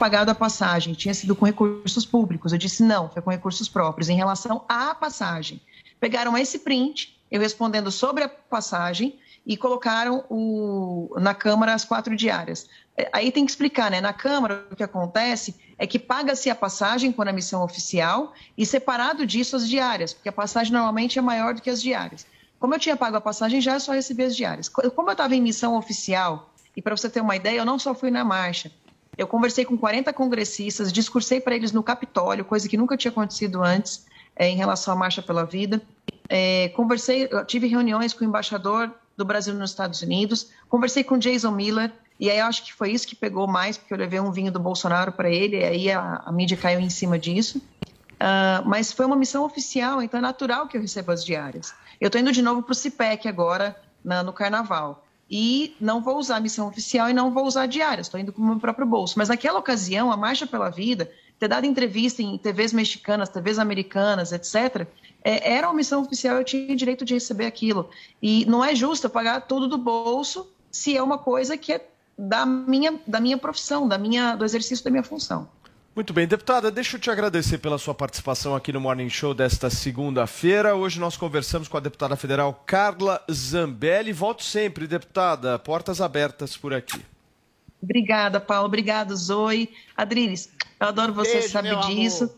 pagado 0.00 0.30
a 0.30 0.34
passagem, 0.34 0.94
tinha 0.94 1.12
sido 1.12 1.36
com 1.36 1.44
recursos 1.44 2.06
públicos. 2.06 2.52
Eu 2.52 2.58
disse 2.58 2.82
não, 2.82 3.10
foi 3.10 3.20
com 3.20 3.30
recursos 3.30 3.68
próprios. 3.68 4.08
Em 4.08 4.16
relação 4.16 4.64
à 4.66 4.94
passagem, 4.94 5.60
pegaram 6.00 6.36
esse 6.38 6.58
print, 6.60 7.20
eu 7.30 7.38
respondendo 7.40 7.90
sobre 7.92 8.24
a 8.24 8.28
passagem 8.28 9.18
e 9.46 9.56
colocaram 9.58 10.24
o, 10.30 11.14
na 11.20 11.34
Câmara 11.34 11.74
as 11.74 11.84
quatro 11.84 12.16
diárias. 12.16 12.66
É, 12.96 13.10
Aí 13.12 13.30
tem 13.30 13.44
que 13.44 13.50
explicar, 13.52 13.90
né? 13.90 14.00
Na 14.00 14.12
Câmara, 14.14 14.64
o 14.72 14.74
que 14.76 14.82
acontece 14.82 15.54
é 15.78 15.86
que 15.86 15.98
paga-se 15.98 16.48
a 16.48 16.54
passagem 16.54 17.12
quando 17.12 17.28
a 17.28 17.32
missão 17.32 17.62
oficial 17.62 18.32
e 18.56 18.64
separado 18.64 19.26
disso 19.26 19.54
as 19.56 19.68
diárias, 19.68 20.14
porque 20.14 20.28
a 20.30 20.32
passagem 20.32 20.72
normalmente 20.72 21.18
é 21.18 21.22
maior 21.22 21.52
do 21.54 21.60
que 21.62 21.70
as 21.70 21.80
diárias. 21.82 22.26
Como 22.58 22.74
eu 22.74 22.78
tinha 22.78 22.96
pago 22.96 23.16
a 23.16 23.20
passagem, 23.20 23.60
já 23.60 23.78
só 23.78 23.92
recebi 23.92 24.22
as 24.24 24.34
diárias. 24.36 24.68
Co- 24.68 24.90
Como 24.90 25.08
eu 25.10 25.12
estava 25.12 25.34
em 25.34 25.40
missão 25.42 25.76
oficial, 25.76 26.50
e 26.76 26.82
para 26.82 26.96
você 26.96 27.08
ter 27.10 27.20
uma 27.20 27.34
ideia, 27.34 27.58
eu 27.58 27.64
não 27.64 27.78
só 27.78 27.94
fui 27.94 28.10
na 28.10 28.24
marcha, 28.24 28.70
eu 29.20 29.26
conversei 29.26 29.64
com 29.64 29.76
40 29.76 30.12
congressistas, 30.12 30.92
discursei 30.92 31.40
para 31.40 31.54
eles 31.54 31.72
no 31.72 31.82
Capitólio, 31.82 32.44
coisa 32.44 32.68
que 32.68 32.76
nunca 32.76 32.96
tinha 32.96 33.10
acontecido 33.10 33.62
antes 33.62 34.06
eh, 34.36 34.48
em 34.48 34.56
relação 34.56 34.92
à 34.94 34.96
Marcha 34.96 35.20
pela 35.22 35.44
Vida. 35.44 35.82
Eh, 36.28 36.70
conversei, 36.74 37.28
tive 37.46 37.66
reuniões 37.66 38.12
com 38.14 38.24
o 38.24 38.28
embaixador 38.28 38.90
do 39.16 39.24
Brasil 39.24 39.52
nos 39.54 39.70
Estados 39.70 40.00
Unidos, 40.02 40.48
conversei 40.68 41.04
com 41.04 41.18
Jason 41.18 41.50
Miller, 41.50 41.92
e 42.18 42.30
aí 42.30 42.38
eu 42.38 42.46
acho 42.46 42.64
que 42.64 42.72
foi 42.72 42.90
isso 42.92 43.06
que 43.06 43.14
pegou 43.16 43.46
mais, 43.46 43.76
porque 43.76 43.92
eu 43.92 43.98
levei 43.98 44.20
um 44.20 44.30
vinho 44.32 44.50
do 44.52 44.58
Bolsonaro 44.60 45.12
para 45.12 45.28
ele, 45.30 45.58
e 45.58 45.64
aí 45.64 45.90
a, 45.92 46.22
a 46.24 46.32
mídia 46.32 46.56
caiu 46.56 46.80
em 46.80 46.88
cima 46.90 47.18
disso. 47.18 47.60
Ah, 48.18 48.62
mas 48.66 48.92
foi 48.92 49.06
uma 49.06 49.16
missão 49.16 49.44
oficial, 49.44 50.02
então 50.02 50.18
é 50.18 50.22
natural 50.22 50.66
que 50.68 50.76
eu 50.76 50.80
receba 50.80 51.12
as 51.12 51.24
diárias. 51.24 51.72
Eu 52.00 52.06
estou 52.08 52.20
indo 52.20 52.32
de 52.32 52.42
novo 52.42 52.62
para 52.62 52.72
o 52.72 52.74
CIPEC 52.74 53.26
agora, 53.28 53.74
na- 54.04 54.22
no 54.22 54.32
Carnaval. 54.32 55.04
E 55.30 55.76
não 55.80 56.02
vou 56.02 56.18
usar 56.18 56.36
a 56.36 56.40
missão 56.40 56.66
oficial 56.66 57.08
e 57.08 57.12
não 57.12 57.30
vou 57.30 57.46
usar 57.46 57.66
diárias, 57.66 58.08
estou 58.08 58.18
indo 58.18 58.32
com 58.32 58.42
o 58.42 58.44
meu 58.44 58.58
próprio 58.58 58.86
bolso. 58.86 59.14
Mas 59.16 59.28
naquela 59.28 59.60
ocasião, 59.60 60.10
a 60.10 60.16
Marcha 60.16 60.46
pela 60.46 60.70
Vida, 60.70 61.10
ter 61.38 61.46
dado 61.46 61.66
entrevista 61.66 62.20
em 62.20 62.36
TVs 62.36 62.72
mexicanas, 62.72 63.28
TVs 63.28 63.58
americanas, 63.58 64.32
etc., 64.32 64.86
é, 65.22 65.54
era 65.54 65.68
uma 65.68 65.74
missão 65.74 66.02
oficial, 66.02 66.36
eu 66.36 66.44
tinha 66.44 66.74
direito 66.74 67.04
de 67.04 67.14
receber 67.14 67.46
aquilo. 67.46 67.90
E 68.20 68.44
não 68.46 68.64
é 68.64 68.74
justo 68.74 69.06
eu 69.06 69.10
pagar 69.10 69.42
tudo 69.42 69.68
do 69.68 69.78
bolso 69.78 70.50
se 70.70 70.96
é 70.96 71.02
uma 71.02 71.18
coisa 71.18 71.56
que 71.56 71.74
é 71.74 71.86
da 72.18 72.44
minha, 72.44 73.00
da 73.06 73.20
minha 73.20 73.38
profissão, 73.38 73.88
da 73.88 73.96
minha, 73.96 74.34
do 74.34 74.44
exercício 74.44 74.84
da 74.84 74.90
minha 74.90 75.02
função. 75.02 75.48
Muito 75.94 76.12
bem, 76.12 76.26
deputada, 76.26 76.70
deixa 76.70 76.96
eu 76.96 77.00
te 77.00 77.10
agradecer 77.10 77.58
pela 77.58 77.76
sua 77.76 77.92
participação 77.92 78.54
aqui 78.54 78.72
no 78.72 78.80
Morning 78.80 79.08
Show 79.08 79.34
desta 79.34 79.68
segunda-feira. 79.68 80.76
Hoje 80.76 81.00
nós 81.00 81.16
conversamos 81.16 81.66
com 81.66 81.76
a 81.76 81.80
deputada 81.80 82.14
federal 82.14 82.62
Carla 82.64 83.20
Zambelli. 83.30 84.12
Volto 84.12 84.44
sempre, 84.44 84.86
deputada, 84.86 85.58
portas 85.58 86.00
abertas 86.00 86.56
por 86.56 86.72
aqui. 86.72 87.04
Obrigada, 87.82 88.38
Paulo. 88.38 88.66
Obrigada, 88.66 89.16
Zoe. 89.16 89.68
Adriles, 89.96 90.52
eu 90.78 90.86
adoro 90.86 91.12
você, 91.12 91.38
Beijo, 91.38 91.48
sabe 91.48 91.74
disso. 91.86 92.24
amor. 92.24 92.36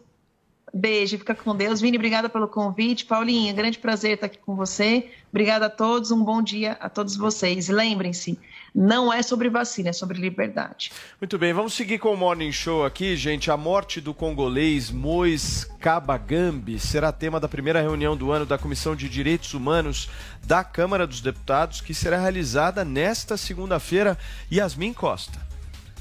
Beijo, 0.73 1.19
fica 1.19 1.35
com 1.35 1.55
Deus. 1.55 1.83
Vini, 1.83 1.99
obrigada 1.99 2.31
pelo 2.31 2.49
convite. 2.49 3.05
Paulinha, 3.05 3.53
grande 3.53 3.79
prazer 3.79 4.15
estar 4.15 4.27
aqui 4.27 4.39
com 4.39 4.57
você. 4.57 5.11
Obrigada 5.31 5.67
a 5.67 5.71
todos, 5.71 6.11
um 6.11 6.25
bom 6.25 6.41
dia 6.41 6.73
a 6.81 6.89
todos 6.89 7.17
vocês. 7.17 7.69
E 7.69 7.73
Lembrem-se, 7.73 8.39
não 8.75 9.13
é 9.13 9.23
sobre 9.23 9.51
vacina, 9.51 9.91
é 9.91 9.93
sobre 9.93 10.19
liberdade. 10.19 10.93
Muito 11.21 11.39
bem, 11.39 11.53
vamos 11.53 11.75
seguir 11.75 11.99
com 11.99 12.13
o 12.13 12.17
Morning 12.17 12.53
Show 12.53 12.85
aqui, 12.85 13.17
gente. 13.17 13.51
A 13.51 13.57
morte 13.57 14.01
do 14.01 14.15
congolês 14.15 14.91
Mois 14.91 15.65
Kabagambi 15.79 16.79
será 16.79 17.13
tema 17.13 17.39
da 17.39 17.49
primeira 17.49 17.81
reunião 17.81 18.17
do 18.17 18.33
ano 18.33 18.47
da 18.47 18.57
Comissão 18.57 18.97
de 18.97 19.09
Direitos 19.09 19.53
Humanos 19.53 20.09
da 20.45 20.65
Câmara 20.65 21.07
dos 21.07 21.21
Deputados, 21.21 21.81
que 21.81 21.93
será 21.93 22.19
realizada 22.19 22.85
nesta 22.85 23.37
segunda-feira. 23.37 24.17
Yasmin 24.51 24.93
Costa. 24.93 25.53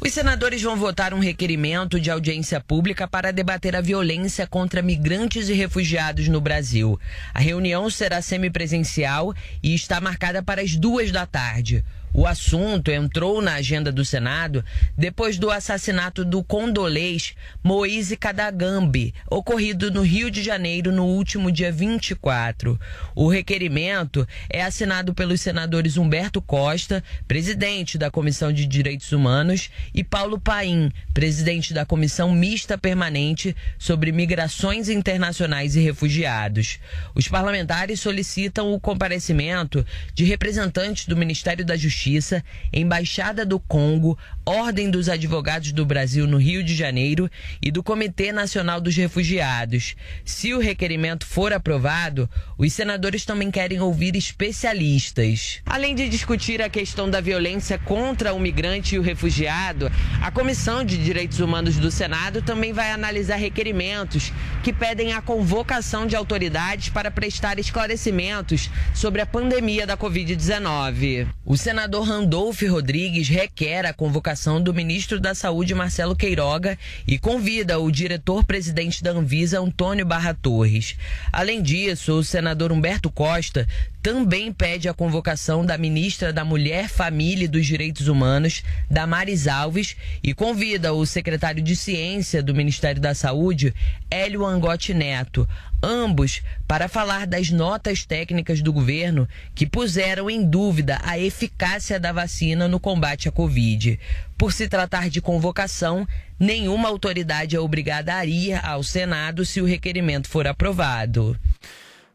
Os 0.04 0.14
senadores 0.14 0.64
vão 0.64 0.76
votar 0.76 1.14
um 1.14 1.20
requerimento 1.20 2.00
de 2.00 2.10
audiência 2.10 2.60
pública 2.60 3.08
para 3.08 3.32
debater 3.32 3.76
a 3.76 3.82
violência 3.82 4.48
contra 4.48 4.82
migrantes 4.82 5.48
e 5.48 5.54
refugiados 5.54 6.28
no 6.28 6.42
Brasil. 6.42 7.00
A 7.36 7.40
reunião 7.40 7.88
será 7.88 8.20
semipresencial 8.20 9.32
e 9.62 9.76
está 9.76 10.02
marcada 10.02 10.42
para 10.42 10.62
as 10.62 10.76
duas 10.76 11.12
da 11.12 11.28
tarde. 11.28 11.86
O 12.14 12.28
assunto 12.28 12.92
entrou 12.92 13.42
na 13.42 13.54
agenda 13.54 13.90
do 13.90 14.04
Senado 14.04 14.66
depois 14.98 15.38
do 15.38 15.50
assassinato 15.50 16.26
do 16.26 16.44
condolês 16.44 17.34
Moise 17.64 18.18
Kadagambi, 18.18 19.14
ocorrido 19.30 19.90
no 19.90 20.02
Rio 20.02 20.30
de 20.30 20.44
Janeiro 20.44 20.92
no 20.92 21.06
último 21.06 21.50
dia 21.50 21.72
24. 21.72 22.78
O 23.16 23.30
requerimento 23.30 24.28
é 24.50 24.62
assinado 24.62 25.14
pelos 25.14 25.40
senadores 25.40 25.96
Humberto 25.96 26.42
Costa, 26.42 27.02
presidente 27.30 27.98
da 27.98 28.12
Comissão 28.12 28.52
de 28.52 28.66
Direitos 28.66 29.14
Humanos, 29.14 29.70
e 29.94 30.04
Paulo 30.04 30.38
Paim, 30.38 30.92
presidente 31.14 31.74
da 31.74 31.86
Comissão 31.86 32.34
Mista 32.34 32.78
Permanente 32.78 33.56
sobre 33.80 34.12
Migrações 34.12 34.90
Internacionais 34.90 35.78
e 35.78 35.80
Refugiados. 35.80 36.78
Os 37.16 37.30
parlamentares 37.30 38.02
solicitam 38.02 38.74
o 38.74 38.80
comparecimento 38.82 39.86
de 40.14 40.26
representantes 40.26 41.06
do 41.06 41.16
Ministério 41.16 41.64
da 41.64 41.78
Justiça 41.78 42.01
Justiça, 42.02 42.44
Embaixada 42.74 43.46
do 43.46 43.60
Congo, 43.60 44.18
Ordem 44.44 44.90
dos 44.90 45.08
Advogados 45.08 45.72
do 45.72 45.86
Brasil 45.86 46.26
no 46.26 46.38
Rio 46.38 46.64
de 46.64 46.76
Janeiro 46.76 47.30
e 47.62 47.70
do 47.70 47.84
Comitê 47.84 48.32
Nacional 48.32 48.82
dos 48.82 48.96
Refugiados. 48.96 49.96
Se 50.26 50.52
o 50.52 50.60
requerimento 50.60 51.28
for 51.28 51.54
aprovado, 51.54 52.28
os 52.58 52.74
senadores 52.74 53.24
também 53.24 53.52
querem 53.52 53.80
ouvir 53.80 54.16
especialistas. 54.16 55.62
Além 55.64 55.94
de 55.94 56.10
discutir 56.10 56.60
a 56.60 56.70
questão 56.70 57.08
da 57.08 57.22
violência 57.22 57.78
contra 57.78 58.34
o 58.34 58.40
migrante 58.40 58.96
e 58.96 59.00
o 59.00 59.04
refugiado, 59.04 59.92
a 60.22 60.32
Comissão 60.32 60.84
de 60.84 60.98
Direitos 60.98 61.40
Humanos 61.40 61.78
do 61.78 61.92
Senado 61.92 62.42
também 62.42 62.74
vai 62.74 62.92
analisar 62.92 63.36
requerimentos 63.36 64.34
que 64.64 64.74
pedem 64.74 65.14
a 65.14 65.22
convocação 65.22 66.08
de 66.08 66.16
autoridades 66.16 66.90
para 66.90 67.12
prestar 67.12 67.60
esclarecimentos 67.60 68.72
sobre 68.94 69.22
a 69.22 69.26
pandemia 69.26 69.86
da 69.86 69.96
Covid-19. 69.96 71.28
O 71.46 71.58
senador 71.58 71.91
Randolph 72.00 72.62
Rodrigues 72.62 73.28
requer 73.28 73.86
a 73.86 73.94
convocação 73.94 74.62
do 74.62 74.74
ministro 74.74 75.20
da 75.20 75.36
Saúde, 75.36 75.76
Marcelo 75.76 76.16
Queiroga, 76.16 76.80
e 77.06 77.20
convida 77.20 77.78
o 77.80 77.92
diretor-presidente 77.92 79.04
da 79.04 79.12
Anvisa, 79.12 79.60
Antônio 79.60 80.06
Barra 80.06 80.34
Torres. 80.34 80.96
Além 81.34 81.62
disso, 81.62 82.14
o 82.14 82.24
senador 82.24 82.72
Humberto 82.72 83.12
Costa 83.12 83.68
também 84.02 84.52
pede 84.52 84.90
a 84.90 84.94
convocação 84.94 85.64
da 85.64 85.78
ministra 85.78 86.34
da 86.34 86.44
Mulher, 86.44 86.90
Família 86.90 87.46
e 87.46 87.48
dos 87.48 87.66
Direitos 87.66 88.08
Humanos, 88.08 88.64
Damares 88.90 89.48
Alves, 89.48 89.96
e 90.24 90.34
convida 90.34 90.94
o 90.94 91.06
secretário 91.06 91.62
de 91.62 91.76
Ciência 91.76 92.42
do 92.42 92.56
Ministério 92.56 93.00
da 93.00 93.14
Saúde, 93.14 93.74
Hélio 94.10 94.44
Angotti 94.44 94.94
Neto, 94.94 95.48
ambos 95.84 96.42
para 96.68 96.88
falar 96.88 97.28
das 97.28 97.52
notas 97.52 98.04
técnicas 98.04 98.62
do 98.62 98.74
governo 98.74 99.28
que 99.54 99.68
puseram 99.68 100.30
em 100.30 100.44
dúvida 100.44 101.00
a 101.04 101.20
eficácia 101.20 102.00
da 102.00 102.12
vacina 102.12 102.68
no 102.68 102.80
combate 102.80 103.30
à 103.30 103.32
Covid. 103.32 104.00
Por 104.36 104.52
se 104.52 104.68
tratar 104.68 105.10
de 105.10 105.22
convocação, 105.22 106.08
nenhuma 106.40 106.90
autoridade 106.90 107.56
é 107.56 107.60
obrigada 107.60 108.16
a 108.16 108.26
ir 108.26 108.54
ao 108.66 108.82
Senado 108.82 109.46
se 109.46 109.62
o 109.62 109.66
requerimento 109.66 110.28
for 110.28 110.48
aprovado. 110.48 111.38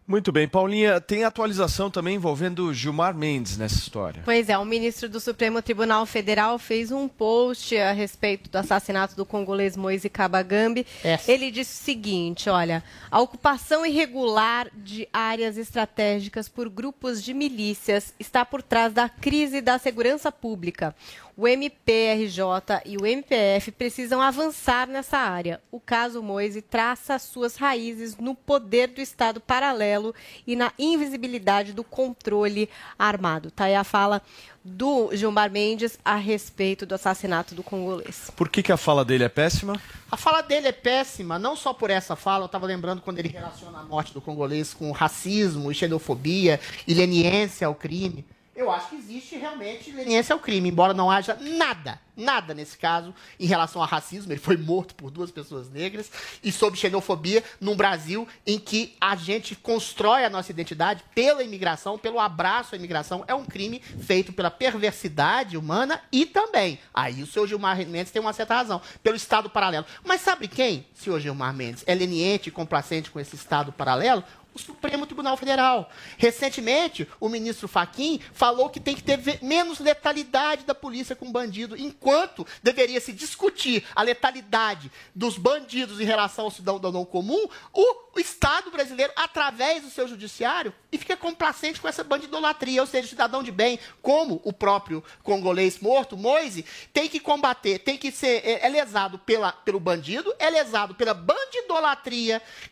Muito 0.08 0.30
bem, 0.30 0.46
Paulinha, 0.46 1.00
tem 1.00 1.24
atualização 1.24 1.90
também 1.90 2.14
envolvendo 2.14 2.72
Gilmar 2.72 3.12
Mendes 3.12 3.58
nessa 3.58 3.74
história. 3.74 4.22
Pois 4.24 4.48
é, 4.48 4.56
o 4.56 4.64
ministro 4.64 5.08
do 5.08 5.18
Supremo 5.18 5.60
Tribunal 5.60 6.06
Federal 6.06 6.60
fez 6.60 6.92
um 6.92 7.08
post 7.08 7.76
a 7.76 7.90
respeito 7.90 8.48
do 8.48 8.56
assassinato 8.56 9.16
do 9.16 9.26
congolês 9.26 9.76
Moise 9.76 10.08
Kabagambi. 10.08 10.86
Ele 11.26 11.50
disse 11.50 11.82
o 11.82 11.84
seguinte, 11.84 12.48
olha, 12.48 12.84
a 13.10 13.20
ocupação 13.20 13.84
irregular 13.84 14.68
de 14.72 15.08
áreas 15.12 15.58
estratégicas 15.58 16.48
por 16.48 16.68
grupos 16.68 17.20
de 17.20 17.34
milícias 17.34 18.14
está 18.16 18.44
por 18.44 18.62
trás 18.62 18.92
da 18.92 19.08
crise 19.08 19.60
da 19.60 19.76
segurança 19.76 20.30
pública. 20.30 20.94
O 21.38 21.46
MPRJ 21.46 22.80
e 22.86 22.96
o 22.96 23.04
MPF 23.04 23.70
precisam 23.70 24.22
avançar 24.22 24.88
nessa 24.88 25.18
área. 25.18 25.60
O 25.70 25.78
caso 25.78 26.22
Moise 26.22 26.62
traça 26.62 27.18
suas 27.18 27.56
raízes 27.56 28.16
no 28.16 28.34
poder 28.34 28.88
do 28.88 29.02
Estado 29.02 29.38
paralelo 29.38 30.14
e 30.46 30.56
na 30.56 30.72
invisibilidade 30.78 31.74
do 31.74 31.84
controle 31.84 32.70
armado. 32.98 33.50
Tá 33.50 33.64
aí 33.64 33.74
a 33.74 33.84
fala 33.84 34.22
do 34.64 35.14
Gilmar 35.14 35.50
Mendes 35.50 35.98
a 36.02 36.16
respeito 36.16 36.86
do 36.86 36.94
assassinato 36.94 37.54
do 37.54 37.62
congolês. 37.62 38.32
Por 38.34 38.48
que, 38.48 38.62
que 38.62 38.72
a 38.72 38.78
fala 38.78 39.04
dele 39.04 39.24
é 39.24 39.28
péssima? 39.28 39.78
A 40.10 40.16
fala 40.16 40.40
dele 40.40 40.68
é 40.68 40.72
péssima, 40.72 41.38
não 41.38 41.54
só 41.54 41.74
por 41.74 41.90
essa 41.90 42.16
fala, 42.16 42.44
eu 42.44 42.46
estava 42.46 42.64
lembrando 42.64 43.02
quando 43.02 43.18
ele 43.18 43.28
relaciona 43.28 43.80
a 43.80 43.82
morte 43.82 44.14
do 44.14 44.22
congolês 44.22 44.72
com 44.72 44.90
racismo, 44.90 45.72
xenofobia 45.74 46.58
e 46.88 46.94
leniência 46.94 47.66
ao 47.66 47.74
crime. 47.74 48.24
Eu 48.56 48.70
acho 48.70 48.88
que 48.88 48.96
existe 48.96 49.36
realmente 49.36 49.92
leniência 49.92 50.32
ao 50.32 50.40
crime, 50.40 50.70
embora 50.70 50.94
não 50.94 51.10
haja 51.10 51.36
nada, 51.38 52.00
nada 52.16 52.54
nesse 52.54 52.78
caso 52.78 53.14
em 53.38 53.44
relação 53.44 53.82
a 53.82 53.86
racismo. 53.86 54.32
Ele 54.32 54.40
foi 54.40 54.56
morto 54.56 54.94
por 54.94 55.10
duas 55.10 55.30
pessoas 55.30 55.68
negras 55.68 56.10
e 56.42 56.50
sobre 56.50 56.80
xenofobia 56.80 57.44
num 57.60 57.76
Brasil 57.76 58.26
em 58.46 58.58
que 58.58 58.96
a 58.98 59.14
gente 59.14 59.54
constrói 59.54 60.24
a 60.24 60.30
nossa 60.30 60.50
identidade 60.50 61.04
pela 61.14 61.44
imigração, 61.44 61.98
pelo 61.98 62.18
abraço 62.18 62.74
à 62.74 62.78
imigração. 62.78 63.24
É 63.28 63.34
um 63.34 63.44
crime 63.44 63.78
feito 63.78 64.32
pela 64.32 64.50
perversidade 64.50 65.58
humana 65.58 66.00
e 66.10 66.24
também, 66.24 66.78
aí 66.94 67.22
o 67.22 67.26
senhor 67.26 67.46
Gilmar 67.46 67.76
Mendes 67.86 68.10
tem 68.10 68.22
uma 68.22 68.32
certa 68.32 68.54
razão, 68.54 68.80
pelo 69.02 69.16
Estado 69.16 69.50
paralelo. 69.50 69.84
Mas 70.02 70.22
sabe 70.22 70.48
quem, 70.48 70.86
senhor 70.94 71.20
Gilmar 71.20 71.52
Mendes, 71.52 71.84
é 71.86 71.94
leniente 71.94 72.48
e 72.48 72.52
complacente 72.52 73.10
com 73.10 73.20
esse 73.20 73.36
Estado 73.36 73.70
paralelo? 73.70 74.24
O 74.56 74.58
Supremo 74.58 75.06
Tribunal 75.06 75.36
Federal. 75.36 75.90
Recentemente, 76.16 77.08
o 77.20 77.28
ministro 77.28 77.68
Faquim 77.68 78.20
falou 78.32 78.68
que 78.70 78.80
tem 78.80 78.96
que 78.96 79.02
ter 79.02 79.20
menos 79.42 79.78
letalidade 79.78 80.64
da 80.64 80.74
polícia 80.74 81.14
com 81.14 81.30
bandido, 81.30 81.76
enquanto 81.76 82.46
deveria 82.62 83.00
se 83.00 83.12
discutir 83.12 83.84
a 83.94 84.02
letalidade 84.02 84.90
dos 85.14 85.36
bandidos 85.38 86.00
em 86.00 86.04
relação 86.04 86.46
ao 86.46 86.50
cidadão 86.50 87.04
comum, 87.04 87.46
o 87.72 88.18
Estado 88.18 88.70
brasileiro, 88.70 89.12
através 89.14 89.82
do 89.82 89.90
seu 89.90 90.08
judiciário, 90.08 90.72
e 90.90 90.96
fica 90.96 91.16
complacente 91.16 91.78
com 91.78 91.86
essa 91.86 92.02
bandidolatria, 92.02 92.80
ou 92.80 92.86
seja, 92.86 93.06
o 93.06 93.10
cidadão 93.10 93.42
de 93.42 93.52
bem, 93.52 93.78
como 94.00 94.40
o 94.42 94.52
próprio 94.52 95.04
congolês 95.22 95.78
morto, 95.80 96.16
Moise, 96.16 96.64
tem 96.94 97.08
que 97.08 97.20
combater, 97.20 97.80
tem 97.80 97.98
que 97.98 98.10
ser 98.10 98.42
é, 98.42 98.66
é 98.66 98.68
lesado 98.68 99.18
pela, 99.18 99.52
pelo 99.52 99.78
bandido, 99.78 100.34
é 100.38 100.48
lesado 100.48 100.94
pela 100.94 101.12
bandidolatria 101.12 101.65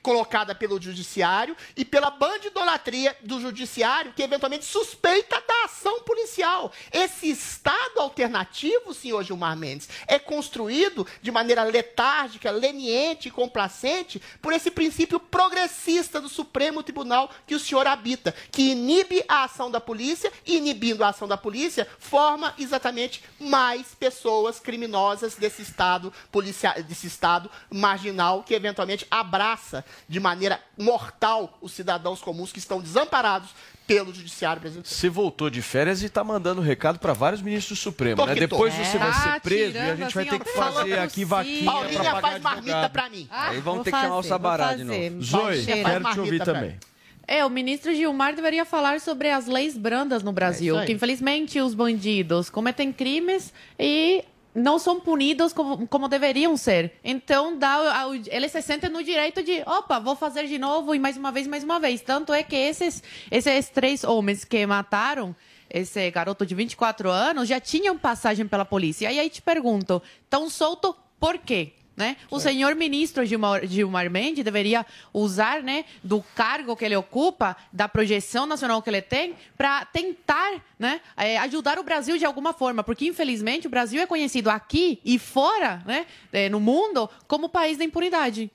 colocada 0.03 0.55
pelo 0.55 0.81
judiciário 0.81 1.57
e 1.77 1.85
pela 1.85 2.11
bandidolatria 2.11 3.17
do 3.23 3.41
judiciário 3.41 4.13
que 4.13 4.23
eventualmente 4.23 4.65
suspeita 4.65 5.43
da 5.47 5.65
ação 5.65 6.01
policial. 6.03 6.73
Esse 6.93 7.31
Estado 7.31 7.99
alternativo, 7.99 8.95
senhor 8.95 9.23
Gilmar 9.25 9.57
Mendes, 9.57 9.89
é 10.07 10.19
construído 10.19 11.07
de 11.23 11.31
maneira 11.31 11.63
letárgica, 11.65 12.51
leniente 12.51 13.29
e 13.29 13.31
complacente 13.31 14.21
por 14.41 14.53
esse 14.53 14.71
princípio 14.71 15.19
progressista 15.19 16.21
do 16.21 16.29
Supremo 16.29 16.83
Tribunal 16.83 17.31
que 17.47 17.55
o 17.55 17.61
senhor 17.61 17.87
habita, 17.87 18.35
que 18.51 18.71
inibe 18.71 19.25
a 19.29 19.45
ação 19.45 19.71
da 19.71 19.81
polícia 19.81 20.33
e, 20.47 20.57
inibindo 20.57 21.03
a 21.03 21.09
ação 21.09 21.27
da 21.27 21.37
polícia, 21.37 21.89
forma 21.99 22.55
exatamente 22.59 23.23
mais 23.41 23.95
pessoas 23.95 24.61
criminosas 24.61 25.35
desse 25.35 25.63
Estado 25.63 26.13
policial, 26.31 26.75
desse 26.83 27.07
Estado 27.07 27.51
marginal 27.71 28.43
que 28.43 28.55
eventualmente 28.55 28.94
abraça 29.11 29.85
de 30.09 30.21
maneira 30.21 30.61
mortal 30.79 31.59
os 31.61 31.73
cidadãos 31.73 32.21
comuns 32.21 32.53
que 32.53 32.59
estão 32.59 32.81
desamparados 32.81 33.51
pelo 33.87 34.15
judiciário 34.15 34.61
brasileiro. 34.61 34.89
Você 34.89 35.09
voltou 35.11 35.51
de 35.51 35.61
férias 35.61 36.03
e 36.03 36.09
tá 36.09 36.25
mandando 36.25 36.61
recado 36.61 36.99
para 36.99 37.13
vários 37.13 37.43
ministros 37.43 37.79
supremos, 37.79 38.19
né? 38.25 38.33
Tô 38.33 38.41
que 38.41 38.47
tô. 38.49 38.57
Depois 38.57 38.73
você 38.75 38.97
vai 38.99 39.13
ser 39.13 39.41
preso 39.41 39.77
e 39.77 39.79
a 39.81 39.97
gente 39.97 40.15
vai 40.15 40.27
assim, 40.29 40.39
ter 40.39 40.45
que 40.45 40.51
fazer 40.53 40.99
aqui 40.99 41.25
vaquinha 41.25 41.71
Paulinha 41.71 42.01
pra 42.01 42.13
pagar 42.13 42.21
faz 42.31 42.43
marmita 42.43 42.89
pra 42.91 43.11
mim. 43.11 43.29
Aí 43.31 43.61
vamos 43.61 43.77
vou 43.77 43.85
ter 43.85 43.91
que 43.93 44.01
chamar 44.01 44.15
o 44.15 44.23
fazer, 44.23 44.29
Sabará 44.29 44.75
de 44.75 44.85
fazer. 44.85 45.11
novo. 45.11 45.23
Zoe, 45.23 45.65
quero 45.67 46.13
te 46.13 46.21
ouvir 46.21 46.45
também. 46.45 46.79
É, 47.27 47.45
o 47.45 47.49
ministro 47.51 47.95
Gilmar 47.95 48.35
deveria 48.35 48.65
falar 48.67 49.01
sobre 49.01 49.31
as 49.31 49.47
leis 49.47 49.79
brandas 49.79 50.23
no 50.23 50.31
Brasil, 50.33 50.77
É 50.77 50.81
aí. 50.81 50.87
que 50.87 50.93
infelizmente 50.93 51.59
os 51.59 51.75
bandidos 51.75 52.51
cometem 52.51 52.93
crimes 52.93 53.53
e 53.79 54.23
não 54.55 54.79
são 54.79 55.01
punidos 55.01 55.53
como, 55.53 55.87
como 55.89 56.09
deveriam 56.09 56.57
ser. 56.57 56.93
Então, 57.03 57.59
dá, 57.59 58.07
eles 58.31 58.53
se 58.53 58.63
sentem 58.63 58.89
no 58.89 59.03
direito 59.03 59.43
de, 59.43 59.63
opa, 59.67 59.99
vou 59.99 60.15
fazer 60.15 60.47
de 60.47 60.59
novo 60.59 60.95
e 60.95 60.99
mais 60.99 61.17
uma 61.17 61.33
vez, 61.33 61.47
mais 61.47 61.65
uma 61.65 61.81
vez. 61.81 62.01
Tanto 62.01 62.33
é 62.33 62.43
que 62.43 62.55
esses, 62.55 63.03
esses 63.31 63.69
três 63.69 64.05
homens 64.05 64.45
que 64.45 64.65
mataram 64.65 65.35
esse 65.69 66.09
garoto 66.11 66.47
de 66.47 66.55
24 66.55 67.11
anos 67.11 67.49
já 67.49 67.59
tinham 67.59 67.99
passagem 67.99 68.47
pela 68.47 68.65
polícia. 68.65 69.11
E 69.11 69.19
aí 69.19 69.29
te 69.29 69.43
pergunto, 69.43 70.01
tão 70.31 70.49
solto 70.49 70.95
por 71.19 71.39
quê? 71.39 71.73
Né? 71.97 72.17
O 72.29 72.41
senhor 72.41 72.75
ministro 72.75 73.25
Gilmar, 73.25 73.65
Gilmar 73.67 74.11
Mendes 74.11 74.45
deveria 74.45 74.85
usar 75.13 75.63
né, 75.63 75.85
do 76.03 76.21
cargo 76.35 76.75
que 76.75 76.85
ele 76.85 76.97
ocupa, 76.97 77.57
da 77.73 77.89
projeção 77.89 78.47
nacional 78.47 78.83
que 78.83 78.91
ele 78.91 79.01
tem, 79.01 79.37
para 79.57 79.85
tentar 79.85 80.61
né, 80.77 81.01
eh, 81.17 81.39
ajudar 81.39 81.79
o 81.79 81.85
Brasil 81.85 82.19
de 82.19 82.25
alguma 82.25 82.53
forma. 82.53 82.83
Porque, 82.83 83.07
infelizmente, 83.07 83.69
o 83.69 83.71
Brasil 83.71 84.03
é 84.03 84.07
conhecido 84.07 84.51
aqui 84.51 85.01
e 85.05 85.21
fora, 85.21 85.83
né, 85.87 86.07
eh, 86.33 86.49
no 86.49 86.59
mundo, 86.59 87.09
como 87.29 87.49
país 87.49 87.79
da 87.79 87.85
impunidade. 87.85 88.51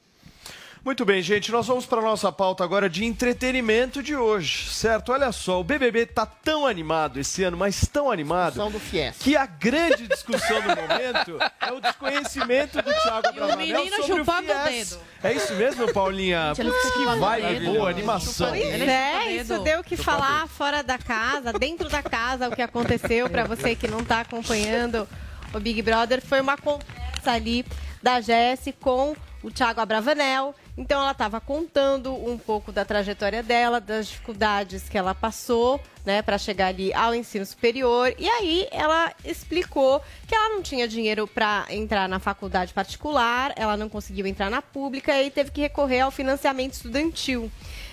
Muito 0.83 1.03
bem, 1.03 1.21
gente, 1.21 1.51
nós 1.51 1.67
vamos 1.67 1.85
para 1.85 2.01
nossa 2.01 2.31
pauta 2.31 2.63
agora 2.63 2.89
de 2.89 3.03
entretenimento 3.03 4.01
de 4.01 4.15
hoje, 4.15 4.69
certo? 4.69 5.11
Olha 5.11 5.29
só, 5.31 5.59
o 5.59 5.63
BBB 5.63 6.05
tá 6.05 6.25
tão 6.25 6.65
animado 6.65 7.19
esse 7.19 7.43
ano, 7.43 7.57
mas 7.57 7.81
tão 7.91 8.09
animado, 8.09 8.53
Discussão 8.53 8.71
do 8.71 8.79
Fies. 8.79 9.17
que 9.19 9.35
a 9.35 9.45
grande 9.45 10.07
discussão 10.07 10.61
do 10.61 10.69
momento 10.69 11.37
é 11.59 11.71
o 11.73 11.81
desconhecimento 11.81 12.81
do 12.81 12.91
Thiago 12.93 13.27
Abravanel 13.27 13.57
menino 13.57 13.95
sobre 13.97 14.13
o 14.13 14.17
chupando 14.17 14.51
o 14.53 14.55
Fies. 14.67 14.89
dedo. 14.91 15.01
É 15.21 15.33
isso 15.33 15.53
mesmo, 15.55 15.93
Paulinha? 15.93 16.53
Gente, 16.55 16.61
ele 16.61 16.71
Putz, 16.71 16.81
fica 16.81 16.93
que 16.93 16.99
chupando 16.99 17.17
o 17.17 17.25
vibe 17.25 17.59
dedo. 17.59 17.73
boa, 17.73 17.89
animação. 17.89 18.49
Pois 18.49 18.61
Ele 18.61 18.89
é, 18.89 19.31
isso 19.33 19.53
dedo. 19.53 19.63
deu 19.65 19.79
o 19.81 19.83
que 19.83 19.97
falar 19.97 20.47
fora 20.47 20.81
da 20.81 20.97
casa, 20.97 21.51
dentro 21.51 21.89
da 21.89 22.01
casa, 22.01 22.47
o 22.47 22.55
que 22.55 22.61
aconteceu 22.61 23.29
pra 23.29 23.43
você 23.43 23.75
que 23.75 23.87
não 23.87 24.03
tá 24.03 24.21
acompanhando 24.21 25.05
o 25.53 25.59
Big 25.59 25.81
Brother 25.81 26.21
foi 26.25 26.39
uma 26.39 26.55
conversa 26.57 27.31
ali 27.31 27.65
da 28.01 28.21
Jessie 28.21 28.71
com 28.71 29.13
o 29.43 29.51
Thiago 29.51 29.81
Abravanel. 29.81 30.55
Então 30.79 31.01
ela 31.01 31.11
estava 31.11 31.41
contando 31.41 32.15
um 32.15 32.37
pouco 32.37 32.71
da 32.71 32.85
trajetória 32.85 33.43
dela, 33.43 33.81
das 33.81 34.07
dificuldades 34.07 34.87
que 34.87 34.97
ela 34.97 35.13
passou, 35.13 35.77
né, 36.05 36.21
para 36.21 36.37
chegar 36.37 36.67
ali 36.67 36.93
ao 36.93 37.13
ensino 37.13 37.45
superior. 37.45 38.15
E 38.17 38.29
aí 38.29 38.65
ela 38.71 39.13
explicou 39.25 40.01
que 40.25 40.33
ela 40.33 40.55
não 40.55 40.61
tinha 40.61 40.87
dinheiro 40.87 41.27
para 41.27 41.65
entrar 41.69 42.07
na 42.07 42.17
faculdade 42.17 42.73
particular, 42.73 43.51
ela 43.57 43.75
não 43.75 43.89
conseguiu 43.89 44.25
entrar 44.25 44.49
na 44.49 44.61
pública 44.61 45.21
e 45.21 45.29
teve 45.29 45.51
que 45.51 45.59
recorrer 45.59 45.99
ao 45.99 46.11
financiamento 46.11 46.75
estudantil. 46.75 47.51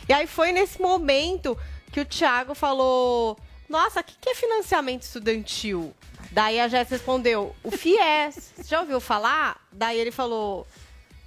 E 0.08 0.12
aí 0.12 0.28
foi 0.28 0.52
nesse 0.52 0.80
momento 0.80 1.58
que 1.90 1.98
o 1.98 2.04
Thiago 2.04 2.54
falou: 2.54 3.36
Nossa, 3.68 3.98
o 3.98 4.04
que, 4.04 4.14
que 4.20 4.30
é 4.30 4.34
financiamento 4.36 5.02
estudantil? 5.02 5.92
Daí 6.30 6.60
a 6.60 6.68
Jéssica 6.68 6.94
respondeu: 6.94 7.52
O 7.64 7.70
FIES. 7.72 8.52
Você 8.54 8.62
já 8.62 8.80
ouviu 8.80 9.00
falar? 9.00 9.60
Daí 9.72 9.98
ele 9.98 10.12
falou: 10.12 10.64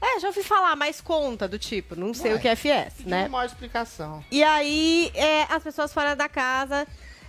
É, 0.01 0.19
já 0.19 0.27
ouvi 0.27 0.43
falar, 0.43 0.75
mas 0.75 1.01
conta 1.01 1.47
do 1.47 1.59
tipo, 1.59 1.95
não 1.95 2.13
sei 2.13 2.31
Ué, 2.31 2.37
o 2.37 2.39
que 2.39 2.47
é 2.47 2.55
Pediu 2.55 3.09
né? 3.09 3.23
uma 3.23 3.29
maior 3.29 3.45
explicação. 3.45 4.23
E 4.31 4.43
aí, 4.43 5.11
é, 5.13 5.43
as 5.49 5.61
pessoas 5.61 5.93
fora 5.93 6.15
da 6.15 6.29
casa 6.29 6.87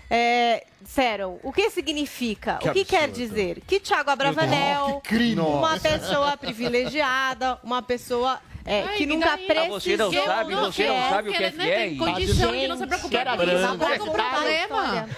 é, 0.09 0.65
disseram 0.81 1.39
o 1.43 1.53
que 1.53 1.69
significa, 1.71 2.59
Que 2.59 2.69
o 2.69 2.73
que 2.73 2.85
quer 2.85 3.05
absurdo. 3.05 3.29
dizer 3.29 3.63
que 3.67 3.81
Thiago 3.81 4.11
Abravanel, 4.11 5.01
que 5.05 5.35
uma 5.39 5.79
pessoa 5.79 6.37
privilegiada, 6.37 7.59
uma 7.63 7.83
pessoa 7.83 8.41
é, 8.65 8.83
Ai, 8.83 8.97
que 8.97 9.07
nunca 9.07 9.39
precisou... 9.39 9.65
Ah, 9.65 9.81
você 9.81 9.97
não 9.97 10.13
sabe, 10.13 10.55
você 10.55 10.87
não 10.87 11.09
sabe 11.09 11.29
o 11.31 11.33
que 11.33 11.45
é 11.45 11.51
né, 11.51 11.65
fiel? 11.65 11.77
tem 11.77 11.97
condição 11.97 12.53
de 12.53 12.69
não 12.69 12.77
se 12.77 12.87
preocupar 12.87 13.37
com 13.37 13.43
isso. 13.43 13.53
Não 13.53 13.77
dá 13.77 13.99
problema? 14.69 15.09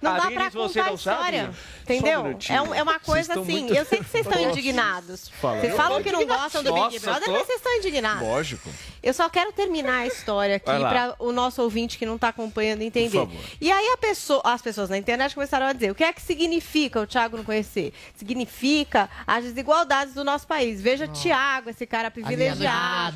Não 0.00 0.16
dá 0.16 0.30
você 0.50 0.50
contar 0.50 0.90
a 0.90 0.92
história. 0.94 1.50
Entendeu? 1.82 2.38
é, 2.48 2.62
um- 2.62 2.74
é 2.74 2.82
uma 2.82 2.98
coisa 3.00 3.32
assim. 3.40 3.60
muito- 3.60 3.74
Eu 3.74 3.84
sei 3.84 3.98
que 3.98 4.04
vocês 4.04 4.24
estão 4.26 4.40
Nossa. 4.40 4.52
indignados. 4.58 5.28
Fala. 5.28 5.58
Vocês 5.60 5.72
Eu 5.72 5.76
falam 5.76 6.02
que 6.02 6.12
não 6.12 6.24
gostam 6.24 6.62
do 6.62 6.72
Big 6.72 6.98
Brother, 7.00 7.24
tô. 7.24 7.32
mas 7.32 7.46
vocês 7.46 7.58
estão 7.58 7.76
indignados. 7.78 8.22
Lógico. 8.22 8.70
Eu 9.02 9.12
só 9.12 9.28
quero 9.28 9.52
terminar 9.52 9.98
a 10.02 10.06
história 10.06 10.56
aqui 10.56 10.64
para 10.66 11.16
o 11.18 11.32
nosso 11.32 11.60
ouvinte 11.60 11.98
que 11.98 12.06
não 12.06 12.14
está 12.14 12.28
acompanhando 12.28 12.82
entender. 12.82 13.18
Por 13.18 13.26
favor. 13.28 13.44
E 13.60 13.70
aí 13.72 13.88
a 13.92 13.96
pessoa, 13.96 14.40
as 14.44 14.62
pessoas 14.62 14.88
na 14.88 14.96
internet 14.96 15.34
começaram 15.34 15.66
a 15.66 15.72
dizer: 15.72 15.90
o 15.90 15.94
que 15.94 16.04
é 16.04 16.12
que 16.12 16.22
significa 16.22 17.00
o 17.00 17.06
Thiago 17.06 17.36
não 17.36 17.44
conhecer? 17.44 17.92
Significa 18.14 19.10
as 19.26 19.44
desigualdades 19.44 20.14
do 20.14 20.22
nosso 20.24 20.46
país. 20.46 20.80
Veja 20.80 21.08
Thiago, 21.08 21.70
esse 21.70 21.84
cara 21.86 22.10
privilegiado. 22.10 22.62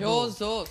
Maravilhoso. 0.03 0.65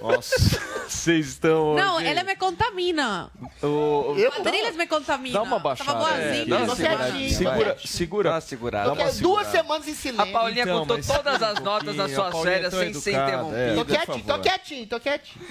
Nossa, 0.00 0.60
vocês 0.88 1.28
estão. 1.28 1.74
Não, 1.74 1.96
hoje- 1.96 2.06
ele 2.06 2.22
me 2.22 2.36
contamina. 2.36 3.30
O- 3.62 4.14
Eu? 4.16 4.30
Quadrilhas 4.32 4.76
me 4.76 4.86
contamina. 4.86 5.34
Dá 5.34 5.42
uma 5.42 5.58
baixada. 5.58 5.92
Tava 5.92 6.04
boazinha. 6.04 6.42
É, 6.42 6.44
dá 6.46 6.56
uma 6.58 6.66
Tô 6.66 6.76
segurada. 6.76 7.04
quietinho. 7.12 7.30
Segura, 7.34 7.76
segura. 7.86 8.28
Dá 8.30 8.34
uma 8.34 8.40
segurada. 8.40 8.84
Dá 8.86 8.92
uma 8.92 9.02
Duas 9.04 9.14
segurada. 9.16 9.50
semanas 9.50 9.88
em 9.88 9.94
silêncio. 9.94 10.22
A 10.22 10.26
Paulinha 10.38 10.62
Então, 10.62 10.78
contou 10.80 10.96
todas 10.96 11.06
segura 11.16 11.48
as 11.48 11.58
um 11.58 11.62
notas 11.64 11.96
das 11.96 11.96
pouquinho, 11.96 12.18
a 12.18 12.22
suas 12.22 12.32
Paulinha 12.32 12.56
é 12.56 12.70
tão 12.70 12.80
sem 12.80 12.94
ser 12.94 13.10
interrompida. 13.12 13.58
é, 13.60 13.74
Tô 13.74 13.84
quietinho, 13.84 14.24
tô 14.24 14.38
quietinho, 14.38 14.86
tô 14.86 15.00
quietinho. 15.00 15.44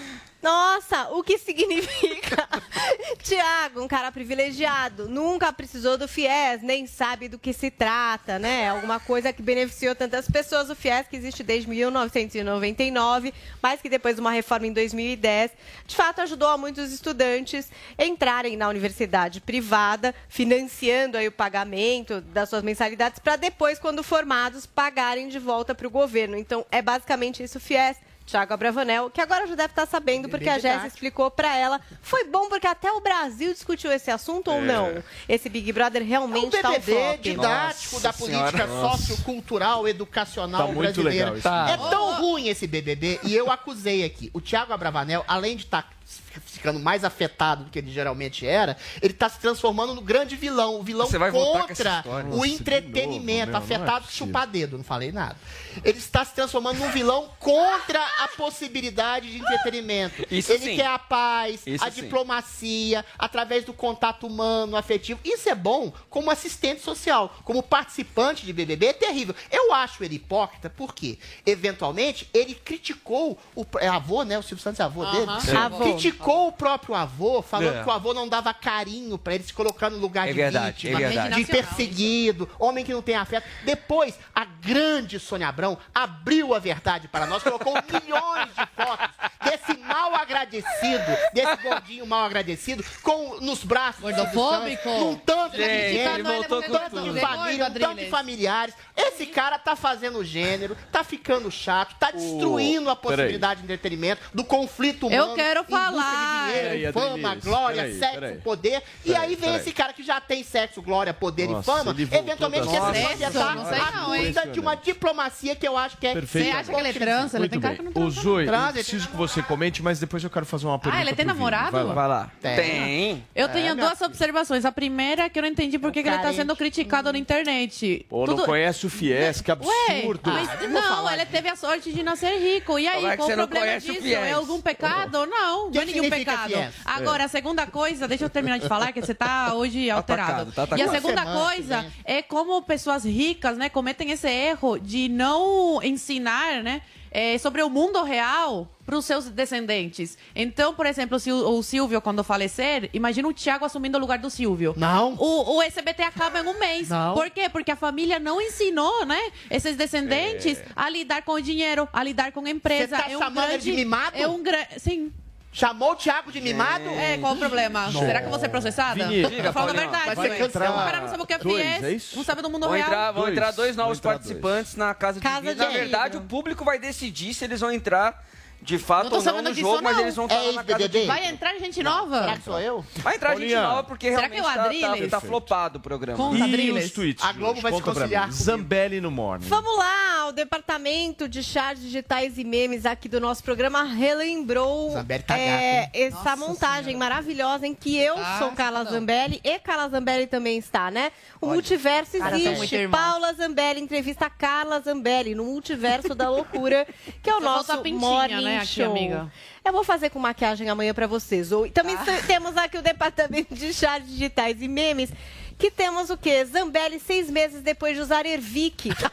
Nossa, 0.44 1.08
o 1.12 1.24
que 1.24 1.38
significa? 1.38 2.50
Tiago, 3.24 3.82
um 3.82 3.88
cara 3.88 4.12
privilegiado, 4.12 5.08
nunca 5.08 5.54
precisou 5.54 5.98
do 5.98 6.06
FIES, 6.06 6.62
nem 6.62 6.86
sabe 6.86 7.30
do 7.30 7.40
que 7.40 7.54
se 7.54 7.72
trata, 7.72 8.38
né? 8.38 8.68
Alguma 8.68 9.00
coisa 9.00 9.32
que 9.32 9.42
beneficiou 9.42 9.96
tantas 9.96 10.30
pessoas. 10.30 10.70
O 10.70 10.76
FIES 10.76 11.08
que 11.08 11.16
existe 11.16 11.44
desde 11.44 11.70
1999, 11.70 13.34
mas 13.62 13.82
que 13.82 13.88
depois 13.88 14.16
de 14.16 14.22
uma 14.22 14.32
reforma 14.32 14.68
em 14.68 14.74
2010, 14.74 15.52
de 15.88 15.96
fato 15.96 16.20
ajudou 16.20 16.50
a 16.50 16.58
muitos 16.58 16.92
estudantes 16.92 17.72
entrarem 17.98 18.58
na 18.58 18.68
universidade 18.68 19.40
privada, 19.40 20.14
financiando 20.28 21.18
aí 21.18 21.26
o 21.26 21.32
pagamento 21.32 22.20
das 22.20 22.50
suas 22.50 22.64
mensalidades 22.64 23.18
para 23.18 23.38
depois, 23.38 23.80
quando 23.80 24.04
formados, 24.04 24.66
pagarem 24.66 25.30
de 25.30 25.40
volta 25.40 25.74
para 25.74 25.88
o 25.88 25.90
governo. 25.90 26.36
Então, 26.36 26.66
é 26.70 26.82
basicamente 26.82 27.42
isso 27.42 27.60
o 27.60 27.62
FIES. 27.62 27.96
Tiago 28.26 28.54
Abravanel, 28.54 29.10
que 29.10 29.20
agora 29.20 29.46
já 29.46 29.54
deve 29.56 29.72
estar 29.72 29.86
sabendo, 29.86 30.30
porque 30.30 30.48
a 30.48 30.58
Jéssica 30.58 30.88
explicou 30.88 31.30
para 31.30 31.56
ela. 31.58 31.82
Foi 32.02 32.24
bom 32.26 32.48
porque 32.48 32.66
até 32.66 32.92
o 32.92 33.02
Brasil 33.02 33.52
discutiu 33.54 33.92
esse 33.92 34.10
assunto 34.10 34.50
ou 34.50 34.58
É. 34.58 34.62
não? 34.62 35.04
Esse 35.28 35.50
Big 35.50 35.72
Brother 35.74 36.02
É 36.02 36.06
realmente 36.06 36.56
está 36.56 36.70
um 36.70 36.74
BBB 36.74 36.92
flop. 36.94 37.22
didático 37.22 38.00
da 38.00 38.14
política 38.14 38.68
sociocultural, 38.68 39.88
educacional 39.88 40.68
Tá 40.68 40.74
muito 40.74 40.80
brasileira. 40.80 41.32
legal 41.32 41.34
isso. 41.36 41.44
Tá. 41.44 41.70
É 41.70 41.78
tão 41.90 42.14
ruim 42.22 42.48
esse 42.48 42.66
BBB, 42.66 43.20
e 43.24 43.36
eu 43.36 43.52
acusei 43.52 44.04
aqui. 44.04 44.30
O 44.34 44.40
Thiago 44.42 44.72
Abravanel, 44.74 45.24
além 45.28 45.56
de 45.58 45.64
estar 45.66 45.90
ficando 46.40 46.80
mais 46.80 47.04
afetado 47.04 47.66
do 47.66 47.70
que 47.70 47.80
ele 47.80 47.92
geralmente 47.92 48.46
era, 48.46 48.78
ele 49.02 49.14
está 49.14 49.30
se 49.30 49.40
transformando 49.40 49.94
no 49.94 50.02
grande 50.02 50.36
vilão. 50.36 50.80
O 50.80 50.84
vilão 50.84 51.08
contra 51.08 51.98
história. 52.00 52.30
o 52.30 52.38
Nossa, 52.38 52.48
entretenimento, 52.48 53.52
novo, 53.52 53.68
meu, 53.68 53.76
é 53.76 53.78
afetado 53.78 54.02
por 54.02 54.08
possível. 54.08 54.28
chupar 54.28 54.48
dedo, 54.48 54.78
não 54.78 54.84
falei 54.84 55.12
nada. 55.12 55.36
Ele 55.84 55.98
está 55.98 56.24
se 56.24 56.34
transformando 56.34 56.80
num 56.80 56.90
vilão 56.92 57.30
contra 57.40 58.02
a 58.20 58.28
possibilidade 58.30 59.32
de 59.32 59.38
entretenimento. 59.38 60.26
Isso 60.30 60.52
ele 60.52 60.64
sim. 60.64 60.76
quer 60.76 60.88
a 60.88 61.00
paz, 61.00 61.62
Isso 61.66 61.84
a 61.84 61.92
sim. 61.92 62.02
diplomacia, 62.02 63.06
através 63.18 63.66
do 63.66 63.74
contato 63.74 64.28
humano, 64.28 64.76
afetivo. 64.76 65.20
Isso 65.24 65.50
é 65.50 65.56
bom 65.56 65.92
como 66.10 66.30
assistente 66.32 66.82
social, 66.82 67.36
como 67.44 67.64
participante 67.64 68.46
de 68.46 68.54
BBB, 68.54 68.88
é 68.88 68.94
terrível. 68.94 69.36
Eu 69.52 69.74
acho 69.74 70.04
ele 70.04 70.16
hipócrita 70.16 70.70
porque, 70.70 71.18
eventualmente, 71.46 72.30
ele 72.34 72.56
criticou 72.56 73.38
o 73.56 73.66
é 73.80 73.88
avô, 73.88 74.24
né? 74.24 74.38
O 74.38 74.44
Silvio 74.44 74.64
Santos 74.64 74.80
é 74.80 74.84
avô 74.84 75.06
dele. 75.06 75.24
Aham. 75.24 75.52
É. 75.52 75.56
Avô. 75.58 75.84
Criticou 75.84 76.23
o 76.32 76.52
próprio 76.52 76.96
avô, 76.96 77.42
falando 77.42 77.78
É. 77.78 77.84
que 77.84 77.90
o 77.90 77.92
avô 77.92 78.14
não 78.14 78.28
dava 78.28 78.54
carinho 78.54 79.18
pra 79.18 79.36
ele 79.36 79.44
se 79.44 79.54
colocando 79.54 79.96
no 79.96 80.00
lugar 80.02 80.28
É 80.28 80.32
de 80.32 80.38
verdade, 80.38 80.88
vítima, 80.88 81.02
é 81.02 81.08
verdade. 81.10 81.36
de 81.36 81.46
perseguido, 81.46 82.50
homem 82.60 82.84
que 82.86 82.94
não 82.94 83.02
tem 83.02 83.16
afeto. 83.16 83.48
Depois, 83.64 84.18
a 84.34 84.46
grande 84.46 85.20
Sônia 85.20 85.48
Abrão 85.48 85.78
abriu 85.94 86.54
a 86.54 86.60
verdade 86.60 87.08
para 87.08 87.26
nós, 87.26 87.44
colocou 87.44 87.74
milhões 87.92 88.50
de 88.50 88.66
fotos 88.76 89.10
desse 89.44 89.78
mal 89.80 90.16
agradecido, 90.16 91.04
desse 91.34 91.56
gordinho 91.58 92.06
mal 92.06 92.26
agradecido, 92.26 92.84
com, 93.02 93.40
nos 93.42 93.64
braços 93.64 94.02
Gordofóbico. 94.02 94.90
Um 94.90 95.16
tanto 95.16 95.58
de 95.58 95.64
Gente, 95.64 96.22
um 96.22 96.44
tanto 96.44 96.72
de 97.14 97.20
família, 97.20 97.66
um 97.68 97.74
tanto 97.74 97.96
de 97.96 98.10
familiares. 98.10 98.76
Esse 98.96 99.26
cara 99.26 99.58
tá 99.60 99.76
fazendo 99.76 100.24
gênero, 100.24 100.76
tá 100.92 101.04
ficando 101.04 101.50
chato, 101.52 101.96
tá 102.00 102.12
destruindo 102.12 102.90
a 102.90 102.96
possibilidade 102.96 103.60
de 103.62 103.66
entretenimento, 103.66 104.22
do 104.34 104.44
conflito 104.44 105.08
humano. 105.08 105.32
Eu 105.32 105.36
quero 105.36 105.64
busca 105.64 105.90
de 106.14 106.54
dinheiro, 106.54 106.94
Peraí, 106.94 106.94
fama, 106.94 107.36
glória, 107.36 107.76
peraí, 107.84 108.00
sexo, 108.00 108.14
peraí. 108.20 108.36
poder. 108.38 108.84
e 109.06 109.16
aí 109.16 109.28
vem 109.30 109.38
peraí. 109.38 109.56
esse 109.58 109.72
cara 109.72 109.94
que 109.94 110.04
já 110.04 110.20
tem 110.22 110.44
sexo, 110.44 110.82
glória, 110.82 111.14
poder 111.14 111.48
Nossa, 111.48 111.60
e 111.72 111.76
fama, 111.76 111.92
ele 111.92 112.04
eventualmente 112.04 112.68
quer 112.68 112.82
se 112.82 113.02
projetar 113.08 113.50
a 113.88 114.06
cuida 114.06 114.48
de 114.48 114.60
uma 114.60 114.76
diplomacia 114.76 115.56
que 115.56 115.68
eu 115.68 115.78
acho 115.78 115.98
que 115.98 116.08
é 116.08 116.14
Perfeito. 116.14 116.46
Você 116.46 116.52
acha 116.52 116.74
que 116.74 116.80
ele 116.80 116.94
transa? 116.94 117.38
Ele 117.38 117.42
Muito 117.42 117.52
tem 117.52 117.60
cara 117.62 117.76
que 117.76 117.82
não 117.82 117.92
Ô, 117.92 117.94
transa. 117.94 118.22
Zoe, 118.22 118.46
eu 118.46 118.74
preciso 118.74 119.08
que 119.08 119.14
ele 119.14 119.18
você 119.18 119.42
comente, 119.42 119.82
mas 119.82 120.00
depois 120.00 120.24
eu 120.24 120.30
quero 120.30 120.46
fazer 120.46 120.66
uma 120.68 120.80
pergunta. 120.80 121.02
ele 121.04 121.16
tem 121.16 121.26
namorado? 121.26 121.72
Vai 121.72 122.08
lá. 122.08 122.32
Tem. 122.42 122.56
Tem. 122.56 123.28
Eu 123.36 123.46
É, 123.46 123.50
tenho 123.50 123.76
minha 123.76 123.88
duas 123.88 124.02
observações. 124.02 124.66
A 124.66 124.72
primeira 124.72 125.24
é 125.24 125.30
que 125.30 125.40
eu 125.40 125.44
não 125.44 125.50
entendi 125.50 125.78
por 125.80 125.92
que, 125.92 126.00
ele 126.00 126.10
tá 126.18 126.34
sendo 126.34 126.56
criticado 126.56 127.12
na 127.12 127.18
internet. 127.18 128.06
Pô, 128.10 128.26
não 128.26 128.38
conhece 128.38 128.86
o 128.86 128.90
Fies, 128.90 129.42
que 129.42 129.52
absurdo. 129.52 130.22
mas 130.26 130.70
não, 130.70 131.10
ele 131.12 131.26
teve 131.26 131.50
a 131.50 131.56
sorte 131.56 131.92
de 131.92 132.04
nascer 132.04 132.38
rico. 132.40 132.78
E 132.78 132.88
aí, 132.88 133.06
é 133.06 133.18
qual 133.18 133.30
o 133.30 133.34
problema 133.34 133.80
disso? 133.80 134.08
É 134.08 134.32
algum 134.32 134.62
pecado? 134.62 135.26
Não, 135.26 135.70
não 135.70 135.82
é 135.82 135.86
nenhum 135.86 136.03
pecado. 136.10 136.54
Fies? 136.54 136.74
Agora, 136.86 137.26
a 137.26 137.28
segunda 137.28 137.68
coisa, 137.68 138.08
deixa 138.08 138.26
eu 138.26 138.30
terminar 138.30 138.60
de 138.60 138.68
falar, 138.68 138.92
que 138.92 139.02
você 139.02 139.14
tá 139.14 139.54
hoje 139.56 139.90
alterado. 139.90 140.50
atacado, 140.50 140.52
tá 140.52 140.78
e 140.78 140.82
a 140.82 140.86
atacado. 140.86 141.02
segunda 141.02 141.46
coisa 141.46 141.86
é 142.06 142.22
como 142.22 142.62
pessoas 142.62 143.04
ricas, 143.04 143.58
né, 143.58 143.70
cometem 143.70 144.12
esse 144.12 144.30
erro 144.30 144.78
de 144.80 145.10
não 145.10 145.82
ensinar, 145.84 146.64
né, 146.64 146.82
é, 147.14 147.38
sobre 147.38 147.62
o 147.62 147.70
mundo 147.70 148.02
real 148.02 148.68
para 148.86 148.98
os 148.98 149.06
seus 149.06 149.30
descendentes. 149.30 150.18
Então, 150.36 150.74
por 150.74 150.88
exemplo, 150.88 151.20
se 151.20 151.32
o, 151.32 151.58
o 151.58 151.64
Silvio, 151.64 152.02
quando 152.02 152.24
falecer, 152.24 152.90
imagina 152.92 153.28
o 153.28 153.34
Thiago 153.34 153.64
assumindo 153.64 153.98
o 153.98 154.02
lugar 154.02 154.18
do 154.18 154.30
Silvio. 154.30 154.74
Não. 154.76 155.14
O, 155.14 155.58
o 155.58 155.62
SBT 155.62 156.02
acaba 156.04 156.40
em 156.40 156.48
um 156.48 156.60
mês. 156.60 156.90
Não. 156.90 157.14
Por 157.14 157.30
quê? 157.30 157.48
Porque 157.48 157.72
a 157.72 157.76
família 157.76 158.20
não 158.20 158.42
ensinou, 158.42 159.06
né? 159.06 159.20
Esses 159.50 159.78
descendentes 159.78 160.62
a 160.76 160.90
lidar 160.90 161.22
com 161.22 161.34
o 161.34 161.42
dinheiro, 161.42 161.88
a 161.94 162.04
lidar 162.04 162.32
com 162.32 162.46
a 162.46 162.50
empresa. 162.50 162.98
Você 162.98 163.04
tá 163.04 163.12
é 163.12 163.18
um 163.18 163.34
grande, 163.34 163.64
de 163.64 163.72
mimado? 163.74 164.18
É 164.18 164.28
um 164.28 164.42
grande. 164.42 164.68
Sim. 164.80 165.14
Chamou 165.54 165.92
o 165.92 165.96
Thiago 165.96 166.32
de 166.32 166.42
mimado? 166.42 166.90
É, 166.90 167.20
qual 167.20 167.34
o 167.34 167.38
problema? 167.38 167.92
Será 167.92 168.20
que 168.22 168.26
eu 168.26 168.32
vou 168.32 168.40
ser 168.40 168.50
processada? 168.50 169.08
Vini, 169.08 169.24
falando 169.54 169.78
a 169.78 169.82
verdade. 169.82 170.16
vai 170.16 170.30
ser 170.30 170.38
cancelado. 170.38 170.74
O 170.74 170.84
cara 170.84 171.02
não 171.02 171.08
sabe 171.08 171.22
o 171.22 171.26
que 171.28 171.34
é 171.34 171.38
Dois, 171.38 171.78
FIES, 171.78 172.14
é 172.14 172.16
não 172.16 172.24
sabe 172.24 172.42
do 172.42 172.50
mundo 172.50 172.64
Vão 172.64 172.72
real. 172.72 172.88
entrar, 172.88 173.12
vão 173.12 173.22
Dois. 173.22 173.38
entrar 173.38 173.52
dois 173.52 173.76
novos 173.76 174.00
participantes 174.00 174.76
na 174.76 174.96
casa 174.96 175.20
de 175.20 175.24
Casa 175.24 175.54
de 175.54 175.60
Na 175.60 175.68
verdade, 175.68 176.18
o 176.18 176.22
público 176.22 176.66
vai 176.66 176.80
decidir 176.80 177.36
se 177.36 177.46
eles 177.46 177.60
vão 177.60 177.72
entrar 177.72 178.26
de 178.64 178.78
fato 178.80 179.10
Não 179.10 179.18
ou 179.18 179.24
não 179.24 179.42
no 179.44 179.54
jogo, 179.54 179.84
mas 179.84 179.96
não. 179.96 180.04
eles 180.04 180.16
vão 180.16 180.26
estar 180.26 180.38
É 180.44 180.52
na 180.54 180.64
casa 180.64 180.90
de. 180.90 181.06
Vai 181.06 181.26
entrar 181.28 181.56
gente 181.60 181.84
nova? 181.84 182.20
Será 182.22 182.38
que 182.38 182.44
sou 182.44 182.60
eu? 182.60 182.86
Vai 182.98 183.16
entrar 183.16 183.36
gente 183.36 183.54
nova, 183.56 183.84
porque 183.84 184.10
Será 184.10 184.28
realmente 184.28 184.42
que 184.42 184.48
é 184.48 184.50
o 184.50 184.54
tá, 184.56 184.64
tá, 184.64 184.70
Adrilles? 184.92 185.12
tá 185.12 185.20
flopado 185.22 185.78
o 185.78 185.82
programa. 185.82 186.18
Com- 186.18 186.36
E 186.36 186.42
Adriles. 186.42 186.86
os 186.86 186.92
tweets? 186.92 187.24
A 187.24 187.32
Globo 187.34 187.54
gente? 187.56 187.64
vai 187.64 187.72
se 187.72 187.78
Conta 187.80 187.92
pra 187.92 188.02
conciliar. 188.02 188.32
Zambelli 188.32 189.02
no 189.02 189.12
Morning. 189.12 189.46
Vamos 189.48 189.78
lá, 189.78 190.28
o 190.28 190.32
departamento 190.32 191.28
de 191.28 191.44
chats 191.44 191.82
digitais 191.84 192.38
e 192.38 192.44
memes 192.44 192.86
aqui 192.86 193.08
do 193.10 193.20
nosso 193.20 193.44
programa 193.44 193.84
relembrou 193.84 194.92
Zambelli 194.92 195.24
tá 195.24 195.38
é, 195.38 195.82
gato, 195.82 195.96
essa 195.96 196.36
montagem 196.36 196.96
maravilhosa 196.96 197.68
em 197.68 197.74
que 197.74 197.98
eu 197.98 198.16
Ah, 198.18 198.38
sou 198.40 198.52
Carla 198.52 198.84
não. 198.84 198.92
Zambelli 198.92 199.40
e 199.44 199.60
Carla 199.60 199.90
Zambelli 199.90 200.28
também 200.28 200.58
está, 200.58 200.90
né? 200.90 201.12
O 201.42 201.48
multiverso 201.48 202.18
Cara, 202.18 202.38
são 202.40 202.54
muito 202.56 202.74
existe. 202.76 202.88
Paula 202.88 203.34
Zambelli 203.34 203.82
entrevista 203.82 204.30
Carla 204.30 204.80
Zambelli 204.80 205.36
no 205.36 205.44
multiverso 205.46 206.16
da 206.16 206.30
loucura, 206.30 206.88
que 207.22 207.30
é 207.30 207.36
o 207.36 207.40
nosso 207.42 207.74
morning 207.94 208.53
né, 208.56 208.62
aqui, 208.62 208.84
amiga? 208.84 209.32
Eu 209.64 209.72
vou 209.72 209.84
fazer 209.84 210.10
com 210.10 210.20
maquiagem 210.20 210.70
amanhã 210.70 210.94
pra 210.94 211.08
vocês. 211.08 211.52
Ou- 211.52 211.70
também 211.70 211.96
Ah. 211.96 212.04
te- 212.04 212.28
temos 212.28 212.56
aqui 212.58 212.78
o 212.78 212.82
departamento 212.82 213.56
de 213.56 213.74
chats 213.74 214.10
digitais 214.10 214.62
e 214.62 214.68
memes. 214.68 215.10
Que 215.58 215.72
temos 215.72 216.10
o 216.10 216.18
quê? 216.18 216.44
Zambelli 216.46 217.00
seis 217.00 217.30
meses 217.30 217.62
depois 217.62 217.96
de 217.96 218.02
usar 218.02 218.26
Ervic. 218.26 218.90
Ficou 218.94 219.10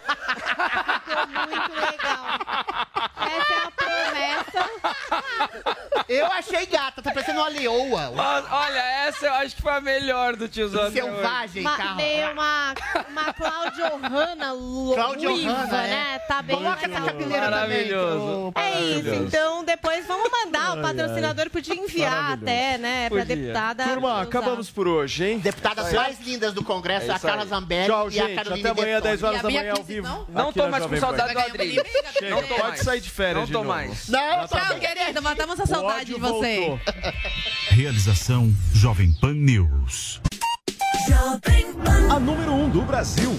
muito 1.26 1.72
legal. 1.74 2.26
Essa 3.16 3.52
é 3.52 3.58
a 3.66 3.70
promessa. 3.70 4.70
Eu 6.08 6.26
achei 6.26 6.66
gata, 6.66 7.00
tá 7.02 7.12
parecendo 7.12 7.38
uma 7.40 7.48
leoa. 7.48 8.10
Mas, 8.14 8.44
olha, 8.50 8.78
essa 9.06 9.26
eu 9.26 9.34
acho 9.34 9.54
que 9.56 9.62
foi 9.62 9.72
a 9.72 9.80
melhor 9.80 10.34
do 10.34 10.48
tiozão. 10.48 10.90
Selvagem, 10.90 11.62
Uma, 11.62 11.76
Carla. 11.76 11.94
meio 11.94 12.32
uma, 12.32 12.74
uma 13.08 13.32
Claudio 13.32 13.84
Hanna 13.84 14.52
Claudio 14.94 15.30
ruiva, 15.30 15.52
Hanna, 15.52 15.86
é. 15.86 15.90
né? 15.90 16.18
Tá 16.26 16.42
bem 16.42 16.56
Coloca 16.56 16.84
essa 16.86 17.00
cabeleira 17.00 17.44
também. 17.50 17.50
Maravilhoso. 17.50 18.52
É 18.56 18.80
isso, 18.80 19.14
então 19.14 19.62
depois 19.64 20.06
vamos 20.06 20.28
mandar. 20.30 20.78
O 20.78 20.82
patrocinador 20.82 21.48
podia 21.50 21.74
enviar 21.74 22.32
até, 22.32 22.76
né, 22.78 23.08
pra 23.08 23.20
Podia. 23.20 23.36
deputada. 23.36 23.84
Turma, 23.84 24.22
acabamos 24.22 24.70
por 24.70 24.88
hoje, 24.88 25.24
hein? 25.24 25.38
Deputadas 25.38 25.92
mais 25.92 26.18
lindas 26.40 26.54
do 26.54 26.64
Congresso, 26.64 27.10
É 27.10 27.14
a 27.14 27.18
Carla. 27.18 27.44
Zambelli 27.44 27.86
Tchau, 27.86 28.10
e 28.10 28.18
a 28.20 28.26
gente. 28.26 28.34
Carolina 28.36 28.70
Até 28.70 28.80
amanhã, 28.80 28.94
Bertoni. 29.00 29.10
10 29.10 29.22
horas 29.22 29.38
a 29.38 29.42
da 29.42 29.50
manhã, 29.50 29.72
ao 29.72 29.84
vivo. 29.84 30.08
não? 30.08 30.26
Não 30.28 30.52
tô 30.52 30.68
mais 30.68 30.86
com 30.86 30.96
saudade 30.96 31.34
do 31.34 32.30
Não 32.30 32.42
tô 32.42 32.48
pode 32.48 32.62
mais. 32.62 32.80
sair 32.80 33.00
de 33.00 33.10
férias 33.10 33.36
Não 33.36 33.44
de 33.46 33.52
tô 33.52 33.58
novo. 33.58 33.68
mais. 33.70 34.08
Não, 34.08 34.48
Tchau, 34.48 34.78
querido. 34.80 35.22
Matamos 35.22 35.60
a 35.60 35.66
saudade 35.66 36.06
de 36.06 36.18
você. 36.20 36.80
Realização 37.70 38.52
Jovem 38.72 39.12
Pan 39.20 39.34
News. 39.34 40.20
A 42.10 42.18
número 42.18 42.52
1 42.52 42.64
um 42.64 42.70
do 42.70 42.82
Brasil. 42.82 43.38